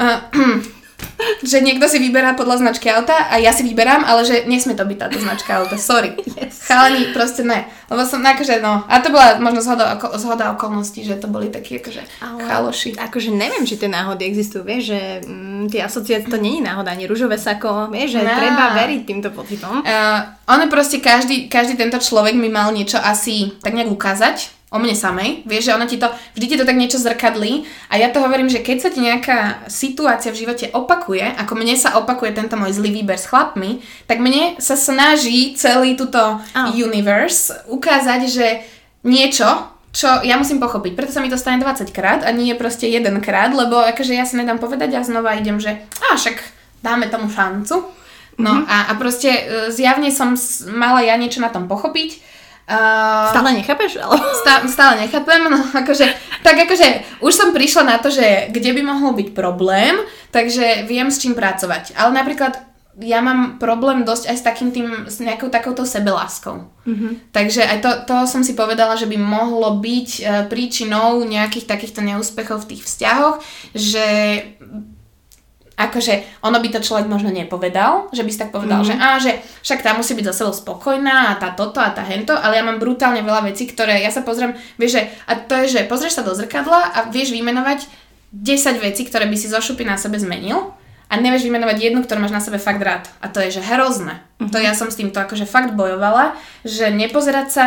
Uh, 0.00 0.18
že 1.42 1.58
niekto 1.62 1.86
si 1.90 1.98
vyberá 1.98 2.34
podľa 2.34 2.62
značky 2.62 2.90
auta 2.90 3.30
a 3.30 3.38
ja 3.38 3.54
si 3.54 3.62
vyberám, 3.66 4.06
ale 4.06 4.26
že 4.26 4.46
nesmie 4.46 4.74
to 4.74 4.86
byť 4.86 4.98
táto 4.98 5.18
značka 5.18 5.62
auta, 5.62 5.76
sorry. 5.78 6.14
Yes. 6.32 6.64
Chalani, 6.64 7.12
proste 7.12 7.44
ne. 7.44 7.68
Lebo 7.92 8.08
som 8.08 8.24
akože, 8.24 8.64
no, 8.64 8.88
a 8.88 8.94
to 9.04 9.12
bola 9.12 9.36
možno 9.36 9.60
zhoda, 9.60 9.94
oko, 9.94 10.16
zhoda 10.16 10.56
okolností, 10.56 11.04
že 11.04 11.20
to 11.20 11.28
boli 11.28 11.52
takí 11.52 11.76
akože 11.76 12.02
ale, 12.24 12.40
chaloši. 12.48 12.96
Akože 12.96 13.30
neviem, 13.30 13.68
či 13.68 13.76
tie 13.76 13.86
náhody 13.86 14.24
existujú, 14.24 14.64
vieš, 14.64 14.96
že 14.96 15.00
mm, 15.28 15.68
tie 15.68 15.84
asociácie, 15.84 16.32
to 16.32 16.40
není 16.40 16.64
náhoda, 16.64 16.96
ani 16.96 17.04
rúžové 17.04 17.36
sako, 17.36 17.92
vieš, 17.92 18.16
že 18.16 18.20
no. 18.24 18.32
treba 18.32 18.74
veriť 18.74 19.00
týmto 19.04 19.28
pocitom. 19.30 19.84
Uh, 19.84 20.34
ono 20.48 20.72
proste, 20.72 21.04
každý, 21.04 21.52
každý 21.52 21.76
tento 21.76 22.00
človek 22.00 22.32
mi 22.32 22.48
mal 22.48 22.72
niečo 22.72 22.96
asi 22.96 23.52
tak 23.60 23.76
nejak 23.76 23.92
ukázať, 23.92 24.61
o 24.72 24.80
mne 24.80 24.96
samej. 24.96 25.44
Vieš, 25.44 25.68
že 25.68 25.76
ona 25.76 25.84
ti 25.84 26.00
to, 26.00 26.08
vždy 26.32 26.46
ti 26.48 26.56
to 26.56 26.64
tak 26.64 26.80
niečo 26.80 26.96
zrkadlí 26.96 27.68
a 27.92 28.00
ja 28.00 28.08
to 28.08 28.24
hovorím, 28.24 28.48
že 28.48 28.64
keď 28.64 28.76
sa 28.80 28.88
ti 28.88 29.04
nejaká 29.04 29.68
situácia 29.68 30.32
v 30.32 30.40
živote 30.48 30.72
opakuje, 30.72 31.22
ako 31.36 31.52
mne 31.60 31.76
sa 31.76 32.00
opakuje 32.00 32.32
tento 32.32 32.56
môj 32.56 32.72
zlý 32.80 33.04
výber 33.04 33.20
s 33.20 33.28
chlapmi, 33.28 33.84
tak 34.08 34.24
mne 34.24 34.56
sa 34.56 34.74
snaží 34.74 35.52
celý 35.60 35.92
túto 35.94 36.40
oh. 36.40 36.72
universe 36.72 37.52
ukázať, 37.68 38.20
že 38.32 38.46
niečo, 39.04 39.44
čo 39.92 40.08
ja 40.24 40.40
musím 40.40 40.56
pochopiť. 40.56 40.96
Preto 40.96 41.12
sa 41.12 41.20
mi 41.20 41.28
to 41.28 41.36
stane 41.36 41.60
20 41.60 41.92
krát 41.92 42.24
a 42.24 42.32
nie 42.32 42.48
je 42.48 42.56
proste 42.56 42.88
jeden 42.88 43.20
krát, 43.20 43.52
lebo 43.52 43.76
akože 43.76 44.16
ja 44.16 44.24
si 44.24 44.40
nedám 44.40 44.56
povedať 44.56 44.96
a 44.96 45.04
znova 45.04 45.36
idem, 45.36 45.60
že 45.60 45.84
a 46.00 46.16
však 46.16 46.40
dáme 46.80 47.12
tomu 47.12 47.28
šancu. 47.28 48.00
No 48.40 48.64
mm-hmm. 48.64 48.72
a, 48.72 48.76
a 48.88 48.92
proste 48.96 49.28
e, 49.28 49.42
zjavne 49.68 50.08
som 50.08 50.32
mala 50.72 51.04
ja 51.04 51.20
niečo 51.20 51.44
na 51.44 51.52
tom 51.52 51.68
pochopiť 51.68 52.31
Uh, 52.62 53.34
stále 53.34 53.58
nechápeš? 53.58 53.98
Ale... 53.98 54.16
Stá, 54.38 54.62
stále 54.70 54.94
nechápem, 55.04 55.50
no 55.50 55.58
akože, 55.74 56.06
tak 56.46 56.56
akože 56.62 57.20
už 57.20 57.32
som 57.34 57.50
prišla 57.50 57.82
na 57.82 57.96
to, 57.98 58.08
že 58.08 58.54
kde 58.54 58.70
by 58.70 58.82
mohol 58.86 59.18
byť 59.18 59.34
problém, 59.34 59.98
takže 60.30 60.86
viem 60.86 61.10
s 61.10 61.18
čím 61.18 61.34
pracovať. 61.34 61.98
Ale 61.98 62.14
napríklad 62.14 62.54
ja 63.00 63.24
mám 63.24 63.56
problém 63.56 64.04
dosť 64.04 64.28
aj 64.28 64.36
s 64.36 64.46
takým 64.46 64.70
tým, 64.70 65.08
s 65.08 65.16
nejakou 65.18 65.48
takouto 65.48 65.88
sebeláskou. 65.88 66.68
Mm-hmm. 66.84 67.32
Takže 67.32 67.64
aj 67.64 67.78
to, 67.80 67.90
to 68.04 68.16
som 68.28 68.44
si 68.44 68.52
povedala, 68.52 69.00
že 69.00 69.08
by 69.08 69.16
mohlo 69.16 69.80
byť 69.80 70.08
uh, 70.20 70.24
príčinou 70.46 71.24
nejakých 71.24 71.66
takýchto 71.66 72.04
neúspechov 72.04 72.62
v 72.62 72.76
tých 72.76 72.82
vzťahoch, 72.84 73.40
že 73.72 74.06
akože 75.76 76.44
ono 76.44 76.60
by 76.60 76.68
to 76.68 76.84
človek 76.84 77.08
možno 77.08 77.32
nepovedal, 77.32 78.12
že 78.12 78.22
by 78.22 78.30
si 78.30 78.40
tak 78.40 78.52
povedal, 78.52 78.84
mm-hmm. 78.84 78.92
že 78.92 79.02
á, 79.02 79.10
že 79.18 79.32
však 79.64 79.80
tá 79.80 79.96
musí 79.96 80.12
byť 80.12 80.26
za 80.32 80.34
sebou 80.44 80.54
spokojná 80.54 81.32
a 81.32 81.38
tá 81.40 81.56
toto 81.56 81.80
a 81.80 81.90
tá 81.90 82.04
hento, 82.04 82.36
ale 82.36 82.60
ja 82.60 82.64
mám 82.64 82.76
brutálne 82.76 83.24
veľa 83.24 83.48
vecí, 83.48 83.64
ktoré 83.68 84.00
ja 84.04 84.12
sa 84.12 84.20
pozriem, 84.20 84.52
vieš, 84.76 85.00
že, 85.00 85.02
a 85.28 85.32
to 85.36 85.54
je, 85.64 85.80
že 85.80 85.88
pozrieš 85.88 86.20
sa 86.20 86.26
do 86.26 86.36
zrkadla 86.36 86.92
a 86.92 86.98
vieš 87.08 87.32
vymenovať 87.32 87.88
10 88.32 88.80
vecí, 88.80 89.04
ktoré 89.08 89.28
by 89.28 89.36
si 89.36 89.48
zo 89.48 89.60
šupy 89.60 89.84
na 89.84 90.00
sebe 90.00 90.16
zmenil 90.16 90.72
a 91.12 91.14
nevieš 91.20 91.44
vymenovať 91.44 91.76
jednu, 91.92 92.00
ktorú 92.00 92.24
máš 92.24 92.32
na 92.32 92.40
sebe 92.40 92.56
fakt 92.56 92.80
rád. 92.80 93.04
A 93.20 93.28
to 93.28 93.44
je, 93.44 93.60
že 93.60 93.62
hrozné. 93.64 94.24
Mm-hmm. 94.40 94.52
To 94.52 94.58
ja 94.60 94.72
som 94.72 94.88
s 94.88 94.96
týmto 94.96 95.20
akože 95.20 95.44
fakt 95.44 95.76
bojovala, 95.76 96.36
že 96.64 96.88
nepozerať 96.88 97.48
sa 97.52 97.66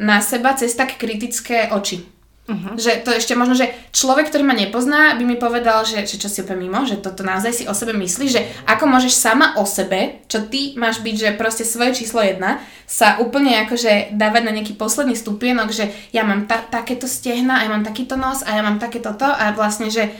na 0.00 0.24
seba 0.24 0.56
cez 0.56 0.72
tak 0.72 0.96
kritické 0.96 1.68
oči. 1.72 2.15
Uh-huh. 2.46 2.78
Že 2.78 3.02
to 3.02 3.10
ešte 3.10 3.34
možno, 3.34 3.58
že 3.58 3.74
človek, 3.90 4.30
ktorý 4.30 4.46
ma 4.46 4.54
nepozná, 4.54 5.18
by 5.18 5.24
mi 5.26 5.34
povedal, 5.34 5.82
že, 5.82 6.06
že 6.06 6.14
čo 6.14 6.30
si 6.30 6.46
úplne 6.46 6.70
mimo, 6.70 6.86
že 6.86 7.02
toto 7.02 7.26
naozaj 7.26 7.50
si 7.50 7.64
o 7.66 7.74
sebe 7.74 7.90
myslíš, 7.90 8.30
že 8.30 8.46
ako 8.70 8.86
môžeš 8.86 9.18
sama 9.18 9.58
o 9.58 9.66
sebe, 9.66 10.22
čo 10.30 10.46
ty 10.46 10.78
máš 10.78 11.02
byť, 11.02 11.16
že 11.18 11.28
proste 11.34 11.66
svoje 11.66 11.98
číslo 11.98 12.22
jedna, 12.22 12.62
sa 12.86 13.18
úplne 13.18 13.66
akože 13.66 14.14
dávať 14.14 14.42
na 14.46 14.54
nejaký 14.54 14.78
posledný 14.78 15.18
stupienok, 15.18 15.74
že 15.74 15.90
ja 16.14 16.22
mám 16.22 16.46
ta- 16.46 16.62
takéto 16.62 17.10
stehna, 17.10 17.58
a 17.58 17.66
ja 17.66 17.70
mám 17.74 17.82
takýto 17.82 18.14
nos 18.14 18.46
a 18.46 18.54
ja 18.54 18.62
mám 18.62 18.78
takéto 18.78 19.10
to 19.18 19.26
a 19.26 19.50
vlastne, 19.50 19.90
že 19.90 20.14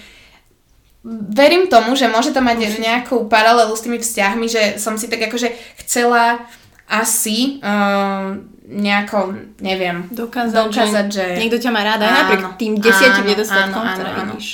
verím 1.06 1.70
tomu, 1.70 1.94
že 1.94 2.10
môže 2.10 2.34
to 2.34 2.42
mať 2.42 2.82
nejakú 2.82 3.30
paralelu 3.30 3.70
s 3.70 3.86
tými 3.86 4.02
vzťahmi, 4.02 4.46
že 4.50 4.62
som 4.82 4.98
si 4.98 5.06
tak 5.06 5.30
akože 5.30 5.54
chcela 5.86 6.42
asi 6.86 7.58
um, 7.58 8.46
nejako, 8.66 9.34
neviem, 9.62 10.06
dokázať, 10.10 10.70
dokázať 10.70 11.06
že, 11.10 11.26
že... 11.34 11.40
Niekto 11.42 11.58
ťa 11.58 11.70
má 11.70 11.82
ráda, 11.82 12.06
aj 12.06 12.14
napriek 12.22 12.42
tým 12.58 12.72
desiatim 12.78 13.26
nedostatkom, 13.26 13.82
áno, 13.82 13.94
ktoré 13.94 14.10
áno. 14.10 14.18
vidíš. 14.34 14.48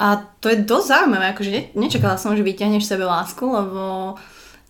A 0.00 0.06
to 0.40 0.48
je 0.48 0.64
dosť 0.64 0.86
zaujímavé, 0.96 1.26
akože 1.36 1.50
ne, 1.52 1.62
nečakala 1.76 2.16
som, 2.16 2.32
že 2.32 2.40
vyťahneš 2.40 2.88
sebe 2.88 3.04
lásku, 3.04 3.44
lebo 3.44 4.16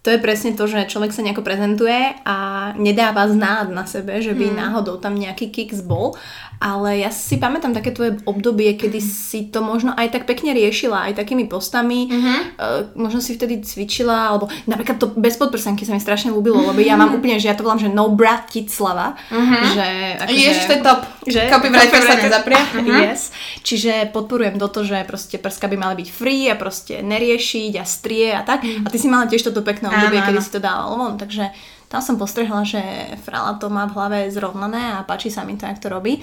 to 0.00 0.08
je 0.11 0.18
presne 0.18 0.56
to, 0.56 0.64
že 0.64 0.88
človek 0.88 1.12
sa 1.12 1.20
nejako 1.20 1.44
prezentuje 1.44 2.16
a 2.24 2.36
nedáva 2.80 3.28
znáť 3.28 3.68
na 3.68 3.84
sebe, 3.84 4.18
že 4.24 4.32
by 4.32 4.48
mm. 4.50 4.56
náhodou 4.56 4.96
tam 4.96 5.12
nejaký 5.12 5.52
kicks 5.52 5.84
bol. 5.84 6.16
Ale 6.61 7.00
ja 7.00 7.08
si 7.08 7.40
pamätám 7.40 7.72
také 7.72 7.88
tvoje 7.88 8.20
obdobie, 8.28 8.76
kedy 8.76 9.00
si 9.00 9.48
to 9.48 9.64
možno 9.64 9.96
aj 9.96 10.12
tak 10.12 10.28
pekne 10.28 10.52
riešila, 10.52 11.08
aj 11.08 11.16
takými 11.16 11.48
postami. 11.48 12.12
Mm-hmm. 12.12 12.38
Uh, 12.61 12.80
možno 13.00 13.24
si 13.24 13.32
vtedy 13.32 13.64
cvičila, 13.64 14.28
alebo 14.28 14.52
napríklad 14.68 15.00
to 15.00 15.08
bez 15.16 15.40
podprsenky 15.40 15.88
sa 15.88 15.96
mi 15.96 16.04
strašne 16.04 16.36
ľúbilo, 16.36 16.61
lebo 16.68 16.84
ja 16.84 17.00
mám 17.00 17.16
úplne, 17.16 17.40
že 17.40 17.48
ja 17.48 17.56
to 17.56 17.64
volám, 17.64 17.80
že 17.80 17.88
no 17.88 18.12
brat 18.12 18.52
slava. 18.68 19.16
Mm-hmm. 19.32 19.62
Že, 19.72 19.88
akože, 20.20 20.36
Ježiš, 20.36 20.64
to 20.68 20.74
je 20.76 20.82
top. 20.84 21.00
Že, 21.24 21.40
Copywriter 21.48 22.00
sa 22.04 22.14
nezaprie. 22.20 22.61
Mm-hmm. 22.61 22.98
Yes. 23.11 23.32
Čiže 23.64 24.12
podporujem 24.12 24.61
do 24.61 24.68
to, 24.68 24.84
že 24.84 25.08
proste 25.08 25.40
prska 25.40 25.72
by 25.72 25.76
mali 25.80 26.04
byť 26.04 26.08
free 26.12 26.52
a 26.52 26.54
proste 26.61 27.00
neriešiť 27.00 27.72
a 27.80 27.84
strie 27.88 28.28
a 28.28 28.44
tak. 28.44 28.61
Mm. 28.61 28.84
A 28.84 28.86
ty 28.92 29.00
si 29.00 29.08
mala 29.08 29.24
tiež 29.24 29.48
toto 29.48 29.64
pekné 29.64 29.88
obdobie, 29.88 30.20
áno, 30.20 30.26
kedy 30.28 30.38
áno. 30.38 30.44
si 30.44 30.52
to 30.52 30.61
dával 30.61 31.00
von, 31.00 31.16
takže 31.16 31.48
tam 31.91 31.99
som 31.99 32.14
postrehla, 32.14 32.62
že 32.62 32.80
Frala 33.26 33.59
to 33.59 33.66
má 33.66 33.91
v 33.91 33.95
hlave 33.99 34.18
zrovnané 34.30 34.95
a 34.95 35.03
páči 35.03 35.26
sa 35.26 35.43
mi 35.43 35.59
to, 35.59 35.66
jak 35.66 35.82
to 35.82 35.91
robí. 35.91 36.22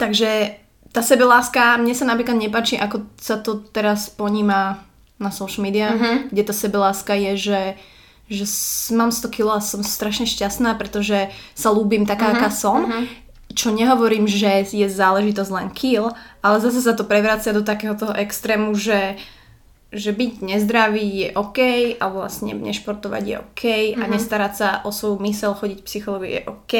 Takže 0.00 0.56
tá 0.88 1.04
sebeláska, 1.04 1.76
mne 1.76 1.92
sa 1.92 2.08
napríklad 2.08 2.40
nepáči, 2.40 2.80
ako 2.80 3.12
sa 3.20 3.36
to 3.36 3.60
teraz 3.60 4.08
poníma 4.08 4.80
na 5.20 5.28
social 5.28 5.68
media, 5.68 5.92
uh-huh. 5.92 6.32
kde 6.32 6.42
tá 6.48 6.54
sebeláska 6.56 7.12
je, 7.12 7.32
že 7.36 7.60
že 8.30 8.46
mám 8.94 9.10
100 9.10 9.26
kg 9.26 9.58
a 9.58 9.60
som 9.60 9.82
strašne 9.82 10.22
šťastná, 10.22 10.78
pretože 10.78 11.34
sa 11.50 11.74
ľúbim 11.74 12.06
taká, 12.06 12.30
uh-huh. 12.30 12.38
aká 12.38 12.50
som. 12.54 12.86
Uh-huh. 12.86 13.10
Čo 13.50 13.74
nehovorím, 13.74 14.30
že 14.30 14.70
je 14.70 14.86
záležitosť 14.86 15.50
len 15.50 15.68
kill, 15.74 16.14
ale 16.38 16.62
zase 16.62 16.78
sa 16.78 16.94
to 16.94 17.02
prevracia 17.02 17.50
do 17.50 17.66
takého 17.66 17.98
toho 17.98 18.14
extrému, 18.14 18.78
že 18.78 19.18
že 19.90 20.14
byť 20.14 20.46
nezdravý 20.46 21.06
je 21.26 21.28
OK 21.34 21.58
a 21.98 22.06
vlastne 22.06 22.54
nešportovať 22.54 23.22
je 23.26 23.36
OK 23.42 23.62
mm-hmm. 23.66 24.00
a 24.00 24.04
mhm. 24.06 24.10
nestarať 24.14 24.52
sa 24.54 24.68
o 24.86 24.94
svoju 24.94 25.18
mysel, 25.26 25.58
chodiť 25.58 25.80
psychologi 25.82 26.38
je 26.38 26.42
OK. 26.46 26.74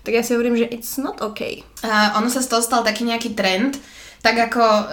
Tak 0.00 0.12
ja 0.16 0.22
si 0.24 0.34
hovorím, 0.34 0.58
že 0.58 0.66
it's 0.66 0.98
not 0.98 1.22
OK. 1.22 1.62
A 1.86 2.18
ono 2.18 2.32
sa 2.32 2.42
z 2.42 2.50
toho 2.50 2.64
stal 2.64 2.82
taký 2.82 3.06
nejaký 3.06 3.36
trend, 3.36 3.78
tak 4.24 4.34
ako 4.50 4.64
uh, 4.64 4.88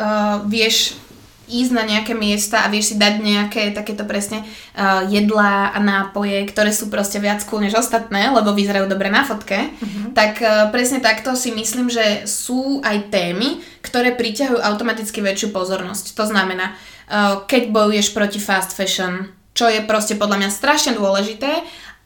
vieš 0.46 1.00
ísť 1.48 1.72
na 1.72 1.88
nejaké 1.88 2.12
miesta 2.12 2.68
a 2.68 2.68
vieš 2.68 2.92
si 2.92 2.96
dať 3.00 3.24
nejaké 3.24 3.72
takéto 3.72 4.04
presne 4.04 4.44
uh, 4.44 5.08
jedlá 5.08 5.72
a 5.72 5.80
nápoje, 5.80 6.44
ktoré 6.52 6.76
sú 6.76 6.92
proste 6.92 7.24
viac 7.24 7.40
cool 7.48 7.64
než 7.64 7.80
ostatné, 7.80 8.28
lebo 8.28 8.52
vyzerajú 8.52 8.92
dobre 8.92 9.08
na 9.08 9.24
fotke, 9.24 9.72
uh-huh. 9.72 10.12
tak 10.12 10.44
uh, 10.44 10.68
presne 10.76 11.00
takto 11.00 11.40
si 11.40 11.56
myslím, 11.56 11.88
že 11.88 12.28
sú 12.28 12.84
aj 12.84 13.08
témy, 13.08 13.64
ktoré 13.80 14.12
priťahujú 14.20 14.60
automaticky 14.60 15.24
väčšiu 15.24 15.56
pozornosť. 15.56 16.20
To 16.20 16.28
znamená, 16.28 16.76
uh, 16.76 16.97
keď 17.48 17.72
bojuješ 17.72 18.12
proti 18.12 18.40
fast 18.40 18.76
fashion, 18.76 19.32
čo 19.56 19.72
je 19.72 19.82
proste 19.82 20.20
podľa 20.20 20.44
mňa 20.44 20.50
strašne 20.54 20.92
dôležité, 20.94 21.50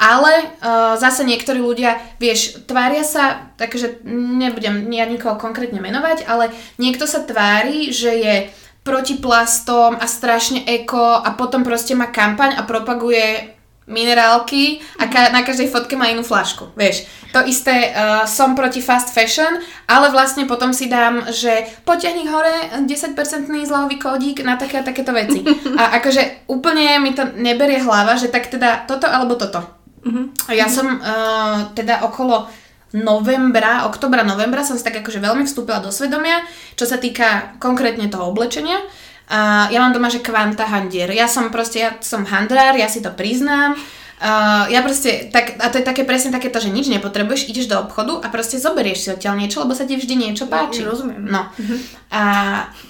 ale 0.02 0.34
uh, 0.34 0.98
zase 0.98 1.22
niektorí 1.22 1.62
ľudia, 1.62 2.02
vieš, 2.18 2.66
tvária 2.66 3.06
sa, 3.06 3.54
takže 3.54 4.02
nebudem 4.10 4.90
ja 4.90 5.06
nikoho 5.06 5.38
konkrétne 5.38 5.78
menovať, 5.78 6.26
ale 6.26 6.50
niekto 6.82 7.06
sa 7.06 7.22
tvári, 7.22 7.94
že 7.94 8.10
je 8.10 8.36
proti 8.82 9.22
plastom 9.22 9.94
a 9.94 10.10
strašne 10.10 10.66
eko 10.66 11.22
a 11.22 11.38
potom 11.38 11.62
proste 11.62 11.94
má 11.94 12.10
kampaň 12.10 12.58
a 12.58 12.66
propaguje 12.66 13.54
minerálky 13.90 14.80
a 15.02 15.10
ka- 15.10 15.34
na 15.34 15.42
každej 15.42 15.68
fotke 15.74 15.98
má 15.98 16.08
inú 16.10 16.22
flašku, 16.22 16.70
vieš. 16.78 17.10
To 17.32 17.42
isté, 17.48 17.96
uh, 17.96 18.28
som 18.28 18.54
proti 18.54 18.84
fast 18.84 19.16
fashion, 19.16 19.60
ale 19.88 20.12
vlastne 20.12 20.46
potom 20.46 20.76
si 20.76 20.92
dám, 20.92 21.32
že 21.32 21.66
potiahni 21.88 22.28
hore 22.28 22.84
10% 22.86 23.48
zľahový 23.48 23.98
kódik 23.98 24.44
na 24.44 24.60
také 24.60 24.80
a 24.80 24.88
takéto 24.88 25.16
veci. 25.16 25.42
A 25.82 25.98
akože 25.98 26.52
úplne 26.52 27.00
mi 27.00 27.16
to 27.16 27.24
neberie 27.40 27.80
hlava, 27.80 28.20
že 28.20 28.28
tak 28.28 28.52
teda 28.52 28.86
toto 28.86 29.08
alebo 29.08 29.40
toto. 29.40 29.64
Uh-huh. 30.02 30.28
Ja 30.52 30.68
som 30.68 31.00
uh, 31.00 31.72
teda 31.74 32.04
okolo 32.04 32.50
novembra, 32.92 33.88
oktobra, 33.88 34.22
novembra 34.28 34.68
som 34.68 34.76
si 34.76 34.84
tak 34.84 35.00
akože 35.00 35.24
veľmi 35.24 35.48
vstúpila 35.48 35.80
do 35.80 35.94
svedomia, 35.94 36.44
čo 36.76 36.84
sa 36.84 37.00
týka 37.00 37.56
konkrétne 37.58 38.12
toho 38.12 38.28
oblečenia. 38.28 38.84
A 39.32 39.72
ja 39.72 39.80
mám 39.80 39.96
doma, 39.96 40.12
že 40.12 40.20
kvanta 40.20 40.68
handier. 40.68 41.08
Ja 41.16 41.32
som 41.32 41.48
proste, 41.56 41.80
ja 41.80 41.96
som 42.04 42.28
handrár, 42.28 42.76
ja 42.76 42.92
si 42.92 43.00
to 43.00 43.16
priznám. 43.16 43.80
Uh, 44.22 44.70
ja 44.70 44.86
proste, 44.86 45.34
tak, 45.34 45.58
a 45.58 45.74
to 45.74 45.82
je 45.82 45.88
také 45.88 46.06
presne 46.06 46.30
takéto, 46.30 46.62
že 46.62 46.70
nič 46.70 46.86
nepotrebuješ, 46.94 47.50
ideš 47.50 47.66
do 47.66 47.82
obchodu 47.82 48.22
a 48.22 48.30
proste 48.30 48.62
zoberieš 48.62 49.00
si 49.02 49.10
odtiaľ 49.10 49.34
niečo, 49.34 49.66
lebo 49.66 49.74
sa 49.74 49.90
ti 49.90 49.98
vždy 49.98 50.14
niečo 50.14 50.46
páči. 50.46 50.86
Ja, 50.86 50.94
rozumiem. 50.94 51.26
No. 51.26 51.50
Uh-huh. 51.50 51.78
A 52.14 52.22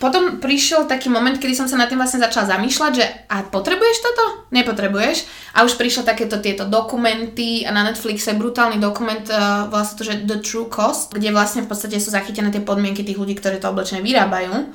potom 0.04 0.44
prišiel 0.44 0.92
taký 0.92 1.08
moment, 1.08 1.39
kedy 1.39 1.56
som 1.56 1.72
sa 1.72 1.80
nad 1.80 1.88
tým 1.88 2.04
vlastne 2.04 2.20
začala 2.20 2.52
zamýšľať, 2.52 2.92
že 2.92 3.06
a 3.32 3.48
potrebuješ 3.48 3.98
toto? 4.04 4.24
Nepotrebuješ. 4.52 5.24
A 5.56 5.64
už 5.64 5.80
prišlo 5.80 6.04
takéto 6.04 6.36
tieto 6.44 6.68
dokumenty 6.68 7.64
a 7.64 7.72
na 7.72 7.88
Netflixe 7.88 8.36
brutálny 8.36 8.84
dokument, 8.84 9.24
uh, 9.32 9.72
vlastne 9.72 10.04
to, 10.04 10.04
že 10.04 10.28
The 10.28 10.44
True 10.44 10.68
Cost, 10.68 11.16
kde 11.16 11.32
vlastne 11.32 11.64
v 11.64 11.72
podstate 11.72 11.96
sú 11.96 12.12
zachytené 12.12 12.52
tie 12.52 12.60
podmienky 12.60 13.08
tých 13.08 13.16
ľudí, 13.16 13.39
ktorí 13.39 13.64
to 13.64 13.72
oblečenie 13.72 14.04
vyrábajú. 14.04 14.68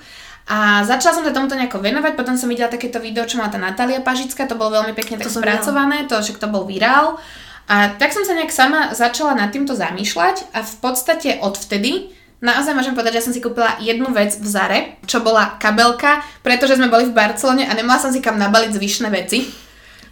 A 0.46 0.86
začala 0.86 1.18
som 1.18 1.24
sa 1.26 1.34
tomuto 1.34 1.58
nejako 1.58 1.82
venovať, 1.82 2.14
potom 2.14 2.38
som 2.38 2.46
videla 2.46 2.70
takéto 2.70 3.02
video, 3.02 3.26
čo 3.26 3.42
má 3.42 3.50
tá 3.50 3.58
Natália 3.58 3.98
Pažická, 3.98 4.46
to 4.46 4.54
bolo 4.54 4.78
veľmi 4.78 4.94
pekne 4.94 5.18
tak 5.18 5.26
spracované, 5.26 6.06
to, 6.06 6.14
že 6.22 6.38
to 6.38 6.46
bol 6.46 6.62
virál. 6.62 7.18
A 7.66 7.90
tak 7.98 8.14
som 8.14 8.22
sa 8.22 8.38
nejak 8.38 8.54
sama 8.54 8.94
začala 8.94 9.34
nad 9.34 9.50
týmto 9.50 9.74
zamýšľať 9.74 10.54
a 10.54 10.62
v 10.62 10.74
podstate 10.78 11.42
odvtedy 11.42 12.14
Naozaj 12.36 12.76
môžem 12.76 12.92
povedať, 12.92 13.16
že 13.16 13.24
som 13.24 13.32
si 13.32 13.40
kúpila 13.40 13.80
jednu 13.80 14.12
vec 14.12 14.36
v 14.36 14.44
Zare, 14.44 15.00
čo 15.08 15.24
bola 15.24 15.56
kabelka, 15.56 16.20
pretože 16.44 16.76
sme 16.76 16.92
boli 16.92 17.08
v 17.08 17.16
Barcelone 17.16 17.64
a 17.64 17.72
nemala 17.72 17.96
som 17.96 18.12
si 18.12 18.20
kam 18.20 18.36
nabaliť 18.36 18.76
zvyšné 18.76 19.08
veci. 19.08 19.48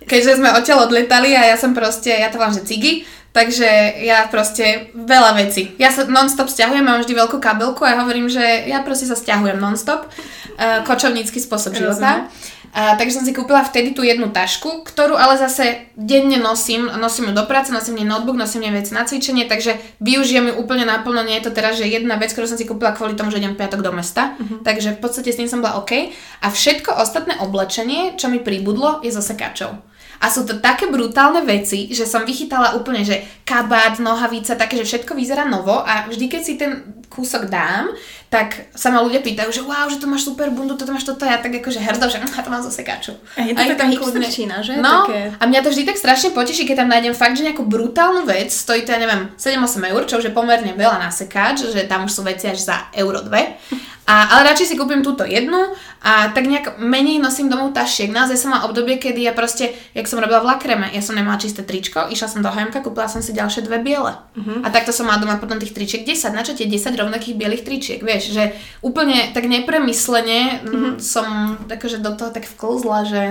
Keďže 0.08 0.40
sme 0.40 0.56
odtiaľ 0.56 0.88
odletali 0.88 1.36
a 1.36 1.52
ja 1.52 1.56
som 1.60 1.76
proste, 1.76 2.08
ja 2.08 2.32
to 2.32 2.40
volám, 2.40 2.56
že 2.56 2.64
cigy, 2.64 3.04
Takže 3.34 3.98
ja 4.06 4.30
proste 4.30 4.94
veľa 4.94 5.34
vecí. 5.42 5.74
Ja 5.74 5.90
sa 5.90 6.06
non-stop 6.06 6.46
stiahujem, 6.46 6.86
mám 6.86 7.02
vždy 7.02 7.18
veľkú 7.18 7.42
kabelku 7.42 7.82
a 7.82 7.92
ja 7.92 8.00
hovorím, 8.06 8.30
že 8.30 8.70
ja 8.70 8.78
proste 8.86 9.10
sa 9.10 9.18
stiahujem 9.18 9.58
non-stop. 9.58 10.06
Uh, 10.54 10.86
kočovnícky 10.86 11.42
spôsob 11.42 11.74
života. 11.74 12.30
A, 12.74 12.98
takže 12.98 13.22
som 13.22 13.24
si 13.24 13.30
kúpila 13.30 13.62
vtedy 13.62 13.94
tú 13.94 14.02
jednu 14.02 14.34
tašku, 14.34 14.82
ktorú 14.82 15.14
ale 15.14 15.38
zase 15.38 15.86
denne 15.94 16.42
nosím. 16.42 16.90
Nosím 16.98 17.30
ju 17.30 17.32
do 17.38 17.46
práce, 17.46 17.70
nosím 17.70 18.02
nej 18.02 18.08
notebook, 18.10 18.34
nosím 18.34 18.66
nej 18.66 18.74
veci 18.74 18.90
na 18.90 19.06
cvičenie, 19.06 19.46
takže 19.46 19.78
využijem 20.02 20.50
ju 20.50 20.54
úplne 20.58 20.82
naplno. 20.82 21.22
Nie 21.22 21.38
je 21.38 21.46
to 21.46 21.54
teraz, 21.54 21.78
že 21.78 21.86
jedna 21.86 22.18
vec, 22.18 22.34
ktorú 22.34 22.50
som 22.50 22.58
si 22.58 22.66
kúpila 22.66 22.90
kvôli 22.90 23.14
tomu, 23.14 23.30
že 23.30 23.38
idem 23.38 23.54
piatok 23.54 23.78
do 23.78 23.94
mesta. 23.94 24.34
Uh-huh. 24.34 24.58
Takže 24.66 24.98
v 24.98 25.00
podstate 25.06 25.30
s 25.30 25.38
tým 25.38 25.46
som 25.46 25.62
bola 25.62 25.78
OK. 25.78 26.10
A 26.42 26.50
všetko 26.50 26.98
ostatné 26.98 27.38
oblečenie, 27.38 28.18
čo 28.18 28.26
mi 28.26 28.42
pribudlo, 28.42 29.06
je 29.06 29.14
zase 29.14 29.38
kačov. 29.38 29.78
A 30.20 30.30
sú 30.30 30.46
to 30.46 30.62
také 30.62 30.86
brutálne 30.90 31.42
veci, 31.42 31.90
že 31.90 32.06
som 32.06 32.22
vychytala 32.22 32.78
úplne, 32.78 33.02
že 33.02 33.22
kabát, 33.42 33.98
nohavica, 33.98 34.54
také, 34.54 34.78
že 34.80 34.86
všetko 34.86 35.12
vyzerá 35.14 35.48
novo 35.48 35.82
a 35.82 36.06
vždy, 36.06 36.26
keď 36.30 36.42
si 36.42 36.54
ten 36.54 37.02
kúsok 37.10 37.46
dám, 37.46 37.94
tak 38.34 38.74
sa 38.74 38.90
ma 38.90 38.98
ľudia 38.98 39.22
pýtajú, 39.22 39.46
že 39.54 39.62
wow, 39.62 39.86
že 39.86 40.02
to 40.02 40.10
máš 40.10 40.26
super 40.26 40.50
bundu, 40.50 40.74
toto 40.74 40.90
máš 40.90 41.06
toto, 41.06 41.22
ja 41.22 41.38
tak 41.38 41.54
akože 41.54 41.78
hrdo, 41.78 42.10
že 42.10 42.18
to 42.44 42.50
mám 42.50 42.66
zase 42.66 42.82
kaču. 42.82 43.14
A 43.38 43.46
je 43.46 43.54
to 43.54 43.62
taká 43.78 43.86
hipsterčina, 43.86 44.58
že? 44.58 44.74
No, 44.74 45.06
také... 45.06 45.30
a 45.38 45.42
mňa 45.46 45.60
to 45.62 45.70
vždy 45.70 45.86
tak 45.86 46.02
strašne 46.02 46.34
poteší, 46.34 46.66
keď 46.66 46.82
tam 46.82 46.90
nájdem 46.90 47.14
fakt, 47.14 47.38
že 47.38 47.46
nejakú 47.46 47.62
brutálnu 47.62 48.26
vec, 48.26 48.50
stojí 48.50 48.82
to, 48.82 48.90
ja 48.90 48.98
neviem, 48.98 49.30
7-8 49.38 49.90
eur, 49.94 50.02
čo 50.10 50.18
už 50.18 50.26
je 50.26 50.34
pomerne 50.34 50.74
veľa 50.74 50.98
na 50.98 51.14
sekáč, 51.14 51.70
že 51.70 51.86
tam 51.86 52.10
už 52.10 52.12
sú 52.12 52.26
veci 52.26 52.50
až 52.50 52.58
za 52.58 52.90
euro 52.98 53.22
2. 53.22 53.93
A, 54.04 54.36
ale 54.36 54.52
radšej 54.52 54.68
si 54.68 54.76
kúpim 54.76 55.00
túto 55.00 55.24
jednu 55.24 55.72
a 56.04 56.28
tak 56.36 56.44
nejak 56.44 56.76
menej 56.76 57.16
nosím 57.16 57.48
domov 57.48 57.72
tašiek. 57.72 58.12
Naozaj 58.12 58.36
som 58.36 58.52
mala 58.52 58.68
obdobie, 58.68 59.00
kedy 59.00 59.24
ja 59.24 59.32
proste, 59.32 59.72
jak 59.96 60.04
som 60.04 60.20
robila 60.20 60.44
v 60.44 60.52
lakreme, 60.52 60.92
ja 60.92 61.00
som 61.00 61.16
nemala 61.16 61.40
čisté 61.40 61.64
tričko, 61.64 62.12
išla 62.12 62.28
som 62.28 62.44
do 62.44 62.52
HMK, 62.52 62.84
kúpila 62.84 63.08
som 63.08 63.24
si 63.24 63.32
ďalšie 63.32 63.64
dve 63.64 63.80
biele. 63.80 64.12
Uh-huh. 64.12 64.60
A 64.60 64.68
takto 64.68 64.92
som 64.92 65.08
mala 65.08 65.24
doma 65.24 65.40
potom 65.40 65.56
tých 65.56 65.72
tričiek 65.72 66.04
10. 66.04 66.36
Na 66.36 66.44
čo 66.44 66.52
tie 66.52 66.68
10 66.68 66.92
rovnakých 67.00 67.40
bielých 67.40 67.64
tričiek, 67.64 68.00
vieš, 68.04 68.36
že 68.36 68.52
úplne 68.84 69.32
tak 69.32 69.48
nepremyslene 69.48 70.60
uh-huh. 70.60 71.00
som 71.00 71.56
akože 71.64 72.04
do 72.04 72.12
toho 72.12 72.28
tak 72.28 72.44
vklzla, 72.44 73.08
že 73.08 73.22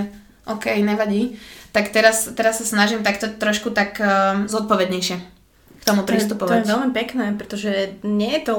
OK, 0.50 0.74
nevadí. 0.82 1.38
Tak 1.70 1.94
teraz, 1.94 2.34
teraz 2.34 2.58
sa 2.58 2.66
snažím 2.66 3.06
takto 3.06 3.30
trošku 3.30 3.70
tak 3.70 4.02
uh, 4.02 4.50
zodpovednejšie 4.50 5.43
k 5.84 5.88
tomu 5.92 6.08
pristupovať. 6.08 6.48
To 6.48 6.56
je, 6.56 6.64
to 6.64 6.68
je 6.72 6.74
veľmi 6.80 6.94
pekné, 6.96 7.26
pretože 7.36 7.72
nie 8.08 8.40
je 8.40 8.42
to 8.48 8.54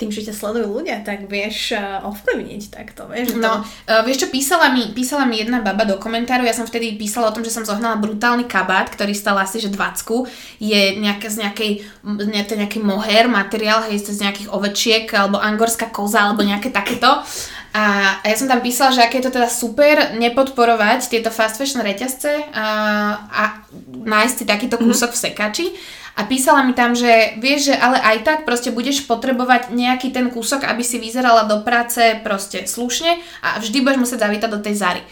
tým, 0.00 0.08
že 0.08 0.32
ťa 0.32 0.32
sledujú 0.32 0.80
ľudia, 0.80 1.04
tak 1.04 1.28
vieš 1.28 1.76
uh, 1.76 2.00
ovplyvniť 2.08 2.72
takto, 2.72 3.04
vieš. 3.12 3.36
No, 3.36 3.60
uh, 3.60 4.00
vieš 4.00 4.24
čo, 4.24 4.28
písala 4.32 4.72
mi, 4.72 4.96
písala 4.96 5.28
mi 5.28 5.36
jedna 5.44 5.60
baba 5.60 5.84
do 5.84 6.00
komentáru, 6.00 6.48
ja 6.48 6.56
som 6.56 6.64
vtedy 6.64 6.96
písala 6.96 7.28
o 7.28 7.34
tom, 7.36 7.44
že 7.44 7.52
som 7.52 7.68
zohnala 7.68 8.00
brutálny 8.00 8.48
kabát, 8.48 8.88
ktorý 8.88 9.12
stal 9.12 9.36
asi, 9.36 9.60
že 9.60 9.68
20 9.68 10.24
je 10.56 10.82
nejaké, 10.96 11.28
z 11.28 11.36
nejakej, 11.44 11.70
ne, 12.16 12.40
to 12.48 12.56
nejaký 12.56 12.80
moher 12.80 13.28
materiál, 13.28 13.84
hej, 13.84 14.00
z 14.00 14.24
nejakých 14.24 14.48
ovečiek, 14.48 15.04
alebo 15.12 15.36
angorská 15.36 15.92
koza, 15.92 16.32
alebo 16.32 16.40
nejaké 16.40 16.72
takéto. 16.72 17.20
A, 17.70 18.18
a 18.18 18.24
ja 18.24 18.34
som 18.40 18.48
tam 18.48 18.64
písala, 18.64 18.90
že 18.90 19.04
aké 19.04 19.20
je 19.20 19.28
to 19.28 19.36
teda 19.36 19.52
super 19.52 20.16
nepodporovať 20.16 21.12
tieto 21.12 21.28
fast 21.28 21.54
fashion 21.60 21.84
reťazce 21.84 22.50
a, 22.50 22.66
a 23.30 23.42
nájsť 23.94 24.34
si 24.42 24.44
takýto 24.48 24.74
kúsok 24.80 25.12
mm-hmm. 25.12 25.20
v 25.20 25.24
sekači 25.28 25.66
a 26.16 26.26
písala 26.26 26.66
mi 26.66 26.74
tam, 26.74 26.92
že 26.98 27.38
vieš, 27.38 27.72
že 27.72 27.74
ale 27.78 27.98
aj 28.02 28.16
tak 28.26 28.38
proste 28.42 28.74
budeš 28.74 29.06
potrebovať 29.06 29.70
nejaký 29.70 30.10
ten 30.10 30.28
kúsok, 30.28 30.66
aby 30.66 30.82
si 30.82 30.98
vyzerala 30.98 31.46
do 31.46 31.62
práce 31.62 32.18
proste 32.26 32.66
slušne 32.66 33.18
a 33.40 33.62
vždy 33.62 33.78
budeš 33.80 34.02
musieť 34.02 34.26
zavítať 34.26 34.50
do 34.50 34.60
tej 34.60 34.74
Zary. 34.74 35.02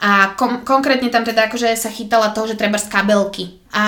A 0.00 0.36
kom- 0.36 0.64
konkrétne 0.64 1.08
tam 1.08 1.24
teda 1.24 1.48
akože 1.48 1.72
sa 1.76 1.88
chytala 1.88 2.32
toho, 2.32 2.52
že 2.52 2.60
treba 2.60 2.76
z 2.76 2.88
kabelky. 2.88 3.60
A 3.72 3.84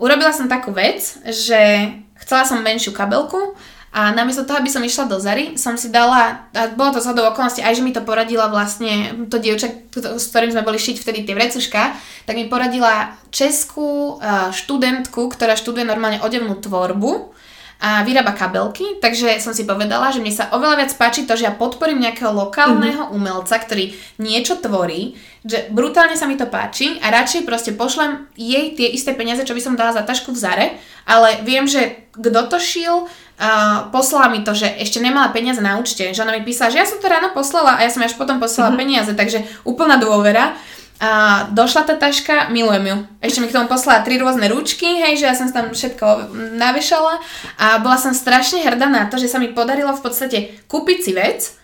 urobila 0.00 0.32
som 0.32 0.48
takú 0.48 0.72
vec, 0.72 1.04
že 1.28 1.92
chcela 2.24 2.44
som 2.48 2.64
menšiu 2.64 2.96
kabelku 2.96 3.56
a 3.88 4.12
namiesto 4.12 4.44
toho, 4.44 4.60
aby 4.60 4.68
som 4.68 4.84
išla 4.84 5.08
do 5.08 5.16
Zary, 5.16 5.56
som 5.56 5.80
si 5.80 5.88
dala, 5.88 6.44
a 6.52 6.68
bolo 6.76 6.92
to 6.92 7.00
zhodou 7.00 7.24
okolností, 7.32 7.64
aj 7.64 7.80
že 7.80 7.84
mi 7.84 7.96
to 7.96 8.04
poradila 8.04 8.52
vlastne 8.52 9.24
to 9.32 9.40
dievča, 9.40 9.72
s 9.96 10.28
ktorým 10.28 10.52
sme 10.52 10.66
boli 10.66 10.76
šiť 10.76 11.00
vtedy 11.00 11.24
tie 11.24 11.32
vrecuška, 11.32 11.96
tak 12.28 12.34
mi 12.36 12.52
poradila 12.52 13.16
českú 13.32 14.20
eh, 14.20 14.52
študentku, 14.52 15.32
ktorá 15.32 15.56
študuje 15.56 15.88
normálne 15.88 16.20
odevnú 16.20 16.60
tvorbu 16.60 17.38
a 17.78 18.02
vyrába 18.02 18.34
kabelky, 18.34 18.98
takže 18.98 19.38
som 19.38 19.54
si 19.54 19.62
povedala, 19.62 20.10
že 20.10 20.18
mne 20.18 20.34
sa 20.34 20.50
oveľa 20.50 20.82
viac 20.82 20.92
páči 20.98 21.30
to, 21.30 21.38
že 21.38 21.46
ja 21.46 21.54
podporím 21.54 22.02
nejakého 22.02 22.34
lokálneho 22.34 23.06
mm-hmm. 23.06 23.14
umelca, 23.14 23.54
ktorý 23.54 23.94
niečo 24.18 24.58
tvorí, 24.58 25.14
že 25.46 25.70
brutálne 25.70 26.18
sa 26.18 26.26
mi 26.26 26.34
to 26.34 26.50
páči 26.50 26.98
a 26.98 27.14
radšej 27.14 27.46
proste 27.46 27.70
pošlem 27.78 28.26
jej 28.34 28.74
tie 28.74 28.90
isté 28.90 29.14
peniaze, 29.14 29.46
čo 29.46 29.54
by 29.54 29.62
som 29.62 29.78
dala 29.78 29.94
za 29.94 30.02
tašku 30.02 30.34
v 30.34 30.42
Zare, 30.42 30.66
ale 31.06 31.46
viem, 31.46 31.70
že 31.70 32.10
kto 32.10 32.50
to 32.50 32.58
šil, 32.58 33.06
uh, 33.38 33.88
poslala 33.94 34.28
mi 34.28 34.42
to, 34.42 34.52
že 34.52 34.66
ešte 34.82 34.98
nemala 34.98 35.30
peniaze 35.30 35.62
na 35.62 35.78
účte, 35.78 36.10
že 36.10 36.22
ona 36.22 36.34
mi 36.34 36.42
písala, 36.44 36.74
že 36.74 36.82
ja 36.82 36.86
som 36.86 36.98
to 36.98 37.06
ráno 37.06 37.30
poslala 37.32 37.78
a 37.78 37.82
ja 37.86 37.90
som 37.90 38.02
až 38.02 38.18
potom 38.18 38.42
poslala 38.42 38.74
mm-hmm. 38.74 38.82
peniaze, 38.82 39.12
takže 39.14 39.46
úplná 39.62 39.96
dôvera. 39.96 40.58
A 40.98 41.46
došla 41.54 41.86
tá 41.86 41.94
taška, 41.94 42.50
milujem 42.50 42.90
ju. 42.90 42.96
Ešte 43.22 43.38
mi 43.38 43.46
k 43.46 43.54
tomu 43.54 43.70
poslala 43.70 44.02
tri 44.02 44.18
rôzne 44.18 44.50
ručky, 44.50 44.98
hej, 44.98 45.22
že 45.22 45.30
ja 45.30 45.34
som 45.38 45.46
tam 45.46 45.70
všetko 45.70 46.34
navešala 46.58 47.22
a 47.54 47.78
bola 47.78 47.94
som 47.94 48.10
strašne 48.10 48.66
hrdá 48.66 48.90
na 48.90 49.06
to, 49.06 49.14
že 49.14 49.30
sa 49.30 49.38
mi 49.38 49.54
podarilo 49.54 49.94
v 49.94 50.02
podstate 50.02 50.38
kúpiť 50.66 50.98
si 50.98 51.14
vec, 51.14 51.54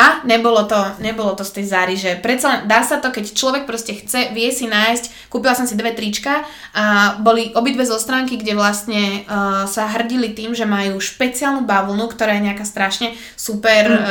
a 0.00 0.24
nebolo 0.24 0.64
to, 0.64 0.80
nebolo 1.04 1.36
to 1.36 1.44
z 1.44 1.60
tej 1.60 1.66
záry, 1.68 1.92
že 1.92 2.16
predsa 2.16 2.48
len 2.48 2.60
dá 2.64 2.80
sa 2.80 2.96
to, 3.04 3.12
keď 3.12 3.36
človek 3.36 3.68
proste 3.68 3.92
chce, 3.92 4.32
vie 4.32 4.48
si 4.48 4.64
nájsť, 4.64 5.28
kúpila 5.28 5.52
som 5.52 5.68
si 5.68 5.76
dve 5.76 5.92
trička 5.92 6.40
a 6.72 7.16
boli 7.20 7.52
obidve 7.52 7.84
zo 7.84 8.00
stránky, 8.00 8.40
kde 8.40 8.56
vlastne 8.56 9.28
uh, 9.28 9.68
sa 9.68 9.92
hrdili 9.92 10.32
tým, 10.32 10.56
že 10.56 10.64
majú 10.64 10.96
špeciálnu 10.96 11.68
bavlnu, 11.68 12.08
ktorá 12.16 12.40
je 12.40 12.46
nejaká 12.48 12.64
strašne 12.64 13.12
super, 13.36 13.92
mm. 13.92 14.00
uh, 14.00 14.08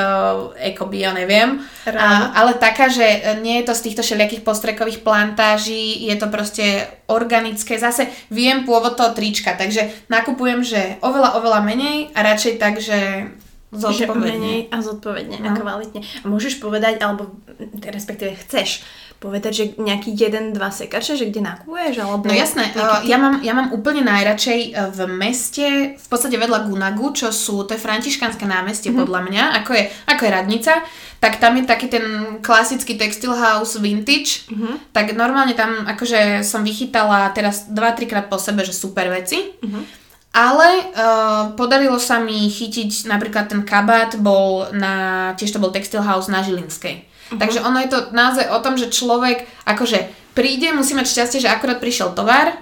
ekoby, 0.62 1.02
ja 1.02 1.12
neviem, 1.18 1.58
a, 1.90 2.38
ale 2.38 2.54
taká, 2.62 2.86
že 2.86 3.42
nie 3.42 3.58
je 3.64 3.66
to 3.66 3.74
z 3.74 3.84
týchto 3.90 4.06
všelijakých 4.06 4.46
postrekových 4.46 5.02
plantáží, 5.02 6.06
je 6.06 6.16
to 6.22 6.30
proste 6.30 6.86
organické, 7.10 7.82
zase 7.82 8.06
viem 8.30 8.62
pôvod 8.62 8.94
toho 8.94 9.18
trička, 9.18 9.58
takže 9.58 9.90
nakupujem, 10.06 10.62
že 10.62 11.02
oveľa, 11.02 11.42
oveľa 11.42 11.60
menej 11.66 12.14
a 12.14 12.20
radšej 12.22 12.54
tak, 12.62 12.78
že 12.78 13.26
Zodpovedne. 13.70 14.74
a 14.74 14.78
zodpovedne 14.82 15.38
no. 15.46 15.46
a 15.46 15.50
kvalitne. 15.54 16.02
A 16.02 16.26
môžeš 16.26 16.58
povedať, 16.58 16.98
alebo 17.06 17.38
respektíve 17.86 18.34
chceš 18.42 18.82
povedať, 19.20 19.52
že 19.52 19.66
nejaký 19.76 20.16
jeden, 20.16 20.56
dva 20.56 20.72
sekače, 20.72 21.20
že 21.20 21.28
kde 21.28 21.44
nakuješ? 21.44 22.00
Alebo 22.00 22.24
no 22.26 22.34
jasné, 22.34 22.72
uh, 22.72 23.04
ja, 23.04 23.20
mám, 23.20 23.44
ja 23.44 23.52
mám 23.52 23.76
úplne 23.76 24.00
najradšej 24.08 24.60
e, 24.72 24.96
v 24.96 25.00
meste, 25.12 25.68
v 26.00 26.08
podstate 26.08 26.40
vedľa 26.40 26.72
Gunagu, 26.72 27.12
čo 27.12 27.28
sú, 27.36 27.68
to 27.68 27.76
je 27.76 27.84
františkanské 27.84 28.48
námestie 28.48 28.90
mm-hmm. 28.90 29.02
podľa 29.04 29.22
mňa, 29.28 29.44
ako 29.60 29.72
je, 29.76 29.84
ako 30.08 30.22
je 30.24 30.32
radnica, 30.32 30.74
tak 31.20 31.36
tam 31.44 31.60
je 31.60 31.68
taký 31.68 31.92
ten 31.92 32.06
klasický 32.40 32.96
textile 32.96 33.36
house 33.36 33.76
vintage, 33.76 34.48
mm-hmm. 34.48 34.96
tak 34.96 35.12
normálne 35.12 35.52
tam 35.52 35.84
akože 35.84 36.48
som 36.48 36.64
vychytala 36.64 37.36
teraz 37.36 37.68
2-3 37.68 38.08
krát 38.08 38.26
po 38.32 38.40
sebe, 38.40 38.64
že 38.64 38.72
super 38.72 39.12
veci. 39.12 39.52
Mm-hmm. 39.60 40.09
Ale 40.40 40.68
uh, 40.96 41.52
podarilo 41.60 42.00
sa 42.00 42.24
mi 42.24 42.48
chytiť 42.48 43.12
napríklad 43.12 43.52
ten 43.52 43.68
kabát, 43.68 44.16
bol 44.16 44.72
na, 44.72 45.36
tiež 45.36 45.52
to 45.52 45.60
bol 45.60 45.76
Textile 45.76 46.08
House 46.08 46.32
na 46.32 46.40
Žilinskej. 46.40 46.96
Uh-huh. 46.96 47.36
Takže 47.36 47.60
ono 47.60 47.84
je 47.84 47.92
to 47.92 48.00
naozaj 48.16 48.48
o 48.48 48.64
tom, 48.64 48.80
že 48.80 48.88
človek 48.88 49.44
akože 49.68 50.08
príde, 50.32 50.72
musí 50.72 50.96
mať 50.96 51.12
šťastie, 51.12 51.44
že 51.44 51.52
akorát 51.52 51.84
prišiel 51.84 52.16
tovar 52.16 52.56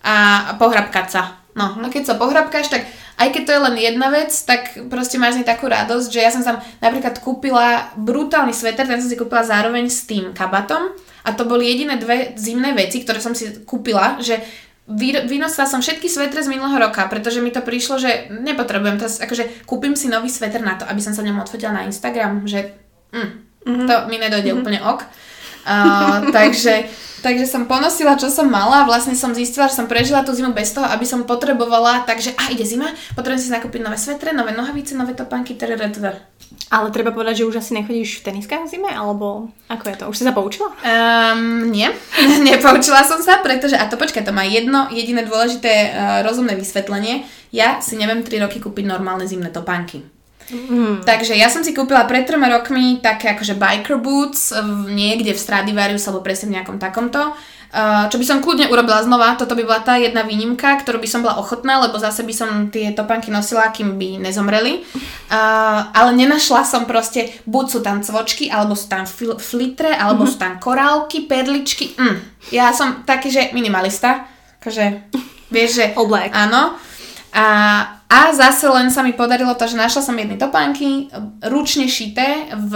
a 0.00 0.16
pohrabkať 0.56 1.06
sa. 1.12 1.22
No, 1.52 1.76
no 1.76 1.92
keď 1.92 2.08
sa 2.08 2.14
pohrabkáš, 2.16 2.72
tak 2.72 2.88
aj 3.18 3.28
keď 3.34 3.42
to 3.44 3.52
je 3.52 3.64
len 3.66 3.76
jedna 3.76 4.08
vec, 4.14 4.30
tak 4.46 4.78
proste 4.86 5.18
máš 5.18 5.42
takú 5.42 5.66
radosť, 5.66 6.08
že 6.08 6.20
ja 6.22 6.30
som 6.30 6.40
tam 6.40 6.62
napríklad 6.78 7.18
kúpila 7.18 7.92
brutálny 7.98 8.54
sveter, 8.54 8.86
ten 8.86 9.02
som 9.02 9.10
si 9.10 9.18
kúpila 9.18 9.42
zároveň 9.42 9.90
s 9.90 10.06
tým 10.06 10.30
kabatom 10.32 10.94
a 11.26 11.34
to 11.34 11.42
boli 11.44 11.66
jediné 11.66 11.98
dve 11.98 12.32
zimné 12.38 12.72
veci, 12.78 13.02
ktoré 13.02 13.18
som 13.18 13.34
si 13.34 13.66
kúpila, 13.66 14.22
že 14.22 14.38
vynosila 15.28 15.68
som 15.68 15.84
všetky 15.84 16.08
svetre 16.08 16.40
z 16.40 16.48
minulého 16.48 16.80
roka, 16.80 17.04
pretože 17.12 17.44
mi 17.44 17.52
to 17.52 17.60
prišlo, 17.60 18.00
že 18.00 18.32
nepotrebujem 18.32 18.96
to, 18.96 19.06
akože 19.06 19.68
kúpim 19.68 19.92
si 19.92 20.08
nový 20.08 20.32
sveter 20.32 20.64
na 20.64 20.80
to, 20.80 20.88
aby 20.88 21.04
som 21.04 21.12
sa 21.12 21.20
ňom 21.20 21.44
odfotila 21.44 21.76
na 21.76 21.84
Instagram, 21.84 22.48
že 22.48 22.72
mm, 23.12 23.28
mm-hmm. 23.68 23.86
to 23.86 23.94
mi 24.08 24.16
nedojde 24.16 24.48
mm-hmm. 24.48 24.60
úplne 24.64 24.80
ok. 24.80 25.00
Uh, 25.66 26.30
takže, 26.36 26.86
takže 27.24 27.44
som 27.46 27.66
ponosila, 27.66 28.14
čo 28.14 28.30
som 28.30 28.46
mala 28.46 28.86
vlastne 28.86 29.16
som 29.18 29.34
zistila, 29.34 29.66
že 29.66 29.78
som 29.78 29.90
prežila 29.90 30.22
tú 30.22 30.34
zimu 30.34 30.54
bez 30.54 30.70
toho, 30.70 30.86
aby 30.86 31.02
som 31.06 31.26
potrebovala, 31.26 32.06
takže 32.06 32.34
a 32.38 32.50
ide 32.54 32.62
zima, 32.62 32.90
potrebujem 33.18 33.48
si 33.48 33.54
nakúpiť 33.54 33.80
nové 33.82 33.98
svetre, 33.98 34.30
nové 34.30 34.54
nohavice, 34.54 34.94
nové 34.94 35.14
topánky, 35.16 35.54
teda. 35.54 35.78
Ale 36.68 36.92
treba 36.92 37.12
povedať, 37.16 37.44
že 37.44 37.48
už 37.48 37.60
asi 37.64 37.72
nechodíš 37.76 38.20
v 38.20 38.32
teniskách 38.32 38.68
v 38.68 38.72
zime, 38.76 38.90
alebo 38.92 39.48
ako 39.72 39.84
je 39.88 39.96
to? 39.96 40.04
Už 40.08 40.16
si 40.20 40.24
sa 40.24 40.36
poučila? 40.36 40.68
Um, 40.84 41.72
nie, 41.72 41.88
nepoučila 42.48 43.04
som 43.04 43.20
sa, 43.24 43.40
pretože, 43.40 43.76
a 43.76 43.88
to 43.88 43.96
počkaj, 43.96 44.24
to 44.24 44.36
má 44.36 44.44
jedno 44.44 44.88
jediné 44.92 45.24
dôležité 45.24 45.72
uh, 45.72 45.92
rozumné 46.24 46.56
vysvetlenie. 46.56 47.24
Ja 47.52 47.80
si 47.80 47.96
neviem 47.96 48.20
3 48.20 48.44
roky 48.44 48.60
kúpiť 48.60 48.84
normálne 48.84 49.24
zimné 49.24 49.48
topánky. 49.48 50.17
Mm. 50.48 51.04
Takže 51.04 51.36
ja 51.36 51.52
som 51.52 51.60
si 51.60 51.76
kúpila 51.76 52.08
pred 52.08 52.24
troma 52.24 52.48
rokmi 52.48 52.98
také 53.04 53.36
akože 53.36 53.56
biker 53.60 54.00
boots 54.00 54.56
niekde 54.88 55.36
v 55.36 55.40
Stradivarius 55.40 56.08
alebo 56.08 56.24
presne 56.24 56.48
v 56.48 56.56
nejakom 56.56 56.80
takomto 56.80 57.36
čo 58.08 58.16
by 58.16 58.24
som 58.24 58.40
kľudne 58.40 58.72
urobila 58.72 59.04
znova, 59.04 59.36
toto 59.36 59.52
by 59.52 59.60
bola 59.60 59.84
tá 59.84 60.00
jedna 60.00 60.24
výnimka, 60.24 60.80
ktorú 60.80 61.04
by 61.04 61.08
som 61.08 61.20
bola 61.20 61.36
ochotná, 61.36 61.84
lebo 61.84 62.00
zase 62.00 62.24
by 62.24 62.32
som 62.32 62.50
tie 62.72 62.96
topánky 62.96 63.28
nosila, 63.28 63.68
kým 63.68 64.00
by 64.00 64.24
nezomreli. 64.24 64.88
Uh, 65.28 65.92
ale 65.92 66.16
nenašla 66.16 66.64
som 66.64 66.88
proste, 66.88 67.28
buď 67.44 67.64
sú 67.68 67.78
tam 67.84 68.00
cvočky, 68.00 68.48
alebo 68.48 68.72
sú 68.72 68.88
tam 68.88 69.04
fl- 69.04 69.36
flitre, 69.36 69.92
alebo 69.92 70.24
mm-hmm. 70.24 70.32
sú 70.32 70.36
tam 70.40 70.56
korálky, 70.56 71.28
perličky. 71.28 71.92
Mm. 72.00 72.16
Ja 72.56 72.72
som 72.72 73.04
taký, 73.04 73.28
že 73.28 73.52
minimalista. 73.52 74.24
Akože, 74.64 75.12
vieš, 75.52 75.84
že... 75.84 75.86
Oblek. 75.92 76.32
Áno. 76.32 76.80
A, 77.32 77.46
a 78.08 78.20
zase 78.32 78.68
len 78.72 78.88
sa 78.88 79.04
mi 79.04 79.12
podarilo 79.12 79.52
to, 79.52 79.68
že 79.68 79.76
našla 79.76 80.00
som 80.00 80.16
jedny 80.16 80.40
topánky, 80.40 81.12
ručne 81.44 81.84
šité 81.84 82.48
v 82.56 82.72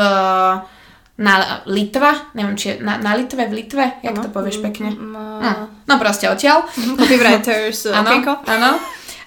na 1.22 1.62
Litva, 1.68 2.32
neviem, 2.32 2.56
či 2.56 2.72
je 2.72 2.74
na, 2.80 2.96
na 2.96 3.12
Litve, 3.14 3.44
v 3.46 3.52
Litve, 3.52 4.00
jak 4.00 4.16
ano. 4.16 4.24
to 4.24 4.28
povieš 4.32 4.64
pekne? 4.64 4.96
No, 4.96 5.68
no 5.84 5.94
proste 6.00 6.26
odtiaľ. 6.26 6.64
Copywriters, 7.00 7.86
áno, 7.96 8.40
áno. 8.48 8.70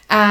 A 0.09 0.21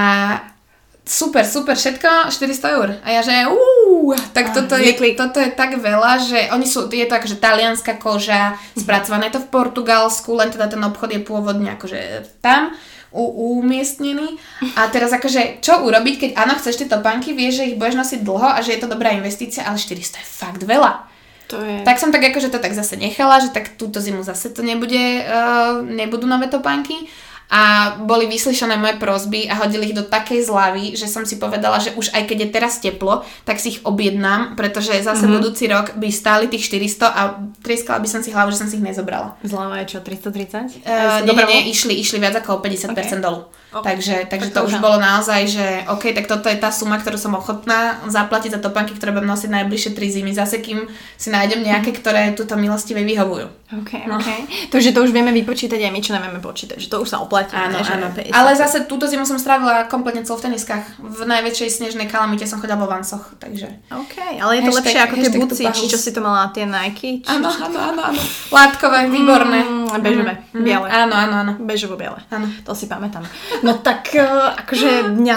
super, 1.07 1.47
super, 1.47 1.79
všetko 1.79 2.35
400 2.35 2.75
eur. 2.75 2.89
A 3.07 3.09
ja 3.15 3.21
že 3.23 3.47
uú, 3.47 4.13
tak 4.35 4.51
toto 4.51 4.75
je, 4.75 4.93
toto 5.15 5.39
je 5.39 5.51
tak 5.55 5.79
veľa, 5.79 6.13
že 6.21 6.41
oni 6.51 6.67
sú, 6.67 6.91
je 6.91 7.07
to 7.07 7.15
akože 7.17 7.39
talianská 7.39 8.03
koža, 8.03 8.59
spracované 8.75 9.31
to 9.31 9.39
v 9.39 9.49
Portugalsku, 9.49 10.35
len 10.35 10.51
teda 10.51 10.67
ten 10.67 10.83
obchod 10.83 11.15
je 11.15 11.23
pôvodne 11.23 11.71
akože 11.79 12.29
tam 12.43 12.75
u, 13.15 13.63
umiestnený. 13.63 14.37
A 14.75 14.91
teraz 14.91 15.15
akože, 15.15 15.63
čo 15.63 15.87
urobiť, 15.87 16.15
keď 16.19 16.31
áno, 16.35 16.59
chceš 16.59 16.83
tie 16.83 16.89
topánky, 16.91 17.31
vieš, 17.31 17.63
že 17.63 17.69
ich 17.71 17.79
budeš 17.79 17.95
nosiť 17.95 18.21
dlho 18.27 18.49
a 18.51 18.59
že 18.59 18.75
je 18.75 18.81
to 18.83 18.91
dobrá 18.91 19.15
investícia, 19.15 19.63
ale 19.63 19.79
400 19.79 20.19
je 20.19 20.27
fakt 20.27 20.63
veľa. 20.67 21.07
To 21.53 21.61
je... 21.61 21.85
Tak 21.87 22.01
som 22.03 22.11
tak 22.11 22.25
akože 22.25 22.51
to 22.51 22.59
tak 22.59 22.75
zase 22.75 22.99
nechala, 22.99 23.39
že 23.39 23.53
tak 23.55 23.79
túto 23.79 24.01
zimu 24.03 24.25
zase 24.27 24.51
to 24.51 24.65
nebude, 24.65 25.23
uh, 25.23 25.85
nebudú 25.85 26.27
nové 26.27 26.51
topánky 26.51 27.07
a 27.55 27.95
boli 28.03 28.27
vyslyšané 28.27 28.75
moje 28.75 28.99
prosby 28.99 29.47
a 29.47 29.55
hodili 29.63 29.95
ich 29.95 29.95
do 29.95 30.03
takej 30.03 30.43
zlavy, 30.43 30.99
že 30.99 31.07
som 31.07 31.23
si 31.23 31.39
povedala, 31.39 31.79
že 31.79 31.95
už 31.95 32.11
aj 32.11 32.27
keď 32.27 32.39
je 32.43 32.49
teraz 32.51 32.83
teplo, 32.83 33.23
tak 33.47 33.63
si 33.63 33.79
ich 33.79 33.81
objednám, 33.87 34.59
pretože 34.59 34.91
zase 34.99 35.23
mm-hmm. 35.23 35.35
budúci 35.39 35.71
rok 35.71 35.95
by 35.95 36.11
stáli 36.11 36.51
tých 36.51 36.67
400 36.67 37.07
a 37.07 37.39
trieskala 37.63 38.03
by 38.03 38.11
som 38.11 38.27
si 38.27 38.35
hlavu, 38.35 38.51
že 38.51 38.59
som 38.59 38.67
si 38.67 38.83
ich 38.83 38.83
nezobrala. 38.83 39.39
Zlava 39.47 39.79
je 39.87 39.95
čo, 39.95 40.03
330? 40.03 40.83
Uh, 40.83 41.23
nie, 41.23 41.31
nie, 41.31 41.47
nie, 41.47 41.63
išli, 41.71 41.95
išli 41.95 42.19
viac 42.19 42.35
ako 42.43 42.59
o 42.59 42.61
50% 42.61 42.91
okay. 42.91 43.23
dolu. 43.23 43.47
Okay. 43.75 43.99
Takže, 43.99 44.17
takže 44.31 44.51
tak 44.51 44.55
to, 44.55 44.59
to 44.63 44.67
už 44.71 44.75
bolo 44.79 45.03
naozaj, 45.03 45.51
že 45.51 45.67
OK, 45.91 46.15
tak 46.15 46.31
toto 46.31 46.47
je 46.51 46.59
tá 46.59 46.71
suma, 46.71 46.99
ktorú 46.99 47.19
som 47.19 47.35
ochotná 47.35 48.03
zaplatiť 48.07 48.59
za 48.59 48.61
topánky, 48.63 48.95
ktoré 48.95 49.11
budem 49.11 49.31
nosiť 49.31 49.51
najbližšie 49.51 49.91
3 49.95 50.15
zimy, 50.15 50.31
zase 50.31 50.63
kým 50.63 50.87
si 51.19 51.31
nájdem 51.31 51.63
nejaké, 51.63 51.91
ktoré 51.91 52.35
túto 52.39 52.55
milostivé 52.55 53.03
vyhovujú. 53.03 53.47
OK, 53.83 54.07
no. 54.07 54.23
OK. 54.23 54.31
To, 54.71 54.79
že 54.79 54.95
to 54.95 55.03
už 55.03 55.11
vieme 55.11 55.35
vypočítať 55.35 55.79
aj 55.79 55.91
my, 55.91 56.01
čo 56.03 56.15
nevieme 56.15 56.39
počítať, 56.39 56.79
že 56.79 56.87
to 56.87 57.03
už 57.03 57.11
sa 57.11 57.19
oplatí. 57.19 57.44
Áno, 57.53 57.77
ne, 57.77 57.85
áno. 57.85 58.07
Ale 58.33 58.51
zase 58.57 58.89
túto 58.89 59.05
zimu 59.05 59.29
som 59.29 59.37
strávila 59.37 59.85
kompletne 59.91 60.25
celú 60.25 60.41
v 60.41 60.49
teniskách. 60.51 60.97
V 61.03 61.27
najväčšej 61.29 61.83
snežnej 61.83 62.09
kalamite 62.09 62.49
som 62.49 62.63
chodila 62.63 62.81
vo 62.81 62.89
vansoch, 62.89 63.37
takže... 63.37 63.85
OK, 63.93 64.41
ale 64.41 64.61
je 64.61 64.63
to 64.65 64.73
hashtag, 64.73 64.81
lepšie 64.81 65.01
ako 65.03 65.15
tie 65.19 65.31
buci, 65.35 65.63
či 65.75 65.85
čo 65.91 65.99
si 65.99 66.11
to 66.15 66.25
mala, 66.25 66.49
tie 66.55 66.65
Nike? 66.65 67.27
Áno, 67.29 67.51
áno, 67.51 67.79
áno, 67.79 68.01
áno. 68.15 68.21
Látkové, 68.49 69.11
výborné. 69.13 69.61
Mm, 69.67 70.01
bežové, 70.01 70.33
mm, 70.55 70.65
biele. 70.65 70.87
Áno, 70.89 71.15
áno, 71.19 71.35
áno. 71.45 71.53
Bežovo-biele. 71.61 72.25
Áno. 72.33 72.47
To 72.65 72.73
si 72.73 72.89
pamätám. 72.89 73.27
No 73.67 73.83
tak, 73.83 74.15
e, 74.15 74.25
akože 74.65 75.13
mňa 75.13 75.37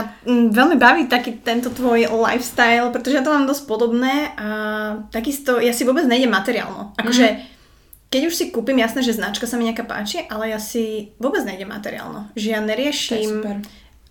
veľmi 0.54 0.78
baví 0.80 1.10
taký 1.10 1.42
tento 1.44 1.74
tvoj 1.74 2.08
lifestyle, 2.08 2.94
pretože 2.94 3.20
ja 3.20 3.24
to 3.26 3.34
mám 3.34 3.50
dosť 3.50 3.64
podobné 3.66 4.32
a 4.38 4.48
takisto, 5.10 5.58
ja 5.58 5.74
si 5.74 5.84
vôbec 5.84 6.06
nejdem 6.06 6.32
materiálno. 6.32 6.94
Akože 6.96 7.28
mm 7.28 7.57
keď 8.08 8.22
už 8.32 8.36
si 8.36 8.46
kúpim, 8.56 8.80
jasné, 8.80 9.04
že 9.04 9.20
značka 9.20 9.44
sa 9.44 9.60
mi 9.60 9.68
nejaká 9.68 9.84
páči, 9.84 10.24
ale 10.32 10.56
ja 10.56 10.60
si 10.60 11.12
vôbec 11.20 11.44
nejdem 11.44 11.68
materiálno. 11.68 12.32
Že 12.40 12.48
ja 12.48 12.60
To 12.60 12.64
je 12.64 12.70
neriešim 12.72 13.32
super. 13.44 13.56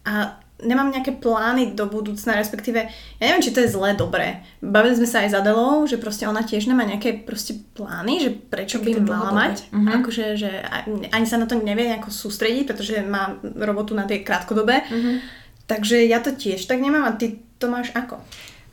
a 0.05 0.37
nemám 0.61 0.89
nejaké 0.89 1.13
plány 1.17 1.77
do 1.77 1.85
budúcna, 1.85 2.37
respektíve, 2.37 2.89
ja 2.89 3.25
neviem, 3.29 3.45
či 3.45 3.53
to 3.53 3.61
je 3.61 3.73
zlé, 3.73 3.93
dobré. 3.93 4.41
Bavili 4.65 4.97
sme 4.97 5.09
sa 5.09 5.21
aj 5.25 5.29
s 5.33 5.37
Adelou, 5.37 5.85
že 5.85 6.01
proste 6.01 6.25
ona 6.25 6.41
tiež 6.41 6.65
nemá 6.65 6.85
nejaké 6.89 7.25
proste 7.25 7.61
plány, 7.77 8.25
že 8.25 8.31
prečo 8.33 8.81
by 8.81 9.01
mala 9.05 9.33
mať. 9.33 9.69
Mhm. 9.73 9.91
Akože, 10.01 10.25
že 10.37 10.51
ani 11.13 11.27
sa 11.29 11.37
na 11.37 11.45
to 11.45 11.61
nevie 11.61 11.89
nejako 11.93 12.09
sústrediť, 12.09 12.65
pretože 12.69 13.05
má 13.05 13.37
robotu 13.61 13.93
na 13.93 14.09
tie 14.09 14.25
krátkodobé. 14.25 14.89
Mhm. 14.89 15.13
Takže 15.67 16.07
ja 16.07 16.23
to 16.23 16.33
tiež 16.33 16.65
tak 16.65 16.79
nemám 16.79 17.05
a 17.05 17.17
ty 17.19 17.43
to 17.59 17.67
máš 17.67 17.91
ako? 17.93 18.23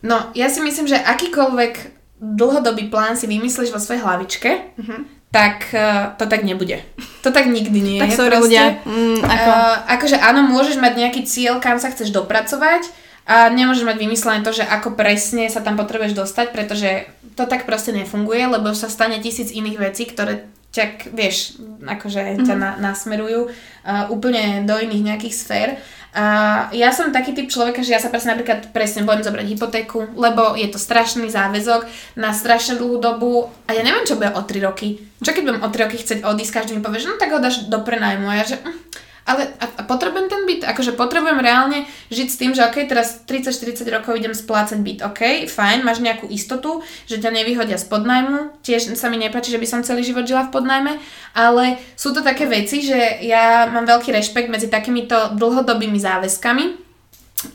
No, 0.03 0.29
ja 0.35 0.51
si 0.51 0.59
myslím, 0.59 0.85
že 0.85 0.99
akýkoľvek 0.99 2.02
dlhodobý 2.23 2.87
plán 2.87 3.19
si 3.19 3.27
vymyslíš 3.27 3.75
vo 3.75 3.83
svojej 3.83 3.99
hlavičke, 3.99 4.79
tak 5.27 5.67
uh, 5.75 6.13
to 6.15 6.23
tak 6.29 6.47
nebude. 6.47 6.79
To 7.25 7.33
tak 7.33 7.49
nikdy 7.49 7.79
nie 7.81 7.97
Tak 7.99 8.13
je. 8.13 8.17
proste. 8.31 8.43
ľudia. 8.47 8.63
Mm, 8.85 9.19
ako? 9.19 9.49
Uh, 9.51 9.75
akože 9.99 10.17
áno, 10.21 10.47
môžeš 10.47 10.79
mať 10.79 10.93
nejaký 10.95 11.21
cieľ, 11.27 11.59
kam 11.59 11.81
sa 11.81 11.91
chceš 11.91 12.13
dopracovať 12.13 12.87
a 13.25 13.49
nemôžeš 13.49 13.83
mať 13.83 13.97
vymyslené 13.97 14.39
to, 14.43 14.51
že 14.51 14.63
ako 14.63 14.93
presne 14.93 15.47
sa 15.47 15.59
tam 15.59 15.75
potrebuješ 15.75 16.13
dostať, 16.13 16.51
pretože 16.51 17.07
to 17.33 17.43
tak 17.43 17.65
proste 17.65 17.91
nefunguje, 17.91 18.45
lebo 18.45 18.71
sa 18.77 18.87
stane 18.87 19.17
tisíc 19.19 19.49
iných 19.49 19.79
vecí, 19.81 20.05
ktoré 20.05 20.47
ťa, 20.73 21.13
vieš, 21.13 21.61
akože 21.85 22.41
ťa 22.41 22.55
na, 22.57 22.71
nasmerujú 22.81 23.47
uh, 23.47 24.09
úplne 24.09 24.65
do 24.65 24.73
iných 24.73 25.05
nejakých 25.13 25.35
sfér. 25.37 25.69
A 26.13 26.69
ja 26.77 26.93
som 26.93 27.09
taký 27.09 27.33
typ 27.33 27.49
človeka, 27.49 27.81
že 27.81 27.97
ja 27.97 28.01
sa 28.01 28.13
presne 28.13 28.37
napríklad 28.37 28.69
presne 28.69 29.01
bojím 29.01 29.25
zobrať 29.25 29.49
hypotéku, 29.49 30.13
lebo 30.13 30.53
je 30.53 30.69
to 30.69 30.77
strašný 30.77 31.25
záväzok 31.29 31.89
na 32.21 32.37
strašne 32.37 32.77
dlhú 32.77 33.01
dobu 33.01 33.49
a 33.65 33.73
ja 33.73 33.81
neviem, 33.81 34.05
čo 34.05 34.21
bude 34.21 34.29
o 34.29 34.41
3 34.45 34.61
roky. 34.61 35.01
Čo 35.25 35.33
keď 35.33 35.41
budem 35.41 35.65
o 35.65 35.73
3 35.73 35.83
roky 35.89 35.97
chcieť 35.97 36.19
odísť, 36.21 36.53
každý 36.53 36.77
mi 36.77 36.85
povie, 36.85 37.01
že 37.01 37.09
no 37.09 37.17
tak 37.17 37.33
ho 37.33 37.41
dáš 37.41 37.65
do 37.65 37.81
prenajmu 37.81 38.29
a 38.29 38.37
ja 38.41 38.45
že... 38.45 38.61
hm, 38.61 38.77
ale 39.23 39.55
a, 39.59 39.65
a 39.79 39.81
potrebujem 39.87 40.27
ten 40.27 40.43
byt, 40.43 40.61
akože 40.67 40.99
potrebujem 40.99 41.39
reálne 41.39 41.87
žiť 42.11 42.27
s 42.27 42.39
tým, 42.39 42.51
že 42.51 42.63
ok, 42.67 42.77
teraz 42.87 43.23
30-40 43.23 43.87
rokov 43.87 44.19
idem 44.19 44.35
splácať 44.35 44.79
byt, 44.83 44.99
ok, 45.03 45.21
fajn, 45.47 45.87
máš 45.87 46.03
nejakú 46.03 46.27
istotu, 46.27 46.83
že 47.07 47.23
ťa 47.23 47.31
nevyhodia 47.31 47.79
z 47.79 47.87
podnajmu, 47.87 48.59
tiež 48.63 48.93
sa 48.99 49.07
mi 49.07 49.15
nepáči, 49.19 49.51
že 49.51 49.61
by 49.61 49.67
som 49.67 49.87
celý 49.87 50.03
život 50.03 50.27
žila 50.27 50.51
v 50.51 50.53
podnajme, 50.55 50.93
ale 51.35 51.79
sú 51.95 52.11
to 52.11 52.19
také 52.19 52.45
veci, 52.45 52.83
že 52.83 53.23
ja 53.23 53.71
mám 53.71 53.87
veľký 53.87 54.11
rešpekt 54.11 54.51
medzi 54.51 54.67
takýmito 54.67 55.39
dlhodobými 55.39 55.99
záväzkami, 55.99 56.83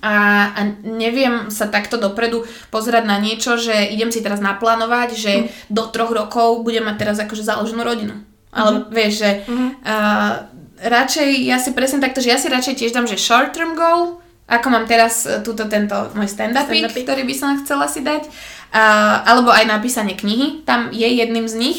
a, 0.04 0.14
a 0.52 0.60
neviem 0.84 1.48
sa 1.48 1.64
takto 1.64 1.96
dopredu 1.96 2.44
pozerať 2.68 3.08
na 3.08 3.16
niečo, 3.16 3.56
že 3.56 3.88
idem 3.88 4.12
si 4.12 4.20
teraz 4.20 4.36
naplánovať, 4.36 5.08
že 5.16 5.32
do 5.72 5.88
troch 5.88 6.12
rokov 6.12 6.60
budem 6.60 6.84
mať 6.84 6.96
teraz 7.00 7.16
akože 7.24 7.40
založenú 7.40 7.80
rodinu. 7.80 8.14
Ale 8.52 8.88
vieš, 8.88 9.24
že 9.24 9.30
uh, 9.44 10.48
radšej, 10.82 11.28
ja 11.44 11.58
si 11.58 11.70
presne 11.74 11.98
takto, 12.02 12.22
že 12.22 12.30
ja 12.32 12.38
si 12.38 12.46
radšej 12.50 12.74
tiež 12.78 12.92
dám, 12.94 13.10
že 13.10 13.18
short 13.20 13.54
term 13.54 13.74
goal, 13.74 14.22
ako 14.48 14.66
mám 14.72 14.86
teraz 14.88 15.28
uh, 15.28 15.44
túto 15.44 15.68
tento 15.68 15.94
môj 16.16 16.30
stand-up, 16.30 16.66
Stand-upík. 16.70 17.04
ktorý 17.04 17.22
by 17.28 17.34
som 17.36 17.58
chcela 17.60 17.86
si 17.90 18.00
dať, 18.00 18.26
uh, 18.28 19.24
alebo 19.28 19.52
aj 19.52 19.68
napísanie 19.68 20.16
knihy, 20.16 20.64
tam 20.64 20.94
je 20.94 21.06
jedným 21.06 21.44
z 21.50 21.54
nich. 21.58 21.78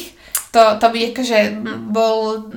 To, 0.50 0.82
to 0.82 0.86
by 0.90 1.14
akože 1.14 1.62
bol 1.94 2.50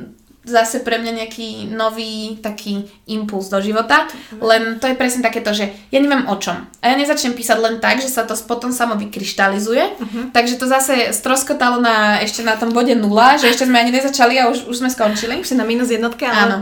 zase 0.44 0.84
pre 0.84 1.00
mňa 1.00 1.24
nejaký 1.24 1.72
nový 1.72 2.40
taký 2.44 2.84
impuls 3.08 3.48
do 3.48 3.64
života, 3.64 4.08
len 4.44 4.78
to 4.80 4.92
je 4.92 5.00
presne 5.00 5.24
takéto, 5.24 5.56
že 5.56 5.72
ja 5.90 6.00
neviem 6.04 6.28
o 6.28 6.36
čom. 6.36 6.68
A 6.84 6.92
ja 6.92 6.96
nezačnem 7.00 7.32
písať 7.32 7.58
len 7.64 7.80
tak, 7.80 8.04
že 8.04 8.12
sa 8.12 8.28
to 8.28 8.36
potom 8.44 8.76
samo 8.76 9.00
vykryštalizuje, 9.00 10.04
takže 10.36 10.60
to 10.60 10.68
zase 10.68 11.16
stroskotalo 11.16 11.80
na, 11.80 12.20
ešte 12.20 12.44
na 12.44 12.60
tom 12.60 12.76
bode 12.76 12.92
nula, 12.96 13.40
že 13.40 13.50
ešte 13.50 13.72
sme 13.72 13.80
ani 13.80 13.96
nezačali 13.96 14.36
a 14.38 14.52
už, 14.52 14.68
už 14.68 14.84
sme 14.84 14.92
skončili. 14.92 15.40
Už 15.40 15.56
na 15.56 15.64
minus 15.64 15.90
jednotke, 15.90 16.28
ale... 16.28 16.44
Áno. 16.44 16.60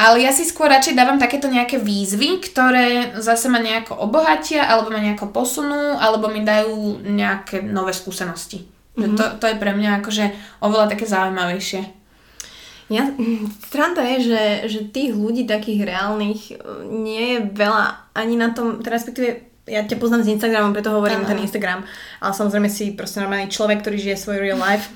Ale 0.00 0.22
ja 0.24 0.32
si 0.32 0.48
skôr 0.48 0.72
radšej 0.72 0.96
dávam 0.96 1.20
takéto 1.20 1.50
nejaké 1.50 1.76
výzvy, 1.76 2.40
ktoré 2.40 3.20
zase 3.20 3.52
ma 3.52 3.60
nejako 3.60 4.00
obohatia, 4.00 4.64
alebo 4.64 4.88
ma 4.88 5.02
nejako 5.02 5.28
posunú, 5.28 5.98
alebo 6.00 6.32
mi 6.32 6.40
dajú 6.40 7.04
nejaké 7.04 7.60
nové 7.60 7.92
skúsenosti. 7.92 8.64
Mm-hmm. 8.96 9.16
To, 9.18 9.24
to 9.36 9.44
je 9.50 9.60
pre 9.60 9.76
mňa 9.76 10.00
akože 10.00 10.24
oveľa 10.64 10.96
také 10.96 11.04
zaujímavejšie. 11.04 11.99
Ja, 12.90 13.06
stranda 13.62 14.02
je, 14.02 14.34
že, 14.34 14.42
že 14.66 14.80
tých 14.90 15.14
ľudí 15.14 15.46
takých 15.46 15.86
reálnych 15.86 16.40
e, 16.50 16.54
nie 16.90 17.38
je 17.38 17.38
veľa 17.54 18.10
ani 18.18 18.34
na 18.34 18.50
tom, 18.50 18.82
respektíve 18.82 19.49
ja 19.68 19.84
ťa 19.84 20.00
poznám 20.00 20.24
z 20.24 20.38
Instagramu, 20.38 20.72
preto 20.72 20.94
hovorím 20.94 21.24
Áno. 21.24 21.28
ten 21.28 21.38
Instagram, 21.44 21.84
ale 22.22 22.32
samozrejme 22.32 22.68
si 22.72 22.96
proste 22.96 23.20
normálny 23.20 23.52
človek, 23.52 23.84
ktorý 23.84 23.96
žije 24.00 24.16
svoj 24.16 24.38
real 24.40 24.60
life. 24.60 24.88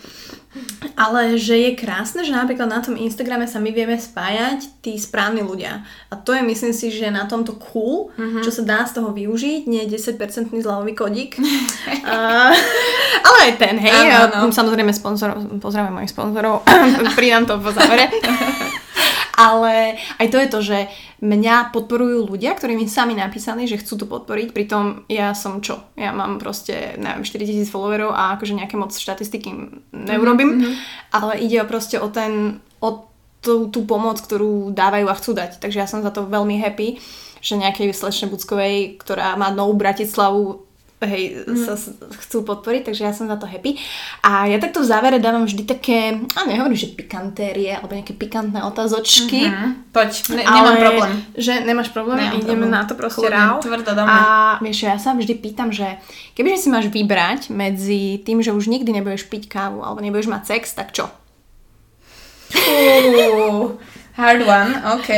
Ale 0.95 1.35
že 1.35 1.59
je 1.59 1.71
krásne, 1.75 2.23
že 2.23 2.31
napríklad 2.31 2.71
na 2.71 2.79
tom 2.79 2.95
Instagrame 2.95 3.51
sa 3.51 3.59
my 3.59 3.75
vieme 3.75 3.99
spájať 3.99 4.71
tí 4.87 4.95
správni 4.95 5.43
ľudia. 5.43 5.83
A 6.11 6.15
to 6.15 6.31
je 6.31 6.47
myslím 6.47 6.71
si, 6.71 6.95
že 6.95 7.11
na 7.11 7.27
tomto 7.27 7.59
cool, 7.59 8.15
mm-hmm. 8.15 8.43
čo 8.47 8.55
sa 8.55 8.63
dá 8.63 8.87
z 8.87 9.03
toho 9.03 9.11
využiť, 9.11 9.67
nie 9.67 9.83
10% 9.83 10.15
zľavový 10.55 10.95
kodík. 10.95 11.43
a, 12.07 12.55
ale 13.27 13.39
aj 13.51 13.53
ten, 13.59 13.75
hej. 13.83 13.91
Áno, 13.91 14.15
a 14.15 14.47
áno. 14.47 14.55
Samozrejme 14.55 14.95
sponzorov, 14.95 15.59
pozdravím 15.59 15.99
mojich 15.99 16.15
sponzorov, 16.15 16.63
pridám 17.19 17.51
to 17.51 17.59
po 17.59 17.75
závere. 17.75 18.07
Ale 19.45 20.01
aj 20.17 20.27
to 20.33 20.41
je 20.41 20.49
to, 20.49 20.61
že 20.65 20.79
mňa 21.21 21.69
podporujú 21.77 22.33
ľudia, 22.33 22.57
ktorí 22.57 22.81
mi 22.81 22.89
sami 22.89 23.13
napísali, 23.13 23.69
že 23.69 23.77
chcú 23.77 24.01
to 24.01 24.07
podporiť, 24.09 24.57
pritom 24.57 25.05
ja 25.13 25.37
som 25.37 25.61
čo? 25.61 25.85
Ja 26.01 26.17
mám 26.17 26.41
proste, 26.41 26.97
neviem, 26.97 27.29
4000 27.29 27.69
followerov 27.69 28.17
a 28.17 28.41
akože 28.41 28.57
nejaké 28.57 28.81
moc 28.81 28.97
štatistiky 28.97 29.53
neurobím, 29.93 30.65
mm-hmm. 30.65 30.75
ale 31.13 31.45
ide 31.45 31.61
proste 31.69 32.01
o 32.01 32.09
ten, 32.09 32.65
o 32.81 33.05
tú, 33.45 33.69
tú 33.69 33.85
pomoc, 33.85 34.25
ktorú 34.25 34.73
dávajú 34.73 35.07
a 35.13 35.19
chcú 35.21 35.37
dať. 35.37 35.61
Takže 35.61 35.79
ja 35.85 35.85
som 35.85 36.01
za 36.01 36.09
to 36.09 36.25
veľmi 36.25 36.57
happy, 36.57 36.97
že 37.45 37.61
nejakej 37.61 37.93
slečne 37.93 38.33
Buckovej, 38.33 38.97
ktorá 38.97 39.37
má 39.37 39.53
novú 39.53 39.77
Bratislavu, 39.77 40.65
hej, 41.03 41.43
mm. 41.45 41.57
sa 41.59 41.75
chcú 42.23 42.47
podporiť, 42.47 42.91
takže 42.91 43.03
ja 43.05 43.13
som 43.13 43.27
za 43.27 43.37
to 43.37 43.45
happy. 43.51 43.77
A 44.23 44.47
ja 44.47 44.57
takto 44.63 44.81
v 44.81 44.89
závere 44.89 45.19
dávam 45.19 45.45
vždy 45.45 45.63
také, 45.67 46.23
a 46.23 46.41
nehovorím, 46.47 46.79
že 46.79 46.95
pikantérie, 46.95 47.75
alebo 47.75 47.93
nejaké 47.93 48.15
pikantné 48.15 48.63
otázočky. 48.63 49.51
Hm, 49.51 49.91
poď, 49.93 50.13
ne, 50.33 50.43
nemám 50.47 50.77
problém. 50.81 51.13
Že 51.35 51.53
nemáš 51.67 51.89
problém, 51.91 52.19
Nemám 52.23 52.39
ideme 52.41 52.65
problém. 52.65 52.71
na 52.71 52.83
to 52.87 52.95
proste 52.95 53.27
rau. 53.29 53.59
tvrdo 53.61 53.91
do 53.91 54.03
mňa. 54.07 54.17
A 54.17 54.23
vieš, 54.63 54.79
ja 54.87 54.97
sa 54.97 55.13
vždy 55.13 55.35
pýtam, 55.37 55.69
že 55.75 55.99
kebyže 56.39 56.65
si 56.65 56.69
máš 56.71 56.89
vybrať 56.89 57.51
medzi 57.51 58.23
tým, 58.25 58.41
že 58.41 58.55
už 58.55 58.71
nikdy 58.71 58.93
nebudeš 58.95 59.27
piť 59.29 59.51
kávu 59.51 59.83
alebo 59.83 60.01
nebudeš 60.01 60.31
mať 60.31 60.43
sex, 60.57 60.73
tak 60.73 60.95
čo? 60.95 61.11
Fú, 62.55 63.77
hard 64.15 64.43
one, 64.47 64.73
OK. 64.95 65.11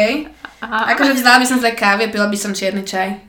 A- 0.65 0.97
Akože 0.97 1.21
vzdala 1.21 1.39
by 1.43 1.47
som 1.47 1.61
sa 1.61 1.71
kávy 1.77 2.09
pila 2.09 2.27
by 2.27 2.39
som 2.39 2.57
čierny 2.57 2.81
čaj. 2.83 3.26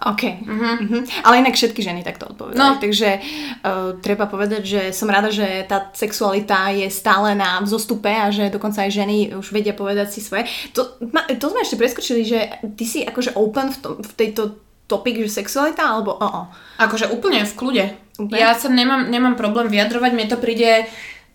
OK. 0.00 0.22
Mm-hmm. 0.40 1.28
Ale 1.28 1.44
inak 1.44 1.52
všetky 1.60 1.84
ženy 1.84 2.00
takto 2.00 2.32
odpovedajú. 2.32 2.56
No. 2.56 2.80
Takže 2.80 3.20
uh, 3.20 4.00
treba 4.00 4.24
povedať, 4.24 4.62
že 4.64 4.80
som 4.96 5.12
rada, 5.12 5.28
že 5.28 5.44
tá 5.68 5.92
sexualita 5.92 6.72
je 6.72 6.88
stále 6.88 7.36
na 7.36 7.60
vzostupe 7.60 8.08
a 8.08 8.32
že 8.32 8.48
dokonca 8.48 8.88
aj 8.88 8.90
ženy 8.96 9.16
už 9.36 9.52
vedia 9.52 9.76
povedať 9.76 10.08
si 10.08 10.24
svoje. 10.24 10.48
To, 10.72 10.96
ma, 11.12 11.28
to 11.28 11.52
sme 11.52 11.60
ešte 11.60 11.76
preskočili, 11.76 12.24
že 12.24 12.48
ty 12.80 12.84
si 12.88 13.04
akože 13.04 13.36
open 13.36 13.76
v, 13.76 13.78
tom, 13.84 13.94
v 14.00 14.12
tejto 14.16 14.56
topik, 14.88 15.20
že 15.22 15.44
sexualita, 15.44 15.84
alebo 15.84 16.16
o, 16.16 16.26
o. 16.26 16.42
Akože 16.80 17.12
úplne 17.12 17.44
v 17.44 17.54
kľude. 17.54 17.84
Úplne? 18.18 18.36
Ja 18.40 18.56
sa 18.56 18.72
nemám, 18.72 19.06
nemám 19.06 19.36
problém 19.36 19.68
vyjadrovať, 19.68 20.10
mne 20.16 20.26
to 20.32 20.40
príde 20.40 20.88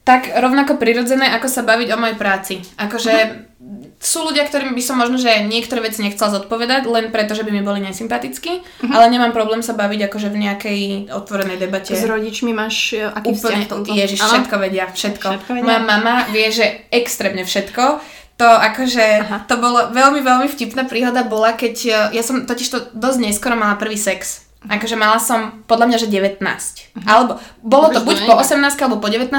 tak 0.06 0.30
rovnako 0.30 0.78
prirodzené, 0.78 1.34
ako 1.34 1.50
sa 1.50 1.66
baviť 1.66 1.90
o 1.92 1.98
mojej 1.98 2.18
práci. 2.18 2.56
Akože 2.78 3.14
sú 3.98 4.22
ľudia, 4.22 4.46
ktorým 4.46 4.78
by 4.78 4.84
som 4.86 5.02
možno, 5.02 5.18
že 5.18 5.50
niektoré 5.50 5.82
veci 5.82 6.06
nechcela 6.06 6.30
zodpovedať, 6.30 6.86
len 6.86 7.10
preto, 7.10 7.34
že 7.34 7.42
by 7.42 7.50
mi 7.50 7.66
boli 7.66 7.82
nesympatickí, 7.82 8.86
ale 8.94 9.10
nemám 9.10 9.34
problém 9.34 9.66
sa 9.66 9.74
baviť 9.74 10.06
akože 10.06 10.30
v 10.30 10.38
nejakej 10.46 10.80
otvorenej 11.10 11.58
debate. 11.58 11.98
S 11.98 12.06
rodičmi 12.06 12.54
máš 12.54 12.94
e, 12.94 13.02
aký 13.02 13.34
vzťah 13.34 13.50
Úplne, 13.50 13.66
v 13.66 13.72
tomto? 13.74 13.90
ježiš, 13.98 14.22
Áno? 14.22 14.30
všetko 14.30 14.56
vedia, 14.62 14.86
všetko. 14.94 15.28
Všetko 15.34 15.52
vedia? 15.58 15.66
Moja 15.66 15.82
mama 15.82 16.16
vie, 16.30 16.48
že 16.54 16.86
extrémne 16.94 17.42
všetko. 17.42 17.84
To 18.36 18.46
akože, 18.46 19.06
Aha. 19.26 19.38
to 19.50 19.56
bolo 19.58 19.90
veľmi, 19.96 20.22
veľmi 20.22 20.48
vtipná 20.54 20.86
príhoda 20.86 21.26
bola, 21.26 21.58
keď 21.58 21.76
eh, 21.90 21.94
ja 22.20 22.22
som 22.22 22.46
totiž 22.46 22.68
to 22.70 22.80
dosť 22.94 23.20
neskoro 23.26 23.58
mala 23.58 23.80
prvý 23.80 23.98
sex. 23.98 24.45
Akože 24.66 24.96
mala 24.98 25.22
som 25.22 25.62
podľa 25.70 25.86
mňa, 25.94 25.98
že 26.02 26.08
19. 26.10 26.42
Alebo 27.06 27.38
bolo 27.62 27.94
to 27.94 28.02
buď 28.02 28.26
po 28.26 28.34
nie 28.38 28.46
je 28.46 28.56
18 28.58 28.82
alebo 28.82 28.98
po 28.98 29.10
19, 29.10 29.32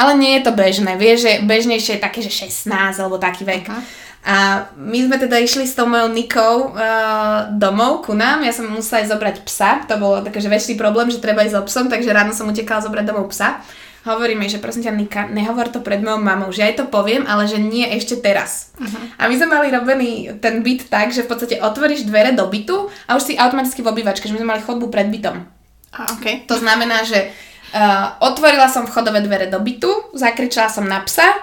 ale 0.00 0.12
nie 0.16 0.38
je 0.38 0.42
to 0.46 0.52
bežné. 0.56 0.96
Vieš, 0.96 1.18
že 1.20 1.32
bežnejšie 1.44 1.92
je 1.98 2.04
také, 2.04 2.20
že 2.24 2.32
16 2.32 2.70
alebo 3.00 3.20
taký 3.20 3.44
vek. 3.44 3.68
Aha. 3.68 3.80
A 4.20 4.68
my 4.76 5.08
sme 5.08 5.16
teda 5.16 5.40
išli 5.40 5.64
s 5.64 5.72
tou 5.72 5.88
mojou 5.88 6.12
Nikou 6.12 6.76
uh, 6.76 7.48
domov 7.56 8.04
ku 8.04 8.12
nám. 8.12 8.44
Ja 8.44 8.52
som 8.52 8.68
musela 8.68 9.00
ísť 9.00 9.12
zobrať 9.16 9.36
psa. 9.48 9.80
To 9.88 9.96
bolo 9.96 10.20
také, 10.20 10.44
že 10.44 10.52
väčší 10.52 10.76
problém, 10.76 11.08
že 11.08 11.24
treba 11.24 11.40
ísť 11.40 11.56
so 11.56 11.64
psom, 11.64 11.86
takže 11.88 12.12
ráno 12.12 12.36
som 12.36 12.44
utekala 12.44 12.84
zobrať 12.84 13.04
domov 13.08 13.32
psa. 13.32 13.64
Hovoríme, 14.00 14.48
že 14.48 14.56
prosím 14.56 14.88
ťa 14.88 14.96
Nika, 14.96 15.22
nehovor 15.28 15.68
to 15.68 15.84
pred 15.84 16.00
mojou 16.00 16.24
mamou, 16.24 16.48
že 16.48 16.64
aj 16.64 16.74
to 16.80 16.84
poviem, 16.88 17.28
ale 17.28 17.44
že 17.44 17.60
nie 17.60 17.84
ešte 17.84 18.16
teraz. 18.16 18.72
A 19.20 19.28
my 19.28 19.34
sme 19.36 19.52
mali 19.52 19.68
robený 19.68 20.40
ten 20.40 20.64
byt 20.64 20.88
tak, 20.88 21.12
že 21.12 21.24
v 21.24 21.30
podstate 21.30 21.60
otvoríš 21.60 22.08
dvere 22.08 22.32
do 22.32 22.48
bytu 22.48 22.88
a 23.04 23.20
už 23.20 23.22
si 23.28 23.32
automaticky 23.36 23.84
v 23.84 23.92
obývačke, 23.92 24.24
že 24.24 24.32
my 24.32 24.40
sme 24.40 24.50
mali 24.56 24.64
chodbu 24.64 24.88
pred 24.88 25.12
bytom. 25.12 25.44
A, 25.92 26.16
okay. 26.16 26.48
To 26.48 26.56
znamená, 26.56 27.04
že 27.04 27.28
Uh, 27.70 28.18
otvorila 28.26 28.66
som 28.66 28.82
vchodové 28.82 29.22
dvere 29.22 29.46
do 29.46 29.62
bytu, 29.62 30.10
zakričala 30.18 30.66
som 30.66 30.82
na 30.90 31.06
psa, 31.06 31.38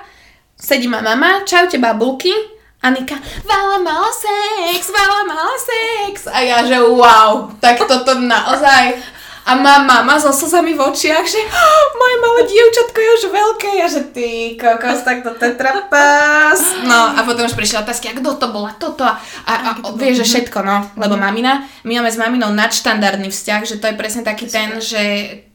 sedí 0.60 0.84
ma 0.84 1.00
mama, 1.00 1.48
čaute 1.48 1.80
babulky, 1.80 2.36
Anika, 2.84 3.16
Vala 3.48 3.80
mala 3.80 4.12
sex, 4.12 4.92
Vala 4.92 5.24
mala 5.24 5.56
sex. 5.56 6.28
A 6.28 6.44
ja, 6.44 6.68
že 6.68 6.84
wow, 6.84 7.48
tak 7.64 7.80
toto 7.80 8.20
naozaj. 8.20 9.16
A 9.48 9.56
má 9.56 9.80
mama 9.80 10.19
so 10.19 10.36
slzami 10.36 10.76
v 10.76 10.84
očiach, 10.84 11.24
že 11.24 11.40
oh, 11.40 11.86
moje 11.95 12.15
malé 12.19 12.41
dievčatko 12.52 12.99
je 12.99 13.11
už 13.15 13.24
veľké. 13.32 13.69
Ja, 13.80 13.88
že 13.88 14.02
ty 14.11 14.60
kokos, 14.60 15.07
tak 15.07 15.24
to 15.24 15.32
tetrapas. 15.40 16.60
No 16.84 17.15
a 17.15 17.24
potom 17.24 17.48
už 17.48 17.56
prišla 17.56 17.88
otázky, 17.88 18.11
a 18.11 18.18
kto 18.19 18.36
to 18.36 18.48
bola, 18.52 18.76
toto. 18.76 19.07
A, 19.07 19.15
a, 19.48 19.56
a 19.56 19.95
vieš, 19.95 20.28
že 20.28 20.36
všetko, 20.36 20.60
no. 20.68 20.91
Lebo 20.99 21.15
mamina, 21.15 21.64
my 21.88 22.03
máme 22.03 22.11
s 22.11 22.19
maminou 22.19 22.52
nadštandardný 22.52 23.32
vzťah, 23.32 23.61
že 23.64 23.80
to 23.80 23.88
je 23.88 23.95
presne 23.95 24.28
taký 24.28 24.52
ten, 24.52 24.84
že 24.84 25.03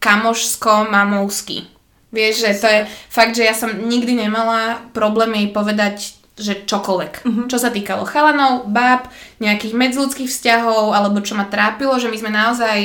kamošsko-mamovský. 0.01 1.69
Vieš, 2.17 2.35
že 2.49 2.51
to 2.57 2.69
je 2.73 2.81
fakt, 3.13 3.37
že 3.37 3.45
ja 3.45 3.53
som 3.53 3.69
nikdy 3.69 4.17
nemala 4.25 4.89
problém 4.97 5.37
jej 5.37 5.49
povedať 5.53 5.97
že 6.33 6.65
čokoľvek. 6.65 7.13
Uh-huh. 7.29 7.45
Čo 7.45 7.61
sa 7.61 7.69
týkalo 7.69 8.09
chalanov, 8.09 8.65
báb, 8.73 9.13
nejakých 9.37 9.77
medzľudských 9.77 10.33
vzťahov, 10.33 10.97
alebo 10.97 11.21
čo 11.21 11.37
ma 11.37 11.45
trápilo, 11.45 11.93
že 12.01 12.09
my 12.09 12.17
sme 12.17 12.33
naozaj 12.33 12.79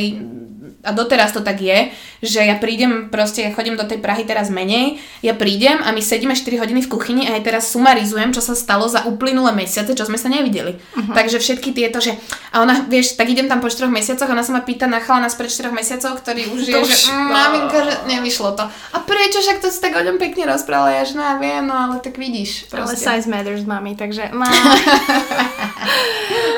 a 0.86 0.94
doteraz 0.94 1.34
to 1.34 1.42
tak 1.42 1.58
je, 1.58 1.90
že 2.22 2.42
ja 2.42 2.58
prídem, 2.58 3.10
proste 3.10 3.46
ja 3.46 3.54
chodím 3.54 3.78
do 3.78 3.86
tej 3.86 3.98
Prahy 3.98 4.30
teraz 4.30 4.54
menej, 4.54 5.02
ja 5.26 5.34
prídem 5.34 5.82
a 5.82 5.90
my 5.90 6.02
sedíme 6.02 6.38
4 6.38 6.62
hodiny 6.62 6.86
v 6.86 6.90
kuchyni 6.90 7.26
a 7.26 7.38
ja 7.38 7.42
teraz 7.42 7.74
sumarizujem, 7.74 8.30
čo 8.30 8.46
sa 8.46 8.54
stalo 8.54 8.86
za 8.86 9.10
uplynulé 9.10 9.58
mesiace, 9.58 9.98
čo 9.98 10.06
sme 10.06 10.22
sa 10.22 10.30
nevideli. 10.30 10.78
Uh-huh. 10.78 11.14
Takže 11.18 11.42
všetky 11.42 11.74
tieto, 11.74 11.98
že 11.98 12.14
a 12.54 12.62
ona, 12.62 12.86
vieš, 12.86 13.18
tak 13.18 13.30
idem 13.30 13.50
tam 13.50 13.58
po 13.58 13.70
4 13.70 13.90
mesiacoch 13.90 14.30
a 14.30 14.34
ona 14.34 14.46
sa 14.46 14.54
ma 14.54 14.62
pýta 14.62 14.86
na 14.86 15.02
chalana 15.02 15.34
spred 15.34 15.50
4 15.50 15.74
mesiacov, 15.74 16.22
ktorý 16.22 16.54
už 16.54 16.62
je, 16.70 16.78
že 16.78 17.10
mm, 17.10 17.26
maminka, 17.26 17.78
že 17.82 17.94
nevyšlo 18.14 18.54
to. 18.54 18.66
A 18.70 18.98
prečo, 19.02 19.42
však 19.42 19.62
to 19.62 19.74
si 19.74 19.82
tak 19.82 19.98
o 19.98 20.02
ňom 20.02 20.22
pekne 20.22 20.46
rozprávala, 20.46 20.94
ja 20.94 21.04
že 21.06 21.18
no, 21.18 21.26
viem, 21.42 21.66
no 21.66 21.74
ale 21.74 21.98
tak 22.06 22.22
vidíš. 22.22 22.70
Proste. 22.70 22.86
Ale 22.86 22.94
size 22.98 23.28
matters, 23.30 23.66
mami, 23.66 23.98
takže 23.98 24.30
má... 24.34 24.48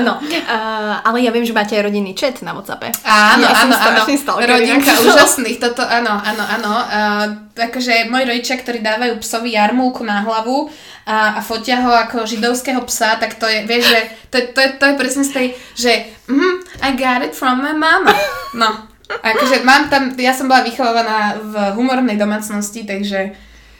no, 0.07 0.19
uh, 0.19 0.95
ale 1.03 1.23
ja 1.23 1.31
viem, 1.31 1.47
že 1.47 1.55
máte 1.55 1.75
aj 1.75 1.83
rodinný 1.87 2.15
chat 2.15 2.41
na 2.43 2.55
WhatsAppe. 2.55 2.91
Áno, 3.03 3.43
ja 3.43 3.63
áno, 3.63 3.75
áno. 3.75 4.03
Rodinka 4.49 4.93
úžasných, 5.05 5.61
toto 5.61 5.85
áno, 5.85 6.17
áno, 6.17 6.43
áno. 6.45 6.73
Uh, 6.87 7.25
akože 7.53 8.07
moji 8.07 8.25
rodičia, 8.25 8.55
ktorí 8.57 8.79
dávajú 8.79 9.19
psovi 9.19 9.53
jarmulku 9.53 10.01
na 10.01 10.23
hlavu 10.23 10.71
a, 11.05 11.37
a 11.37 11.39
fotia 11.43 11.83
ho 11.83 11.91
ako 11.91 12.23
židovského 12.25 12.79
psa, 12.87 13.19
tak 13.19 13.35
to 13.35 13.45
je, 13.45 13.67
vieš, 13.67 13.91
že 13.91 13.99
to, 14.31 14.35
je, 14.39 14.43
to, 14.55 14.59
je, 14.61 14.69
to 14.79 14.85
je 14.85 14.93
presne 14.95 15.23
z 15.27 15.31
tej, 15.33 15.47
že 15.75 15.91
mm, 16.31 16.55
I 16.85 16.89
got 16.95 17.21
it 17.21 17.35
from 17.35 17.59
my 17.59 17.75
mama. 17.75 18.15
No, 18.55 18.87
akože 19.09 19.65
mám 19.65 19.89
tam, 19.89 20.13
ja 20.15 20.31
som 20.31 20.45
bola 20.45 20.61
vychovávaná 20.63 21.41
v 21.41 21.53
humornej 21.75 22.15
domácnosti, 22.15 22.85
takže 22.85 23.33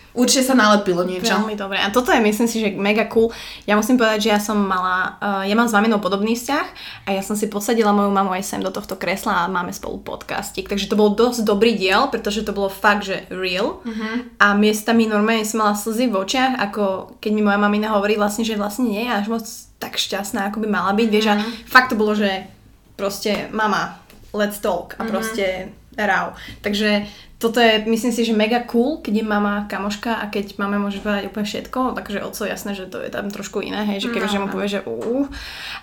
Určite 0.10 0.42
sa 0.42 0.56
nalepilo 0.58 1.06
niečo. 1.06 1.38
Veľmi 1.38 1.54
dobre. 1.54 1.78
A 1.78 1.94
toto 1.94 2.10
je, 2.10 2.18
myslím 2.18 2.50
si, 2.50 2.58
že 2.58 2.74
mega 2.74 3.06
cool. 3.14 3.30
Ja 3.70 3.78
musím 3.78 4.02
povedať, 4.02 4.26
že 4.26 4.30
ja 4.34 4.42
som 4.42 4.58
mala, 4.58 5.22
uh, 5.22 5.44
ja 5.46 5.54
mám 5.54 5.70
s 5.70 5.76
maminou 5.78 6.02
podobný 6.02 6.34
vzťah 6.34 6.68
a 7.06 7.10
ja 7.14 7.22
som 7.22 7.38
si 7.38 7.46
posadila 7.46 7.94
moju 7.94 8.10
mamu 8.10 8.34
aj 8.34 8.42
sem 8.42 8.62
do 8.62 8.74
tohto 8.74 8.98
kresla 8.98 9.46
a 9.46 9.52
máme 9.52 9.70
spolu 9.70 10.02
podcastik. 10.02 10.66
Takže 10.66 10.90
to 10.90 10.98
bol 10.98 11.14
dosť 11.14 11.46
dobrý 11.46 11.78
diel, 11.78 12.10
pretože 12.10 12.42
to 12.42 12.58
bolo 12.58 12.74
fakt, 12.74 13.06
že 13.06 13.30
real. 13.30 13.86
Uh-huh. 13.86 14.26
A 14.42 14.58
miestami 14.58 15.06
normálne 15.06 15.46
som 15.46 15.62
mala 15.62 15.78
slzy 15.78 16.10
v 16.10 16.18
očiach, 16.18 16.58
ako 16.58 17.16
keď 17.22 17.32
mi 17.34 17.46
moja 17.46 17.62
mamina 17.62 17.94
hovorí 17.94 18.18
vlastne, 18.18 18.42
že 18.42 18.58
vlastne 18.58 18.90
nie 18.90 19.06
je 19.06 19.14
až 19.14 19.26
moc 19.30 19.46
tak 19.78 20.02
šťastná, 20.02 20.50
ako 20.50 20.66
by 20.66 20.68
mala 20.74 20.92
byť. 20.98 21.06
Uh-huh. 21.06 21.16
Vieš, 21.16 21.28
a 21.30 21.36
mhm. 21.38 21.50
fakt 21.70 21.94
to 21.94 22.00
bolo, 22.00 22.18
že 22.18 22.50
proste 22.98 23.46
mama, 23.54 24.02
let's 24.34 24.58
talk 24.58 24.98
a 24.98 25.06
uh-huh. 25.06 25.14
proste 25.14 25.46
rau. 25.96 26.34
Takže 26.66 27.06
toto 27.40 27.64
je, 27.64 27.88
myslím 27.88 28.12
si, 28.12 28.28
že 28.28 28.36
mega 28.36 28.60
cool, 28.68 29.00
keď 29.00 29.24
je 29.24 29.26
mama 29.26 29.64
kamoška 29.72 30.12
a 30.12 30.28
keď 30.28 30.60
mama 30.60 30.76
môže 30.76 31.00
povedať 31.00 31.32
úplne 31.32 31.48
všetko, 31.48 31.96
takže 31.96 32.20
oco 32.20 32.44
jasné, 32.44 32.76
že 32.76 32.92
to 32.92 33.00
je 33.00 33.08
tam 33.08 33.32
trošku 33.32 33.64
iné, 33.64 33.88
hej, 33.88 34.04
že 34.04 34.12
kebyže 34.12 34.44
no, 34.44 34.44
mu 34.44 34.48
povie, 34.52 34.68
že 34.68 34.84
uh, 34.84 35.24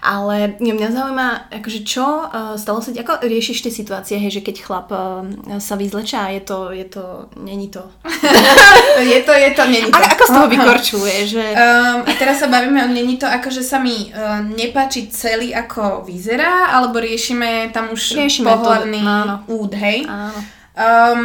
ale 0.04 0.60
mňa 0.60 0.88
zaujíma, 0.92 1.28
akože 1.56 1.80
čo 1.88 2.28
uh, 2.28 2.60
stalo 2.60 2.84
sa, 2.84 2.92
ako 2.92 3.24
riešiš 3.24 3.64
tie 3.64 3.72
situácie, 3.72 4.20
hej, 4.20 4.36
že 4.36 4.44
keď 4.44 4.56
chlap 4.68 4.92
uh, 4.92 5.24
sa 5.56 5.80
vyzlečá, 5.80 6.28
je 6.36 6.44
to, 6.44 6.76
je 6.76 6.86
to, 6.92 7.32
není 7.40 7.72
to. 7.72 7.88
je 9.16 9.20
to, 9.24 9.32
je 9.32 9.50
to, 9.56 9.62
není 9.64 9.88
to. 9.88 9.96
A, 9.96 10.12
ako 10.12 10.24
z 10.28 10.30
toho 10.36 10.48
vykorčuje, 10.52 11.16
že... 11.24 11.44
Um, 11.56 12.04
a 12.04 12.12
teraz 12.20 12.44
sa 12.44 12.52
bavíme 12.52 12.84
o 12.84 12.88
není 12.92 13.16
to, 13.16 13.24
akože 13.24 13.64
sa 13.64 13.80
mi 13.80 14.12
uh, 14.12 14.44
nepáči 14.44 15.08
celý, 15.08 15.56
ako 15.56 16.04
vyzerá, 16.04 16.76
alebo 16.76 17.00
riešime 17.00 17.72
tam 17.72 17.96
už 17.96 18.12
riešime 18.12 18.44
pohľadný 18.44 19.00
to, 19.00 19.56
úd, 19.56 19.72
hej? 19.72 20.04
Áno. 20.04 20.55
Um, 20.76 21.24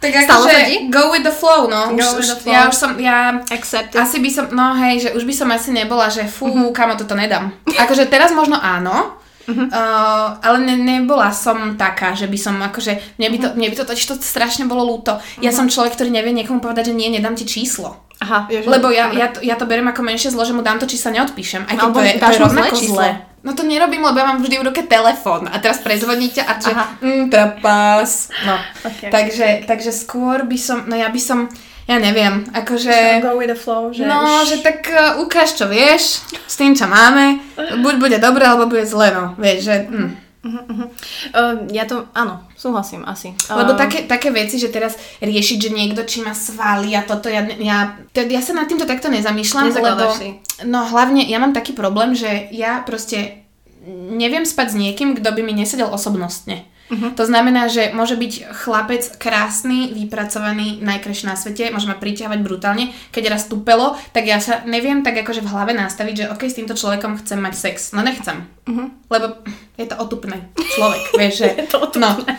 tak 0.00 0.16
akože 0.16 0.88
go 0.88 1.12
with 1.12 1.22
the 1.22 1.30
flow, 1.30 1.68
no. 1.68 1.92
Go 1.92 2.16
už, 2.16 2.24
with 2.24 2.30
the 2.32 2.38
flow. 2.40 2.52
Ja 2.56 2.60
už 2.72 2.76
som, 2.76 2.90
ja... 2.96 3.44
Accept 3.52 3.92
Asi 3.94 4.16
by 4.18 4.30
som, 4.32 4.44
no 4.50 4.72
hej, 4.80 5.06
že 5.06 5.08
už 5.12 5.28
by 5.28 5.34
som 5.36 5.48
asi 5.52 5.70
nebola, 5.76 6.08
že 6.08 6.24
fú, 6.24 6.48
uh-huh. 6.48 6.72
kamo, 6.72 6.96
toto 6.96 7.12
nedám. 7.12 7.52
Akože 7.68 8.08
teraz 8.10 8.34
možno 8.34 8.58
áno, 8.58 9.20
Uh-huh. 9.50 9.66
Uh, 9.66 10.38
ale 10.46 10.62
ne, 10.62 10.78
nebola 10.78 11.34
som 11.34 11.74
taká, 11.74 12.14
že 12.14 12.30
by 12.30 12.38
som 12.38 12.54
akože, 12.60 13.18
mne 13.18 13.28
by 13.34 13.38
to, 13.40 13.48
mne 13.58 13.68
by 13.72 13.76
to 13.82 13.84
totiž 13.88 14.06
to 14.06 14.14
strašne 14.22 14.68
bolo 14.70 14.86
ľúto. 14.86 15.18
Uh-huh. 15.18 15.42
Ja 15.42 15.50
som 15.50 15.66
človek, 15.66 15.98
ktorý 15.98 16.12
nevie 16.12 16.30
niekomu 16.30 16.62
povedať, 16.62 16.92
že 16.92 16.94
nie, 16.94 17.10
nedám 17.10 17.34
ti 17.34 17.48
číslo. 17.48 17.98
Aha, 18.20 18.46
ježiš, 18.52 18.68
Lebo 18.68 18.92
ja, 18.92 19.10
ja, 19.16 19.32
to, 19.32 19.40
ja 19.40 19.56
to 19.56 19.64
beriem 19.64 19.88
ako 19.90 20.04
menšie 20.04 20.30
zlo, 20.30 20.44
že 20.44 20.52
mu 20.52 20.60
dám 20.60 20.76
to 20.76 20.86
číslo, 20.86 21.10
neodpíšem. 21.10 21.66
Aj 21.66 21.74
keď 21.74 21.88
no, 21.88 21.96
to 21.96 22.00
je, 22.04 22.12
to 22.20 22.30
je 22.30 22.38
rovnako 22.38 22.76
zle. 22.78 23.08
No 23.40 23.56
to 23.56 23.64
nerobím, 23.64 24.04
lebo 24.04 24.20
ja 24.20 24.28
mám 24.28 24.44
vždy 24.44 24.60
v 24.60 24.66
ruke 24.68 24.82
telefón 24.84 25.48
a 25.48 25.56
teraz 25.56 25.80
prezvoníte 25.80 26.44
a 26.44 26.60
že 26.60 26.76
mm, 26.76 27.32
trapas. 27.32 28.28
No. 28.44 28.60
Okay, 28.84 29.08
takže, 29.08 29.46
okay. 29.48 29.64
takže 29.64 29.90
skôr 29.96 30.44
by 30.44 30.58
som, 30.60 30.84
no 30.84 30.92
ja 30.92 31.08
by 31.08 31.16
som, 31.16 31.48
ja 31.88 31.96
neviem, 31.96 32.44
akože... 32.52 33.24
Go 33.24 33.40
with 33.40 33.48
the 33.48 33.56
flow, 33.56 33.96
že... 33.96 34.04
No, 34.04 34.44
že 34.44 34.60
tak 34.60 34.84
uh, 34.92 35.24
ukáž, 35.24 35.56
čo 35.56 35.72
vieš, 35.72 36.20
s 36.44 36.54
tým, 36.60 36.76
čo 36.76 36.84
máme, 36.84 37.40
buď 37.84 37.94
bude 37.96 38.18
dobre, 38.20 38.44
alebo 38.44 38.68
bude 38.68 38.84
zle, 38.84 39.08
no, 39.08 39.32
vieš, 39.40 39.72
že... 39.72 39.76
Mm. 39.88 40.29
Uh-huh, 40.40 40.64
uh-huh. 40.72 40.88
Uh, 41.36 41.68
ja 41.68 41.84
to, 41.84 42.08
áno, 42.16 42.40
súhlasím 42.56 43.04
asi. 43.04 43.36
Lebo 43.52 43.76
uh, 43.76 43.78
také, 43.78 44.08
také 44.08 44.32
veci, 44.32 44.56
že 44.56 44.72
teraz 44.72 44.96
riešiť, 45.20 45.58
že 45.68 45.70
niekto 45.70 46.00
či 46.08 46.24
má 46.24 46.32
svaly 46.32 46.96
a 46.96 47.04
toto, 47.04 47.28
ja, 47.28 47.44
ja, 47.60 48.00
to, 48.16 48.24
ja 48.24 48.40
sa 48.40 48.56
nad 48.56 48.64
týmto 48.64 48.88
takto 48.88 49.12
nezamýšľam, 49.12 49.68
lebo 49.68 50.16
si. 50.16 50.40
no 50.64 50.88
hlavne 50.88 51.28
ja 51.28 51.36
mám 51.36 51.52
taký 51.52 51.76
problém, 51.76 52.16
že 52.16 52.48
ja 52.56 52.80
proste 52.80 53.44
neviem 53.86 54.48
spať 54.48 54.72
s 54.72 54.80
niekým, 54.80 55.12
kto 55.20 55.28
by 55.28 55.40
mi 55.44 55.52
nesedel 55.52 55.92
osobnostne. 55.92 56.64
Uh-huh. 56.90 57.14
To 57.14 57.22
znamená, 57.22 57.70
že 57.70 57.94
môže 57.94 58.18
byť 58.18 58.50
chlapec 58.50 59.02
krásny, 59.22 59.94
vypracovaný, 59.94 60.82
najkrajší 60.82 61.24
na 61.30 61.38
svete, 61.38 61.70
môže 61.70 61.86
ma 61.86 61.94
priťahovať 61.94 62.40
brutálne. 62.42 62.90
Keď 63.14 63.24
raz 63.30 63.46
tupelo, 63.46 63.94
tak 64.10 64.26
ja 64.26 64.42
sa 64.42 64.66
neviem 64.66 65.06
tak 65.06 65.22
akože 65.22 65.46
v 65.46 65.50
hlave 65.54 65.72
nastaviť, 65.78 66.14
že 66.14 66.28
ok, 66.34 66.42
s 66.50 66.58
týmto 66.58 66.74
človekom 66.74 67.22
chcem 67.22 67.38
mať 67.38 67.54
sex. 67.54 67.94
No 67.94 68.02
nechcem. 68.02 68.42
Uh-huh. 68.66 68.90
Lebo 69.06 69.38
je 69.78 69.86
to 69.86 69.96
otupný 70.02 70.38
človek, 70.58 71.02
vieš, 71.14 71.34
že... 71.46 71.48
je 71.62 71.68
to 71.70 71.78
otupné. 71.78 72.10
No. 72.10 72.34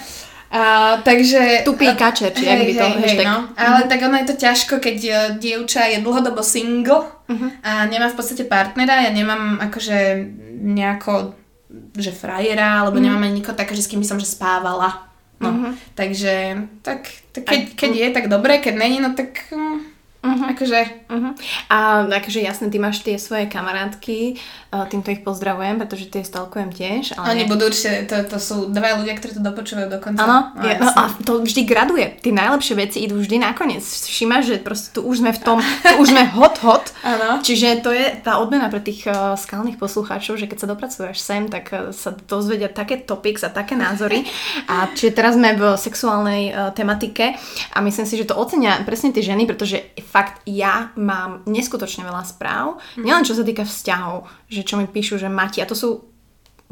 A, 0.52 1.00
takže... 1.00 1.64
Tupý 1.64 1.96
kačer, 1.96 2.36
či 2.36 2.44
hej, 2.44 2.60
by 2.68 2.74
to 2.76 2.88
hej, 3.00 3.16
hej, 3.16 3.18
no. 3.24 3.48
Ale 3.56 3.88
uh-huh. 3.88 3.90
tak 3.90 4.00
ono 4.04 4.20
je 4.20 4.28
to 4.28 4.36
ťažko, 4.36 4.84
keď 4.84 4.98
uh, 5.08 5.16
dievča 5.40 5.88
je 5.96 6.04
dlhodobo 6.04 6.44
single 6.44 7.08
uh-huh. 7.08 7.50
a 7.64 7.88
nemá 7.88 8.12
v 8.12 8.20
podstate 8.20 8.44
partnera. 8.44 9.00
Ja 9.00 9.16
nemám 9.16 9.64
akože 9.64 10.28
nejako 10.60 11.40
že 11.96 12.12
frajera, 12.12 12.84
alebo 12.84 13.00
mm. 13.00 13.04
nemáme 13.04 13.28
nikoho 13.32 13.56
také, 13.56 13.76
že 13.76 13.84
s 13.86 13.90
kým 13.92 14.04
by 14.04 14.08
som 14.08 14.20
že 14.20 14.28
spávala. 14.28 15.08
No, 15.42 15.50
mm-hmm. 15.50 15.74
takže 15.98 16.34
tak, 16.86 17.10
tak 17.34 17.50
keď, 17.50 17.62
keď 17.74 17.92
je, 17.98 18.08
tak 18.14 18.26
dobre, 18.30 18.62
keď 18.62 18.78
není, 18.78 19.02
no 19.02 19.18
tak 19.18 19.50
Uh-huh. 20.22 20.54
Akože. 20.54 21.10
Uh-huh. 21.10 21.34
A 21.74 22.06
akože 22.06 22.46
jasne, 22.46 22.70
ty 22.70 22.78
máš 22.78 23.02
tie 23.02 23.18
svoje 23.18 23.50
kamarátky, 23.50 24.38
týmto 24.88 25.12
ich 25.12 25.26
pozdravujem, 25.26 25.82
pretože 25.82 26.08
tie 26.08 26.24
stalkujem 26.24 26.72
tiež. 26.72 27.20
Ale 27.20 27.36
Oni 27.36 27.44
budú 27.50 27.68
určite, 27.68 28.08
to, 28.08 28.24
to 28.24 28.38
sú 28.40 28.72
dva 28.72 28.96
ľudia, 29.02 29.20
ktorí 29.20 29.36
to 29.36 29.44
dopočúvajú 29.44 29.90
dokonca. 29.92 30.24
Áno, 30.24 30.56
no, 30.56 30.64
no, 30.64 30.88
a 30.96 31.12
to 31.28 31.44
vždy 31.44 31.68
graduje. 31.68 32.16
Tie 32.24 32.32
najlepšie 32.32 32.76
veci 32.80 32.98
idú 33.04 33.20
vždy 33.20 33.42
nakoniec. 33.42 33.84
Všimáš, 33.84 34.44
že 34.48 34.56
proste 34.64 34.96
tu 34.96 35.04
už 35.04 35.26
sme 35.26 35.36
v 35.36 35.40
tom, 35.44 35.58
tu 35.84 35.96
už 36.00 36.16
sme 36.16 36.24
hot 36.32 36.64
hot. 36.64 36.96
Áno. 37.04 37.44
Čiže 37.44 37.84
to 37.84 37.92
je 37.92 38.16
tá 38.24 38.40
odmena 38.40 38.72
pre 38.72 38.80
tých 38.80 39.04
uh, 39.10 39.36
skalných 39.36 39.76
poslucháčov, 39.76 40.40
že 40.40 40.48
keď 40.48 40.58
sa 40.64 40.68
dopracuješ 40.72 41.18
sem, 41.20 41.52
tak 41.52 41.68
uh, 41.76 41.92
sa 41.92 42.16
dozvedia 42.16 42.72
také 42.72 43.02
topics 43.02 43.44
a 43.44 43.52
také 43.52 43.76
názory. 43.76 44.24
A 44.72 44.88
čiže 44.94 45.18
teraz 45.18 45.36
sme 45.36 45.58
v 45.58 45.76
sexuálnej 45.76 46.42
uh, 46.54 46.72
tematike 46.72 47.36
a 47.76 47.78
myslím 47.84 48.08
si, 48.08 48.16
že 48.16 48.30
to 48.30 48.40
ocenia 48.40 48.80
presne 48.88 49.12
tie 49.12 49.26
ženy, 49.26 49.44
pretože 49.44 49.84
fakt 50.12 50.44
ja 50.44 50.92
mám 51.00 51.48
neskutočne 51.48 52.04
veľa 52.04 52.28
správ, 52.28 52.84
mm. 53.00 53.08
nielen 53.08 53.24
čo 53.24 53.32
sa 53.32 53.48
týka 53.48 53.64
vzťahov, 53.64 54.28
že 54.52 54.68
čo 54.68 54.76
mi 54.76 54.92
píšu, 54.92 55.16
že 55.16 55.32
Mati, 55.32 55.64
a 55.64 55.70
to 55.70 55.74
sú 55.74 56.12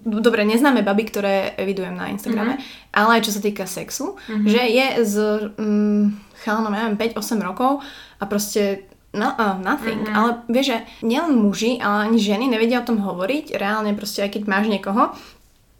dobre, 0.03 0.47
neznáme 0.47 0.83
baby, 0.83 1.03
ktoré 1.07 1.35
evidujem 1.59 1.95
na 1.95 2.11
Instagrame, 2.11 2.55
mm-hmm. 2.55 2.95
ale 2.95 3.19
aj 3.19 3.21
čo 3.27 3.35
sa 3.35 3.41
týka 3.43 3.67
sexu, 3.67 4.15
mm-hmm. 4.15 4.47
že 4.47 4.61
je 4.63 4.87
z 5.03 5.15
mm, 5.59 6.03
chalanom, 6.43 6.71
ja 6.71 6.87
neviem, 6.87 6.99
5-8 6.99 7.39
rokov 7.43 7.83
a 8.19 8.23
proste 8.23 8.87
no, 9.11 9.35
uh, 9.35 9.59
nothing. 9.59 10.07
Mm-hmm. 10.07 10.15
Ale 10.15 10.29
vieš, 10.47 10.67
že 10.71 10.77
nielen 11.03 11.35
muži, 11.35 11.83
ale 11.83 12.09
ani 12.11 12.17
ženy 12.21 12.45
nevedia 12.47 12.79
o 12.79 12.87
tom 12.87 13.03
hovoriť. 13.03 13.59
Reálne 13.59 13.91
proste, 13.97 14.23
aj 14.23 14.39
keď 14.39 14.43
máš 14.47 14.65
niekoho, 14.71 15.11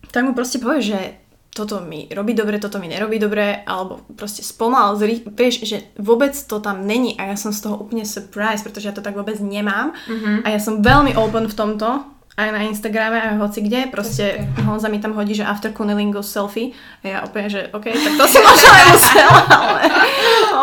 tak 0.10 0.26
mu 0.26 0.36
proste 0.36 0.60
povie, 0.60 0.84
že 0.84 1.00
toto 1.60 1.82
mi 1.82 2.08
robí 2.08 2.32
dobre, 2.32 2.56
toto 2.56 2.78
mi 2.78 2.88
nerobí 2.88 3.18
dobre, 3.18 3.62
alebo 3.64 4.00
proste 4.10 4.40
spomal, 4.42 4.96
zrý, 4.96 5.20
vieš, 5.28 5.62
že 5.62 5.78
vôbec 5.96 6.32
to 6.32 6.58
tam 6.58 6.84
není 6.84 7.14
a 7.14 7.26
ja 7.26 7.36
som 7.36 7.52
z 7.52 7.60
toho 7.62 7.76
úplne 7.78 8.02
surprised, 8.04 8.64
pretože 8.64 8.88
ja 8.88 8.96
to 8.96 9.02
tak 9.02 9.14
vôbec 9.14 9.36
nemám 9.38 9.92
Mhm. 10.08 10.42
a 10.42 10.48
ja 10.50 10.58
som 10.58 10.80
veľmi 10.80 11.14
open 11.14 11.46
v 11.46 11.54
tomto, 11.54 11.90
aj 12.34 12.56
na 12.56 12.64
Instagrame, 12.64 13.20
aj 13.20 13.36
hoci 13.38 13.60
kde, 13.60 13.92
proste 13.92 14.40
Honza 14.64 14.88
mi 14.88 14.96
tam 14.98 15.12
hodí, 15.12 15.36
že 15.36 15.44
after 15.44 15.70
cunnilingus 15.70 16.24
selfie 16.26 16.72
a 16.98 17.06
ja 17.06 17.18
úplne, 17.20 17.48
že 17.48 17.68
OK, 17.70 17.84
tak 17.86 18.14
to 18.16 18.26
si 18.26 18.40
možno 18.40 18.70
nemusela, 18.72 19.40
ale 19.60 19.82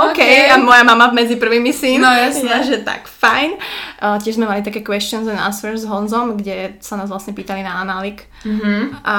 OK, 0.09 0.21
a 0.49 0.57
moja 0.57 0.81
mama 0.83 1.13
medzi 1.13 1.37
prvými 1.37 1.71
syn, 1.71 2.01
No, 2.01 2.09
jasné. 2.09 2.49
ja, 2.49 2.59
že 2.63 2.81
tak 2.81 3.05
fajn. 3.07 3.61
Uh, 3.99 4.17
tiež 4.17 4.37
sme 4.37 4.47
mali 4.47 4.61
také 4.61 4.81
questions 4.81 5.25
and 5.25 5.37
answers 5.37 5.83
s 5.83 5.87
Honzom, 5.87 6.35
kde 6.35 6.81
sa 6.81 6.97
nás 6.97 7.07
vlastne 7.07 7.33
pýtali 7.33 7.61
na 7.61 7.77
analik 7.77 8.25
Mhm. 8.43 9.03
a 9.03 9.17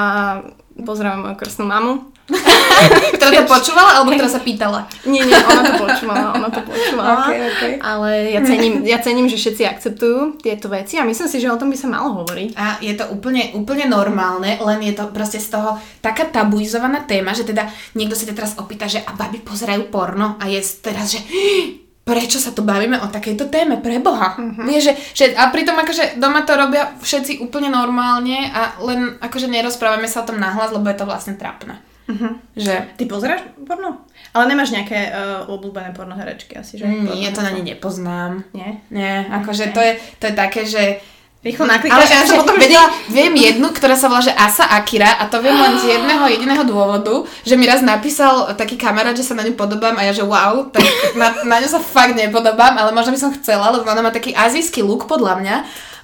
pozdravujem 0.82 1.20
moju 1.24 1.36
krstnú 1.38 1.64
mamu. 1.66 2.18
Ktorá 3.16 3.30
to 3.42 3.44
počúvala, 3.48 3.90
alebo 3.98 4.12
ktorá 4.14 4.30
sa 4.30 4.44
pýtala? 4.44 4.84
Nie, 5.08 5.24
nie, 5.24 5.34
ona 5.34 5.64
to 5.64 5.74
počúvala, 5.80 6.28
ona 6.36 6.48
to 6.52 6.60
počúvala. 6.60 7.24
Ok, 7.24 7.32
ok. 7.34 7.62
Ale 7.80 8.10
ja 8.30 8.40
cením, 8.44 8.74
ja 8.84 8.98
cením, 9.00 9.26
že 9.26 9.40
všetci 9.40 9.64
akceptujú 9.64 10.38
tieto 10.44 10.68
veci 10.68 11.00
a 11.00 11.08
myslím 11.08 11.26
si, 11.26 11.40
že 11.40 11.48
o 11.48 11.58
tom 11.58 11.72
by 11.72 11.76
sa 11.80 11.88
malo 11.88 12.22
hovoriť. 12.22 12.54
A 12.54 12.78
je 12.84 12.92
to 12.94 13.08
úplne, 13.10 13.56
úplne 13.56 13.88
normálne, 13.88 14.60
len 14.60 14.78
je 14.84 14.94
to 14.94 15.08
proste 15.10 15.40
z 15.40 15.56
toho 15.56 15.80
taká 16.04 16.28
tabuizovaná 16.28 17.02
téma, 17.08 17.32
že 17.32 17.48
teda 17.48 17.66
niekto 17.96 18.14
sa 18.14 18.28
ťa 18.28 18.36
teraz 18.36 18.52
opýta, 18.60 18.84
že 18.86 19.00
a 19.02 19.16
baby 19.16 19.40
pozerajú 19.40 19.88
porno 19.88 20.36
a 20.36 20.44
je 20.46 20.60
teraz, 20.84 21.16
že 21.16 21.20
prečo 22.08 22.40
sa 22.40 22.56
tu 22.56 22.64
bavíme 22.64 22.96
o 23.04 23.12
takejto 23.12 23.52
téme, 23.52 23.76
pre 23.84 24.00
Boha. 24.00 24.40
Mm-hmm. 24.40 24.64
Vieš, 24.64 24.82
že, 24.82 24.92
že, 25.12 25.24
a 25.36 25.52
pritom 25.52 25.76
akože 25.76 26.16
doma 26.16 26.48
to 26.48 26.56
robia 26.56 26.96
všetci 27.04 27.44
úplne 27.44 27.68
normálne 27.68 28.48
a 28.48 28.80
len 28.80 29.20
akože 29.20 29.44
nerozprávame 29.44 30.08
sa 30.08 30.24
o 30.24 30.28
tom 30.32 30.40
nahlas, 30.40 30.72
lebo 30.72 30.88
je 30.88 30.96
to 30.96 31.04
vlastne 31.04 31.36
trapné. 31.36 31.76
Mm-hmm. 32.08 32.32
Že 32.56 32.74
Ty 32.96 33.04
pozeráš 33.04 33.44
porno? 33.68 34.08
Ale 34.32 34.48
nemáš 34.48 34.72
nejaké 34.72 35.12
uh, 35.12 35.44
obľúbené 35.52 35.92
pornoherečky 35.92 36.56
asi, 36.56 36.80
že? 36.80 36.88
nie, 36.88 37.28
to 37.28 37.44
na 37.44 37.52
ne 37.52 37.60
nepoznám. 37.60 38.48
Nie? 38.56 38.80
Nie, 38.88 39.28
akože 39.28 39.76
to 39.76 39.80
je, 39.84 39.92
to 40.16 40.32
je 40.32 40.34
také, 40.34 40.64
že 40.64 41.04
Rýchlo 41.48 41.64
Ale 41.64 41.80
naklikáš 41.80 42.10
ja 42.12 42.28
som 42.28 42.36
potom 42.44 42.60
vedela, 42.60 42.92
viem 43.08 43.32
jednu, 43.32 43.72
ktorá 43.72 43.96
sa 43.96 44.12
volá, 44.12 44.20
že 44.20 44.36
Asa 44.36 44.68
Akira 44.68 45.16
a 45.16 45.24
to 45.32 45.40
viem 45.40 45.56
len 45.56 45.80
z 45.80 45.96
jedného 45.96 46.28
jediného 46.28 46.64
dôvodu, 46.68 47.24
že 47.40 47.56
mi 47.56 47.64
raz 47.64 47.80
napísal 47.80 48.52
taký 48.52 48.76
kamarát, 48.76 49.16
že 49.16 49.24
sa 49.24 49.32
na 49.32 49.48
ňu 49.48 49.56
podobám 49.56 49.96
a 49.96 50.04
ja, 50.04 50.12
že 50.12 50.28
wow, 50.28 50.68
tak 50.68 50.84
na, 51.16 51.32
na 51.48 51.56
ňu 51.64 51.68
sa 51.72 51.80
fakt 51.80 52.12
nepodobám, 52.12 52.76
ale 52.76 52.92
možno 52.92 53.16
by 53.16 53.20
som 53.20 53.32
chcela, 53.40 53.72
lebo 53.72 53.88
ona 53.88 54.04
má 54.04 54.12
taký 54.12 54.36
azijský 54.36 54.84
look 54.84 55.08
podľa 55.08 55.40
mňa 55.40 55.56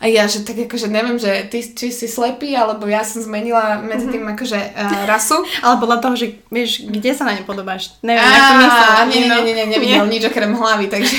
a 0.04 0.10
ja, 0.12 0.28
že 0.28 0.44
tak 0.44 0.60
akože 0.68 0.92
neviem, 0.92 1.16
že 1.16 1.48
ty 1.48 1.64
či 1.64 1.88
si 1.88 2.04
slepý, 2.04 2.52
alebo 2.52 2.84
ja 2.84 3.00
som 3.00 3.24
zmenila 3.24 3.80
medzi 3.80 4.12
tým 4.12 4.20
akože 4.36 4.76
uh, 4.76 5.08
rasu. 5.08 5.40
Ale 5.64 5.80
podľa 5.80 5.98
toho, 6.04 6.14
že 6.18 6.26
vieš, 6.52 6.84
kde 6.84 7.16
sa 7.16 7.24
na 7.24 7.32
ne 7.32 7.40
podobáš. 7.40 7.96
Neviem, 8.04 8.20
jak 8.20 8.44
to 8.44 8.54
nie, 9.08 9.24
nie, 9.24 9.40
nie, 9.40 9.54
nie, 9.56 9.64
nevidel 9.64 10.04
nič 10.12 10.28
okrem 10.28 10.52
hlavy, 10.52 10.92
takže... 10.92 11.16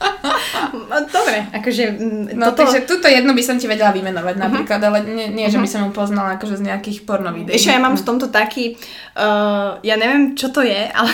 Dobre, 1.14 1.38
akože 1.52 1.84
mm, 1.92 2.24
No, 2.36 2.52
toto... 2.52 2.64
takže 2.64 2.88
túto 2.88 3.06
jednu 3.06 3.36
by 3.36 3.42
som 3.44 3.56
ti 3.60 3.68
vedela 3.68 3.92
vymenovať 3.92 4.36
napríklad, 4.40 4.80
ale 4.80 5.04
nie, 5.04 5.28
nie 5.28 5.46
že 5.52 5.60
by 5.60 5.68
som 5.68 5.80
ju 5.86 5.90
poznala 5.92 6.40
akože 6.40 6.60
z 6.60 6.66
nejakých 6.72 7.04
porno 7.04 7.30
videí. 7.34 7.60
Čo, 7.60 7.74
ja 7.74 7.80
mám 7.82 7.96
v 7.98 8.06
tomto 8.06 8.32
taký, 8.32 8.76
uh, 9.18 9.76
ja 9.84 9.94
neviem, 10.00 10.34
čo 10.34 10.48
to 10.48 10.64
je, 10.64 10.88
ale 10.98 11.10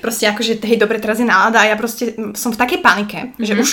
proste 0.00 0.28
akože, 0.28 0.58
hej, 0.64 0.78
dobre, 0.80 0.98
teraz 0.98 1.20
je 1.20 1.28
nálada 1.28 1.60
a 1.62 1.68
ja 1.68 1.76
proste 1.76 2.16
mm, 2.16 2.34
som 2.38 2.50
v 2.54 2.60
takej 2.60 2.78
panike, 2.80 3.20
mm-hmm. 3.32 3.44
že 3.44 3.52
už 3.58 3.70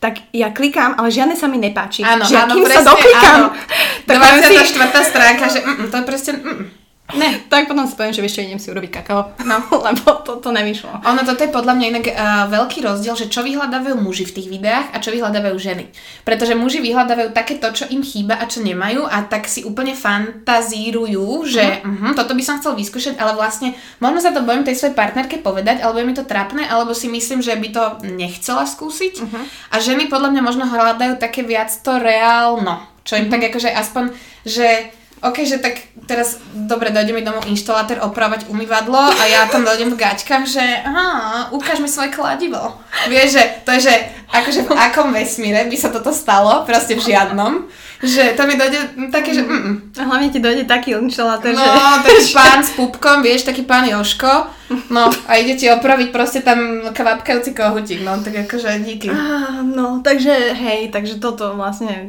tak 0.00 0.24
ja 0.32 0.48
klikám, 0.48 0.96
ale 0.96 1.12
žiadne 1.12 1.36
sa 1.36 1.44
mi 1.44 1.60
nepáči. 1.60 2.00
Áno, 2.00 2.24
že 2.24 2.32
ja 2.32 2.48
áno, 2.48 2.56
kým 2.56 2.64
presne, 2.64 2.76
sa 2.80 2.88
doklikám, 2.88 3.36
áno. 3.36 3.48
tak 4.08 4.16
poviem 4.16 4.42
si, 4.48 4.54
24. 4.56 5.12
stránka, 5.12 5.44
že 5.52 5.60
mm, 5.60 5.68
mm, 5.76 5.88
to 5.92 5.96
je 5.96 6.04
proste... 6.08 6.30
Mm. 6.32 6.79
Ne, 7.16 7.42
tak 7.48 7.66
potom 7.66 7.86
si 7.88 7.94
poviem, 7.96 8.14
že 8.14 8.22
čo, 8.26 8.44
idem 8.44 8.60
si 8.60 8.68
urobiť 8.70 8.90
kakao, 9.02 9.34
no, 9.42 9.56
lebo 9.86 10.22
to, 10.22 10.38
to 10.38 10.50
nevyšlo. 10.52 11.02
Ono 11.02 11.20
toto 11.26 11.42
je 11.42 11.50
podľa 11.50 11.74
mňa 11.76 11.86
inak 11.90 12.06
uh, 12.10 12.14
veľký 12.52 12.84
rozdiel, 12.84 13.14
že 13.16 13.32
čo 13.32 13.40
vyhľadávajú 13.42 13.96
muži 13.98 14.28
v 14.28 14.34
tých 14.36 14.48
videách 14.52 14.86
a 14.92 15.02
čo 15.02 15.10
vyhľadávajú 15.10 15.56
ženy. 15.56 15.90
Pretože 16.22 16.58
muži 16.58 16.84
vyhľadávajú 16.84 17.30
také 17.32 17.56
to, 17.56 17.68
čo 17.72 17.84
im 17.88 18.04
chýba 18.04 18.36
a 18.36 18.44
čo 18.46 18.60
nemajú 18.60 19.06
a 19.06 19.24
tak 19.26 19.48
si 19.48 19.64
úplne 19.64 19.96
fantazírujú, 19.96 21.46
že 21.48 21.82
uh-huh, 21.82 22.12
toto 22.14 22.36
by 22.36 22.42
som 22.44 22.58
chcel 22.60 22.76
vyskúšať, 22.76 23.16
ale 23.16 23.34
vlastne 23.34 23.74
možno 23.98 24.20
sa 24.20 24.30
to 24.30 24.44
bojím 24.44 24.62
tej 24.66 24.76
svojej 24.76 24.96
partnerke 24.96 25.40
povedať, 25.40 25.80
alebo 25.80 25.98
je 25.98 26.06
mi 26.06 26.14
to 26.14 26.28
trapné, 26.28 26.68
alebo 26.68 26.92
si 26.92 27.08
myslím, 27.08 27.40
že 27.40 27.56
by 27.56 27.68
to 27.72 27.84
nechcela 28.06 28.68
skúsiť. 28.68 29.14
Uh-huh. 29.24 29.42
A 29.72 29.80
ženy 29.80 30.06
podľa 30.12 30.36
mňa 30.36 30.42
možno 30.44 30.64
hľadajú 30.68 31.16
také 31.16 31.42
viac 31.42 31.72
to 31.80 31.96
reálno, 31.96 32.84
čo 33.02 33.16
im 33.16 33.26
uh-huh. 33.26 33.32
tak 33.32 33.50
akože 33.50 33.70
aspoň, 33.72 34.04
že 34.44 34.99
OK, 35.20 35.44
že 35.44 35.60
tak 35.60 35.76
teraz, 36.08 36.40
dobre, 36.56 36.88
dojde 36.88 37.12
mi 37.12 37.20
domov 37.20 37.44
inštalátor 37.44 38.00
opravať 38.00 38.48
umývadlo 38.48 38.96
a 38.96 39.22
ja 39.28 39.44
tam 39.52 39.68
dojdem 39.68 39.92
v 39.92 40.00
gačkách, 40.00 40.48
že 40.48 40.64
aha, 40.80 41.52
ukáž 41.52 41.84
mi 41.84 41.92
svoje 41.92 42.08
kladivo. 42.08 42.80
Vieš, 43.04 43.28
že 43.36 43.44
to 43.68 43.70
je, 43.76 43.80
že 43.92 43.94
akože 44.32 44.64
v 44.64 44.72
akom 44.72 45.12
vesmíre 45.12 45.68
by 45.68 45.76
sa 45.76 45.92
toto 45.92 46.08
stalo, 46.08 46.64
proste 46.64 46.96
v 46.96 47.04
žiadnom, 47.04 47.68
že 48.00 48.32
to 48.32 48.42
mi 48.48 48.56
dojde 48.56 49.12
také, 49.12 49.36
že 49.36 49.44
mm. 49.44 49.92
A 50.00 50.02
hlavne 50.08 50.32
ti 50.32 50.40
dojde 50.40 50.64
taký 50.64 50.96
inštalátor, 50.96 51.52
No, 51.52 51.60
že... 51.60 52.08
taký 52.08 52.24
pán 52.32 52.60
s 52.64 52.70
pupkom, 52.72 53.20
vieš, 53.20 53.44
taký 53.44 53.62
pán 53.68 53.84
Joško, 53.84 54.48
no 54.88 55.12
a 55.28 55.32
ide 55.36 55.60
ti 55.60 55.68
opraviť 55.68 56.08
proste 56.08 56.40
tam 56.40 56.88
kvapkajúci 56.96 57.52
kohutík, 57.52 58.00
no 58.00 58.16
tak 58.24 58.48
akože 58.48 58.80
díky. 58.80 59.12
Á, 59.12 59.60
No, 59.60 60.00
takže 60.00 60.56
hej, 60.56 60.88
takže 60.88 61.20
toto 61.20 61.52
vlastne 61.56 62.08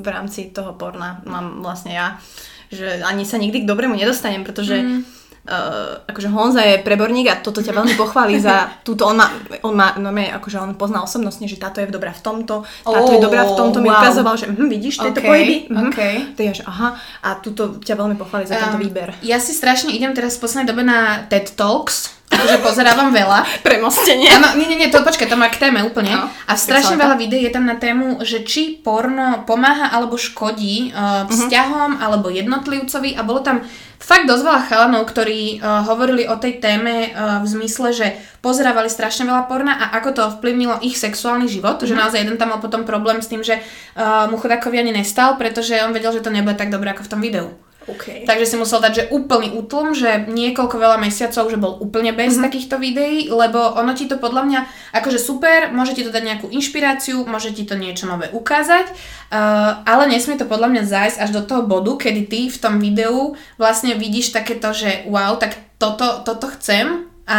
v 0.00 0.06
rámci 0.06 0.52
toho 0.52 0.76
porna 0.76 1.24
mám 1.24 1.64
vlastne 1.64 1.96
ja, 1.96 2.20
že 2.68 3.00
ani 3.02 3.24
sa 3.24 3.40
nikdy 3.40 3.64
k 3.64 3.70
dobrému 3.70 3.96
nedostanem, 3.96 4.44
pretože 4.44 4.76
mm. 4.78 5.19
Uh, 5.46 6.04
akože 6.04 6.28
Honza 6.28 6.62
je 6.64 6.82
preborník 6.82 7.30
a 7.32 7.40
toto 7.40 7.64
ťa 7.64 7.72
veľmi 7.72 7.94
pochváli 7.96 8.36
za 8.36 8.68
túto, 8.86 9.08
on 9.08 9.16
má, 9.16 9.32
on 9.64 9.74
má, 9.74 9.96
no 9.96 10.12
je, 10.12 10.28
akože 10.28 10.56
on 10.60 10.72
pozná 10.76 11.00
osobnostne, 11.00 11.48
že 11.48 11.56
táto 11.56 11.80
je 11.80 11.88
dobrá 11.88 12.12
v 12.12 12.22
tomto, 12.22 12.66
táto 12.84 13.10
Oh, 13.10 13.14
je 13.16 13.20
dobrá 13.22 13.48
v 13.48 13.54
tomto, 13.56 13.80
mi 13.80 13.88
wow. 13.88 14.00
ukazoval, 14.02 14.34
že 14.36 14.46
hm, 14.50 14.68
vidíš 14.68 15.00
tieto 15.00 15.20
Ok, 15.22 15.26
pohyby, 15.26 15.56
mhm. 15.70 15.88
ok. 15.88 16.00
To 16.36 16.40
je, 16.44 16.52
že 16.60 16.64
aha, 16.66 16.98
a 17.24 17.28
túto 17.40 17.80
ťa 17.80 17.94
veľmi 17.96 18.16
pochváli 18.20 18.44
za 18.44 18.56
tento 18.58 18.76
Um, 18.76 18.86
výber. 18.86 19.12
Ja 19.20 19.42
si 19.42 19.50
strašne 19.50 19.90
idem 19.90 20.14
teraz 20.14 20.38
v 20.38 20.46
poslednej 20.46 20.68
dobe 20.70 20.82
na 20.86 21.26
TED 21.26 21.58
Talks, 21.58 22.19
akože 22.40 22.58
pozerávam 22.64 23.12
veľa. 23.12 23.44
Premostenie. 23.60 24.32
Áno, 24.32 24.56
nie, 24.56 24.66
nie, 24.66 24.80
nie, 24.80 24.88
to 24.88 25.04
počkaj, 25.04 25.28
to 25.28 25.36
má 25.36 25.52
k 25.52 25.60
téme 25.60 25.84
úplne. 25.84 26.16
No, 26.16 26.32
a 26.32 26.52
strašne 26.56 26.96
veľa 26.96 27.20
videí 27.20 27.44
je 27.44 27.52
tam 27.52 27.68
na 27.68 27.76
tému, 27.76 28.24
že 28.24 28.42
či 28.42 28.80
porno 28.80 29.44
pomáha 29.44 29.92
alebo 29.92 30.16
škodí 30.16 30.90
uh, 30.90 31.28
vzťahom 31.28 32.00
alebo 32.00 32.32
jednotlivcovi 32.32 33.14
a 33.14 33.22
bolo 33.22 33.44
tam 33.44 33.60
fakt 34.00 34.24
dosť 34.24 34.42
veľa 34.42 34.62
chalanov, 34.66 35.02
ktorí 35.12 35.60
uh, 35.60 35.84
hovorili 35.84 36.24
o 36.24 36.40
tej 36.40 36.56
téme 36.58 37.12
uh, 37.12 37.44
v 37.44 37.46
zmysle, 37.46 37.92
že 37.92 38.06
pozerávali 38.40 38.88
strašne 38.88 39.28
veľa 39.28 39.44
porna 39.44 39.76
a 39.76 39.92
ako 40.00 40.08
to 40.16 40.20
ovplyvnilo 40.24 40.80
ich 40.80 40.96
sexuálny 40.96 41.46
život, 41.46 41.84
že 41.84 41.92
naozaj 41.92 42.24
jeden 42.24 42.40
tam 42.40 42.56
mal 42.56 42.64
potom 42.64 42.88
problém 42.88 43.20
s 43.20 43.28
tým, 43.28 43.44
že 43.44 43.60
uh, 43.60 44.24
mu 44.32 44.40
chodákovi 44.40 44.80
ani 44.80 44.96
nestal, 44.96 45.36
pretože 45.36 45.76
on 45.84 45.92
vedel, 45.92 46.16
že 46.16 46.24
to 46.24 46.32
nebude 46.32 46.56
tak 46.56 46.72
dobré 46.72 46.96
ako 46.96 47.04
v 47.04 47.12
tom 47.12 47.20
videu. 47.20 47.52
Okay. 47.88 48.28
Takže 48.28 48.44
si 48.44 48.56
musel 48.60 48.78
dať, 48.84 48.92
že 48.92 49.08
úplný 49.08 49.56
útlm, 49.56 49.96
že 49.96 50.28
niekoľko 50.28 50.76
veľa 50.76 50.98
mesiacov, 51.00 51.48
že 51.48 51.58
bol 51.58 51.80
úplne 51.80 52.12
bez 52.12 52.36
mm-hmm. 52.36 52.46
takýchto 52.46 52.76
videí, 52.76 53.32
lebo 53.32 53.56
ono 53.56 53.96
ti 53.96 54.04
to 54.04 54.20
podľa 54.20 54.42
mňa, 54.46 54.60
akože 54.94 55.18
super, 55.18 55.72
môže 55.72 55.96
ti 55.96 56.04
to 56.04 56.12
dať 56.12 56.22
nejakú 56.22 56.46
inšpiráciu, 56.52 57.24
môže 57.24 57.56
ti 57.56 57.64
to 57.64 57.74
niečo 57.80 58.04
nové 58.06 58.28
ukázať, 58.30 58.92
uh, 58.92 59.82
ale 59.88 60.12
nesmie 60.12 60.38
to 60.38 60.46
podľa 60.46 60.70
mňa 60.70 60.82
zájsť 60.86 61.18
až 61.18 61.30
do 61.34 61.42
toho 61.42 61.64
bodu, 61.64 61.98
kedy 61.98 62.22
ty 62.28 62.40
v 62.52 62.58
tom 62.60 62.78
videu 62.78 63.34
vlastne 63.56 63.96
vidíš 63.96 64.36
takéto, 64.36 64.70
že 64.76 65.08
wow, 65.08 65.40
tak 65.40 65.56
toto, 65.80 66.22
toto 66.22 66.46
chcem, 66.54 67.09
a 67.30 67.38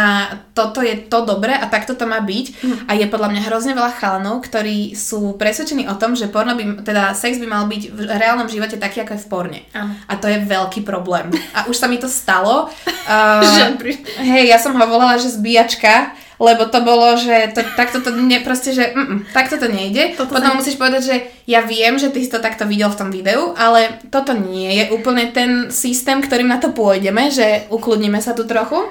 toto 0.56 0.80
je 0.80 0.96
to 1.04 1.28
dobré 1.28 1.52
a 1.52 1.68
takto 1.68 1.92
to 1.92 2.08
má 2.08 2.24
byť. 2.24 2.46
Mm. 2.64 2.76
A 2.88 2.92
je 2.96 3.06
podľa 3.12 3.28
mňa 3.28 3.42
hrozne 3.44 3.76
veľa 3.76 3.92
chalanov, 4.00 4.40
ktorí 4.40 4.96
sú 4.96 5.36
presvedčení 5.36 5.84
o 5.84 6.00
tom, 6.00 6.16
že 6.16 6.32
porno 6.32 6.56
by, 6.56 6.80
teda 6.80 7.12
sex 7.12 7.36
by 7.36 7.44
mal 7.44 7.68
byť 7.68 7.92
v 7.92 8.00
reálnom 8.08 8.48
živote 8.48 8.80
taký, 8.80 9.04
ako 9.04 9.12
je 9.12 9.22
v 9.22 9.28
porne. 9.28 9.60
Áno. 9.76 9.92
A 10.08 10.16
to 10.16 10.32
je 10.32 10.40
veľký 10.48 10.80
problém. 10.80 11.28
A 11.52 11.68
už 11.68 11.76
sa 11.76 11.92
mi 11.92 12.00
to 12.00 12.08
stalo. 12.08 12.72
Uh, 13.02 13.74
hej, 14.22 14.46
ja 14.46 14.62
som 14.62 14.78
ho 14.78 14.84
volala, 14.86 15.18
že 15.18 15.34
zbíjačka, 15.34 16.14
lebo 16.38 16.66
to 16.70 16.82
bolo, 16.82 17.18
že 17.18 17.50
to, 17.50 17.62
takto 17.74 17.98
to 17.98 18.14
ne, 18.14 18.38
proste, 18.42 18.70
že 18.70 18.94
mm, 18.94 19.30
takto 19.34 19.58
to 19.58 19.66
nejde. 19.66 20.14
Toto 20.14 20.34
Potom 20.34 20.54
sa- 20.54 20.58
musíš 20.58 20.78
povedať, 20.78 21.02
že 21.02 21.16
ja 21.50 21.66
viem, 21.66 21.98
že 21.98 22.14
ty 22.14 22.22
si 22.22 22.30
to 22.30 22.38
takto 22.38 22.62
videl 22.62 22.90
v 22.90 22.98
tom 23.02 23.10
videu, 23.10 23.54
ale 23.54 24.02
toto 24.10 24.34
nie 24.34 24.70
je 24.82 24.84
úplne 24.94 25.34
ten 25.34 25.70
systém, 25.74 26.22
ktorým 26.22 26.46
na 26.46 26.62
to 26.62 26.70
pôjdeme, 26.70 27.30
že 27.30 27.66
ukludníme 27.74 28.22
sa 28.22 28.34
tu 28.34 28.46
trochu. 28.46 28.86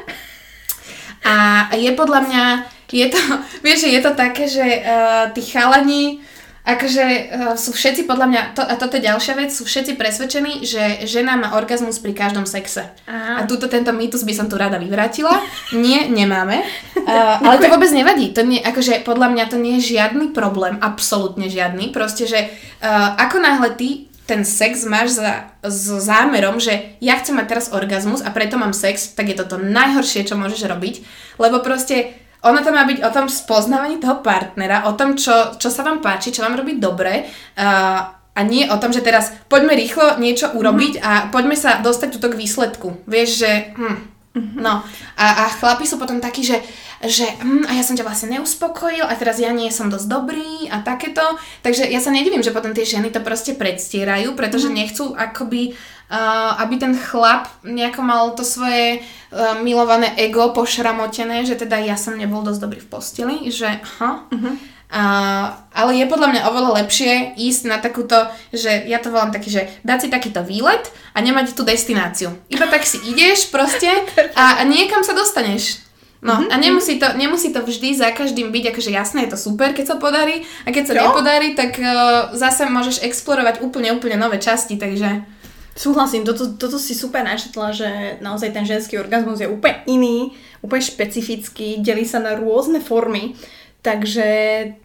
A 1.26 1.70
je 1.78 1.92
podľa 1.94 2.20
mňa, 2.26 2.44
je 2.90 3.08
to, 3.10 3.22
vieš, 3.66 3.88
je 3.88 4.02
to 4.02 4.12
také, 4.18 4.50
že 4.50 4.64
uh, 4.64 5.30
tí 5.34 5.42
chalani, 5.46 6.22
akože 6.62 7.06
uh, 7.06 7.54
sú 7.58 7.74
všetci 7.74 8.06
podľa 8.06 8.28
mňa, 8.30 8.42
to, 8.54 8.62
a 8.62 8.74
toto 8.78 8.98
je 8.98 9.08
ďalšia 9.10 9.34
vec, 9.34 9.50
sú 9.50 9.66
všetci 9.66 9.98
presvedčení, 9.98 10.62
že 10.62 11.06
žena 11.10 11.34
má 11.34 11.58
orgazmus 11.58 11.98
pri 11.98 12.14
každom 12.14 12.46
sexe. 12.46 12.86
Á. 13.10 13.42
A 13.42 13.50
túto 13.50 13.66
tento 13.66 13.90
mýtus 13.90 14.22
by 14.22 14.34
som 14.34 14.46
tu 14.46 14.62
rada 14.62 14.78
vyvrátila. 14.78 15.42
Nie, 15.74 16.06
nemáme. 16.06 16.62
Uh, 17.02 17.42
ale 17.46 17.58
to 17.58 17.70
vôbec 17.70 17.90
nevadí. 17.90 18.30
To 18.38 18.46
nie, 18.46 18.62
akože 18.62 19.02
podľa 19.02 19.34
mňa 19.34 19.46
to 19.50 19.58
nie 19.58 19.82
je 19.82 19.98
žiadny 19.98 20.34
problém, 20.34 20.78
absolútne 20.82 21.50
žiadny. 21.50 21.90
Proste, 21.90 22.30
že 22.30 22.50
uh, 22.82 23.18
ako 23.18 23.42
náhle 23.42 23.74
ty 23.74 24.11
ten 24.30 24.46
sex 24.48 24.86
máš 24.88 25.18
za, 25.18 25.52
s 25.66 25.92
zámerom, 26.08 26.62
že 26.62 26.96
ja 27.04 27.20
chcem 27.20 27.36
mať 27.36 27.48
teraz 27.52 27.66
orgazmus 27.74 28.24
a 28.24 28.32
preto 28.32 28.56
mám 28.56 28.72
sex, 28.72 29.12
tak 29.18 29.28
je 29.28 29.36
to 29.36 29.46
to 29.46 29.58
najhoršie, 29.60 30.24
čo 30.24 30.40
môžeš 30.40 30.70
robiť, 30.70 30.96
lebo 31.42 31.60
proste 31.60 32.16
ono 32.42 32.66
to 32.66 32.74
má 32.74 32.86
byť 32.90 33.06
o 33.06 33.14
tom 33.14 33.30
spoznávaní 33.30 34.02
toho 34.02 34.26
partnera, 34.26 34.90
o 34.90 34.98
tom, 34.98 35.14
čo, 35.14 35.58
čo 35.62 35.70
sa 35.70 35.86
vám 35.86 36.02
páči, 36.02 36.34
čo 36.34 36.42
vám 36.42 36.58
robí 36.58 36.82
dobre 36.82 37.26
uh, 37.28 38.18
a 38.32 38.40
nie 38.48 38.66
o 38.66 38.80
tom, 38.80 38.90
že 38.96 39.06
teraz 39.06 39.30
poďme 39.52 39.76
rýchlo 39.78 40.18
niečo 40.18 40.50
urobiť 40.56 40.94
mm-hmm. 40.98 41.06
a 41.06 41.30
poďme 41.30 41.54
sa 41.60 41.84
dostať 41.84 42.18
tuto 42.18 42.32
k 42.34 42.40
výsledku. 42.40 43.04
Vieš, 43.06 43.30
že... 43.46 43.52
Hm, 43.76 44.11
mm-hmm. 44.34 44.60
No 44.60 44.84
a, 45.18 45.26
a 45.26 45.46
chlapi 45.52 45.84
sú 45.88 46.00
potom 46.00 46.20
takí, 46.24 46.44
že 46.44 46.60
že 47.02 47.26
hm, 47.26 47.66
a 47.66 47.74
ja 47.74 47.82
som 47.82 47.98
ťa 47.98 48.06
vlastne 48.06 48.38
neuspokojil 48.38 49.02
a 49.02 49.18
teraz 49.18 49.42
ja 49.42 49.50
nie 49.50 49.74
som 49.74 49.90
dosť 49.90 50.06
dobrý 50.06 50.70
a 50.70 50.86
takéto. 50.86 51.22
Takže 51.66 51.90
ja 51.90 51.98
sa 51.98 52.14
nedivím, 52.14 52.46
že 52.46 52.54
potom 52.54 52.78
tie 52.78 52.86
ženy 52.86 53.10
to 53.10 53.26
proste 53.26 53.58
predstierajú, 53.58 54.38
pretože 54.38 54.70
mm. 54.70 54.76
nechcú 54.78 55.18
akoby, 55.18 55.74
uh, 55.74 56.62
aby 56.62 56.78
ten 56.78 56.94
chlap 56.94 57.50
nejako 57.66 58.02
mal 58.06 58.38
to 58.38 58.46
svoje 58.46 59.02
uh, 59.02 59.58
milované 59.66 60.14
ego 60.14 60.54
pošramotené, 60.54 61.42
že 61.42 61.58
teda 61.58 61.82
ja 61.82 61.98
som 61.98 62.14
nebol 62.14 62.46
dosť 62.46 62.62
dobrý 62.62 62.80
v 62.86 62.90
posteli, 62.94 63.36
že 63.50 63.82
ha. 63.98 64.30
Mm-hmm. 64.30 64.54
Uh, 64.92 65.56
ale 65.72 66.04
je 66.04 66.12
podľa 66.12 66.28
mňa 66.36 66.42
oveľa 66.52 66.84
lepšie 66.84 67.40
ísť 67.40 67.64
na 67.64 67.80
takúto, 67.80 68.28
že 68.52 68.84
ja 68.92 69.00
to 69.00 69.08
volám 69.08 69.32
taký, 69.32 69.48
že 69.48 69.72
dať 69.88 69.98
si 70.04 70.08
takýto 70.12 70.44
výlet 70.44 70.84
a 71.16 71.24
nemať 71.24 71.56
tú 71.56 71.64
destináciu. 71.64 72.36
Iba 72.52 72.68
tak 72.68 72.84
si 72.84 73.00
ideš 73.08 73.48
proste 73.48 73.88
a, 74.36 74.60
a 74.60 74.62
niekam 74.68 75.00
sa 75.00 75.16
dostaneš. 75.16 75.80
No 76.20 76.36
mm-hmm. 76.36 76.52
a 76.52 76.56
nemusí 76.60 77.00
to, 77.00 77.08
nemusí 77.16 77.56
to 77.56 77.64
vždy 77.64 77.96
za 77.96 78.12
každým 78.12 78.52
byť, 78.52 78.76
akože 78.76 78.92
jasné, 78.92 79.26
je 79.26 79.32
to 79.32 79.40
super, 79.40 79.72
keď 79.72 79.86
sa 79.90 79.96
podarí 79.96 80.44
a 80.68 80.76
keď 80.76 80.84
sa 80.84 80.94
jo. 80.94 81.08
nepodarí, 81.08 81.56
tak 81.56 81.80
uh, 81.80 82.36
zase 82.36 82.68
môžeš 82.68 83.00
explorovať 83.00 83.64
úplne, 83.64 83.96
úplne 83.96 84.20
nové 84.20 84.44
časti, 84.44 84.76
takže... 84.76 85.24
Súhlasím, 85.72 86.28
toto, 86.28 86.52
toto 86.60 86.76
si 86.76 86.92
super 86.92 87.24
načetla, 87.24 87.72
že 87.72 87.90
naozaj 88.20 88.52
ten 88.52 88.68
ženský 88.68 89.00
orgazmus 89.00 89.40
je 89.40 89.48
úplne 89.48 89.80
iný, 89.88 90.36
úplne 90.60 90.84
špecifický, 90.84 91.80
delí 91.80 92.04
sa 92.04 92.20
na 92.20 92.36
rôzne 92.36 92.84
formy. 92.84 93.40
Takže, 93.82 94.30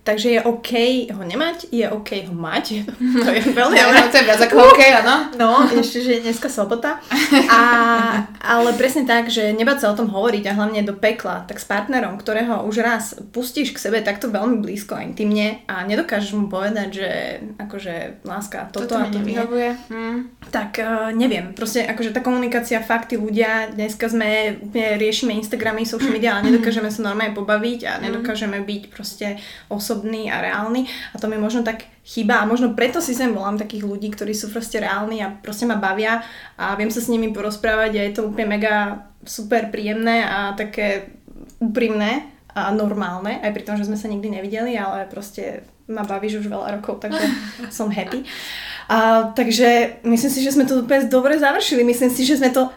takže 0.09 0.29
je 0.31 0.41
OK 0.41 0.73
ho 1.13 1.21
nemať, 1.21 1.69
je 1.69 1.85
OK 1.85 2.17
ho 2.25 2.33
mať. 2.33 2.89
To 3.27 3.29
je 3.33 3.43
veľmi 3.43 3.77
no, 3.77 4.09
to 4.09 4.17
je 4.17 4.25
viac 4.25 4.41
ako 4.41 4.73
OK, 4.73 4.81
áno. 5.05 5.29
No, 5.37 5.69
ešte, 5.69 6.01
že 6.01 6.11
je 6.17 6.25
dneska 6.25 6.49
sobota. 6.49 6.97
A, 7.53 7.61
ale 8.41 8.73
presne 8.79 9.05
tak, 9.05 9.29
že 9.29 9.53
nebať 9.53 9.85
sa 9.85 9.87
o 9.93 9.99
tom 9.99 10.09
hovoriť 10.09 10.45
a 10.49 10.57
hlavne 10.57 10.81
do 10.81 10.97
pekla, 10.97 11.45
tak 11.45 11.61
s 11.61 11.69
partnerom, 11.69 12.17
ktorého 12.17 12.65
už 12.65 12.81
raz 12.81 13.19
pustíš 13.37 13.77
k 13.77 13.83
sebe 13.83 14.01
takto 14.01 14.33
veľmi 14.33 14.65
blízko 14.65 14.97
a 14.97 15.05
intimne 15.05 15.61
a 15.69 15.85
nedokážeš 15.85 16.33
mu 16.39 16.49
povedať, 16.49 16.89
že 16.89 17.11
akože 17.61 18.25
láska, 18.25 18.73
toto, 18.73 18.97
toto 18.97 19.03
a 19.03 19.13
to 19.13 19.21
nevyhovuje. 19.21 19.71
Hmm. 19.93 20.33
Tak 20.49 20.71
uh, 20.81 21.11
neviem, 21.13 21.53
proste 21.53 21.85
akože 21.85 22.17
tá 22.17 22.25
komunikácia, 22.25 22.81
fakty 22.81 23.21
ľudia, 23.21 23.77
dneska 23.77 24.09
sme, 24.09 24.61
úplne 24.63 24.97
riešime 24.97 25.37
Instagramy, 25.37 25.85
social 25.85 26.15
media, 26.15 26.39
ale 26.39 26.47
nedokážeme 26.55 26.89
sa 26.89 27.13
normálne 27.13 27.37
pobaviť 27.37 27.81
a 27.85 27.93
nedokážeme 28.01 28.63
byť 28.63 28.86
proste 28.89 29.37
osobný 29.69 30.31
a 30.31 30.41
reálny 30.41 30.87
a 31.13 31.17
to 31.19 31.27
mi 31.27 31.37
možno 31.37 31.67
tak 31.67 31.87
chýba 32.07 32.43
a 32.43 32.49
možno 32.49 32.73
preto 32.79 33.03
si 33.03 33.13
sem 33.13 33.35
volám 33.35 33.59
takých 33.59 33.85
ľudí, 33.85 34.09
ktorí 34.15 34.33
sú 34.33 34.49
proste 34.49 34.79
reálni 34.79 35.21
a 35.21 35.31
proste 35.31 35.67
ma 35.67 35.77
bavia 35.77 36.23
a 36.55 36.79
viem 36.79 36.91
sa 36.91 37.03
s 37.03 37.11
nimi 37.11 37.35
porozprávať 37.35 37.93
a 37.99 38.05
je 38.07 38.13
to 38.15 38.27
úplne 38.31 38.57
mega 38.59 39.07
super 39.27 39.69
príjemné 39.75 40.23
a 40.23 40.55
také 40.55 41.17
úprimné 41.59 42.31
a 42.57 42.73
normálne, 42.73 43.37
aj 43.45 43.53
pri 43.53 43.65
tom, 43.69 43.77
že 43.77 43.85
sme 43.85 44.01
sa 44.01 44.09
nikdy 44.09 44.33
nevideli, 44.33 44.81
ale 44.81 45.05
proste 45.11 45.67
ma 45.87 46.03
bavíš 46.03 46.41
už 46.41 46.47
veľa 46.49 46.81
rokov, 46.81 47.05
takže 47.05 47.25
som 47.77 47.93
happy. 47.93 48.25
A, 48.87 49.31
takže 49.35 50.01
myslím 50.07 50.31
si, 50.31 50.41
že 50.41 50.55
sme 50.55 50.65
to 50.65 50.83
úplne 50.83 51.11
dobre 51.11 51.37
završili. 51.37 51.83
Myslím 51.83 52.11
si, 52.11 52.23
že 52.23 52.39
sme 52.39 52.55
to 52.55 52.71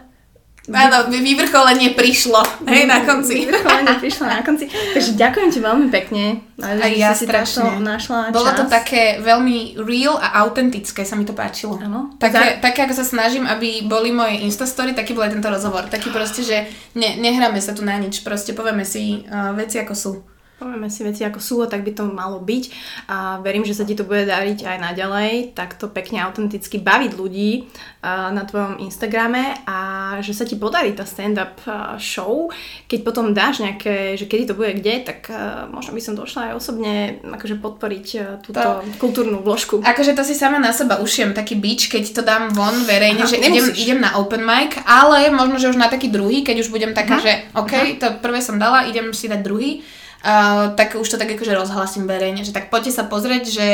Áno, 0.68 1.08
vyvrcholenie 1.08 1.96
prišlo, 1.96 2.44
hej, 2.68 2.84
na 2.84 3.00
konci. 3.02 3.32
Vyvrcholenie 3.48 3.96
prišlo 3.96 4.28
na 4.28 4.44
konci. 4.44 4.68
Takže 4.68 5.16
ďakujem 5.16 5.48
ti 5.48 5.58
veľmi 5.64 5.88
pekne. 5.88 6.44
A 6.60 6.76
ja 6.92 7.16
si 7.16 7.24
strašne. 7.24 7.80
našla 7.80 8.28
Bolo 8.28 8.52
čas. 8.52 8.58
to 8.60 8.64
také 8.68 9.16
veľmi 9.24 9.80
real 9.80 10.20
a 10.20 10.44
autentické, 10.44 11.08
sa 11.08 11.16
mi 11.16 11.24
to 11.24 11.32
páčilo. 11.32 11.80
Áno. 11.80 12.12
Také, 12.20 12.60
také, 12.60 12.84
ako 12.84 12.94
sa 13.00 13.08
snažím, 13.08 13.48
aby 13.48 13.88
boli 13.88 14.12
moje 14.12 14.44
instastory, 14.44 14.92
taký 14.92 15.16
bol 15.16 15.24
aj 15.24 15.32
tento 15.32 15.48
rozhovor. 15.48 15.88
Taký 15.88 16.12
proste, 16.12 16.44
že 16.44 16.68
ne, 16.92 17.16
nehráme 17.16 17.56
sa 17.64 17.72
tu 17.72 17.80
na 17.80 17.96
nič, 17.96 18.20
proste 18.20 18.52
povieme 18.52 18.84
si 18.84 19.24
uh, 19.24 19.56
veci 19.56 19.80
ako 19.80 19.94
sú. 19.96 20.12
Povieme 20.60 20.92
si 20.92 21.00
veci 21.00 21.24
ako 21.24 21.40
sú, 21.40 21.64
tak 21.64 21.80
by 21.88 21.96
to 21.96 22.04
malo 22.04 22.36
byť 22.36 22.64
a 23.08 23.40
verím, 23.40 23.64
že 23.64 23.72
sa 23.72 23.88
ti 23.88 23.96
to 23.96 24.04
bude 24.04 24.28
dariť 24.28 24.68
aj 24.68 24.76
naďalej, 24.76 25.56
takto 25.56 25.88
pekne 25.88 26.20
autenticky 26.20 26.76
baviť 26.76 27.16
ľudí 27.16 27.64
na 28.04 28.44
tvojom 28.44 28.76
Instagrame 28.84 29.64
a 29.64 29.78
že 30.20 30.36
sa 30.36 30.44
ti 30.44 30.60
podarí 30.60 30.92
tá 30.92 31.08
stand-up 31.08 31.64
show. 31.96 32.52
Keď 32.92 33.00
potom 33.00 33.32
dáš 33.32 33.64
nejaké, 33.64 34.20
že 34.20 34.28
kedy 34.28 34.52
to 34.52 34.58
bude 34.58 34.76
kde, 34.76 35.00
tak 35.00 35.32
možno 35.72 35.96
by 35.96 36.02
som 36.04 36.12
došla 36.12 36.52
aj 36.52 36.56
osobne 36.60 37.24
akože 37.24 37.56
podporiť 37.56 38.06
túto 38.44 38.60
to, 38.60 38.84
kultúrnu 39.00 39.40
vložku. 39.40 39.80
Akože 39.80 40.12
to 40.12 40.28
si 40.28 40.36
sama 40.36 40.60
na 40.60 40.76
seba 40.76 41.00
ušiem, 41.00 41.32
taký 41.32 41.56
bič, 41.56 41.88
keď 41.88 42.04
to 42.12 42.20
dám 42.20 42.52
von 42.52 42.84
verejne, 42.84 43.24
Aha, 43.24 43.32
že 43.32 43.40
idem, 43.40 43.64
idem 43.80 44.00
na 44.04 44.20
open 44.20 44.44
mic, 44.44 44.76
ale 44.84 45.32
možno, 45.32 45.56
že 45.56 45.72
už 45.72 45.80
na 45.80 45.88
taký 45.88 46.12
druhý, 46.12 46.44
keď 46.44 46.60
už 46.60 46.68
budem 46.68 46.92
taká, 46.92 47.16
Aha. 47.16 47.24
že 47.24 47.32
OK, 47.56 47.72
Aha. 47.72 47.96
to 47.96 48.06
prvé 48.20 48.44
som 48.44 48.60
dala, 48.60 48.84
idem 48.84 49.08
si 49.16 49.24
dať 49.24 49.40
druhý 49.40 49.80
uh, 50.24 50.72
tak 50.76 50.96
už 50.96 51.08
to 51.08 51.20
tak 51.20 51.32
akože 51.32 51.52
rozhlasím 51.56 52.04
verejne, 52.08 52.44
že 52.44 52.54
tak 52.54 52.72
poďte 52.72 52.96
sa 52.96 53.04
pozrieť, 53.04 53.44
že 53.48 53.66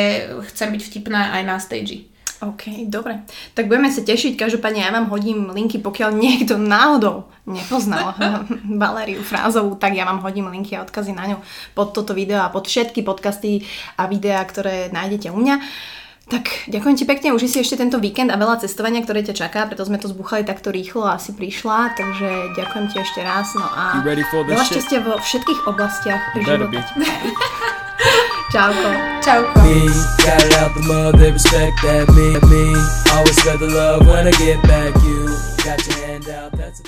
chcem 0.52 0.72
byť 0.74 0.82
vtipná 0.82 1.36
aj 1.38 1.42
na 1.46 1.56
stage. 1.58 2.06
OK, 2.44 2.84
dobre. 2.92 3.24
Tak 3.56 3.64
budeme 3.64 3.88
sa 3.88 4.04
tešiť. 4.04 4.36
Každopádne 4.36 4.84
ja 4.84 4.92
vám 4.92 5.08
hodím 5.08 5.48
linky, 5.48 5.80
pokiaľ 5.80 6.20
niekto 6.20 6.60
náhodou 6.60 7.32
nepoznal 7.48 8.12
Valériu 8.82 9.24
Frázovú, 9.24 9.80
tak 9.80 9.96
ja 9.96 10.04
vám 10.04 10.20
hodím 10.20 10.52
linky 10.52 10.76
a 10.76 10.84
odkazy 10.84 11.16
na 11.16 11.32
ňu 11.32 11.40
pod 11.72 11.96
toto 11.96 12.12
video 12.12 12.44
a 12.44 12.52
pod 12.52 12.68
všetky 12.68 13.00
podcasty 13.00 13.64
a 13.96 14.04
videá, 14.04 14.44
ktoré 14.44 14.92
nájdete 14.92 15.32
u 15.32 15.38
mňa. 15.40 15.56
Tak 16.26 16.66
ďakujem 16.66 16.96
ti 16.98 17.04
pekne, 17.06 17.38
uži 17.38 17.46
si 17.46 17.62
ešte 17.62 17.78
tento 17.78 18.02
víkend 18.02 18.34
a 18.34 18.36
veľa 18.36 18.58
cestovania, 18.58 18.98
ktoré 18.98 19.22
ťa 19.22 19.46
čaká, 19.46 19.62
preto 19.70 19.86
sme 19.86 19.94
to 19.94 20.10
zbuchali 20.10 20.42
takto 20.42 20.74
rýchlo 20.74 21.06
a 21.06 21.14
asi 21.22 21.30
prišla, 21.30 21.94
takže 21.94 22.58
ďakujem 22.58 22.86
ti 22.90 22.96
ešte 22.98 23.22
raz, 23.22 23.54
no 23.54 23.62
a 23.62 24.02
veľa 24.02 24.66
šťastia 24.66 25.06
vo 25.06 25.22
všetkých 25.22 25.70
oblastiach 25.70 26.34
života. 26.34 26.82
Čauko. 28.50 28.90
Čauko. 29.22 29.58
Me, 29.62 29.86
got 30.22 30.42
it 30.42 30.54
out 30.58 30.74
the 30.74 30.82
mud, 30.82 31.14
they 31.18 31.30
respect 31.30 31.78
that 31.86 32.10
me, 32.10 32.34
me. 32.50 32.74
Always 33.14 33.38
got 33.46 33.62
the 33.62 33.70
love 33.70 34.06
when 34.06 34.26
I 34.26 34.34
get 34.34 34.58
back 34.66 34.94
you. 35.06 35.30
Got 35.62 35.78
your 35.86 35.98
hand 36.10 36.26
out, 36.26 36.50
that's 36.58 36.82